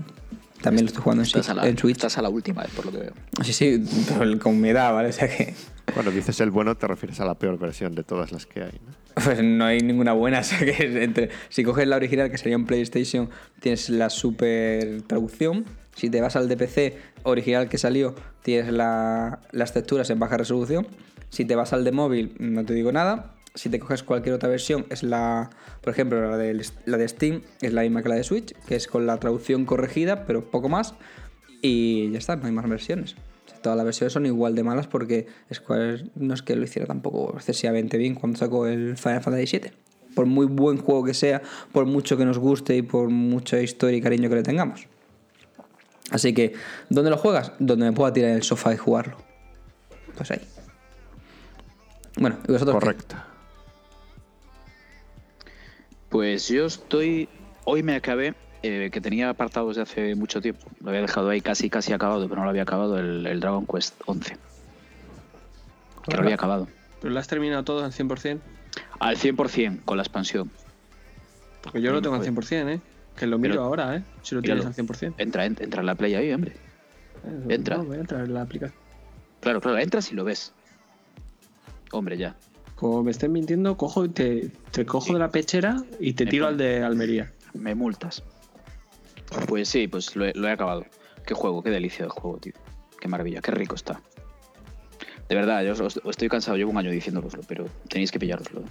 También 0.61 0.85
lo 0.85 0.89
estoy 0.89 1.03
jugando 1.03 1.23
en, 1.23 1.27
Estás 1.27 1.47
Switch- 1.47 1.51
a, 1.51 1.55
la, 1.55 1.67
en 1.69 1.79
Switch. 1.79 1.97
estás 1.97 2.19
a 2.19 2.23
la 2.23 2.29
última, 2.29 2.63
eh, 2.65 2.69
por 2.77 2.85
lo 2.87 2.93
que 2.93 2.99
veo. 2.99 3.13
Sí, 3.43 3.53
sí, 3.55 3.85
pero 4.19 4.39
con 4.39 4.61
mi 4.61 4.69
edad, 4.69 4.93
¿vale? 4.93 5.09
O 5.11 5.13
sea 5.13 5.27
que 5.29 5.55
Cuando 5.95 6.11
dices 6.11 6.39
el 6.41 6.51
bueno, 6.51 6.77
te 6.77 6.87
refieres 6.87 7.19
a 7.21 7.25
la 7.25 7.35
peor 7.35 7.59
versión 7.59 7.95
de 7.95 8.05
todas 8.05 8.31
las 8.31 8.45
que 8.45 8.63
hay, 8.65 8.73
¿no? 8.87 8.93
pues 9.25 9.43
no 9.43 9.65
hay 9.65 9.81
ninguna 9.81 10.13
buena. 10.13 10.41
O 10.41 10.45
sea 10.45 10.59
que 10.59 11.03
entre, 11.03 11.31
si 11.49 11.65
coges 11.65 11.89
la 11.89 11.97
original, 11.97 12.31
que 12.31 12.37
sería 12.37 12.57
en 12.57 12.67
PlayStation, 12.67 13.31
tienes 13.61 13.89
la 13.89 14.11
super 14.11 15.01
traducción. 15.07 15.65
Si 15.97 16.11
te 16.11 16.21
vas 16.21 16.37
al 16.37 16.47
DPC 16.49 16.95
original 17.23 17.71
que 17.71 17.79
salió, 17.79 18.15
tienes 18.43 18.71
la- 18.71 19.41
las 19.53 19.73
texturas 19.73 20.11
en 20.11 20.19
baja 20.19 20.37
resolución. 20.37 20.87
Si 21.35 21.45
te 21.45 21.57
vas 21.57 21.73
al 21.73 21.83
de 21.83 21.91
móvil, 21.91 22.37
no 22.39 22.65
te 22.65 22.75
digo 22.75 22.93
nada. 22.93 23.35
Si 23.57 23.69
te 23.69 23.81
coges 23.81 24.05
cualquier 24.05 24.37
otra 24.37 24.49
versión, 24.49 24.87
es 24.89 25.03
la, 25.03 25.51
por 25.81 25.93
ejemplo, 25.93 26.31
la 26.31 26.37
de, 26.37 26.65
la 26.87 26.97
de 26.97 27.09
Steam, 27.09 27.43
es 27.61 27.73
la 27.73 27.83
misma 27.83 28.05
que 28.05 28.09
la 28.09 28.15
de 28.15 28.23
Switch, 28.23 28.55
que 28.69 28.77
es 28.77 28.87
con 28.87 29.05
la 29.05 29.19
traducción 29.19 29.65
corregida, 29.65 30.27
pero 30.27 30.49
poco 30.49 30.69
más. 30.69 30.95
Y 31.61 32.09
ya 32.13 32.19
está, 32.19 32.37
no 32.37 32.47
hay 32.47 32.53
más 32.53 32.69
versiones. 32.69 33.17
Todas 33.63 33.77
las 33.77 33.85
versiones 33.85 34.13
son 34.13 34.27
igual 34.27 34.55
de 34.55 34.63
malas 34.63 34.87
porque 34.87 35.27
Square 35.53 36.05
no 36.15 36.35
es 36.35 36.43
que 36.43 36.55
lo 36.55 36.63
hiciera 36.63 36.87
tampoco 36.87 37.33
excesivamente 37.35 37.99
bien 37.99 38.15
cuando 38.15 38.39
sacó 38.39 38.69
el 38.69 38.97
Final 38.97 39.21
Fantasy 39.21 39.59
VII. 39.59 39.73
Por 40.15 40.27
muy 40.27 40.47
buen 40.47 40.79
juego 40.79 41.03
que 41.03 41.15
sea, 41.15 41.43
por 41.73 41.85
mucho 41.85 42.17
que 42.17 42.25
nos 42.25 42.39
guste 42.39 42.77
y 42.77 42.83
por 42.83 43.09
mucha 43.09 43.61
historia 43.61 43.97
y 43.97 44.01
cariño 44.01 44.29
que 44.29 44.37
le 44.37 44.43
tengamos. 44.45 44.87
Así 46.13 46.33
que, 46.33 46.53
¿dónde 46.91 47.11
lo 47.11 47.17
juegas? 47.17 47.51
Donde 47.59 47.87
me 47.87 47.93
pueda 47.93 48.13
tirar 48.13 48.31
en 48.31 48.37
el 48.37 48.45
sofá 48.45 48.73
y 48.73 48.77
jugarlo. 48.77 49.17
Pues 50.17 50.31
ahí. 50.31 50.54
Bueno, 52.19 52.39
¿y 52.49 52.53
vosotros? 52.53 52.75
qué? 52.77 52.81
Correcto. 52.81 53.17
Pues 56.09 56.49
yo 56.49 56.67
estoy. 56.67 57.29
Hoy 57.65 57.83
me 57.83 57.95
acabé, 57.97 58.35
eh, 58.63 58.91
que 58.93 59.01
tenía 59.01 59.31
apartado 59.31 59.69
desde 59.69 59.83
hace 59.83 60.15
mucho 60.15 60.41
tiempo. 60.41 60.71
Lo 60.81 60.91
había 60.91 61.01
dejado 61.01 61.31
ahí 61.31 61.41
casi, 61.41 61.71
casi 61.71 61.93
acabado, 61.93 62.29
pero 62.29 62.37
no 62.41 62.45
lo 62.45 62.51
había 62.51 62.63
acabado, 62.63 62.99
el, 62.99 63.27
el 63.27 63.41
Dragon 63.41 63.67
Quest 63.67 63.95
11. 64.07 64.37
Que 66.09 66.17
lo 66.17 66.23
había 66.23 66.35
acabado. 66.35 66.69
¿Pero 67.01 67.13
lo 67.15 67.21
has 67.21 67.27
terminado 67.27 67.65
todo 67.65 67.85
al 67.85 67.93
100%? 67.93 68.39
Al 69.01 69.17
100% 69.17 69.85
con 69.85 69.97
la 69.97 70.03
expansión. 70.03 70.51
Porque 71.63 71.81
yo 71.81 71.93
lo 71.93 72.03
tengo 72.03 72.17
al 72.17 72.23
100%, 72.23 72.69
¿eh? 72.69 72.81
Que 73.17 73.27
lo 73.27 73.39
miro 73.39 73.55
Pero- 73.55 73.65
ahora, 73.65 73.97
¿eh? 73.97 74.03
Si 74.23 74.35
lo 74.35 74.43
tienes 74.43 74.67
al 74.67 74.75
100%. 74.75 75.15
Entra, 75.19 75.47
en- 75.47 75.57
entra 75.61 75.81
en 75.81 75.87
la 75.87 75.95
Play 75.95 76.15
ahí, 76.15 76.33
hombre. 76.33 76.53
Eh, 77.25 77.47
entra. 77.49 77.79
no, 77.79 77.85
voy 77.85 77.97
a 77.97 78.01
entrar 78.01 78.25
en 78.25 78.35
la 78.35 78.43
aplicación. 78.43 78.79
Claro, 79.41 79.61
claro, 79.61 79.79
entras 79.79 80.11
y 80.13 80.15
lo 80.15 80.25
ves. 80.25 80.53
Hombre, 81.95 82.17
ya. 82.19 82.37
Como 82.75 83.03
me 83.05 83.13
estén 83.13 83.31
mintiendo, 83.33 83.77
cojo 83.77 84.05
y 84.05 84.09
te, 84.09 84.51
te 84.73 84.85
cojo 84.85 85.13
de 85.13 85.19
la 85.21 85.31
pechera 85.31 85.77
y 86.01 86.15
te 86.15 86.25
Me 86.25 86.31
tiro 86.33 86.47
al 86.49 86.57
de 86.59 86.83
Almería. 86.83 87.33
Me 87.55 87.75
multas. 87.75 88.23
Pues 89.47 89.69
sí, 89.69 89.87
pues 89.87 90.17
lo 90.17 90.25
he, 90.27 90.33
lo 90.35 90.49
he 90.49 90.51
acabado. 90.51 90.85
Qué 91.25 91.35
juego, 91.35 91.63
qué 91.63 91.71
delicia 91.71 92.05
de 92.05 92.11
juego, 92.11 92.39
tío. 92.39 92.53
Qué 93.01 93.07
maravilla, 93.09 93.41
qué 93.41 93.53
rico 93.53 93.75
está. 93.77 94.01
De 95.29 95.35
verdad, 95.37 95.63
yo 95.65 95.73
os- 95.73 95.81
os- 95.81 96.01
estoy 96.11 96.29
cansado, 96.29 96.57
llevo 96.57 96.73
un 96.73 96.79
año 96.79 96.91
diciéndoloslo, 96.91 97.43
pero 97.47 97.67
tenéis 97.89 98.11
que 98.11 98.19
pillároslo. 98.19 98.63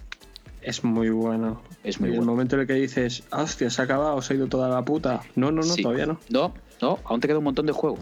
Es 0.62 0.84
muy 0.84 1.10
bueno. 1.10 1.62
Es 1.84 2.00
muy 2.00 2.10
y 2.10 2.12
el 2.14 2.18
bueno. 2.20 2.32
momento 2.34 2.56
en 2.56 2.62
el 2.62 2.68
que 2.68 2.74
dices, 2.74 3.24
"Ah, 3.32 3.44
hostia, 3.44 3.70
se 3.70 3.82
ha 3.82 3.86
acabado, 3.86 4.22
se 4.22 4.34
ha 4.34 4.36
ido 4.38 4.48
toda 4.48 4.70
la 4.70 4.84
puta. 4.84 5.22
No, 5.36 5.52
no, 5.52 5.62
no, 5.62 5.74
Sí. 5.74 5.82
todavía 5.82 6.06
no. 6.06 6.20
No, 6.30 6.54
no, 6.82 7.00
aún 7.06 7.20
te 7.22 7.28
queda 7.28 7.38
un 7.40 7.44
montón 7.46 7.66
de 7.66 7.72
juego. 7.74 7.98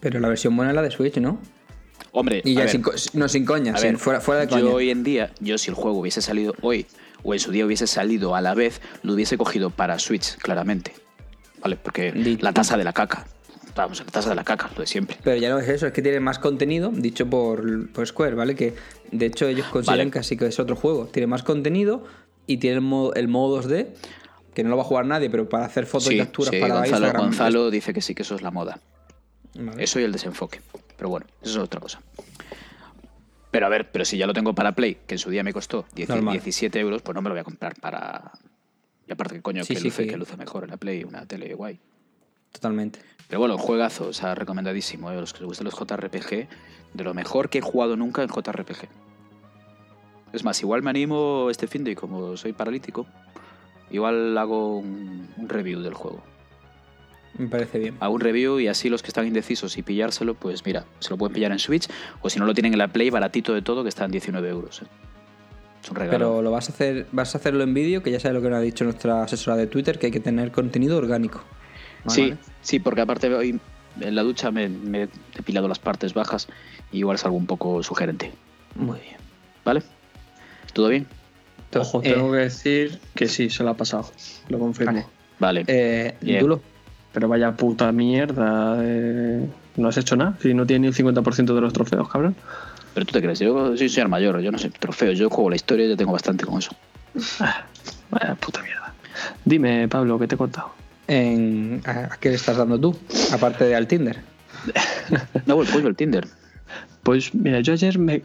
Pero 0.00 0.20
la 0.20 0.28
versión 0.28 0.54
buena 0.56 0.70
es 0.72 0.76
la 0.76 0.82
de 0.82 0.90
Switch, 0.90 1.16
¿no? 1.18 1.38
Hombre, 2.18 2.40
Y 2.46 2.54
ya 2.54 2.60
ver, 2.62 2.70
sin, 2.70 2.80
co- 2.80 2.92
no, 3.12 3.28
sin 3.28 3.44
coña, 3.44 3.74
a 3.74 3.76
sin- 3.76 3.90
ver, 3.92 3.98
fuera, 3.98 4.20
fuera 4.22 4.40
de 4.40 4.48
coña. 4.48 4.62
yo 4.62 4.72
hoy 4.72 4.88
en 4.90 5.04
día, 5.04 5.32
yo 5.38 5.58
si 5.58 5.68
el 5.70 5.74
juego 5.74 5.98
hubiese 5.98 6.22
salido 6.22 6.54
hoy 6.62 6.86
o 7.22 7.34
en 7.34 7.40
su 7.40 7.50
día 7.50 7.66
hubiese 7.66 7.86
salido 7.86 8.34
a 8.34 8.40
la 8.40 8.54
vez, 8.54 8.80
lo 9.02 9.12
hubiese 9.12 9.36
cogido 9.36 9.68
para 9.68 9.98
Switch, 9.98 10.36
claramente. 10.38 10.94
¿Vale? 11.60 11.76
Porque 11.76 12.12
Di- 12.12 12.38
la 12.38 12.52
tasa 12.54 12.78
de 12.78 12.84
la 12.84 12.94
caca. 12.94 13.26
Vamos, 13.74 13.98
la 14.00 14.06
tasa 14.06 14.30
de 14.30 14.34
la 14.36 14.44
caca, 14.44 14.70
lo 14.74 14.80
de 14.80 14.86
siempre. 14.86 15.18
Pero 15.22 15.36
ya 15.36 15.50
no 15.50 15.58
es 15.58 15.68
eso, 15.68 15.86
es 15.86 15.92
que 15.92 16.00
tiene 16.00 16.18
más 16.20 16.38
contenido, 16.38 16.90
dicho 16.90 17.28
por, 17.28 17.90
por 17.90 18.06
Square, 18.06 18.34
¿vale? 18.34 18.54
Que 18.54 18.74
de 19.12 19.26
hecho 19.26 19.46
ellos 19.46 19.66
consideran 19.66 20.06
Vale. 20.08 20.10
casi 20.12 20.38
que 20.38 20.46
es 20.46 20.58
otro 20.58 20.74
juego. 20.76 21.06
Tiene 21.12 21.26
más 21.26 21.42
contenido 21.42 22.02
y 22.46 22.56
tiene 22.56 22.76
el 22.76 22.80
modo, 22.82 23.12
el 23.12 23.28
modo 23.28 23.62
2D, 23.62 23.88
que 24.54 24.64
no 24.64 24.70
lo 24.70 24.76
va 24.78 24.82
a 24.84 24.86
jugar 24.86 25.04
nadie, 25.04 25.28
pero 25.28 25.46
para 25.50 25.66
hacer 25.66 25.84
fotos 25.84 26.10
y 26.10 26.16
capturas 26.16 26.54
sí, 26.54 26.60
para 26.60 26.76
Gonzalo, 26.76 26.96
Instagram. 27.04 27.22
Gonzalo 27.26 27.70
dice 27.70 27.92
que 27.92 28.00
sí, 28.00 28.14
que 28.14 28.22
eso 28.22 28.34
es 28.36 28.40
la 28.40 28.50
moda. 28.50 28.80
Vale. 29.54 29.84
Eso 29.84 30.00
y 30.00 30.04
el 30.04 30.12
desenfoque. 30.12 30.60
Pero 30.96 31.08
bueno, 31.10 31.26
eso 31.42 31.50
es 31.52 31.56
otra 31.64 31.80
cosa. 31.80 32.00
Pero 33.50 33.66
a 33.66 33.68
ver, 33.68 33.90
pero 33.90 34.04
si 34.04 34.18
ya 34.18 34.26
lo 34.26 34.32
tengo 34.34 34.54
para 34.54 34.72
Play, 34.72 34.98
que 35.06 35.14
en 35.14 35.18
su 35.18 35.30
día 35.30 35.42
me 35.42 35.52
costó 35.52 35.86
10 35.94 36.08
Normal. 36.08 36.32
17 36.32 36.78
euros, 36.80 37.02
pues 37.02 37.14
no 37.14 37.22
me 37.22 37.28
lo 37.28 37.34
voy 37.34 37.40
a 37.40 37.44
comprar 37.44 37.74
para, 37.80 38.32
Y 39.08 39.12
aparte, 39.12 39.36
que 39.36 39.42
coño, 39.42 39.62
Sí, 39.64 39.74
que, 39.74 39.80
sí, 39.80 39.86
luce, 39.86 40.02
que- 40.04 40.10
que 40.10 40.16
luce 40.16 40.36
mejor 40.36 40.64
en 40.64 40.70
la 40.70 40.76
Play, 40.76 41.04
una 41.04 41.24
tele 41.26 41.54
guay. 41.54 41.78
Totalmente. 42.52 42.98
Pero 43.28 43.38
bueno, 43.40 43.56
juegazo, 43.56 44.08
o 44.08 44.12
sea, 44.12 44.34
recomendadísimo. 44.34 45.10
¿eh? 45.12 45.16
Los 45.20 45.32
que 45.32 45.40
os 45.44 45.46
gusten 45.46 45.64
los 45.64 45.74
JRPG, 45.74 46.48
de 46.94 47.04
lo 47.04 47.14
mejor 47.14 47.48
que 47.48 47.58
he 47.58 47.60
jugado 47.60 47.96
nunca 47.96 48.22
en 48.22 48.28
JRPG. 48.28 48.88
Es 50.32 50.42
más, 50.44 50.60
igual 50.62 50.82
me 50.82 50.90
animo 50.90 51.48
este 51.50 51.66
fin 51.68 51.84
de, 51.84 51.92
y 51.92 51.94
como 51.94 52.36
soy 52.36 52.52
paralítico, 52.52 53.06
igual 53.90 54.36
hago 54.38 54.78
un, 54.78 55.28
un 55.36 55.48
review 55.48 55.80
del 55.80 55.94
juego. 55.94 56.22
Me 57.38 57.48
parece 57.48 57.78
bien. 57.78 57.96
Hago 58.00 58.14
un 58.14 58.20
review 58.20 58.60
y 58.60 58.68
así 58.68 58.88
los 58.88 59.02
que 59.02 59.08
están 59.08 59.26
indecisos 59.26 59.76
y 59.78 59.82
pillárselo, 59.82 60.34
pues 60.34 60.64
mira, 60.64 60.84
se 61.00 61.10
lo 61.10 61.16
pueden 61.18 61.34
pillar 61.34 61.52
en 61.52 61.58
Switch 61.58 61.86
o 62.22 62.30
si 62.30 62.38
no 62.38 62.46
lo 62.46 62.54
tienen 62.54 62.72
en 62.72 62.78
la 62.78 62.88
Play, 62.88 63.10
baratito 63.10 63.52
de 63.54 63.62
todo, 63.62 63.82
que 63.82 63.88
está 63.88 64.04
en 64.04 64.10
19 64.12 64.48
euros. 64.48 64.82
¿eh? 64.82 64.86
Es 65.82 65.90
un 65.90 65.96
regalo. 65.96 66.18
Pero 66.18 66.42
lo 66.42 66.50
vas 66.50 66.68
a 66.68 66.72
hacer, 66.72 67.06
vas 67.12 67.34
a 67.34 67.38
hacerlo 67.38 67.62
en 67.62 67.74
vídeo, 67.74 68.02
que 68.02 68.10
ya 68.10 68.18
sabes 68.20 68.34
lo 68.34 68.42
que 68.42 68.48
nos 68.50 68.58
ha 68.58 68.62
dicho 68.62 68.84
nuestra 68.84 69.22
asesora 69.22 69.56
de 69.56 69.66
Twitter, 69.66 69.98
que 69.98 70.06
hay 70.06 70.12
que 70.12 70.20
tener 70.20 70.50
contenido 70.50 70.96
orgánico. 70.96 71.42
Sí, 72.08 72.22
Vale. 72.30 72.38
sí, 72.62 72.78
porque 72.80 73.00
aparte 73.02 73.32
hoy 73.34 73.60
en 74.00 74.14
la 74.14 74.22
ducha 74.22 74.50
me, 74.50 74.68
me 74.68 75.04
he 75.04 75.08
depilado 75.34 75.68
las 75.68 75.78
partes 75.78 76.14
bajas 76.14 76.48
y 76.92 76.98
igual 76.98 77.16
es 77.16 77.24
algo 77.24 77.36
un 77.36 77.46
poco 77.46 77.82
sugerente. 77.82 78.32
Muy 78.74 79.00
bien. 79.00 79.16
¿Vale? 79.64 79.82
¿Todo 80.72 80.88
bien? 80.88 81.06
Ojo, 81.74 82.00
Eh, 82.02 82.12
tengo 82.14 82.30
que 82.32 82.38
decir 82.38 82.98
que 83.14 83.28
sí, 83.28 83.50
se 83.50 83.62
lo 83.64 83.70
ha 83.70 83.74
pasado. 83.74 84.10
Lo 84.48 84.58
confirmo. 84.58 84.92
Vale. 84.92 85.06
Vale. 85.38 85.64
Eh. 85.66 86.38
Dulo, 86.40 86.62
Pero 87.16 87.28
vaya 87.28 87.52
puta 87.56 87.90
mierda. 87.92 88.76
eh, 88.82 89.48
No 89.78 89.88
has 89.88 89.96
hecho 89.96 90.16
nada. 90.16 90.36
Si 90.42 90.52
no 90.52 90.66
tienes 90.66 91.00
ni 91.00 91.08
el 91.08 91.14
50% 91.14 91.54
de 91.54 91.60
los 91.62 91.72
trofeos, 91.72 92.10
cabrón. 92.10 92.36
Pero 92.92 93.06
tú 93.06 93.12
te 93.12 93.22
crees, 93.22 93.38
yo 93.38 93.74
soy 93.74 93.88
señor 93.88 94.10
mayor, 94.10 94.38
yo 94.40 94.52
no 94.52 94.58
sé, 94.58 94.68
trofeos, 94.68 95.16
yo 95.18 95.30
juego 95.30 95.48
la 95.48 95.56
historia 95.56 95.86
y 95.86 95.88
ya 95.88 95.96
tengo 95.96 96.12
bastante 96.12 96.44
con 96.44 96.58
eso. 96.58 96.72
Vaya 98.10 98.34
puta 98.34 98.62
mierda. 98.62 98.92
Dime, 99.46 99.88
Pablo, 99.88 100.18
¿qué 100.18 100.26
te 100.28 100.34
he 100.34 100.38
contado? 100.38 100.72
en, 101.08 101.80
¿a, 101.86 102.12
a 102.12 102.16
qué 102.20 102.28
le 102.28 102.34
estás 102.34 102.58
dando 102.58 102.78
tú? 102.78 102.94
Aparte 103.32 103.64
de 103.64 103.74
al 103.76 103.86
Tinder. 103.86 104.18
No, 105.46 105.62
el 105.62 105.68
pollo, 105.68 105.88
el 105.88 105.96
Tinder. 105.96 106.26
Pues 107.02 107.34
mira, 107.34 107.60
yo 107.60 107.72
ayer 107.72 107.98
me, 107.98 108.24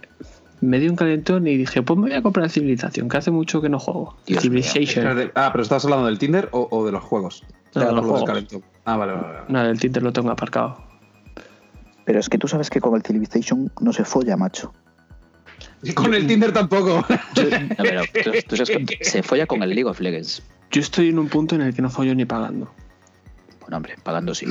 me 0.60 0.80
di 0.80 0.90
un 0.90 0.98
calentón 0.98 1.48
y 1.48 1.56
dije, 1.56 1.82
pues 1.82 1.98
me 1.98 2.08
voy 2.10 2.18
a 2.18 2.22
comprar 2.22 2.50
Civilización, 2.50 3.08
que 3.08 3.18
hace 3.18 3.32
mucho 3.32 3.62
que 3.62 3.70
no 3.70 3.80
juego. 3.80 4.18
Dios 4.28 4.42
Civilization. 4.44 5.32
Ah, 5.36 5.50
pero 5.54 5.62
¿estás 5.64 5.86
hablando 5.86 6.08
del 6.08 6.18
Tinder 6.20 6.50
o, 6.52 6.68
o 6.72 6.86
de 6.86 6.92
los 6.92 7.04
juegos? 7.04 7.44
No, 7.76 7.86
de 7.86 7.92
los 7.94 8.06
juegos. 8.06 8.46
Ah, 8.86 8.98
vale, 8.98 9.14
vale. 9.14 9.28
vale. 9.28 9.40
Nada, 9.50 9.70
el 9.70 9.80
Tinder 9.80 10.04
lo 10.04 10.12
tengo 10.14 10.32
aparcado. 10.32 10.82
Pero 12.06 12.20
es 12.20 12.30
que 12.30 12.38
tú 12.38 12.48
sabes 12.48 12.70
que 12.70 12.82
con 12.82 12.96
el 12.96 13.04
Civilization 13.04 13.72
no 13.80 13.94
se 13.94 14.04
folla, 14.04 14.36
macho. 14.38 14.74
Y 15.84 15.94
con 15.94 16.14
el 16.14 16.28
Tinder 16.28 16.52
tampoco. 16.52 17.06
Tú, 17.34 17.44
tú 18.48 18.58
sabes 18.58 18.86
que 18.86 19.04
se 19.04 19.24
folla 19.24 19.46
con 19.46 19.62
el 19.64 19.70
League 19.70 19.86
of 19.86 20.00
Legends. 20.00 20.44
Yo 20.72 20.82
estoy 20.82 21.10
en 21.10 21.20
un 21.20 21.28
punto 21.28 21.56
en 21.56 21.62
el 21.62 21.74
que 21.74 21.82
no 21.82 21.90
follo 21.90 22.16
ni 22.16 22.26
pagando. 22.26 22.72
Bueno, 23.62 23.78
hombre, 23.78 23.96
pagando 24.04 24.34
sí. 24.34 24.46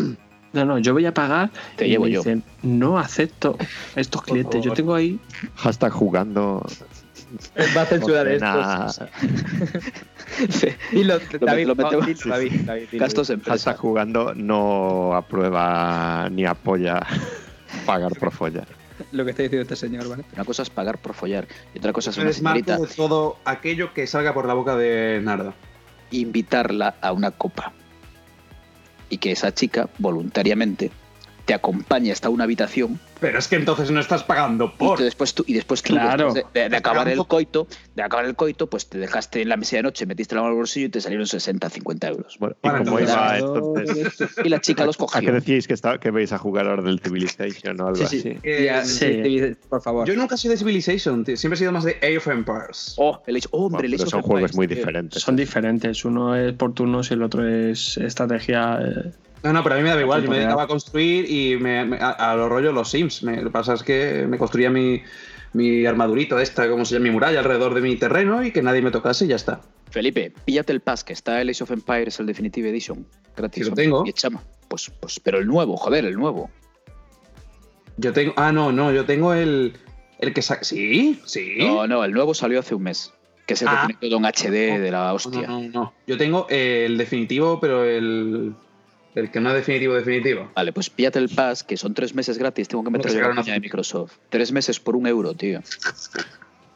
No, 0.53 0.65
no, 0.65 0.79
yo 0.79 0.93
voy 0.93 1.07
a 1.07 1.15
pagar. 1.15 1.51
Te 1.77 1.87
y 1.87 1.91
llevo 1.91 2.05
me 2.05 2.11
yo. 2.11 2.21
dicen, 2.21 2.43
no 2.63 2.99
acepto 2.99 3.57
estos 3.97 4.23
clientes. 4.23 4.63
Yo 4.63 4.73
tengo 4.73 4.95
ahí. 4.95 5.19
Hashtag 5.57 5.93
jugando. 5.93 6.65
Va 7.77 7.83
a 7.83 7.87
censurar 7.87 8.27
Ordena- 8.27 8.89
Dilo, 10.93 11.19
David, 11.41 11.67
lo 11.67 11.75
metemos- 11.77 12.07
dilo, 12.07 12.21
David, 12.27 12.53
David, 12.65 12.89
dilo. 12.91 13.03
Gastos 13.05 13.31
en 13.31 13.41
Hashtag 13.43 13.77
jugando 13.77 14.35
no 14.35 15.15
aprueba 15.15 16.29
ni 16.31 16.45
apoya 16.47 17.01
pagar 17.87 18.13
por 18.19 18.33
follar. 18.33 18.67
Lo 19.13 19.25
que 19.25 19.31
está 19.31 19.43
diciendo 19.43 19.63
este 19.63 19.77
señor, 19.77 20.09
¿vale? 20.09 20.25
Una 20.35 20.45
cosa 20.45 20.63
es 20.63 20.71
pagar 20.71 20.99
por 20.99 21.15
follar 21.15 21.47
y 21.75 21.79
otra 21.79 21.93
cosa 21.93 22.11
es 22.11 22.19
una 22.19 22.31
Es 22.31 22.37
señorita 22.37 22.79
de 22.79 22.87
todo 22.87 23.39
aquello 23.45 23.95
que 23.95 24.07
salga 24.07 24.35
por 24.35 24.47
la 24.47 24.55
boca 24.55 24.77
de 24.77 25.21
Narda. 25.23 25.55
invitarla 26.11 26.97
a 27.01 27.13
una 27.13 27.31
copa 27.31 27.73
y 29.09 29.19
que 29.19 29.33
esa 29.33 29.53
chica 29.55 29.89
voluntariamente 29.99 30.91
te 31.51 31.55
acompañe 31.55 32.13
hasta 32.13 32.29
una 32.29 32.45
habitación 32.45 33.01
Pero 33.19 33.37
es 33.37 33.49
que 33.49 33.57
entonces 33.57 33.91
no 33.91 33.99
estás 33.99 34.23
pagando 34.23 34.67
y 34.67 34.79
por. 34.79 34.99
que 34.99 35.03
después 35.03 35.35
tú 35.35 35.43
y 35.49 35.55
después 35.55 35.83
tú 35.83 35.95
Claro. 35.95 36.33
después 36.33 36.55
de, 36.55 36.77
acabar 36.77 37.09
el 37.09 37.19
coito 37.27 37.67
de 37.97 38.03
acabar 38.05 38.25
el 38.25 38.37
coito 38.37 38.69
pues 38.71 38.89
te 38.89 38.99
dejaste 38.99 39.43
en 39.43 39.49
la 39.49 39.57
mesa 39.57 39.75
de 39.77 39.83
noche 39.83 40.07
metiste 40.07 40.37
la 40.37 40.43
mano 40.43 40.53
al 40.53 40.57
bolsillo 40.59 40.87
y 40.87 40.91
te 40.91 41.01
salieron 41.01 41.27
60 41.27 41.69
50 41.69 42.07
euros 42.09 42.37
Bueno, 42.39 42.55
¿y 42.63 42.69
Bueno, 42.69 42.79
entonces- 42.79 43.09
iba 43.11 43.39
entonces? 43.39 44.31
y 44.45 44.49
la 44.49 44.61
chica 44.61 44.87
los 44.87 44.95
¿A 44.95 44.99
qué 44.99 45.05
cogió 45.07 45.33
decíais 45.33 45.67
que, 45.67 45.75
está, 45.75 45.99
que 45.99 46.13
vais 46.13 46.33
a 46.33 46.39
jugar 46.39 46.69
ahora 46.69 46.83
del 46.85 47.01
Civilization 47.01 47.81
o 47.81 47.89
algo 47.89 47.97
Sí, 48.07 48.21
sí. 48.21 48.29
así? 48.29 48.39
Eh, 48.45 48.65
Ya, 48.67 48.85
sí. 48.85 49.57
por 49.69 49.83
favor. 49.83 50.07
Yo 50.07 50.15
nunca 50.15 50.37
he 50.37 50.39
sido 50.39 50.53
de 50.53 50.59
Civilization, 50.59 51.25
tío. 51.25 51.37
siempre 51.37 51.57
he 51.57 51.59
sido 51.59 51.73
más 51.73 51.83
de 51.83 51.97
Age 52.03 52.19
of 52.19 52.29
Empires. 52.29 52.95
oh 52.97 53.21
el 53.27 53.41
oh, 53.51 53.65
hombre 53.67 53.81
Bueno, 53.81 53.87
el 53.87 53.91
pero 53.93 54.03
Age 54.05 54.11
son 54.11 54.21
of 54.21 54.27
juegos 54.27 54.51
Empires, 54.53 54.57
muy 54.57 54.67
diferentes. 54.69 55.23
Son 55.23 55.35
diferentes. 55.35 56.05
Uno 56.05 56.37
es 56.37 56.53
por 56.53 56.75
turnos 56.75 57.11
y 57.11 57.15
el 57.15 57.23
otro 57.25 57.45
es 57.49 57.97
estrategia. 57.97 58.79
eh, 58.83 59.11
No, 59.43 59.53
no, 59.53 59.63
pero 59.63 59.75
a 59.75 59.79
mí 59.79 59.83
me 59.85 59.89
daba 59.91 60.03
igual. 60.03 60.23
Yo 60.23 60.31
me 60.31 60.39
dedicaba 60.39 60.65
a 60.65 60.67
construir 60.67 61.31
y 61.31 61.57
me, 61.57 61.85
me- 61.85 61.97
a, 61.99 62.11
a 62.11 62.37
los 62.37 62.49
rollos 62.49 62.75
los 62.75 62.91
Sims. 62.91 63.23
Me- 63.23 63.37
lo 63.39 63.45
que 63.45 63.51
pasa 63.51 63.75
es 63.75 63.83
que 63.83 64.27
me 64.29 64.37
construía 64.39 64.69
mi, 64.71 65.03
mi 65.55 65.87
armadurito 65.87 66.39
esta, 66.39 66.69
como 66.69 66.85
se 66.85 66.95
llama, 66.95 67.05
mi 67.05 67.11
muralla 67.11 67.39
alrededor 67.39 67.73
de 67.75 67.81
mi 67.81 67.97
terreno 67.97 68.45
y 68.45 68.53
que 68.53 68.63
nadie 68.63 68.83
me 68.83 68.91
tocase 68.91 69.25
y 69.25 69.29
ya 69.29 69.37
está. 69.37 69.61
Felipe 69.91 70.33
píllate 70.45 70.73
el 70.73 70.81
pass 70.81 71.03
que 71.05 71.13
está 71.13 71.41
el 71.41 71.49
Age 71.49 71.65
of 71.65 71.71
Empires 71.73 72.21
el 72.21 72.27
Definitive 72.27 72.69
Edition 72.71 73.05
gratis 73.37 73.69
lo 73.69 73.75
tengo. 73.75 74.05
y 74.07 74.11
echama 74.11 74.41
pues 74.69 74.89
pues 75.01 75.19
pero 75.19 75.39
el 75.39 75.47
nuevo 75.49 75.77
joder 75.77 76.05
el 76.05 76.15
nuevo 76.15 76.49
Yo 77.97 78.13
tengo. 78.13 78.33
Ah, 78.37 78.53
no, 78.53 78.71
no, 78.73 78.93
yo 78.93 79.05
tengo 79.05 79.35
el. 79.35 79.73
El 80.21 80.33
que 80.35 80.43
saca. 80.43 80.63
¿Sí? 80.65 81.19
¿Sí? 81.25 81.57
no 81.59 81.87
no 81.87 82.05
el 82.05 82.13
nuevo 82.13 82.35
salió 82.35 82.61
hace 82.61 82.75
un 82.75 82.83
mes 82.85 83.13
que 83.47 83.55
es 83.55 83.63
el 83.63 83.69
Ah. 83.69 83.85
tiene 83.87 83.99
todo 84.01 84.19
un 84.19 84.27
HD 84.27 84.79
de 84.81 84.91
la 84.93 85.13
hostia 85.13 85.47
no, 85.49 85.61
no, 85.63 85.69
no. 85.71 85.95
Yo 86.07 86.17
tengo 86.17 86.47
el 86.51 86.97
definitivo, 86.97 87.59
pero 87.59 87.83
el. 87.85 88.55
El 89.15 89.31
que 89.31 89.41
no 89.41 89.51
es 89.51 89.57
definitivo, 89.57 89.95
definitivo. 89.95 90.51
Vale, 90.55 90.73
pues 90.73 90.89
píllate 90.89 91.19
el 91.19 91.29
pass, 91.29 91.65
que 91.65 91.77
son 91.77 91.95
tres 91.95 92.15
meses 92.15 92.39
gratis. 92.39 92.69
Tengo 92.69 92.85
que 92.85 92.91
meter 92.91 93.13
la 93.13 93.43
de 93.43 93.61
Microsoft. 93.61 94.13
Tres 94.29 94.53
meses 94.53 94.79
por 94.79 94.97
un 94.97 95.07
euro, 95.07 95.35
tío. 95.35 95.61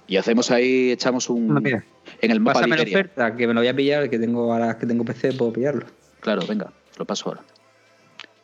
Y 0.06 0.19
hacemos 0.19 0.51
ahí, 0.51 0.90
echamos 0.90 1.31
un. 1.31 1.56
Ah, 1.56 1.61
mira. 1.61 1.85
En 2.20 2.31
el 2.31 2.40
mapa 2.40 2.61
Pásame 2.61 2.77
la 2.77 2.82
oferta, 2.82 3.35
que 3.36 3.47
me 3.47 3.55
lo 3.55 3.61
voy 3.61 3.69
a 3.69 3.74
pillar, 3.74 4.11
que 4.11 4.19
tengo 4.19 4.52
ahora 4.52 4.78
que 4.78 4.86
tengo 4.86 5.05
PC, 5.05 5.32
puedo 5.32 5.52
pillarlo. 5.52 5.86
Claro, 6.20 6.43
venga, 6.47 6.73
lo 6.98 7.06
paso 7.06 7.31
ahora. 7.31 7.43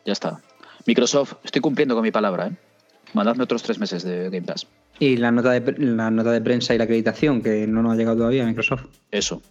Ya 0.05 0.13
está. 0.13 0.41
Microsoft, 0.85 1.33
estoy 1.43 1.61
cumpliendo 1.61 1.93
con 1.93 2.03
mi 2.03 2.11
palabra, 2.11 2.47
¿eh? 2.47 2.51
Mandadme 3.13 3.43
otros 3.43 3.61
tres 3.61 3.77
meses 3.77 4.03
de 4.03 4.29
Game 4.29 4.41
Pass. 4.41 4.65
Y 4.99 5.17
la 5.17 5.31
nota 5.31 5.51
de, 5.51 5.75
la 5.77 6.09
nota 6.09 6.31
de 6.31 6.41
prensa 6.41 6.73
y 6.73 6.77
la 6.77 6.85
acreditación, 6.85 7.41
que 7.41 7.67
no 7.67 7.83
nos 7.83 7.93
ha 7.93 7.95
llegado 7.95 8.17
todavía 8.17 8.43
a 8.43 8.47
Microsoft. 8.47 8.85
Eso. 9.11 9.41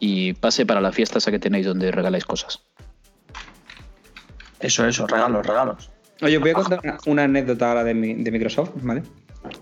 Y 0.00 0.32
pase 0.34 0.66
para 0.66 0.80
la 0.80 0.90
fiesta 0.90 1.18
esa 1.18 1.30
que 1.30 1.38
tenéis 1.38 1.66
donde 1.66 1.92
regaláis 1.92 2.24
cosas. 2.24 2.62
Eso, 4.62 4.86
eso, 4.86 5.06
regalos, 5.06 5.46
regalos. 5.46 5.90
Oye, 6.22 6.36
os 6.36 6.42
voy 6.42 6.50
a 6.50 6.54
contar 6.54 6.80
una, 6.84 6.98
una 7.06 7.24
anécdota 7.24 7.68
ahora 7.68 7.84
de, 7.84 7.94
mi- 7.94 8.14
de 8.14 8.30
Microsoft, 8.30 8.70
¿vale? 8.82 9.02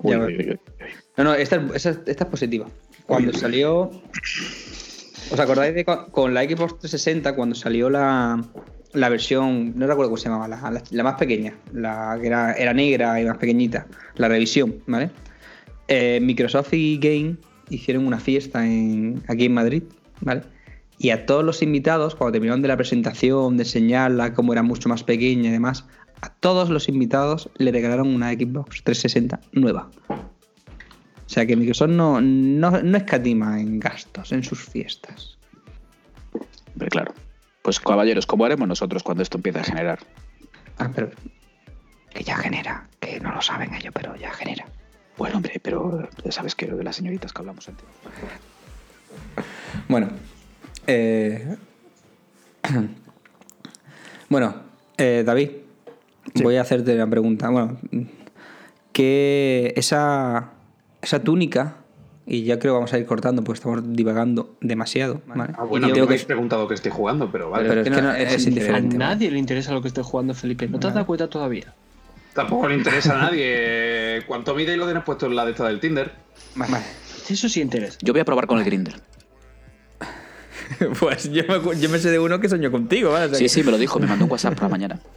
Uy, 0.03 0.13
Ya 0.13 0.19
uy, 0.19 0.37
uy, 0.39 0.51
uy. 0.51 0.61
No, 1.17 1.25
no, 1.25 1.35
esta, 1.35 1.57
es- 1.57 1.87
esa- 1.87 2.01
esta 2.07 2.25
es 2.25 2.31
positiva. 2.31 2.67
Cuando 3.07 3.33
salió. 3.33 3.91
¿Os 5.33 5.39
acordáis 5.39 5.75
de 5.75 5.85
con 5.85 6.35
la 6.35 6.43
Xbox 6.43 6.79
360 6.81 7.35
cuando 7.35 7.55
salió 7.55 7.89
la, 7.89 8.43
la 8.93 9.09
versión, 9.09 9.73
no 9.79 9.87
recuerdo 9.87 10.11
cómo 10.11 10.17
se 10.17 10.29
llamaba, 10.29 10.49
la, 10.49 10.71
la- 10.71 10.83
la 10.91 11.03
más 11.05 11.15
pequeña, 11.15 11.55
la 11.73 12.19
que 12.21 12.27
era, 12.27 12.53
era 12.55 12.75
negra 12.75 13.21
y 13.21 13.25
más 13.25 13.39
pequeñita, 13.39 13.87
la 14.17 14.29
revisión, 14.29 14.77
¿vale? 14.87 15.11
Eh, 15.89 16.19
Microsoft 16.21 16.73
y 16.75 16.99
Game 16.99 17.37
hicieron 17.69 18.07
una 18.07 18.19
fiesta 18.19 18.65
en, 18.67 19.23
aquí 19.29 19.45
en 19.47 19.55
Madrid, 19.55 19.83
¿vale? 20.21 20.43
Y 21.03 21.09
a 21.13 21.25
todos 21.25 21.43
los 21.43 21.63
invitados, 21.63 22.15
cuando 22.15 22.33
terminaron 22.33 22.61
de 22.61 22.69
la 22.69 22.77
presentación, 22.77 23.57
de 23.57 23.63
enseñarla, 23.63 24.35
cómo 24.35 24.53
era 24.53 24.63
mucho 24.63 24.87
más 24.91 25.03
pequeña 25.03 25.49
y 25.49 25.53
demás, 25.53 25.87
a 26.21 26.29
todos 26.29 26.69
los 26.69 26.91
invitados 26.91 27.49
le 27.57 27.73
regalaron 27.73 28.15
una 28.15 28.31
Xbox 28.33 28.85
360 28.85 29.41
nueva. 29.53 29.89
O 30.11 30.19
sea 31.25 31.47
que 31.47 31.57
Microsoft 31.57 31.89
no, 31.89 32.21
no, 32.21 32.83
no 32.83 32.97
escatima 32.99 33.59
en 33.59 33.81
gastos 33.81 34.31
en 34.31 34.45
sus 34.45 34.63
fiestas. 34.63 35.39
Hombre, 36.75 36.91
claro. 36.91 37.15
Pues 37.63 37.81
caballeros, 37.81 38.27
¿cómo 38.27 38.45
haremos 38.45 38.69
nosotros 38.69 39.03
cuando 39.03 39.23
esto 39.23 39.39
empiece 39.39 39.61
a 39.61 39.65
generar? 39.65 40.01
Ah, 40.77 40.91
pero. 40.95 41.13
Que 42.11 42.23
ya 42.23 42.37
genera. 42.37 42.87
Que 43.01 43.21
no 43.21 43.35
lo 43.35 43.41
saben 43.41 43.73
ellos, 43.73 43.95
pero 43.95 44.17
ya 44.17 44.31
genera. 44.33 44.67
Bueno, 45.17 45.37
hombre, 45.37 45.59
pero 45.63 46.07
ya 46.23 46.31
sabes 46.31 46.55
que 46.55 46.67
lo 46.67 46.77
de 46.77 46.85
las 46.85 46.97
señoritas 46.97 47.33
que 47.33 47.41
hablamos 47.41 47.67
antes. 47.71 47.87
Bueno. 49.89 50.11
Eh, 50.87 51.57
bueno, 54.29 54.55
eh, 54.99 55.23
David. 55.25 55.51
Voy 56.43 56.57
a 56.57 56.61
hacerte 56.63 56.95
una 56.95 57.09
pregunta. 57.09 57.49
Bueno, 57.51 57.79
que 58.93 59.73
esa, 59.77 60.51
esa 61.03 61.23
túnica, 61.23 61.77
y 62.27 62.45
ya 62.45 62.59
creo 62.59 62.75
que 62.75 62.77
vamos 62.77 62.93
a 62.93 62.99
ir 62.99 63.07
cortando 63.07 63.43
porque 63.43 63.59
estamos 63.59 63.81
divagando 63.95 64.55
demasiado. 64.61 65.23
¿vale? 65.27 65.55
Ah, 65.57 65.65
bueno, 65.65 65.89
Y 65.89 65.93
me 65.93 66.01
habéis 66.01 66.21
que- 66.23 66.27
preguntado 66.29 66.69
que 66.69 66.75
estoy 66.75 66.93
jugando, 66.93 67.31
pero 67.33 67.51
vale. 67.51 67.69
Pero 67.69 67.81
es 67.81 67.85
que 67.91 68.03
no- 68.03 68.15
es 68.15 68.47
A 68.47 68.49
indiferente. 68.49 68.97
¿vale? 68.97 69.15
nadie 69.15 69.31
le 69.31 69.39
interesa 69.39 69.73
lo 69.73 69.83
que 69.83 69.89
esté 69.89 70.03
jugando 70.03 70.35
Felipe. 70.35 70.69
¿No 70.69 70.79
te 70.79 70.87
has 70.87 70.95
dado 70.95 71.07
cuenta 71.07 71.29
todavía? 71.29 71.75
Tampoco 72.35 72.69
le 72.69 72.77
interesa 72.77 73.19
a 73.19 73.23
nadie. 73.23 74.23
¿Cuánto 74.29 74.55
mide 74.55 74.75
y 74.75 74.77
lo 74.77 74.85
tienes 74.85 75.03
puesto 75.03 75.27
en 75.27 75.35
la 75.35 75.45
de 75.45 75.51
esta 75.51 75.67
del 75.67 75.81
Tinder? 75.81 76.13
Vale. 76.55 76.77
Eso 77.29 77.49
sí 77.49 77.61
interesa. 77.61 77.99
Yo 78.03 78.13
voy 78.13 78.21
a 78.21 78.25
probar 78.25 78.47
con 78.47 78.59
el 78.59 78.65
Grinder. 78.65 78.95
Pues 81.01 81.31
yo 81.33 81.43
me, 81.49 81.81
yo 81.81 81.89
me 81.89 81.99
sé 81.99 82.11
de 82.11 82.19
uno 82.19 82.39
que 82.41 82.49
soñó 82.49 82.71
contigo, 82.71 83.11
¿vale? 83.11 83.27
O 83.27 83.29
sea 83.31 83.39
Sí, 83.39 83.45
que- 83.45 83.49
sí, 83.49 83.63
me 83.63 83.71
lo 83.73 83.79
dijo, 83.79 83.99
me 83.99 84.07
mandó 84.07 84.25
un 84.27 84.31
WhatsApp 84.31 84.55
por 84.55 84.63
la 84.65 84.69
mañana. 84.69 85.01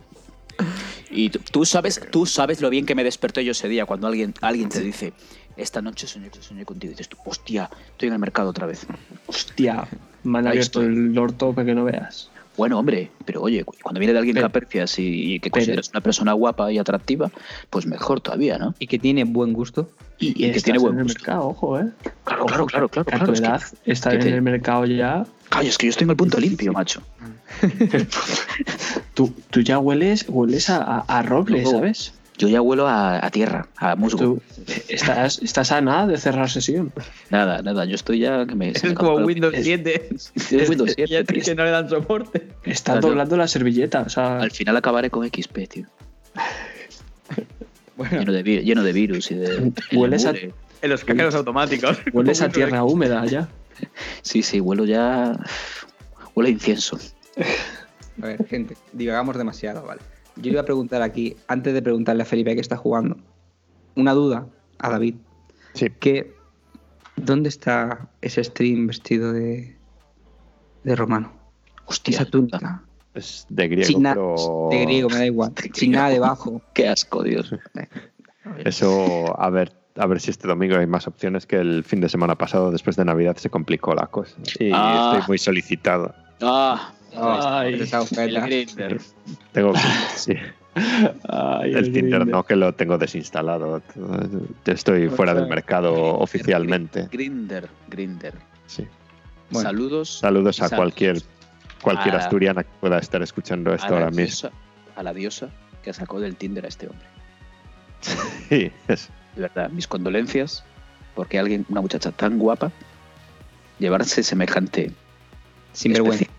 Y 1.15 1.29
tú, 1.29 1.63
sabes, 1.63 2.01
tú 2.11 2.25
sabes 2.25 2.59
lo 2.59 2.71
bien 2.71 2.87
que 2.87 2.95
me 2.95 3.03
desperté 3.03 3.45
yo 3.45 3.51
ese 3.51 3.67
día 3.67 3.85
cuando 3.85 4.07
alguien, 4.07 4.33
alguien 4.41 4.69
te 4.69 4.79
dice, 4.79 5.13
esta 5.57 5.79
noche 5.79 6.07
soñé, 6.07 6.31
soñé 6.39 6.65
contigo. 6.65 6.89
Y 6.89 6.93
dices 6.95 7.07
tú, 7.09 7.17
hostia, 7.23 7.69
estoy 7.91 8.07
en 8.07 8.13
el 8.13 8.19
mercado 8.19 8.49
otra 8.49 8.65
vez. 8.65 8.87
Hostia, 9.27 9.87
me 10.23 10.39
han 10.39 10.47
abierto 10.47 10.81
estoy. 10.81 10.85
el 10.95 11.15
orto 11.19 11.53
para 11.53 11.65
que 11.67 11.75
no 11.75 11.83
veas. 11.83 12.31
Bueno, 12.57 12.79
hombre, 12.79 13.11
pero 13.25 13.41
oye, 13.43 13.63
cuando 13.63 13.99
viene 13.99 14.13
de 14.13 14.19
alguien 14.19 14.33
que 14.35 14.39
Pero- 14.39 14.47
aprecias 14.47 14.97
y, 14.97 15.35
y 15.35 15.39
que 15.39 15.51
consideras 15.51 15.89
una 15.89 16.01
persona 16.01 16.33
guapa 16.33 16.71
y 16.71 16.79
atractiva, 16.79 17.31
pues 17.69 17.85
mejor 17.85 18.19
todavía, 18.21 18.57
¿no? 18.57 18.73
Y 18.79 18.87
que 18.87 18.97
tiene 18.97 19.23
buen 19.23 19.53
gusto. 19.53 19.89
Y, 20.17 20.29
y 20.29 20.33
que 20.33 20.47
estás 20.47 20.63
tiene 20.63 20.79
buen 20.79 20.93
en 20.93 20.99
el 20.99 21.03
gusto. 21.05 21.19
mercado, 21.19 21.47
ojo, 21.47 21.79
eh. 21.79 21.89
Claro, 22.23 22.45
claro, 22.45 22.65
claro, 22.65 22.89
claro. 22.89 23.05
Claro, 23.05 23.25
tu 23.27 23.33
es 23.33 23.41
que- 23.41 23.45
edad, 23.47 23.61
estar 23.85 24.11
que 24.13 24.17
en 24.17 24.23
te- 24.23 24.35
el 24.35 24.41
mercado 24.41 24.85
ya. 24.85 25.25
Calla, 25.53 25.69
es 25.69 25.77
que 25.77 25.85
yo 25.85 25.91
estoy 25.91 26.05
en 26.05 26.09
el 26.11 26.15
punto 26.17 26.39
limpio, 26.39 26.73
macho. 26.73 27.01
Tú, 29.13 29.33
tú 29.51 29.61
ya 29.61 29.77
hueles, 29.79 30.25
hueles 30.27 30.69
a, 30.69 30.77
a- 30.81 30.99
a 31.07 31.21
roble. 31.21 31.65
¿sabes? 31.65 32.13
Yo 32.37 32.47
ya 32.47 32.61
huelo 32.61 32.87
a, 32.87 33.23
a 33.23 33.29
tierra, 33.29 33.67
a 33.77 33.95
musgo. 33.95 34.17
Tú 34.17 34.41
estás, 34.89 35.39
estás 35.43 35.71
a 35.71 35.81
nada 35.81 36.07
de 36.07 36.17
cerrar 36.17 36.49
sesión. 36.49 36.91
Nada, 37.29 37.61
nada, 37.61 37.85
yo 37.85 37.93
estoy 37.93 38.17
ya 38.19 38.47
que 38.47 38.55
me... 38.55 38.73
se 38.73 38.87
me 38.87 38.93
Es 38.93 38.97
como 38.97 39.17
Windows 39.17 39.53
es- 39.53 39.65
7. 39.65 40.09
es 40.11 40.31
Windows 40.69 40.93
7, 40.95 41.11
Ya 41.11 41.23
que 41.23 41.55
no 41.55 41.63
le 41.63 41.69
dan 41.69 41.87
soporte. 41.89 42.47
Estás 42.63 42.93
Claro. 42.95 43.09
doblando 43.09 43.37
la 43.37 43.47
servilleta, 43.47 44.01
o 44.01 44.09
sea. 44.09 44.39
Al 44.39 44.49
final 44.51 44.75
acabaré 44.77 45.11
con 45.11 45.27
XP, 45.27 45.57
tío. 45.69 45.85
Bueno, 47.95 48.17
Lleno 48.21 48.31
de, 48.33 48.41
vi- 48.41 48.61
lleno 48.61 48.81
de 48.83 48.91
virus 48.91 49.29
y 49.29 49.35
de... 49.35 49.71
Hueles 49.93 50.25
a- 50.25 50.31
en 50.33 50.89
los 50.89 51.03
cajeros 51.05 51.35
automáticos. 51.35 51.99
Hueles 52.11 52.41
a 52.41 52.49
tierra 52.49 52.83
húmeda 52.83 53.23
ya. 53.27 53.47
Sí, 54.21 54.43
sí, 54.43 54.59
huelo 54.59 54.85
ya... 54.85 55.37
Huele 56.35 56.49
a 56.49 56.53
incienso. 56.53 56.97
A 58.21 58.27
ver, 58.27 58.45
gente, 58.47 58.75
divagamos 58.91 59.37
demasiado, 59.37 59.85
¿vale? 59.85 60.01
Yo 60.35 60.51
iba 60.51 60.61
a 60.61 60.65
preguntar 60.65 61.01
aquí, 61.01 61.35
antes 61.47 61.73
de 61.73 61.81
preguntarle 61.81 62.23
a 62.23 62.25
Felipe 62.25 62.55
que 62.55 62.61
está 62.61 62.77
jugando, 62.77 63.17
una 63.95 64.13
duda 64.13 64.47
a 64.79 64.89
David. 64.89 65.15
Sí. 65.73 65.89
Que, 65.99 66.33
¿Dónde 67.15 67.49
está 67.49 68.09
ese 68.21 68.43
stream 68.43 68.87
vestido 68.87 69.31
de, 69.31 69.75
de 70.83 70.95
romano? 70.95 71.33
Hostia. 71.85 72.15
Esa 72.15 72.25
túnica. 72.25 72.83
Es 73.13 73.45
de 73.49 73.67
griego, 73.67 73.87
Sin 73.87 74.03
pero. 74.03 74.35
De 74.71 74.81
griego, 74.81 75.09
me 75.09 75.17
da 75.17 75.25
igual. 75.25 75.53
De 75.55 75.69
Sin 75.73 75.91
nada 75.91 76.09
debajo. 76.09 76.61
Qué 76.73 76.87
asco, 76.87 77.21
Dios. 77.23 77.53
Eso, 78.65 79.39
a 79.39 79.49
ver, 79.49 79.71
a 79.95 80.05
ver 80.07 80.19
si 80.19 80.31
este 80.31 80.47
domingo 80.47 80.77
hay 80.77 80.87
más 80.87 81.07
opciones 81.07 81.45
que 81.45 81.57
el 81.57 81.83
fin 81.83 82.01
de 82.01 82.09
semana 82.09 82.35
pasado, 82.35 82.71
después 82.71 82.95
de 82.95 83.05
Navidad, 83.05 83.37
se 83.37 83.49
complicó 83.49 83.93
la 83.93 84.07
cosa. 84.07 84.35
Y 84.59 84.71
Ah. 84.73 85.11
estoy 85.13 85.27
muy 85.29 85.37
solicitado. 85.37 86.13
Ah, 86.41 86.91
Ay, 87.15 87.73
el. 87.75 88.99
Tengo 89.51 89.73
sí, 90.15 90.33
Ay, 91.29 91.73
el 91.73 91.91
Tinder 91.93 92.21
Grindr. 92.21 92.27
no, 92.27 92.43
que 92.43 92.55
lo 92.55 92.73
tengo 92.73 92.97
desinstalado. 92.97 93.83
Estoy 94.65 95.09
fuera 95.09 95.35
del 95.35 95.47
mercado 95.47 95.93
oficialmente. 96.17 97.07
Grinder, 97.11 97.69
Grinder. 97.87 98.33
Sí. 98.65 98.87
Bueno, 99.51 99.69
Saludos. 99.69 100.09
Saludos 100.19 100.59
a 100.63 100.75
cualquier 100.75 101.21
cualquier 101.83 102.15
a- 102.15 102.19
asturiana 102.19 102.63
que 102.63 102.69
pueda 102.79 102.97
estar 102.97 103.21
escuchando 103.21 103.71
esto 103.75 103.93
ahora 103.93 104.09
mismo. 104.09 104.49
A 104.95 105.03
la 105.03 105.13
diosa 105.13 105.49
que 105.83 105.93
sacó 105.93 106.19
del 106.19 106.35
Tinder 106.35 106.65
a 106.65 106.69
este 106.69 106.87
hombre. 106.87 107.05
Sí, 108.49 108.71
es- 108.87 109.09
De 109.35 109.41
verdad, 109.43 109.69
mis 109.69 109.87
condolencias. 109.87 110.63
Porque 111.15 111.37
alguien, 111.37 111.65
una 111.69 111.81
muchacha 111.81 112.11
tan 112.11 112.39
guapa, 112.39 112.71
llevarse 113.79 114.23
semejante 114.23 114.91
Sin 115.73 115.93
vergüenza. 115.93 116.25
especi- 116.25 116.29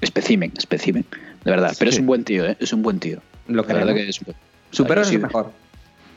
especimen, 0.00 0.52
especimen. 0.56 1.04
De 1.44 1.50
verdad, 1.50 1.74
pero 1.78 1.90
Sí. 1.90 1.96
es 1.96 2.00
un 2.00 2.06
buen 2.06 2.24
tío, 2.24 2.44
¿eh? 2.46 2.56
Es 2.58 2.72
un 2.72 2.82
buen 2.82 2.98
tío. 2.98 3.20
Lo 3.46 3.62
La 3.62 3.74
verdad 3.74 3.94
que 3.94 4.08
es 4.08 4.20
un 4.20 4.24
buen- 4.26 4.36
Su 4.70 4.86
perro 4.86 5.02
es 5.02 5.08
sí- 5.08 5.18
mejor. 5.18 5.52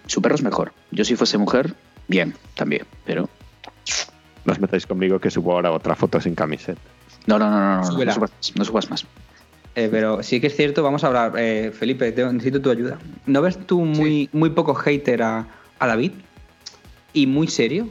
Su 0.08 0.22
perro 0.22 0.36
es 0.36 0.42
mejor. 0.42 0.74
Yo 0.92 1.04
si 1.06 1.16
fuese 1.16 1.38
mujer, 1.38 1.76
bien, 2.08 2.34
también. 2.56 2.86
Pero 3.06 3.30
no 4.46 4.54
os 4.54 4.60
metáis 4.60 4.88
conmigo 4.88 5.20
que 5.20 5.30
subo 5.30 5.52
ahora 5.54 5.72
otra 5.72 5.96
foto 5.96 6.20
sin 6.22 6.34
camiseta. 6.34 6.80
no, 7.28 7.38
no, 7.38 7.50
no, 7.52 7.60
no, 7.60 7.76
no, 7.76 7.78
no, 7.82 7.84
subas, 7.92 8.18
más, 8.20 8.32
no 8.56 8.64
subas 8.66 8.90
más. 8.90 9.06
Eh, 9.76 9.90
pero 9.92 10.24
sí 10.24 10.40
que 10.40 10.48
es 10.48 10.56
cierto, 10.56 10.82
vamos 10.82 11.04
a 11.04 11.08
hablar. 11.08 11.34
Eh, 11.38 11.72
Felipe, 11.78 12.12
te- 12.14 12.26
necesito 12.26 12.62
tu 12.62 12.72
ayuda. 12.72 12.98
¿No 13.26 13.42
ves 13.42 13.60
tú 13.68 13.82
muy, 13.82 14.30
muy 14.32 14.50
poco 14.52 14.74
hater 14.74 15.22
a, 15.22 15.46
a 15.78 15.88
David? 15.88 16.14
¿Y 17.14 17.28
muy 17.28 17.48
serio? 17.48 17.90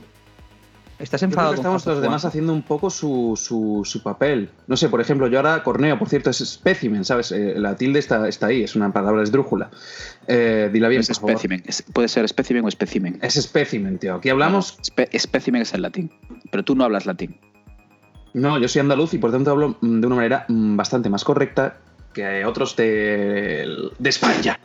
¿Estás 0.99 1.21
Yo 1.21 1.27
creo 1.27 1.31
enfadado 1.33 1.51
que 1.53 1.57
con 1.57 1.61
estamos 1.61 1.83
Juan? 1.83 1.95
los 1.95 2.01
demás 2.01 2.25
haciendo 2.25 2.53
un 2.53 2.63
poco 2.63 2.89
su, 2.89 3.33
su, 3.39 3.83
su 3.85 4.01
papel. 4.01 4.49
No 4.65 4.75
sé, 4.75 4.89
por 4.89 4.99
ejemplo, 4.99 5.27
yo 5.27 5.37
ahora 5.37 5.61
Corneo, 5.61 5.99
por 5.99 6.09
cierto, 6.09 6.31
es 6.31 6.37
specimen, 6.37 7.05
¿sabes? 7.05 7.31
Eh, 7.31 7.53
la 7.57 7.75
tilde 7.75 7.99
está, 7.99 8.27
está 8.27 8.47
ahí, 8.47 8.63
es 8.63 8.75
una 8.75 8.91
palabra 8.91 9.21
esdrújula. 9.21 9.69
Eh, 10.27 10.71
dila 10.73 10.87
bien, 10.87 11.01
Es 11.01 11.07
por 11.09 11.15
favor. 11.17 11.31
espécimen. 11.31 11.63
Es- 11.67 11.83
puede 11.93 12.07
ser 12.07 12.25
espécimen 12.25 12.65
o 12.65 12.67
espécimen. 12.67 13.19
Es 13.21 13.35
specimen, 13.35 13.99
tío. 13.99 14.15
Aquí 14.15 14.29
hablamos. 14.29 14.79
Espe- 14.79 15.09
espécimen 15.11 15.61
es 15.61 15.73
el 15.75 15.83
latín. 15.83 16.11
Pero 16.49 16.63
tú 16.63 16.73
no 16.75 16.83
hablas 16.83 17.05
latín. 17.05 17.37
No, 18.33 18.57
yo 18.57 18.67
soy 18.67 18.79
andaluz 18.79 19.13
y 19.13 19.19
por 19.19 19.31
tanto 19.31 19.51
hablo 19.51 19.77
mm, 19.81 19.99
de 19.99 20.07
una 20.07 20.15
manera 20.15 20.45
mm, 20.47 20.75
bastante 20.77 21.09
más 21.09 21.23
correcta 21.23 21.77
que 22.13 22.43
otros 22.43 22.75
de, 22.75 23.91
de 23.99 24.09
España. 24.09 24.59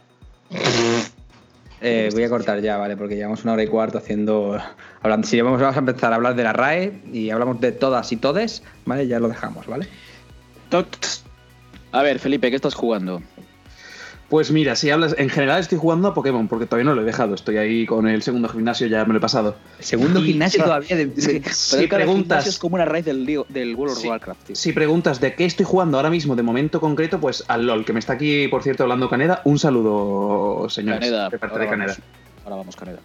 Eh, 1.84 2.10
voy 2.12 2.22
a 2.22 2.28
cortar 2.28 2.60
ya, 2.60 2.76
¿vale? 2.76 2.96
Porque 2.96 3.16
llevamos 3.16 3.42
una 3.42 3.54
hora 3.54 3.64
y 3.64 3.66
cuarto 3.66 3.98
haciendo. 3.98 4.56
Hablando. 5.02 5.26
Si 5.26 5.40
vamos, 5.40 5.60
vamos 5.60 5.76
a 5.76 5.80
empezar 5.80 6.12
a 6.12 6.16
hablar 6.16 6.36
de 6.36 6.44
la 6.44 6.52
RAE 6.52 6.92
y 7.12 7.30
hablamos 7.30 7.60
de 7.60 7.72
todas 7.72 8.12
y 8.12 8.16
todes, 8.16 8.62
¿vale? 8.86 9.08
Ya 9.08 9.18
lo 9.18 9.28
dejamos, 9.28 9.66
¿vale? 9.66 9.88
A 11.90 12.02
ver, 12.02 12.20
Felipe, 12.20 12.50
¿qué 12.50 12.56
estás 12.56 12.74
jugando? 12.74 13.20
Pues 14.32 14.50
mira, 14.50 14.76
si 14.76 14.88
hablas. 14.88 15.14
En 15.18 15.28
general 15.28 15.60
estoy 15.60 15.76
jugando 15.76 16.08
a 16.08 16.14
Pokémon 16.14 16.48
porque 16.48 16.64
todavía 16.64 16.86
no 16.88 16.94
lo 16.94 17.02
he 17.02 17.04
dejado. 17.04 17.34
Estoy 17.34 17.58
ahí 17.58 17.84
con 17.84 18.08
el 18.08 18.22
segundo 18.22 18.48
gimnasio, 18.48 18.86
ya 18.86 19.04
me 19.04 19.12
lo 19.12 19.18
he 19.18 19.20
pasado. 19.20 19.56
Segundo 19.78 20.20
Y- 20.20 20.28
gimnasio 20.28 20.60
sí. 20.60 20.64
todavía 20.64 20.96
de. 20.96 21.04
Sí. 21.20 21.40
Pero 21.42 21.54
Si 21.54 21.76
es 21.76 21.82
que 21.82 21.88
cada 21.90 22.02
preguntas- 22.04 22.46
es 22.46 22.58
como 22.58 22.76
una 22.76 22.86
raíz 22.86 23.04
del, 23.04 23.26
lío- 23.26 23.44
del 23.50 23.74
World 23.76 23.94
of. 23.98 24.04
Warcraft, 24.06 24.44
tío. 24.46 24.56
Si 24.56 24.72
preguntas 24.72 25.20
de 25.20 25.34
qué 25.34 25.44
estoy 25.44 25.66
jugando 25.66 25.98
ahora 25.98 26.08
mismo 26.08 26.34
de 26.34 26.42
momento 26.42 26.80
concreto, 26.80 27.20
pues 27.20 27.44
al 27.46 27.66
LOL, 27.66 27.84
que 27.84 27.92
me 27.92 27.98
está 27.98 28.14
aquí, 28.14 28.48
por 28.48 28.62
cierto, 28.62 28.84
hablando 28.84 29.10
Caneda. 29.10 29.42
Un 29.44 29.58
saludo, 29.58 30.66
señores. 30.70 31.00
Caneda. 31.00 31.28
de 31.28 31.38
parte 31.38 31.52
ahora 31.54 31.64
de 31.66 31.70
Caneda. 31.70 31.92
vamos. 31.92 32.44
Ahora 32.44 32.56
vamos, 32.56 32.76
Caneda. 32.76 32.98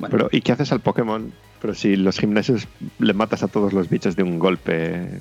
Bueno, 0.00 0.10
Pero, 0.16 0.28
¿y 0.32 0.40
qué 0.40 0.50
haces 0.50 0.72
al 0.72 0.80
Pokémon? 0.80 1.32
Pero 1.60 1.74
si 1.74 1.94
los 1.94 2.18
gimnasios 2.18 2.66
le 2.98 3.12
matas 3.12 3.44
a 3.44 3.46
todos 3.46 3.72
los 3.72 3.88
bichos 3.88 4.16
de 4.16 4.24
un 4.24 4.40
golpe. 4.40 5.20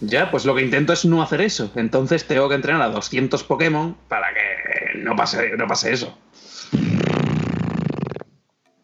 Ya, 0.00 0.30
pues 0.30 0.44
lo 0.44 0.54
que 0.54 0.62
intento 0.62 0.92
es 0.92 1.04
no 1.04 1.22
hacer 1.22 1.40
eso. 1.40 1.72
Entonces 1.74 2.24
tengo 2.26 2.48
que 2.48 2.54
entrenar 2.54 2.82
a 2.82 2.88
200 2.90 3.42
Pokémon 3.44 3.96
para 4.08 4.26
que 4.34 4.98
no 4.98 5.16
pase, 5.16 5.56
no 5.56 5.66
pase 5.66 5.92
eso. 5.92 6.16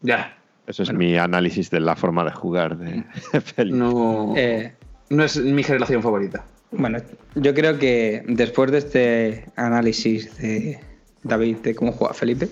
Ya. 0.00 0.36
Eso 0.66 0.82
es 0.84 0.88
Bueno. 0.88 0.98
mi 1.00 1.16
análisis 1.18 1.70
de 1.70 1.80
la 1.80 1.96
forma 1.96 2.24
de 2.24 2.30
jugar 2.32 2.76
de 2.78 3.04
Felipe. 3.40 3.76
No, 3.76 4.34
eh, 4.36 4.72
no 5.10 5.24
es 5.24 5.36
mi 5.38 5.62
generación 5.62 6.02
favorita. 6.02 6.44
Bueno, 6.70 6.98
yo 7.34 7.52
creo 7.52 7.78
que 7.78 8.22
después 8.26 8.70
de 8.72 8.78
este 8.78 9.44
análisis 9.56 10.36
de 10.38 10.80
David 11.22 11.56
de 11.58 11.74
cómo 11.74 11.92
juega 11.92 12.14
Felipe, 12.14 12.48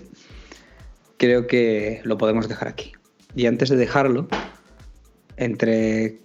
creo 1.16 1.46
que 1.46 2.00
lo 2.04 2.18
podemos 2.18 2.48
dejar 2.48 2.68
aquí. 2.68 2.92
Y 3.34 3.46
antes 3.46 3.70
de 3.70 3.76
dejarlo, 3.76 4.28
entre 5.36 6.18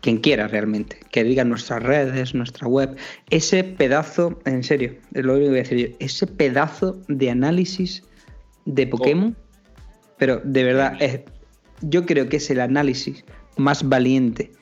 quien 0.00 0.18
quiera 0.18 0.46
realmente, 0.48 0.98
que 1.10 1.24
diga 1.24 1.44
nuestras 1.44 1.82
redes, 1.82 2.34
nuestra 2.34 2.68
web, 2.68 2.96
ese 3.30 3.64
pedazo, 3.64 4.38
en 4.44 4.62
serio, 4.62 4.94
es 5.14 5.24
lo 5.24 5.34
único 5.34 5.46
que 5.46 5.50
voy 5.50 5.58
a 5.58 5.62
decir 5.62 5.78
yo, 5.90 5.96
ese 5.98 6.26
pedazo 6.26 7.00
de 7.08 7.30
análisis 7.30 8.02
de 8.64 8.86
Pokémon, 8.86 9.36
pero 10.18 10.40
de 10.44 10.64
verdad, 10.64 10.96
es, 11.00 11.20
yo 11.82 12.06
creo 12.06 12.28
que 12.28 12.36
es 12.36 12.50
el 12.50 12.60
análisis 12.60 13.24
más 13.56 13.88
valiente 13.88 14.52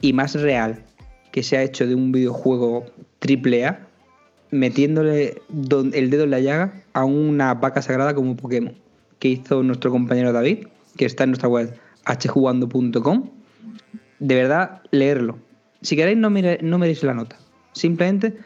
y 0.00 0.12
más 0.12 0.34
real 0.34 0.84
que 1.32 1.42
se 1.42 1.56
ha 1.56 1.62
hecho 1.62 1.86
de 1.86 1.94
un 1.94 2.12
videojuego 2.12 2.86
triple 3.18 3.66
A 3.66 3.86
metiéndole 4.50 5.40
don- 5.48 5.92
el 5.94 6.10
dedo 6.10 6.24
en 6.24 6.30
la 6.30 6.40
llaga 6.40 6.82
a 6.92 7.04
una 7.04 7.54
vaca 7.54 7.82
sagrada 7.82 8.14
como 8.14 8.36
Pokémon 8.36 8.74
que 9.18 9.28
hizo 9.28 9.62
nuestro 9.62 9.90
compañero 9.90 10.32
David, 10.32 10.66
que 10.96 11.04
está 11.04 11.24
en 11.24 11.30
nuestra 11.30 11.48
web 11.48 11.74
hjugando.com. 12.32 13.30
De 14.20 14.34
verdad, 14.36 14.82
leerlo. 14.90 15.38
Si 15.82 15.96
queréis, 15.96 16.16
no, 16.18 16.30
mire, 16.30 16.58
no 16.62 16.78
miréis 16.78 17.02
la 17.02 17.14
nota. 17.14 17.36
Simplemente 17.72 18.36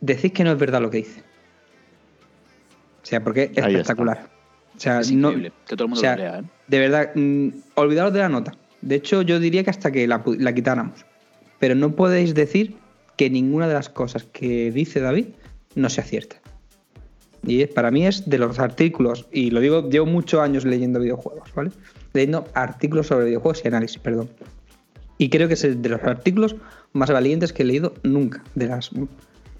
decís 0.00 0.32
que 0.32 0.44
no 0.44 0.52
es 0.52 0.58
verdad 0.58 0.80
lo 0.80 0.90
que 0.90 0.98
dice. 0.98 1.20
O 3.02 3.06
sea, 3.06 3.22
porque 3.22 3.44
es 3.44 3.48
Ahí 3.50 3.54
está. 3.56 3.68
espectacular. 3.80 4.28
O 4.76 4.80
sea, 4.80 5.00
Es 5.00 5.10
no, 5.12 5.28
increíble. 5.28 5.52
Que 5.66 5.76
todo 5.76 5.84
el 5.84 5.90
mundo 5.90 6.00
o 6.00 6.02
sea, 6.02 6.16
lo 6.16 6.22
lea, 6.22 6.38
¿eh? 6.40 6.42
de 6.68 6.78
verdad, 6.78 7.10
mm, 7.14 7.48
olvidaros 7.76 8.12
de 8.12 8.18
la 8.20 8.28
nota. 8.28 8.52
De 8.82 8.94
hecho, 8.96 9.22
yo 9.22 9.40
diría 9.40 9.64
que 9.64 9.70
hasta 9.70 9.90
que 9.90 10.06
la, 10.06 10.22
quitáramos. 10.54 11.06
Pero 11.58 11.74
no 11.74 11.94
podéis 11.96 12.34
decir 12.34 12.76
que 13.16 13.30
ninguna 13.30 13.66
de 13.68 13.74
las 13.74 13.88
cosas 13.88 14.24
que 14.24 14.70
dice 14.70 15.00
David 15.00 15.28
no 15.74 15.88
sea 15.88 16.04
cierta. 16.04 16.36
Y 17.46 17.62
es- 17.62 17.68
para 17.70 17.90
mí 17.90 18.06
es 18.06 18.28
de 18.28 18.38
los 18.38 18.58
artículos, 18.58 19.26
y 19.32 19.50
lo 19.50 19.60
digo, 19.60 19.88
llevo 19.88 20.04
muchos 20.04 20.40
años 20.40 20.64
leyendo 20.66 21.00
videojuegos, 21.00 21.54
¿vale? 21.54 21.70
Leyendo 22.12 22.46
artículos 22.54 23.06
sobre 23.06 23.26
videojuegos 23.26 23.62
y 23.64 23.68
análisis, 23.68 23.98
perdón. 23.98 24.28
Y 25.18 25.30
creo 25.30 25.48
que 25.48 25.54
es 25.54 25.64
el 25.64 25.80
de 25.82 25.88
los 25.88 26.02
artículos 26.02 26.56
más 26.92 27.10
valientes 27.10 27.52
que 27.52 27.62
he 27.62 27.66
leído 27.66 27.94
nunca. 28.02 28.42
De 28.54 28.66
las. 28.66 28.90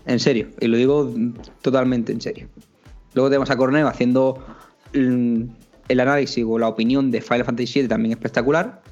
En 0.07 0.21
serio. 0.21 0.49
Y 0.61 0.67
lo 0.67 0.77
digo 0.77 1.13
totalmente 1.63 2.13
en 2.13 2.21
serio. 2.21 2.49
Luego 3.15 3.29
tenemos 3.31 3.51
a 3.51 3.57
Corneo 3.57 3.89
haciendo 3.89 4.45
mm, 4.95 5.43
el 5.89 6.01
análisis 6.01 6.45
o 6.47 6.59
la 6.59 6.69
opinión 6.69 7.11
de 7.11 7.21
Final 7.21 7.45
Fantasy 7.45 7.81
VII 7.81 7.89
también 7.89 8.13
espectacular. 8.13 8.83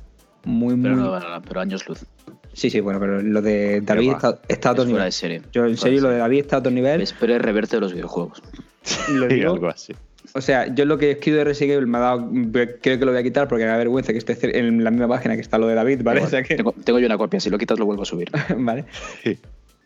Muy, 0.45 0.75
muy. 0.75 0.85
Pero, 0.85 0.97
no, 0.97 1.21
no, 1.21 1.43
pero 1.43 1.61
años 1.61 1.87
luz. 1.89 2.05
Sí, 2.53 2.71
sí, 2.71 2.81
bueno, 2.81 3.01
pero 3.01 3.21
lo 3.21 3.43
de 3.43 3.81
David 3.81 4.13
está, 4.13 4.39
está 4.49 4.69
a 4.71 4.73
Es 4.73 4.79
otro 4.79 4.85
fuera 4.85 4.87
nivel. 4.87 5.05
de 5.05 5.13
serie. 5.13 5.43
Yo, 5.53 5.63
en 5.67 5.77
Fuera 5.77 5.83
serio, 5.83 5.97
de 5.99 6.03
lo 6.03 6.09
de 6.09 6.15
serie. 6.15 6.19
David 6.23 6.39
está 6.41 6.57
a 6.57 6.59
otro 6.61 6.73
nivel. 6.73 7.01
Espero 7.03 7.35
el 7.35 7.41
reverte 7.41 7.77
de 7.77 7.81
los 7.81 7.93
videojuegos. 7.95 8.43
Lo 9.13 9.27
digo- 9.27 9.53
algo 9.55 9.69
así. 9.69 9.93
O 10.37 10.41
sea, 10.41 10.67
yo 10.75 10.85
lo 10.85 10.99
que 10.99 11.13
escribo 11.13 11.39
de 11.39 11.45
Resident 11.45 11.75
Evil 11.77 11.87
me 11.87 11.99
ha 11.99 12.01
dado. 12.01 12.29
Creo 12.53 12.99
que 12.99 13.05
lo 13.05 13.13
voy 13.13 13.21
a 13.21 13.23
quitar 13.23 13.47
porque 13.47 13.65
me 13.65 13.71
da 13.71 13.77
vergüenza 13.77 14.13
que 14.13 14.19
esté 14.19 14.59
en 14.59 14.83
la 14.83 14.91
misma 14.91 15.07
página 15.07 15.37
que 15.37 15.41
está 15.41 15.59
lo 15.59 15.69
de 15.69 15.77
David, 15.77 16.01
¿vale? 16.03 16.23
O 16.23 16.27
sea 16.29 16.43
que- 16.43 16.57
tengo, 16.57 16.73
tengo 16.85 16.99
yo 16.99 17.07
una 17.07 17.17
copia, 17.17 17.39
si 17.39 17.51
lo 17.51 17.59
quitas 17.59 17.79
lo 17.79 17.87
vuelvo 17.87 18.03
a 18.03 18.07
subir. 18.07 18.31
vale. 18.59 18.85
Sí. 19.23 19.39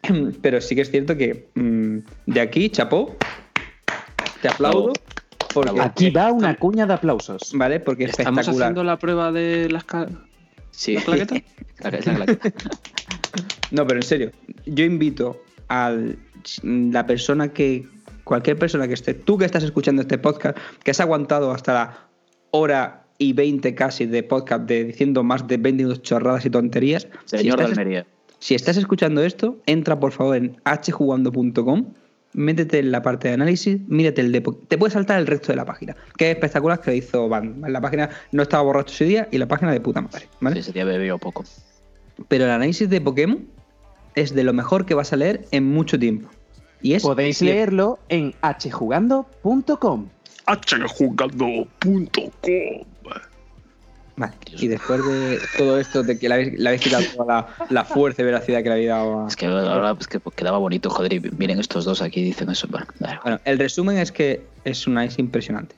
Pero 0.42 0.60
sí 0.62 0.74
que 0.74 0.80
es 0.82 0.90
cierto 0.90 1.16
que 1.18 1.48
mm, 1.54 1.98
de 2.26 2.40
aquí, 2.40 2.70
chapó, 2.70 3.14
te 4.40 4.48
aplaudo. 4.48 4.92
Porque, 5.52 5.80
Aquí 5.80 6.10
va 6.10 6.30
una 6.32 6.54
cuña 6.56 6.86
de 6.86 6.94
aplausos. 6.94 7.52
¿Vale? 7.54 7.80
Porque 7.80 8.04
es 8.04 8.10
¿Estamos 8.10 8.40
espectacular. 8.40 8.66
haciendo 8.68 8.84
la 8.84 8.98
prueba 8.98 9.32
de 9.32 9.68
las 9.70 9.84
ca- 9.84 10.08
Sí. 10.70 10.94
¿La 10.94 11.02
claqueta? 11.02 11.34
La- 11.80 11.90
la 11.90 12.24
claqueta. 12.26 12.70
No, 13.70 13.86
pero 13.86 13.98
en 14.00 14.04
serio, 14.04 14.30
yo 14.64 14.84
invito 14.84 15.42
a 15.68 15.94
la 16.62 17.06
persona 17.06 17.48
que, 17.48 17.86
cualquier 18.28 18.58
persona 18.58 18.86
que 18.86 18.94
esté, 18.94 19.14
tú 19.14 19.38
que 19.38 19.46
estás 19.46 19.64
escuchando 19.64 20.02
este 20.02 20.18
podcast, 20.18 20.56
que 20.84 20.90
has 20.92 21.00
aguantado 21.00 21.50
hasta 21.50 21.72
la 21.72 22.08
hora 22.50 23.06
y 23.18 23.32
20 23.32 23.74
casi 23.74 24.06
de 24.06 24.22
podcast 24.22 24.64
de 24.66 24.84
diciendo 24.84 25.24
más 25.24 25.48
de 25.48 25.56
20 25.56 25.82
minutos 25.82 26.02
chorradas 26.02 26.44
y 26.46 26.50
tonterías. 26.50 27.08
si 27.24 27.38
Señor 27.38 27.56
de 27.56 27.64
estás, 27.64 27.78
Almería. 27.78 28.06
si 28.38 28.54
estás 28.54 28.76
escuchando 28.76 29.24
esto, 29.24 29.56
entra 29.66 29.98
por 29.98 30.12
favor 30.12 30.36
en 30.36 30.56
hjugando.com, 30.64 31.94
métete 32.34 32.78
en 32.78 32.92
la 32.92 33.02
parte 33.02 33.28
de 33.28 33.34
análisis, 33.34 33.80
mírate 33.88 34.20
el 34.20 34.30
depo. 34.30 34.54
Te 34.54 34.78
puedes 34.78 34.92
saltar 34.92 35.18
el 35.18 35.26
resto 35.26 35.50
de 35.50 35.56
la 35.56 35.64
página, 35.64 35.96
que 36.16 36.30
es 36.30 36.36
espectacular 36.36 36.80
que 36.80 36.90
lo 36.90 36.96
hizo 36.96 37.28
Van. 37.28 37.62
La 37.66 37.80
página 37.80 38.10
no 38.30 38.42
estaba 38.42 38.62
borracho 38.62 38.92
ese 38.94 39.06
día 39.06 39.28
y 39.32 39.38
la 39.38 39.48
página 39.48 39.72
de 39.72 39.80
puta 39.80 40.02
madre. 40.02 40.28
¿vale? 40.40 40.56
Sí, 40.56 40.60
ese 40.60 40.72
día 40.72 40.84
bebió 40.84 41.18
poco. 41.18 41.44
Pero 42.28 42.44
el 42.44 42.50
análisis 42.50 42.88
de 42.88 43.00
Pokémon 43.00 43.46
es 44.14 44.34
de 44.34 44.44
lo 44.44 44.52
mejor 44.52 44.86
que 44.86 44.94
vas 44.94 45.12
a 45.12 45.16
leer 45.16 45.46
en 45.50 45.64
mucho 45.64 45.98
tiempo. 45.98 46.28
Y 46.80 46.94
es 46.94 47.02
Podéis 47.02 47.38
cierto. 47.38 47.54
leerlo 47.54 47.98
en 48.08 48.34
hjugando.com. 48.70 50.08
Vale. 54.16 54.32
Y 54.50 54.66
después 54.66 55.04
de 55.04 55.38
todo 55.56 55.78
esto, 55.78 56.02
de 56.02 56.18
que 56.18 56.28
le 56.28 56.34
habéis, 56.34 56.58
le 56.58 56.68
habéis 56.68 56.82
quitado 56.82 57.04
toda 57.16 57.26
la, 57.58 57.66
la 57.70 57.84
fuerza 57.84 58.22
y 58.22 58.24
veracidad 58.24 58.58
que 58.62 58.68
le 58.68 58.72
habéis 58.72 58.88
dado 58.88 59.24
a... 59.24 59.28
Es 59.28 59.36
que 59.36 59.46
ahora 59.46 59.96
es 59.98 60.08
que 60.08 60.18
quedaba 60.34 60.58
bonito, 60.58 60.90
joder, 60.90 61.12
y 61.12 61.20
miren 61.20 61.60
estos 61.60 61.84
dos 61.84 62.02
aquí 62.02 62.24
dicen 62.24 62.50
eso. 62.50 62.66
Bueno. 62.68 62.86
Bueno, 63.22 63.40
el 63.44 63.58
resumen 63.58 63.96
es 63.98 64.10
que 64.10 64.44
es 64.64 64.86
un 64.88 64.94
análisis 64.94 65.20
impresionante. 65.20 65.76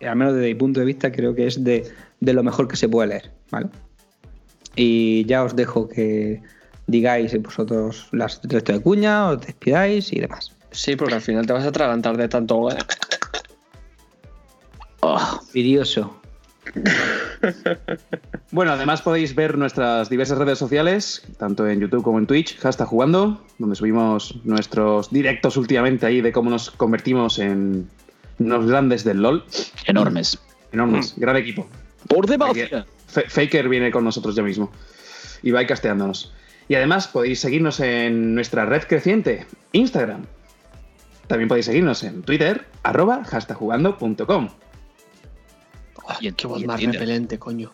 Y 0.00 0.06
al 0.06 0.16
menos 0.16 0.34
desde 0.34 0.48
mi 0.48 0.54
punto 0.54 0.80
de 0.80 0.86
vista 0.86 1.12
creo 1.12 1.34
que 1.34 1.46
es 1.46 1.62
de, 1.62 1.84
de 2.20 2.32
lo 2.32 2.42
mejor 2.42 2.68
que 2.68 2.76
se 2.76 2.88
puede 2.88 3.08
leer, 3.08 3.30
¿vale? 3.50 3.68
Y 4.76 5.24
ya 5.26 5.44
os 5.44 5.54
dejo 5.54 5.88
que 5.88 6.40
digáis 6.86 7.40
vosotros 7.42 8.08
las 8.12 8.40
resto 8.42 8.72
de 8.72 8.80
cuña, 8.80 9.30
os 9.30 9.40
despidáis 9.40 10.12
y 10.12 10.20
demás. 10.20 10.52
Sí, 10.70 10.96
porque 10.96 11.14
al 11.14 11.20
final 11.20 11.46
te 11.46 11.52
vas 11.52 11.64
a 11.64 11.68
atragantar 11.68 12.16
de 12.16 12.28
tanto. 12.28 12.68
Oh, 15.00 15.40
Vidioso. 15.52 16.20
Bueno, 18.50 18.72
además 18.72 19.02
podéis 19.02 19.34
ver 19.34 19.58
nuestras 19.58 20.08
diversas 20.08 20.38
redes 20.38 20.58
sociales, 20.58 21.26
tanto 21.38 21.68
en 21.68 21.80
YouTube 21.80 22.02
como 22.02 22.18
en 22.18 22.26
Twitch, 22.26 22.56
hashtag 22.60 22.86
jugando, 22.86 23.44
donde 23.58 23.74
subimos 23.74 24.36
nuestros 24.44 25.10
directos 25.10 25.56
últimamente 25.56 26.06
ahí 26.06 26.20
de 26.20 26.32
cómo 26.32 26.50
nos 26.50 26.70
convertimos 26.70 27.38
en 27.40 27.88
unos 28.38 28.66
grandes 28.66 29.02
del 29.04 29.22
LOL. 29.22 29.44
enormes. 29.86 30.38
Enormes, 30.72 31.14
gran 31.16 31.36
equipo. 31.36 31.66
Por 32.08 32.26
debajo. 32.26 32.54
Faker 33.06 33.68
viene 33.68 33.90
con 33.90 34.04
nosotros 34.04 34.34
ya 34.34 34.42
mismo 34.42 34.70
y 35.42 35.50
va 35.50 35.66
casteándonos. 35.66 36.32
Y 36.68 36.74
además 36.74 37.08
podéis 37.08 37.40
seguirnos 37.40 37.80
en 37.80 38.34
nuestra 38.34 38.64
red 38.64 38.82
creciente, 38.84 39.46
Instagram. 39.72 40.24
También 41.26 41.48
podéis 41.48 41.66
seguirnos 41.66 42.02
en 42.04 42.22
Twitter, 42.22 42.66
arroba 42.82 43.24
hashtagjugando.com. 43.24 44.48
Y 46.20 46.28
en- 46.28 46.34
Qué 46.34 46.46
voz 46.46 46.64
más 46.64 46.78
Tinder, 46.78 47.00
repelente, 47.00 47.38
coño. 47.38 47.70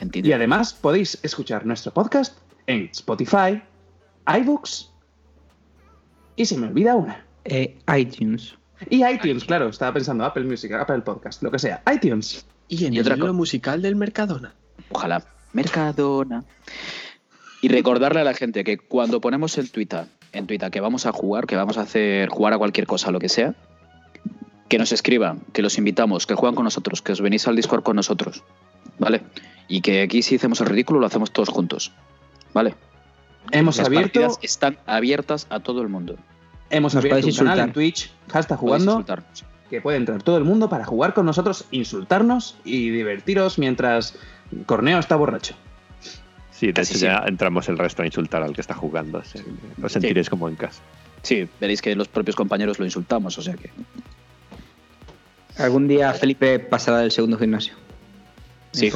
en 0.00 0.10
Y 0.14 0.32
además 0.32 0.74
podéis 0.74 1.18
escuchar 1.22 1.64
nuestro 1.66 1.92
podcast 1.92 2.38
en 2.66 2.88
Spotify, 2.92 3.62
iBooks 4.26 4.90
y 6.36 6.44
se 6.46 6.56
me 6.56 6.66
olvida 6.68 6.94
una. 6.94 7.24
Eh, 7.44 7.78
iTunes. 7.96 8.54
Y 8.88 9.04
iTunes, 9.06 9.44
claro, 9.44 9.68
estaba 9.68 9.92
pensando 9.92 10.24
Apple 10.24 10.44
Music, 10.44 10.72
Apple 10.72 11.00
Podcast, 11.00 11.42
lo 11.42 11.50
que 11.50 11.58
sea. 11.58 11.82
iTunes. 11.92 12.46
Y 12.68 12.84
en 12.86 12.94
Y 12.94 12.98
el 12.98 13.02
otra 13.12 13.32
musical 13.32 13.82
del 13.82 13.96
Mercadona. 13.96 14.54
Ojalá. 14.90 15.22
Mercadona. 15.52 16.44
Y 17.60 17.68
recordarle 17.68 18.20
a 18.20 18.24
la 18.24 18.34
gente 18.34 18.64
que 18.64 18.78
cuando 18.78 19.20
ponemos 19.20 19.58
en 19.58 19.68
Twitter, 19.68 20.06
en 20.32 20.46
Twitter 20.46 20.70
que 20.70 20.80
vamos 20.80 21.06
a 21.06 21.12
jugar, 21.12 21.46
que 21.46 21.56
vamos 21.56 21.78
a 21.78 21.82
hacer 21.82 22.28
jugar 22.28 22.54
a 22.54 22.58
cualquier 22.58 22.86
cosa, 22.86 23.10
lo 23.10 23.18
que 23.18 23.28
sea, 23.28 23.54
que 24.68 24.78
nos 24.78 24.92
escriban, 24.92 25.40
que 25.52 25.62
los 25.62 25.76
invitamos, 25.78 26.26
que 26.26 26.34
juegan 26.34 26.54
con 26.54 26.64
nosotros, 26.64 27.02
que 27.02 27.12
os 27.12 27.20
venís 27.20 27.46
al 27.48 27.56
Discord 27.56 27.82
con 27.82 27.96
nosotros, 27.96 28.44
¿vale? 28.98 29.20
Y 29.68 29.80
que 29.80 30.02
aquí 30.02 30.22
si 30.22 30.36
hacemos 30.36 30.60
el 30.60 30.68
ridículo 30.68 31.00
lo 31.00 31.06
hacemos 31.06 31.32
todos 31.32 31.48
juntos, 31.48 31.92
¿vale? 32.54 32.74
Hemos 33.50 33.78
Las 33.78 33.86
abierto, 33.86 34.20
partidas 34.20 34.38
están 34.42 34.78
abiertas 34.86 35.46
a 35.50 35.60
todo 35.60 35.82
el 35.82 35.88
mundo. 35.88 36.16
hemos 36.70 36.94
Nos 36.94 37.04
abierto 37.04 37.26
un 37.26 37.34
canal 37.34 37.58
en 37.58 37.72
Twitch, 37.72 38.12
hashtag 38.28 38.58
jugando, 38.58 39.04
que 39.68 39.80
puede 39.80 39.96
entrar 39.96 40.22
todo 40.22 40.36
el 40.36 40.44
mundo 40.44 40.68
para 40.68 40.84
jugar 40.84 41.14
con 41.14 41.26
nosotros, 41.26 41.66
insultarnos 41.72 42.56
y 42.64 42.90
divertiros 42.90 43.58
mientras 43.58 44.16
Corneo 44.66 44.98
está 44.98 45.16
borracho. 45.16 45.54
Sí, 46.60 46.66
de 46.66 46.72
Casi 46.74 46.96
hecho 46.96 47.06
ya 47.06 47.24
entramos 47.26 47.70
el 47.70 47.78
resto 47.78 48.02
a 48.02 48.06
insultar 48.06 48.42
al 48.42 48.52
que 48.52 48.60
está 48.60 48.74
jugando. 48.74 49.16
así 49.16 49.38
que 49.38 49.82
Os 49.82 49.90
sentiréis 49.90 50.28
como 50.28 50.46
en 50.46 50.56
casa. 50.56 50.82
Sí, 51.22 51.48
veréis 51.58 51.80
que 51.80 51.94
los 51.96 52.06
propios 52.06 52.36
compañeros 52.36 52.78
lo 52.78 52.84
insultamos, 52.84 53.38
o 53.38 53.42
sea 53.42 53.54
que... 53.54 53.70
Algún 55.56 55.88
día 55.88 56.12
Felipe 56.12 56.58
pasará 56.58 56.98
del 56.98 57.12
segundo 57.12 57.38
gimnasio. 57.38 57.72
Sí. 58.72 58.92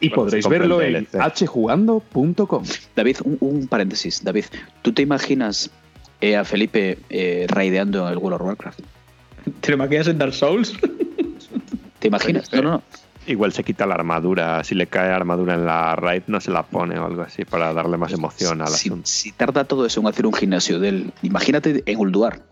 Y 0.00 0.08
Bueno, 0.08 0.24
podréis 0.24 0.48
verlo 0.48 0.82
en 0.82 1.06
hjugando.com. 1.06 2.64
David, 2.96 3.18
un, 3.22 3.36
un 3.38 3.68
paréntesis. 3.68 4.24
David, 4.24 4.46
¿tú 4.82 4.92
te 4.92 5.02
imaginas 5.02 5.70
eh, 6.20 6.34
a 6.36 6.44
Felipe 6.44 6.98
eh, 7.10 7.46
raideando 7.48 8.08
en 8.08 8.12
el 8.12 8.18
World 8.18 8.40
of 8.40 8.46
Warcraft? 8.48 8.80
¿Te 9.60 9.68
lo 9.68 9.76
imaginas 9.76 10.08
en 10.08 10.18
Dark 10.18 10.34
Souls? 10.34 10.74
¿Te 12.00 12.08
imaginas? 12.08 12.52
No, 12.52 12.62
no, 12.62 12.70
no. 12.72 12.82
Igual 13.30 13.52
se 13.52 13.62
quita 13.62 13.86
la 13.86 13.94
armadura. 13.94 14.64
Si 14.64 14.74
le 14.74 14.88
cae 14.88 15.12
armadura 15.12 15.54
en 15.54 15.64
la 15.64 15.94
raid, 15.94 16.22
no 16.26 16.40
se 16.40 16.50
la 16.50 16.64
pone 16.64 16.98
o 16.98 17.06
algo 17.06 17.22
así 17.22 17.44
para 17.44 17.72
darle 17.72 17.96
más 17.96 18.12
emoción 18.12 18.60
al 18.60 18.68
si, 18.68 18.88
asunto. 18.88 19.06
si 19.06 19.30
tarda 19.30 19.64
todo 19.64 19.86
eso 19.86 20.00
en 20.00 20.08
hacer 20.08 20.26
un 20.26 20.34
gimnasio 20.34 20.80
del... 20.80 21.12
Imagínate 21.22 21.84
en 21.86 21.98
Ulduar. 21.98 22.42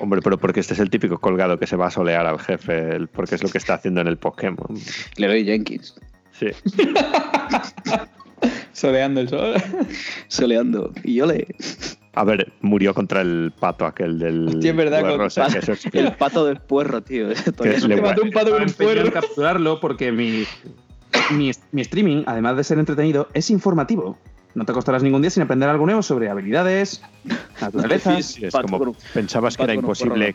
Hombre, 0.00 0.22
pero 0.22 0.38
porque 0.38 0.60
este 0.60 0.72
es 0.72 0.80
el 0.80 0.88
típico 0.88 1.18
colgado 1.18 1.58
que 1.58 1.66
se 1.66 1.76
va 1.76 1.88
a 1.88 1.90
solear 1.90 2.24
al 2.24 2.38
jefe, 2.38 3.06
porque 3.12 3.34
es 3.34 3.42
lo 3.42 3.50
que 3.50 3.58
está 3.58 3.74
haciendo 3.74 4.00
en 4.00 4.08
el 4.08 4.16
Pokémon. 4.16 4.68
Leroy 5.16 5.44
Jenkins. 5.44 5.94
Sí. 6.32 6.46
Soleando 8.72 9.20
el 9.20 9.28
sol. 9.28 9.54
Soleando. 10.28 10.92
Y 11.04 11.16
yo 11.16 11.26
le... 11.26 11.46
A 12.16 12.24
ver, 12.24 12.52
murió 12.60 12.94
contra 12.94 13.20
el 13.22 13.52
pato 13.58 13.86
aquel 13.86 14.18
del. 14.18 14.48
Hostia, 14.48 14.70
es 14.70 14.76
verdad, 14.76 15.00
puerro, 15.00 15.16
con- 15.16 15.26
o 15.26 15.30
sea, 15.30 15.46
que 15.48 15.58
eso 15.58 15.72
es- 15.72 15.86
El 15.92 16.12
pato 16.12 16.44
del 16.46 16.58
puerro, 16.58 17.02
tío. 17.02 17.28
Es 17.64 17.82
no- 17.82 17.88
le- 17.88 18.00
mató 18.02 18.22
un 18.22 18.30
pato 18.30 18.52
con 18.52 18.62
un 18.62 18.72
puerro. 18.72 19.10
capturarlo 19.12 19.80
porque 19.80 20.12
mi, 20.12 20.44
mi, 21.30 21.50
mi 21.72 21.80
streaming, 21.82 22.22
además 22.26 22.56
de 22.56 22.64
ser 22.64 22.78
entretenido, 22.78 23.28
es 23.34 23.50
informativo. 23.50 24.16
No 24.54 24.64
te 24.64 24.70
acostarás 24.70 25.02
ningún 25.02 25.20
día 25.22 25.30
sin 25.30 25.42
aprender 25.42 25.68
algo 25.68 25.84
nuevo 25.86 26.02
sobre 26.02 26.28
habilidades, 26.30 27.02
naturalezas. 27.60 28.24
Sí, 28.26 28.44
es 28.44 28.52
Pato 28.52 28.68
como 28.78 28.94
pensabas 29.12 29.56
que 29.56 29.62
pato 29.62 29.72
era 29.72 29.80
imposible 29.80 30.34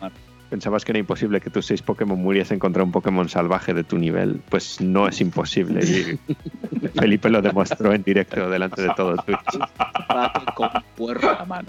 pensabas 0.50 0.84
que 0.84 0.90
era 0.90 0.98
imposible 0.98 1.40
que 1.40 1.48
tus 1.48 1.64
seis 1.66 1.80
Pokémon 1.80 2.18
muriesen 2.18 2.58
contra 2.58 2.82
un 2.82 2.90
Pokémon 2.90 3.28
salvaje 3.28 3.72
de 3.72 3.84
tu 3.84 3.96
nivel 3.98 4.40
pues 4.48 4.80
no 4.80 5.06
es 5.06 5.20
imposible 5.20 5.80
Felipe 6.94 7.28
lo 7.30 7.40
demostró 7.42 7.92
en 7.92 8.02
directo 8.02 8.48
delante 8.50 8.82
de 8.82 8.90
todo 8.96 9.16
Twitch 9.16 9.38
Pato 10.08 10.44
con 10.54 10.68
puerro 10.96 11.30
en 11.32 11.38
la 11.38 11.44
mano. 11.44 11.68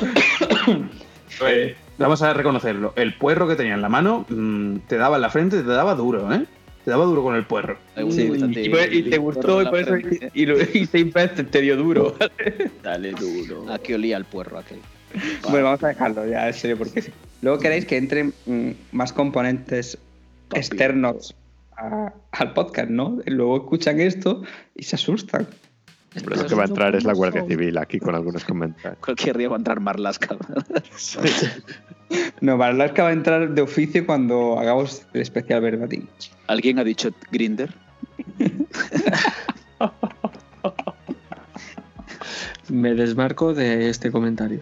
Vamos 1.98 2.22
a 2.22 2.32
reconocerlo. 2.32 2.92
El 2.96 3.14
puerro 3.14 3.46
que 3.46 3.56
tenía 3.56 3.74
en 3.74 3.82
la 3.82 3.88
mano 3.88 4.24
mm, 4.28 4.76
te 4.88 4.96
daba 4.96 5.16
en 5.16 5.22
la 5.22 5.30
frente, 5.30 5.58
te 5.58 5.68
daba 5.68 5.94
duro, 5.94 6.32
¿eh? 6.32 6.44
Te 6.84 6.90
daba 6.90 7.04
duro 7.04 7.22
con 7.22 7.34
el 7.36 7.44
puerro. 7.44 7.76
Sí, 8.10 8.30
y, 8.56 8.68
por- 8.70 8.92
y 8.92 9.02
te 9.02 9.18
gustó 9.18 9.60
y 9.62 9.66
por 9.66 9.78
eso 9.80 9.96
y, 10.32 10.46
lo- 10.46 10.56
y 10.60 10.86
seis 10.86 11.12
veces 11.12 11.50
te 11.50 11.60
dio 11.60 11.76
duro. 11.76 12.16
Dale 12.82 13.12
duro. 13.12 13.70
A 13.70 13.78
qué 13.78 13.94
olía 13.96 14.16
el 14.16 14.24
puerro 14.24 14.58
aquel. 14.58 14.78
Bueno, 15.50 15.64
vamos 15.66 15.82
a 15.84 15.88
dejarlo 15.88 16.26
ya, 16.26 16.46
en 16.48 16.54
serio, 16.54 16.78
porque 16.78 17.02
sí. 17.02 17.10
Luego 17.42 17.58
queréis 17.58 17.84
que 17.84 17.96
entren 17.98 18.32
mm, 18.46 18.70
más 18.92 19.12
componentes 19.12 19.98
Papi. 20.48 20.60
externos 20.60 21.34
a- 21.80 22.12
al 22.32 22.52
podcast, 22.52 22.90
¿no? 22.90 23.18
Luego 23.26 23.56
escuchan 23.58 24.00
esto 24.00 24.42
y 24.74 24.82
se 24.84 24.96
asustan. 24.96 25.46
Lo 26.26 26.44
que 26.46 26.54
va 26.56 26.62
a 26.64 26.66
entrar 26.66 26.94
es 26.96 27.04
la 27.04 27.12
Guardia 27.14 27.44
Civil 27.46 27.78
aquí 27.78 28.00
con 28.00 28.14
algunos 28.16 28.44
comentarios. 28.44 28.98
Cualquier 29.04 29.38
día 29.38 29.48
va 29.48 29.56
a 29.56 29.58
entrar 29.58 29.80
Marlaska. 29.80 30.36
No, 32.40 32.56
Marlaska 32.56 33.04
va 33.04 33.10
a 33.10 33.12
entrar 33.12 33.54
de 33.54 33.62
oficio 33.62 34.04
cuando 34.04 34.58
hagamos 34.58 35.06
el 35.12 35.20
especial 35.20 35.60
verbatim. 35.60 36.08
¿Alguien 36.48 36.80
ha 36.80 36.84
dicho 36.84 37.10
Grinder? 37.30 37.72
Me 42.68 42.94
desmarco 42.94 43.52
de 43.54 43.88
este 43.90 44.10
comentario. 44.10 44.60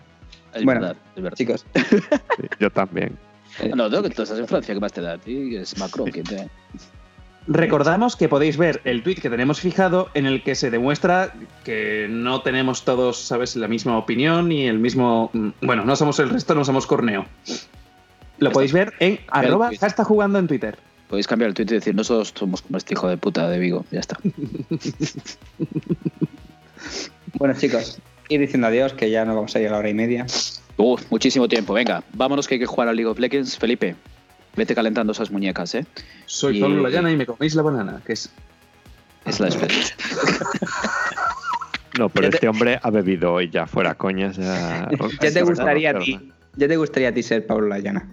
Es 0.55 0.65
Bueno, 0.65 0.81
verdad, 0.81 0.97
es 1.17 1.23
verdad. 1.23 1.37
Chicos, 1.37 1.67
Sí, 1.75 1.97
yo 2.61 2.71
también. 2.71 3.17
No, 3.75 3.91
tú, 3.91 4.03
tú 4.03 4.23
estás 4.23 4.39
en 4.39 4.47
Francia, 4.47 4.75
¿qué 4.75 4.81
más 4.81 4.93
te 4.93 5.01
da 5.01 5.15
a 5.15 5.19
ti? 5.19 5.57
Es 5.57 5.77
Macron, 5.79 6.11
que 6.11 6.23
te... 6.23 6.49
Recordamos 7.51 8.15
que 8.15 8.29
podéis 8.29 8.59
ver 8.59 8.83
el 8.85 9.03
tweet 9.03 9.17
que 9.17 9.31
tenemos 9.31 9.59
fijado 9.61 10.11
en 10.13 10.27
el 10.27 10.43
que 10.43 10.55
se 10.55 10.71
demuestra 10.71 11.33
que 11.65 12.07
no 12.11 12.43
tenemos 12.43 12.85
todos, 12.85 13.19
¿sabes?, 13.19 13.57
la 13.57 13.69
misma 13.69 13.97
opinión 13.97 14.53
y 14.53 14.67
el 14.67 14.79
mismo. 14.79 15.31
mm, 15.33 15.49
Bueno, 15.63 15.87
no 15.87 15.97
somos 15.97 16.19
el 16.19 16.29
resto, 16.29 16.55
no 16.55 16.67
somos 16.67 16.87
corneo. 16.87 17.25
Lo 18.39 18.53
podéis 18.53 18.75
ver 18.75 18.93
en 19.01 19.19
arroba 19.29 19.71
está 19.71 20.05
jugando 20.05 20.39
en 20.39 20.47
Twitter. 20.47 20.79
Podéis 21.09 21.27
cambiar 21.27 21.49
el 21.49 21.55
tweet 21.55 21.69
y 21.71 21.75
decir, 21.75 21.95
nosotros 21.95 22.35
somos 22.37 22.61
como 22.61 22.77
este 22.77 22.93
hijo 22.93 23.09
de 23.09 23.17
puta 23.17 23.49
de 23.49 23.59
Vigo. 23.59 23.87
Ya 23.91 24.01
está. 24.01 24.19
bueno 27.39 27.55
chicos, 27.59 27.99
ir 28.29 28.41
diciendo 28.41 28.67
adiós, 28.67 28.93
que 28.93 29.11
ya 29.11 29.25
nos 29.25 29.35
vamos 29.37 29.57
a 29.57 29.61
ir 29.61 29.69
a 29.69 29.71
la 29.71 29.79
hora 29.79 29.89
y 29.89 29.95
media. 29.95 30.27
Uf, 30.77 31.11
muchísimo 31.11 31.49
tiempo. 31.49 31.73
Venga, 31.73 32.05
vámonos 32.13 32.47
que 32.47 32.57
hay 32.57 32.61
que 32.61 32.67
jugar 32.67 32.89
a 32.89 32.93
League 32.93 33.11
of 33.11 33.19
Legends. 33.19 33.57
Felipe, 33.57 33.97
vete 34.59 34.75
calentando 34.75 35.13
esas 35.13 35.31
muñecas, 35.31 35.75
¿eh? 35.75 35.87
Soy 36.27 36.59
Y- 36.59 36.61
Pablo 36.61 36.83
Layana 36.83 37.11
y 37.11 37.17
me 37.17 37.25
coméis 37.25 37.55
la 37.55 37.63
banana, 37.63 38.03
que 38.05 38.13
es. 38.13 38.31
Es 39.25 39.41
la 39.41 39.47
despedida. 39.47 39.85
No, 41.99 42.09
pero 42.09 42.29
este 42.29 42.49
hombre 42.49 42.79
ha 42.83 42.91
bebido 42.91 43.33
hoy 43.33 43.51
ya, 43.51 43.67
fuera 43.67 43.95
coñas. 43.95 44.37
Ya, 44.39 44.89
Ya 45.21 45.33
te 45.33 45.43
gustaría 45.43 45.91
a 45.91 45.99
ti, 45.99 46.31
ya 46.57 46.69
te 46.69 46.77
gustaría 46.77 47.09
a 47.09 47.13
ti 47.13 47.23
ser 47.23 47.47
Pablo 47.47 47.69
Layana. 47.69 48.09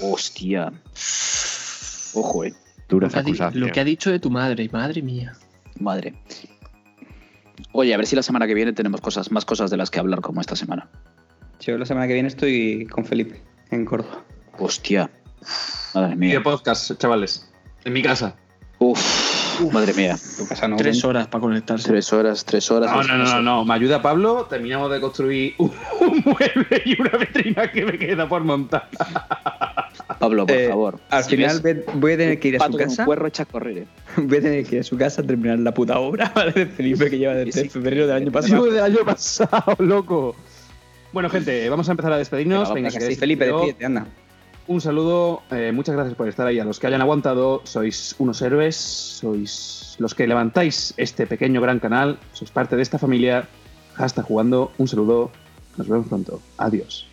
Hostia. 0.00 0.72
Ojo, 2.14 2.44
eh. 2.44 2.54
Duras 2.88 3.16
acusaciones. 3.16 3.56
Lo 3.68 3.72
que 3.72 3.80
ha 3.80 3.84
dicho 3.84 4.10
de 4.10 4.18
tu 4.20 4.30
madre, 4.30 4.68
madre 4.72 5.02
mía. 5.02 5.32
Madre. 5.80 6.14
Oye, 7.72 7.92
a 7.92 7.96
ver 7.96 8.06
si 8.06 8.14
la 8.14 8.22
semana 8.22 8.46
que 8.46 8.54
viene 8.54 8.72
tenemos 8.72 9.00
cosas, 9.00 9.32
más 9.32 9.44
cosas 9.44 9.70
de 9.70 9.76
las 9.76 9.90
que 9.90 9.98
hablar 9.98 10.20
como 10.20 10.40
esta 10.40 10.54
semana. 10.54 10.88
Yo 11.60 11.76
la 11.78 11.86
semana 11.86 12.06
que 12.06 12.12
viene 12.14 12.28
estoy 12.28 12.86
con 12.86 13.04
Felipe, 13.04 13.42
en 13.70 13.84
Córdoba. 13.84 14.22
Hostia. 14.58 15.10
Madre 15.94 16.16
mía. 16.16 16.42
podcast, 16.42 16.92
chavales. 16.98 17.48
En 17.84 17.92
mi 17.92 18.02
casa. 18.02 18.34
Uf. 18.78 19.00
Madre 19.72 19.94
mía. 19.94 20.16
Tu 20.36 20.46
casa 20.48 20.66
no. 20.66 20.76
Tres 20.76 21.04
horas 21.04 21.28
para 21.28 21.40
conectarse. 21.42 21.86
Tres 21.88 22.12
horas, 22.12 22.44
tres 22.44 22.68
horas. 22.72 22.90
No, 22.90 23.02
no, 23.04 23.18
no, 23.18 23.24
no, 23.34 23.40
no. 23.42 23.64
Me 23.64 23.74
ayuda 23.74 24.02
Pablo. 24.02 24.46
Terminamos 24.50 24.90
de 24.90 25.00
construir 25.00 25.54
un, 25.58 25.70
un 26.00 26.22
mueble 26.24 26.82
y 26.84 27.00
una 27.00 27.10
vitrina 27.18 27.70
que 27.70 27.84
me 27.84 27.96
queda 27.98 28.28
por 28.28 28.42
montar. 28.42 28.88
Pablo, 30.18 30.44
por 30.46 30.56
Eh, 30.56 30.68
favor. 30.68 30.98
Al 31.10 31.22
Si 31.24 31.30
final 31.36 31.60
ves 31.60 31.84
voy 31.94 32.12
a 32.12 32.16
tener 32.16 32.40
que 32.40 32.48
ir 32.48 32.60
a 32.62 32.66
su 32.66 32.76
casa. 32.76 33.04
puerro 33.04 33.26
echa 33.28 33.44
a 33.44 33.46
correr, 33.46 33.78
eh. 33.78 33.86
Voy 34.16 34.38
a 34.38 34.40
tener 34.42 34.66
que 34.66 34.76
ir 34.76 34.80
a 34.80 34.84
su 34.84 34.96
casa 34.96 35.22
a 35.22 35.24
terminar 35.26 35.58
la 35.60 35.72
puta 35.72 35.98
obra 36.00 36.32
¿vale? 36.34 36.52
de 36.52 36.66
Felipe 36.66 37.08
que 37.10 37.18
lleva 37.18 37.34
desde 37.34 37.62
Sí. 37.62 37.68
febrero 37.68 38.06
del 38.08 38.16
año 38.16 38.32
pasado. 38.32 38.64
del 38.64 38.82
año 38.82 39.04
pasado, 39.04 39.76
loco. 39.78 40.34
Bueno, 41.12 41.30
gente, 41.30 41.68
vamos 41.70 41.88
a 41.88 41.92
empezar 41.92 42.12
a 42.12 42.18
despedirnos. 42.18 42.62
Venga, 42.70 42.74
Venga, 42.74 42.88
Venga, 42.90 42.98
que 43.08 43.14
sí, 43.14 43.20
Felipe, 43.20 43.44
despídete, 43.46 43.84
anda. 43.84 44.06
Un 44.66 44.80
saludo, 44.80 45.42
eh, 45.50 45.72
muchas 45.74 45.94
gracias 45.94 46.16
por 46.16 46.26
estar 46.26 46.46
ahí. 46.46 46.58
A 46.58 46.64
los 46.64 46.80
que 46.80 46.86
hayan 46.86 47.02
aguantado, 47.02 47.60
sois 47.64 48.14
unos 48.18 48.40
héroes, 48.40 48.74
sois 48.76 49.96
los 49.98 50.14
que 50.14 50.26
levantáis 50.26 50.94
este 50.96 51.26
pequeño 51.26 51.60
gran 51.60 51.80
canal, 51.80 52.18
sois 52.32 52.50
parte 52.50 52.74
de 52.74 52.82
esta 52.82 52.98
familia. 52.98 53.46
Hasta 53.96 54.22
jugando, 54.22 54.72
un 54.78 54.88
saludo, 54.88 55.30
nos 55.76 55.86
vemos 55.86 56.08
pronto. 56.08 56.40
Adiós. 56.56 57.06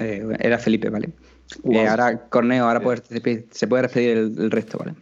Eh, 0.00 0.36
era 0.40 0.58
Felipe, 0.58 0.90
¿vale? 0.90 1.10
Eh, 1.70 1.86
ahora, 1.86 2.28
Corneo, 2.28 2.66
ahora 2.66 2.80
puedes 2.80 3.04
se 3.52 3.68
puede 3.68 3.82
despedir 3.82 4.16
el, 4.16 4.34
el 4.38 4.50
resto, 4.50 4.78
¿vale? 4.78 4.94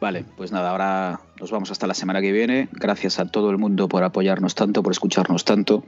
Vale, 0.00 0.24
pues 0.36 0.52
nada, 0.52 0.70
ahora 0.70 1.20
nos 1.40 1.50
vamos 1.50 1.72
hasta 1.72 1.88
la 1.88 1.94
semana 1.94 2.20
que 2.20 2.30
viene. 2.30 2.68
Gracias 2.72 3.18
a 3.18 3.26
todo 3.26 3.50
el 3.50 3.58
mundo 3.58 3.88
por 3.88 4.04
apoyarnos 4.04 4.54
tanto, 4.54 4.84
por 4.84 4.92
escucharnos 4.92 5.44
tanto. 5.44 5.84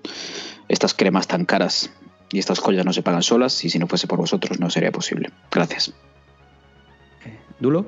Estas 0.68 0.92
cremas 0.92 1.28
tan 1.28 1.44
caras 1.44 1.90
y 2.30 2.38
estas 2.38 2.58
joyas 2.58 2.84
no 2.84 2.92
se 2.92 3.02
pagan 3.02 3.22
solas 3.22 3.64
y 3.64 3.70
si 3.70 3.78
no 3.78 3.86
fuese 3.86 4.06
por 4.06 4.18
vosotros 4.18 4.58
no 4.60 4.70
sería 4.70 4.92
posible. 4.92 5.30
Gracias. 5.50 5.92
¿Dulo? 7.58 7.86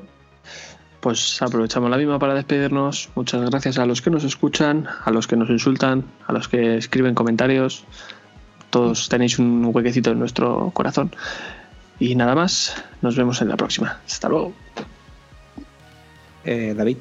Pues 1.00 1.40
aprovechamos 1.42 1.90
la 1.90 1.96
misma 1.96 2.18
para 2.18 2.34
despedirnos. 2.34 3.10
Muchas 3.14 3.48
gracias 3.48 3.78
a 3.78 3.86
los 3.86 4.02
que 4.02 4.10
nos 4.10 4.24
escuchan, 4.24 4.88
a 5.04 5.10
los 5.10 5.26
que 5.26 5.36
nos 5.36 5.48
insultan, 5.48 6.04
a 6.26 6.32
los 6.32 6.48
que 6.48 6.76
escriben 6.76 7.14
comentarios. 7.14 7.84
Todos 8.70 9.08
tenéis 9.08 9.38
un 9.38 9.70
huequecito 9.72 10.10
en 10.10 10.18
nuestro 10.18 10.70
corazón. 10.74 11.12
Y 12.00 12.14
nada 12.14 12.34
más, 12.34 12.82
nos 13.02 13.16
vemos 13.16 13.40
en 13.42 13.48
la 13.48 13.56
próxima. 13.56 14.00
Hasta 14.06 14.28
luego. 14.28 14.52
Eh, 16.44 16.74
David. 16.76 16.98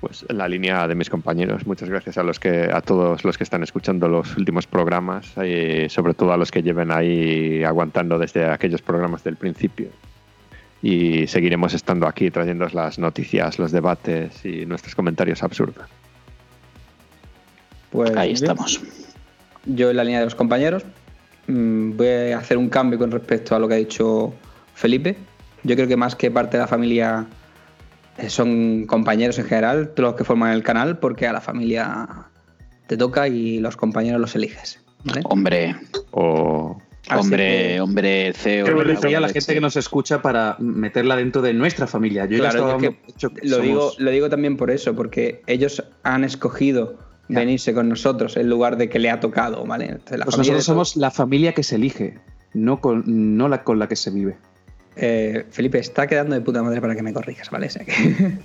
Pues 0.00 0.26
en 0.28 0.38
la 0.38 0.48
línea 0.48 0.86
de 0.86 0.94
mis 0.94 1.08
compañeros, 1.08 1.66
muchas 1.66 1.88
gracias 1.88 2.18
a 2.18 2.22
los 2.22 2.38
que 2.38 2.68
a 2.72 2.82
todos 2.82 3.24
los 3.24 3.38
que 3.38 3.44
están 3.44 3.62
escuchando 3.62 4.08
los 4.08 4.36
últimos 4.36 4.66
programas 4.66 5.32
y 5.38 5.88
sobre 5.88 6.12
todo 6.14 6.32
a 6.32 6.36
los 6.36 6.50
que 6.50 6.62
lleven 6.62 6.90
ahí 6.90 7.64
aguantando 7.64 8.18
desde 8.18 8.44
aquellos 8.44 8.82
programas 8.82 9.24
del 9.24 9.36
principio. 9.36 9.88
Y 10.82 11.26
seguiremos 11.26 11.72
estando 11.72 12.06
aquí 12.06 12.30
trayéndoos 12.30 12.74
las 12.74 12.98
noticias, 12.98 13.58
los 13.58 13.72
debates 13.72 14.44
y 14.44 14.66
nuestros 14.66 14.94
comentarios 14.94 15.42
absurdos. 15.42 15.86
Pues 17.90 18.14
Ahí 18.16 18.32
estamos. 18.32 18.80
Yo 19.64 19.90
en 19.90 19.96
la 19.96 20.04
línea 20.04 20.20
de 20.20 20.26
los 20.26 20.34
compañeros 20.34 20.84
mm, 21.46 21.96
voy 21.96 22.06
a 22.32 22.38
hacer 22.38 22.58
un 22.58 22.68
cambio 22.68 22.98
con 22.98 23.10
respecto 23.10 23.56
a 23.56 23.58
lo 23.58 23.66
que 23.66 23.74
ha 23.74 23.78
dicho 23.78 24.34
Felipe. 24.74 25.16
Yo 25.62 25.74
creo 25.74 25.88
que 25.88 25.96
más 25.96 26.14
que 26.14 26.30
parte 26.30 26.58
de 26.58 26.62
la 26.62 26.68
familia 26.68 27.26
eh, 27.26 27.45
son 28.28 28.84
compañeros 28.86 29.38
en 29.38 29.44
general, 29.46 29.90
todos 29.94 30.10
los 30.10 30.14
que 30.16 30.24
forman 30.24 30.52
el 30.52 30.62
canal, 30.62 30.98
porque 30.98 31.26
a 31.26 31.32
la 31.32 31.40
familia 31.40 32.08
te 32.86 32.96
toca 32.96 33.28
y 33.28 33.58
los 33.60 33.76
compañeros 33.76 34.20
los 34.20 34.34
eliges. 34.34 34.80
¿vale? 35.04 35.20
Hombre, 35.24 35.76
O 36.10 36.78
Así 37.08 37.20
hombre, 37.20 37.46
que- 37.74 37.80
hombre, 37.80 38.32
CEO. 38.34 38.66
Yo 38.66 38.74
me 38.76 38.84
la 38.84 38.94
refería 38.94 39.18
a 39.18 39.20
la 39.20 39.28
gente 39.28 39.54
que 39.54 39.60
nos 39.60 39.76
escucha 39.76 40.22
para 40.22 40.56
meterla 40.58 41.14
dentro 41.14 41.40
de 41.40 41.54
nuestra 41.54 41.86
familia. 41.86 42.24
Yo 42.24 42.32
ya 42.38 42.50
Claro, 42.50 42.58
estaba 42.70 42.76
es 42.82 43.14
que 43.14 43.28
que 43.40 43.46
lo, 43.48 43.58
digo, 43.60 43.92
lo 43.98 44.10
digo 44.10 44.28
también 44.28 44.56
por 44.56 44.72
eso, 44.72 44.96
porque 44.96 45.42
ellos 45.46 45.84
han 46.02 46.24
escogido 46.24 46.98
Ya. 47.28 47.38
venirse 47.40 47.74
con 47.74 47.88
nosotros 47.88 48.36
en 48.36 48.48
lugar 48.48 48.76
de 48.76 48.88
que 48.88 48.98
le 48.98 49.10
ha 49.10 49.20
tocado, 49.20 49.64
¿vale? 49.64 49.84
Entonces, 49.86 50.18
la 50.18 50.24
Pues 50.24 50.38
nosotros 50.38 50.64
somos 50.64 50.96
la 50.96 51.12
familia 51.12 51.52
que 51.52 51.62
se 51.62 51.76
elige, 51.76 52.18
no, 52.54 52.80
con, 52.80 53.04
no 53.36 53.48
la 53.48 53.62
con 53.62 53.78
la 53.78 53.86
que 53.86 53.94
se 53.96 54.10
vive. 54.10 54.36
Eh, 54.96 55.44
Felipe, 55.50 55.78
está 55.78 56.06
quedando 56.06 56.34
de 56.34 56.40
puta 56.40 56.62
madre 56.62 56.80
para 56.80 56.94
que 56.96 57.02
me 57.02 57.12
corrijas, 57.12 57.50
¿vale? 57.50 57.66
O 57.66 57.70
sea 57.70 57.84
que- 57.84 58.38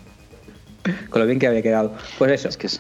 Con 1.10 1.22
lo 1.22 1.28
bien 1.28 1.40
que 1.40 1.48
había 1.48 1.62
quedado. 1.62 1.96
Pues 2.18 2.32
eso, 2.32 2.50
Es 2.50 2.58
que 2.58 2.68
es- 2.68 2.80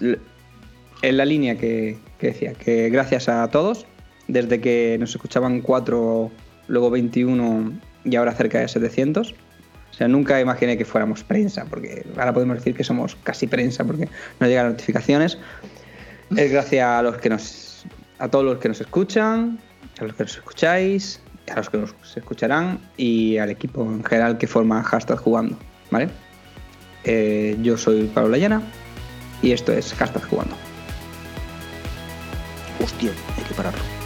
en 1.03 1.17
la 1.17 1.25
línea 1.25 1.55
que, 1.57 1.97
que 2.19 2.27
decía, 2.27 2.53
que 2.53 2.89
gracias 2.89 3.27
a 3.29 3.47
todos, 3.49 3.85
desde 4.27 4.59
que 4.61 4.97
nos 4.99 5.11
escuchaban 5.11 5.61
4, 5.61 6.31
luego 6.67 6.89
21 6.91 7.73
y 8.03 8.15
ahora 8.15 8.33
cerca 8.33 8.59
de 8.59 8.67
700. 8.67 9.31
O 9.31 9.93
sea, 9.93 10.07
nunca 10.07 10.39
imaginé 10.39 10.77
que 10.77 10.85
fuéramos 10.85 11.23
prensa, 11.23 11.65
porque 11.65 12.05
ahora 12.17 12.33
podemos 12.33 12.57
decir 12.57 12.75
que 12.75 12.83
somos 12.83 13.15
casi 13.23 13.47
prensa 13.47 13.83
porque 13.83 14.07
nos 14.39 14.49
llegan 14.49 14.67
notificaciones. 14.69 15.37
Es 16.35 16.51
gracias 16.51 16.85
a 16.85 17.01
los 17.01 17.17
que 17.17 17.29
nos, 17.29 17.85
a 18.19 18.29
todos 18.29 18.45
los 18.45 18.57
que 18.59 18.69
nos 18.69 18.79
escuchan, 18.79 19.59
a 19.99 20.03
los 20.05 20.13
que 20.15 20.23
nos 20.23 20.35
escucháis, 20.37 21.19
a 21.53 21.57
los 21.57 21.69
que 21.69 21.77
nos 21.77 21.93
escucharán 22.15 22.79
y 22.97 23.37
al 23.37 23.49
equipo 23.49 23.83
en 23.83 24.03
general 24.03 24.37
que 24.37 24.47
forma 24.47 24.83
Hashtag 24.83 25.17
Jugando, 25.17 25.57
¿vale? 25.89 26.09
Eh, 27.03 27.57
yo 27.61 27.77
soy 27.77 28.03
Pablo 28.13 28.31
Layana 28.31 28.61
y 29.41 29.51
esto 29.51 29.71
es 29.71 29.93
Hashtag 29.93 30.23
Jugando. 30.25 30.55
Hostia, 32.83 33.11
hay 33.37 33.43
que 33.43 33.53
pararlo. 33.53 34.00